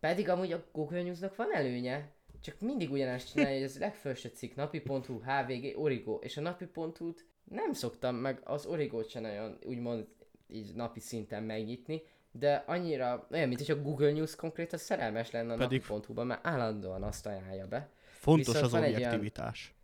Pedig 0.00 0.28
amúgy 0.28 0.52
a 0.52 0.64
Google 0.72 1.02
Newsnak 1.02 1.36
van 1.36 1.54
előnye, 1.54 2.12
csak 2.42 2.60
mindig 2.60 2.90
ugyanezt 2.90 3.32
csinálja, 3.32 3.54
hogy 3.54 3.62
ez 3.62 3.78
legfelső 3.78 4.28
cikk, 4.34 4.54
napi.hu, 4.54 5.20
HVG, 5.20 5.78
Origo, 5.78 6.14
és 6.14 6.36
a 6.36 6.40
napi.hu-t 6.40 7.26
nem 7.44 7.72
szoktam 7.72 8.14
meg 8.14 8.40
az 8.44 8.66
Origo 8.66 9.02
sem 9.02 9.22
nagyon 9.22 9.58
úgymond 9.64 10.06
így 10.48 10.74
napi 10.74 11.00
szinten 11.00 11.42
megnyitni, 11.42 12.02
de 12.30 12.64
annyira 12.66 13.26
olyan, 13.30 13.48
mint 13.48 13.66
hogy 13.66 13.78
a 13.78 13.82
Google 13.82 14.12
News 14.12 14.34
konkrétan 14.34 14.78
szerelmes 14.78 15.30
lenne 15.30 15.52
a 15.52 15.56
Pedig- 15.56 15.84
napi.hu-ban, 15.88 16.26
mert 16.26 16.46
állandóan 16.46 17.02
azt 17.02 17.26
ajánlja 17.26 17.66
be. 17.66 17.90
Fontos 18.04 18.46
Viszont 18.46 18.64
az 18.64 18.72
van 18.72 18.82
egy 18.82 18.94
objektivitás. 18.94 19.74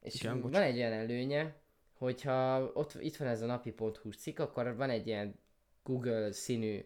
És 0.00 0.14
Igen, 0.14 0.40
bocs. 0.40 0.52
van 0.52 0.62
egy 0.62 0.76
olyan 0.76 0.92
előnye, 0.92 1.54
hogyha 1.92 2.70
ott 2.74 2.94
itt 3.00 3.16
van 3.16 3.28
ez 3.28 3.42
a 3.42 3.46
napi.hu 3.46 4.10
cikk, 4.10 4.38
akkor 4.38 4.76
van 4.76 4.90
egy 4.90 5.06
ilyen 5.06 5.38
Google 5.82 6.32
színű 6.32 6.84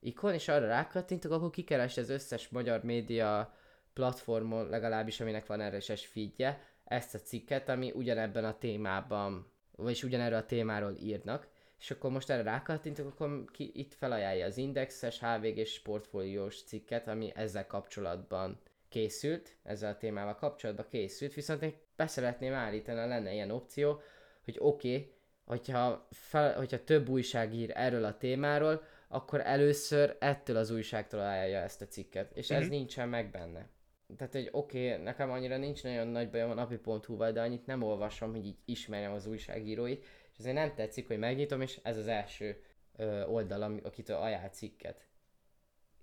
ikon, 0.00 0.34
és 0.34 0.48
arra 0.48 0.66
rákattintok, 0.66 1.32
akkor 1.32 1.50
kikerest 1.50 1.98
az 1.98 2.08
összes 2.08 2.48
magyar 2.48 2.82
média 2.82 3.54
platformon, 3.98 4.68
legalábbis 4.68 5.20
aminek 5.20 5.46
van 5.46 5.70
RSS 5.70 6.06
feedje, 6.06 6.62
ezt 6.84 7.14
a 7.14 7.18
cikket, 7.18 7.68
ami 7.68 7.92
ugyanebben 7.94 8.44
a 8.44 8.58
témában, 8.58 9.52
vagyis 9.76 10.02
ugyanerről 10.02 10.38
a 10.38 10.46
témáról 10.46 10.94
írnak, 11.02 11.48
és 11.78 11.90
akkor 11.90 12.10
most 12.10 12.30
erre 12.30 12.42
rákattintok, 12.42 13.06
akkor 13.06 13.44
ki, 13.52 13.70
itt 13.74 13.94
felajánlja 13.94 14.46
az 14.46 14.56
Indexes, 14.56 15.20
HVG-s 15.20 15.80
portfóliós 15.80 16.62
cikket, 16.62 17.08
ami 17.08 17.32
ezzel 17.34 17.66
kapcsolatban 17.66 18.60
készült, 18.88 19.56
ezzel 19.62 19.92
a 19.92 19.96
témával 19.96 20.34
kapcsolatban 20.34 20.86
készült, 20.90 21.34
viszont 21.34 21.62
én 21.62 21.74
beszeretném 21.96 22.52
állítani, 22.52 22.98
lenne 22.98 23.32
ilyen 23.32 23.50
opció, 23.50 24.00
hogy 24.44 24.56
oké, 24.58 24.94
okay, 24.94 25.12
hogyha, 25.44 26.08
fel, 26.10 26.54
hogyha 26.56 26.84
több 26.84 27.08
újság 27.08 27.54
ír 27.54 27.70
erről 27.74 28.04
a 28.04 28.16
témáról, 28.16 28.82
akkor 29.08 29.40
először 29.40 30.16
ettől 30.18 30.56
az 30.56 30.70
újságtól 30.70 31.20
ajánlja 31.20 31.58
ezt 31.60 31.82
a 31.82 31.86
cikket, 31.86 32.36
és 32.36 32.50
ez 32.50 32.62
Mhm. 32.62 32.70
nincsen 32.70 33.08
meg 33.08 33.30
benne. 33.30 33.68
Tehát, 34.16 34.32
hogy 34.32 34.48
oké, 34.52 34.90
okay, 34.90 35.02
nekem 35.02 35.30
annyira 35.30 35.56
nincs 35.56 35.82
nagyon 35.82 36.06
nagy 36.06 36.30
bajom 36.30 36.50
a 36.50 36.54
napi.hu-val, 36.54 37.32
de 37.32 37.40
annyit 37.40 37.66
nem 37.66 37.82
olvasom, 37.82 38.30
hogy 38.30 38.46
így 38.46 38.58
ismerjem 38.64 39.12
az 39.12 39.26
újságíróit, 39.26 40.04
és 40.32 40.38
ezért 40.38 40.54
nem 40.54 40.74
tetszik, 40.74 41.06
hogy 41.06 41.18
megnyitom, 41.18 41.60
és 41.60 41.80
ez 41.82 41.96
az 41.96 42.06
első 42.06 42.62
ö, 42.96 43.24
oldal, 43.24 43.80
akitől 43.82 44.16
ajánl 44.16 44.48
cikket. 44.48 45.06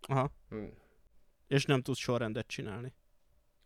Aha. 0.02 0.32
Hm. 0.50 0.66
És 1.48 1.66
nem 1.66 1.82
tudsz 1.82 2.00
sorrendet 2.00 2.48
csinálni. 2.48 2.94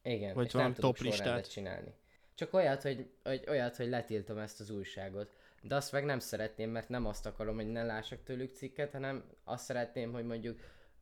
Igen, 0.01 0.33
Vagy 0.33 0.45
és 0.45 0.51
nem 0.51 0.73
tudok 0.73 0.95
top 0.95 1.05
listát. 1.05 1.25
sorrendet 1.25 1.51
csinálni. 1.51 1.93
Csak 2.33 2.53
olyat 2.53 2.81
hogy, 2.81 3.09
hogy, 3.23 3.43
olyat, 3.47 3.75
hogy 3.75 3.89
letiltom 3.89 4.37
ezt 4.37 4.59
az 4.59 4.69
újságot. 4.69 5.35
De 5.61 5.75
azt 5.75 5.91
meg 5.91 6.05
nem 6.05 6.19
szeretném, 6.19 6.69
mert 6.69 6.89
nem 6.89 7.05
azt 7.05 7.25
akarom, 7.25 7.55
hogy 7.55 7.67
ne 7.67 7.83
lássak 7.83 8.23
tőlük 8.23 8.55
cikket, 8.55 8.91
hanem 8.91 9.23
azt 9.43 9.63
szeretném, 9.63 10.11
hogy 10.11 10.25
mondjuk 10.25 10.59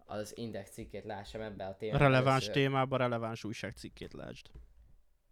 az 0.07 0.37
index 0.37 0.71
cikkét 0.71 1.03
lássam 1.03 1.41
ebbe 1.41 1.65
a 1.65 1.75
témába. 1.75 2.03
Releváns 2.03 2.43
először. 2.43 2.53
témában 2.53 2.97
releváns 2.97 3.43
újságcikkét 3.43 4.13
lásd. 4.13 4.47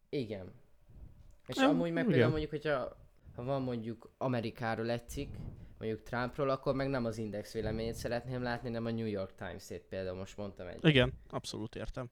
Igen. 0.10 0.54
És 1.48 1.56
Nem, 1.56 1.70
amúgy 1.70 1.92
meg 1.92 2.04
igen. 2.04 2.08
például 2.08 2.30
mondjuk, 2.30 2.52
hogyha 2.52 3.04
ha 3.36 3.44
van 3.44 3.62
mondjuk 3.62 4.14
Amerikáról 4.18 4.90
egy 4.90 5.10
cikk, 5.10 5.34
mondjuk 5.78 6.04
Trumpról, 6.04 6.50
akkor 6.50 6.76
meg 6.76 6.88
nem 6.88 7.06
az 7.06 7.18
Index 7.18 7.54
véleményét 7.54 7.96
szeretném 7.96 8.42
látni, 8.42 8.70
nem 8.70 8.86
a 8.86 8.92
New 8.92 9.06
York 9.06 9.36
Times-ét 9.36 9.84
például 9.84 10.18
most 10.18 10.38
mondtam 10.38 10.68
egy. 10.68 10.86
Igen, 10.86 11.14
abszolút 11.30 11.76
értem. 11.76 12.10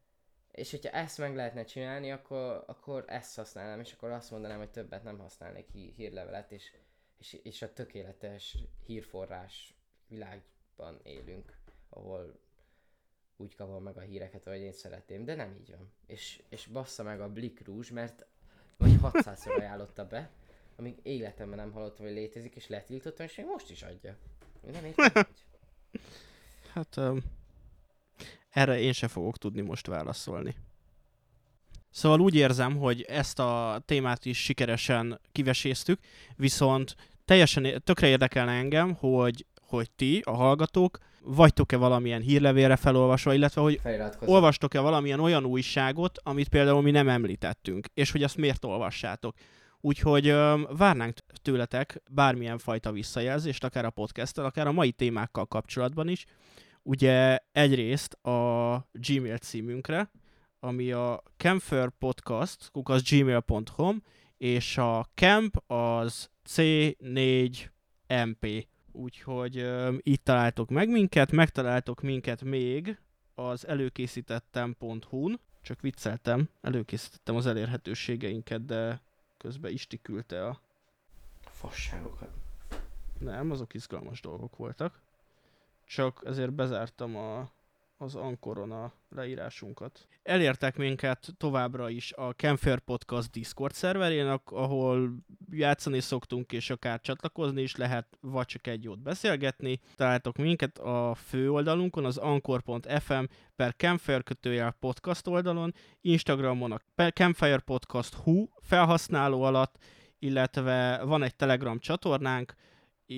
És 0.51 0.71
hogyha 0.71 0.89
ezt 0.89 1.17
meg 1.17 1.35
lehetne 1.35 1.63
csinálni, 1.63 2.11
akkor, 2.11 2.63
akkor 2.67 3.03
ezt 3.07 3.35
használnám, 3.35 3.79
és 3.79 3.93
akkor 3.93 4.11
azt 4.11 4.31
mondanám, 4.31 4.57
hogy 4.57 4.69
többet 4.69 5.03
nem 5.03 5.17
használnék 5.17 5.67
hí- 5.71 5.95
hírlevelet, 5.95 6.51
és, 6.51 6.71
és, 7.17 7.33
és 7.43 7.61
a 7.61 7.73
tökéletes 7.73 8.57
hírforrás 8.85 9.75
világban 10.07 10.99
élünk, 11.03 11.57
ahol 11.89 12.39
úgy 13.37 13.55
kapom 13.55 13.83
meg 13.83 13.97
a 13.97 14.01
híreket, 14.01 14.47
ahogy 14.47 14.59
én 14.59 14.71
szeretném, 14.71 15.25
de 15.25 15.35
nem 15.35 15.55
így 15.61 15.69
van. 15.69 15.91
És, 16.07 16.41
és 16.49 16.65
bassza 16.65 17.03
meg 17.03 17.21
a 17.21 17.31
Blick 17.31 17.65
Rouge, 17.65 17.93
mert 17.93 18.25
vagy 18.77 18.95
600-szor 19.01 19.59
ajánlotta 19.59 20.07
be, 20.07 20.29
amíg 20.75 20.95
életemben 21.03 21.57
nem 21.57 21.71
hallottam, 21.71 22.05
hogy 22.05 22.15
létezik, 22.15 22.55
és 22.55 22.67
letiltottam, 22.67 23.25
és 23.25 23.35
még 23.35 23.45
most 23.45 23.69
is 23.69 23.81
adja. 23.81 24.17
Nem 24.71 24.85
értem, 24.85 25.09
hogy... 25.25 25.45
Hát 26.73 26.97
um, 26.97 27.23
erre 28.49 28.79
én 28.79 28.93
se 28.93 29.07
fogok 29.07 29.37
tudni 29.37 29.61
most 29.61 29.87
válaszolni. 29.87 30.55
Szóval 31.89 32.19
úgy 32.19 32.35
érzem, 32.35 32.77
hogy 32.77 33.01
ezt 33.01 33.39
a 33.39 33.81
témát 33.85 34.25
is 34.25 34.43
sikeresen 34.43 35.19
kiveséztük, 35.31 35.99
viszont 36.35 36.95
teljesen 37.25 37.81
tökre 37.83 38.07
érdekelne 38.07 38.51
engem, 38.51 38.93
hogy, 38.93 39.45
hogy 39.75 39.91
ti, 39.91 40.21
a 40.25 40.31
hallgatók, 40.31 40.97
vagytok-e 41.21 41.77
valamilyen 41.77 42.21
hírlevélre 42.21 42.75
felolvasva, 42.75 43.33
illetve 43.33 43.61
hogy 43.61 43.81
olvastok-e 44.19 44.79
valamilyen 44.79 45.19
olyan 45.19 45.45
újságot, 45.45 46.19
amit 46.23 46.49
például 46.49 46.81
mi 46.81 46.91
nem 46.91 47.09
említettünk, 47.09 47.87
és 47.93 48.11
hogy 48.11 48.23
azt 48.23 48.37
miért 48.37 48.65
olvassátok. 48.65 49.35
Úgyhogy 49.81 50.27
öm, 50.27 50.67
várnánk 50.77 51.17
tőletek 51.41 52.01
bármilyen 52.11 52.57
fajta 52.57 52.91
visszajelzést, 52.91 53.63
akár 53.63 53.85
a 53.85 53.89
podcasttel, 53.89 54.45
akár 54.45 54.67
a 54.67 54.71
mai 54.71 54.91
témákkal 54.91 55.45
kapcsolatban 55.45 56.07
is. 56.07 56.25
Ugye 56.81 57.37
egyrészt 57.51 58.13
a 58.13 58.87
Gmail 58.91 59.37
címünkre, 59.37 60.11
ami 60.59 60.91
a 60.91 61.23
camferpodcast, 61.37 62.71
gmail.com, 63.09 64.03
és 64.37 64.77
a 64.77 65.05
camp 65.13 65.71
az 65.71 66.29
C4MP. 66.49 68.65
Úgyhogy 68.95 69.67
itt 69.97 70.23
találtok 70.23 70.69
meg 70.69 70.89
minket, 70.89 71.31
megtaláltok 71.31 72.01
minket 72.01 72.41
még 72.43 72.97
az 73.35 73.67
előkészítettem.hu-n, 73.67 75.39
csak 75.61 75.81
vicceltem, 75.81 76.49
előkészítettem 76.61 77.35
az 77.35 77.45
elérhetőségeinket, 77.45 78.65
de 78.65 79.01
közben 79.37 79.71
Isti 79.71 80.01
küldte 80.01 80.47
a... 80.47 80.59
Fasságokat. 81.41 82.29
Nem, 83.19 83.51
azok 83.51 83.73
izgalmas 83.73 84.21
dolgok 84.21 84.57
voltak. 84.57 85.01
Csak 85.85 86.21
ezért 86.25 86.53
bezártam 86.53 87.15
a, 87.15 87.49
az 88.03 88.15
Ankoron 88.15 88.71
a 88.71 88.93
leírásunkat. 89.09 90.07
Elértek 90.23 90.77
minket 90.77 91.27
továbbra 91.37 91.89
is 91.89 92.13
a 92.13 92.29
Campfire 92.29 92.79
Podcast 92.85 93.31
Discord 93.31 93.73
szerverén, 93.73 94.39
ahol 94.45 95.15
játszani 95.51 95.99
szoktunk, 95.99 96.51
és 96.51 96.69
akár 96.69 97.01
csatlakozni 97.01 97.61
is 97.61 97.75
lehet, 97.75 98.17
vagy 98.21 98.45
csak 98.45 98.67
egy 98.67 98.83
jót 98.83 98.99
beszélgetni. 98.99 99.79
Találtok 99.95 100.37
minket 100.37 100.77
a 100.77 101.15
fő 101.15 101.51
oldalunkon, 101.51 102.05
az 102.05 102.17
anchor.fm 102.17 103.23
per 103.55 103.75
Campfire 103.77 104.21
kötőjel 104.21 104.75
podcast 104.79 105.27
oldalon, 105.27 105.73
Instagramon 106.01 106.71
a 106.71 107.09
Campfire 107.09 107.59
Podcast 107.59 108.13
Hu 108.13 108.47
felhasználó 108.61 109.41
alatt, 109.41 109.77
illetve 110.19 111.03
van 111.03 111.23
egy 111.23 111.35
Telegram 111.35 111.79
csatornánk, 111.79 112.53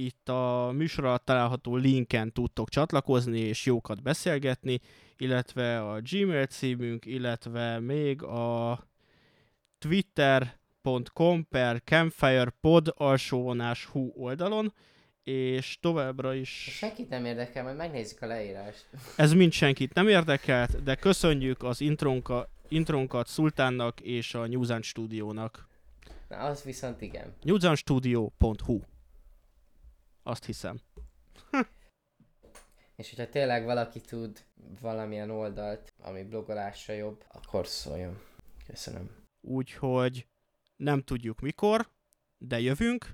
itt 0.04 0.30
a 0.30 0.72
műsor 0.74 1.06
alatt 1.06 1.26
található 1.26 1.76
linken 1.76 2.32
tudtok 2.32 2.70
csatlakozni 2.70 3.40
és 3.40 3.66
jókat 3.66 4.02
beszélgetni, 4.02 4.80
illetve 5.18 5.90
a 5.90 6.02
Gmail 6.02 6.46
címünk, 6.46 7.06
illetve 7.06 7.80
még 7.80 8.24
a 8.24 8.80
twitter.com 9.78 11.48
per 11.50 11.82
campfirepod 11.84 12.94
alsóvonás 12.96 13.86
hu 13.86 14.12
oldalon, 14.16 14.74
és 15.24 15.78
továbbra 15.82 16.34
is 16.34 16.50
Senkit 16.50 17.10
nem 17.10 17.26
érdekel, 17.26 17.64
majd 17.64 17.76
megnézzük 17.76 18.22
a 18.22 18.26
leírást. 18.26 18.86
ez 19.16 19.34
mind 19.34 19.52
senkit 19.52 19.94
nem 19.94 20.08
érdekelt, 20.08 20.84
de 20.84 20.96
köszönjük 20.96 21.64
az 21.64 21.82
intronka, 21.82 22.50
intronkat 22.68 23.28
Szultánnak 23.28 24.00
és 24.02 24.34
a 24.34 24.48
Newsan 24.48 24.82
Studiónak. 24.82 25.68
Na, 26.30 26.38
az 26.38 26.64
viszont 26.64 27.02
igen. 27.02 27.34
newsanstudio.hu 27.42 28.80
Azt 30.28 30.46
hiszem. 30.46 30.80
És 32.96 33.10
hogyha 33.10 33.30
tényleg 33.30 33.66
valaki 33.66 34.02
tud 34.02 34.46
valamilyen 34.82 35.30
oldalt, 35.30 35.94
ami 36.00 36.24
blogolásra 36.24 36.94
jobb, 36.94 37.24
akkor 37.32 37.68
szóljon. 37.68 38.22
Köszönöm. 38.68 39.10
úgyhogy 39.42 40.28
nem 40.76 41.02
tudjuk 41.02 41.40
mikor, 41.40 41.90
de 42.38 42.60
jövünk. 42.60 43.14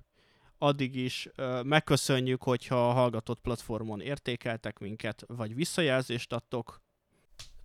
Addig 0.58 0.96
is 0.96 1.30
ö, 1.36 1.62
megköszönjük, 1.64 2.44
hogyha 2.44 2.90
a 2.90 2.94
hallgatott 2.94 3.42
platformon 3.42 4.02
értékeltek 4.02 4.80
minket, 4.80 5.24
vagy 5.28 5.56
visszajelzést 5.56 6.34
adtok. 6.34 6.82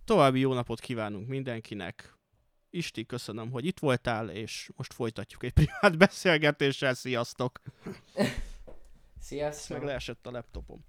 További 0.05 0.39
jó 0.39 0.53
napot 0.53 0.79
kívánunk 0.79 1.27
mindenkinek. 1.27 2.15
Isti, 2.69 3.05
köszönöm, 3.05 3.51
hogy 3.51 3.65
itt 3.65 3.79
voltál, 3.79 4.29
és 4.29 4.69
most 4.75 4.93
folytatjuk 4.93 5.43
egy 5.43 5.53
privát 5.59 5.97
beszélgetéssel. 5.97 6.93
Sziasztok! 6.93 7.61
Ezt 9.29 9.35
Sziasztok! 9.35 9.77
meg 9.77 9.85
leesett 9.85 10.27
a 10.27 10.31
laptopom. 10.31 10.85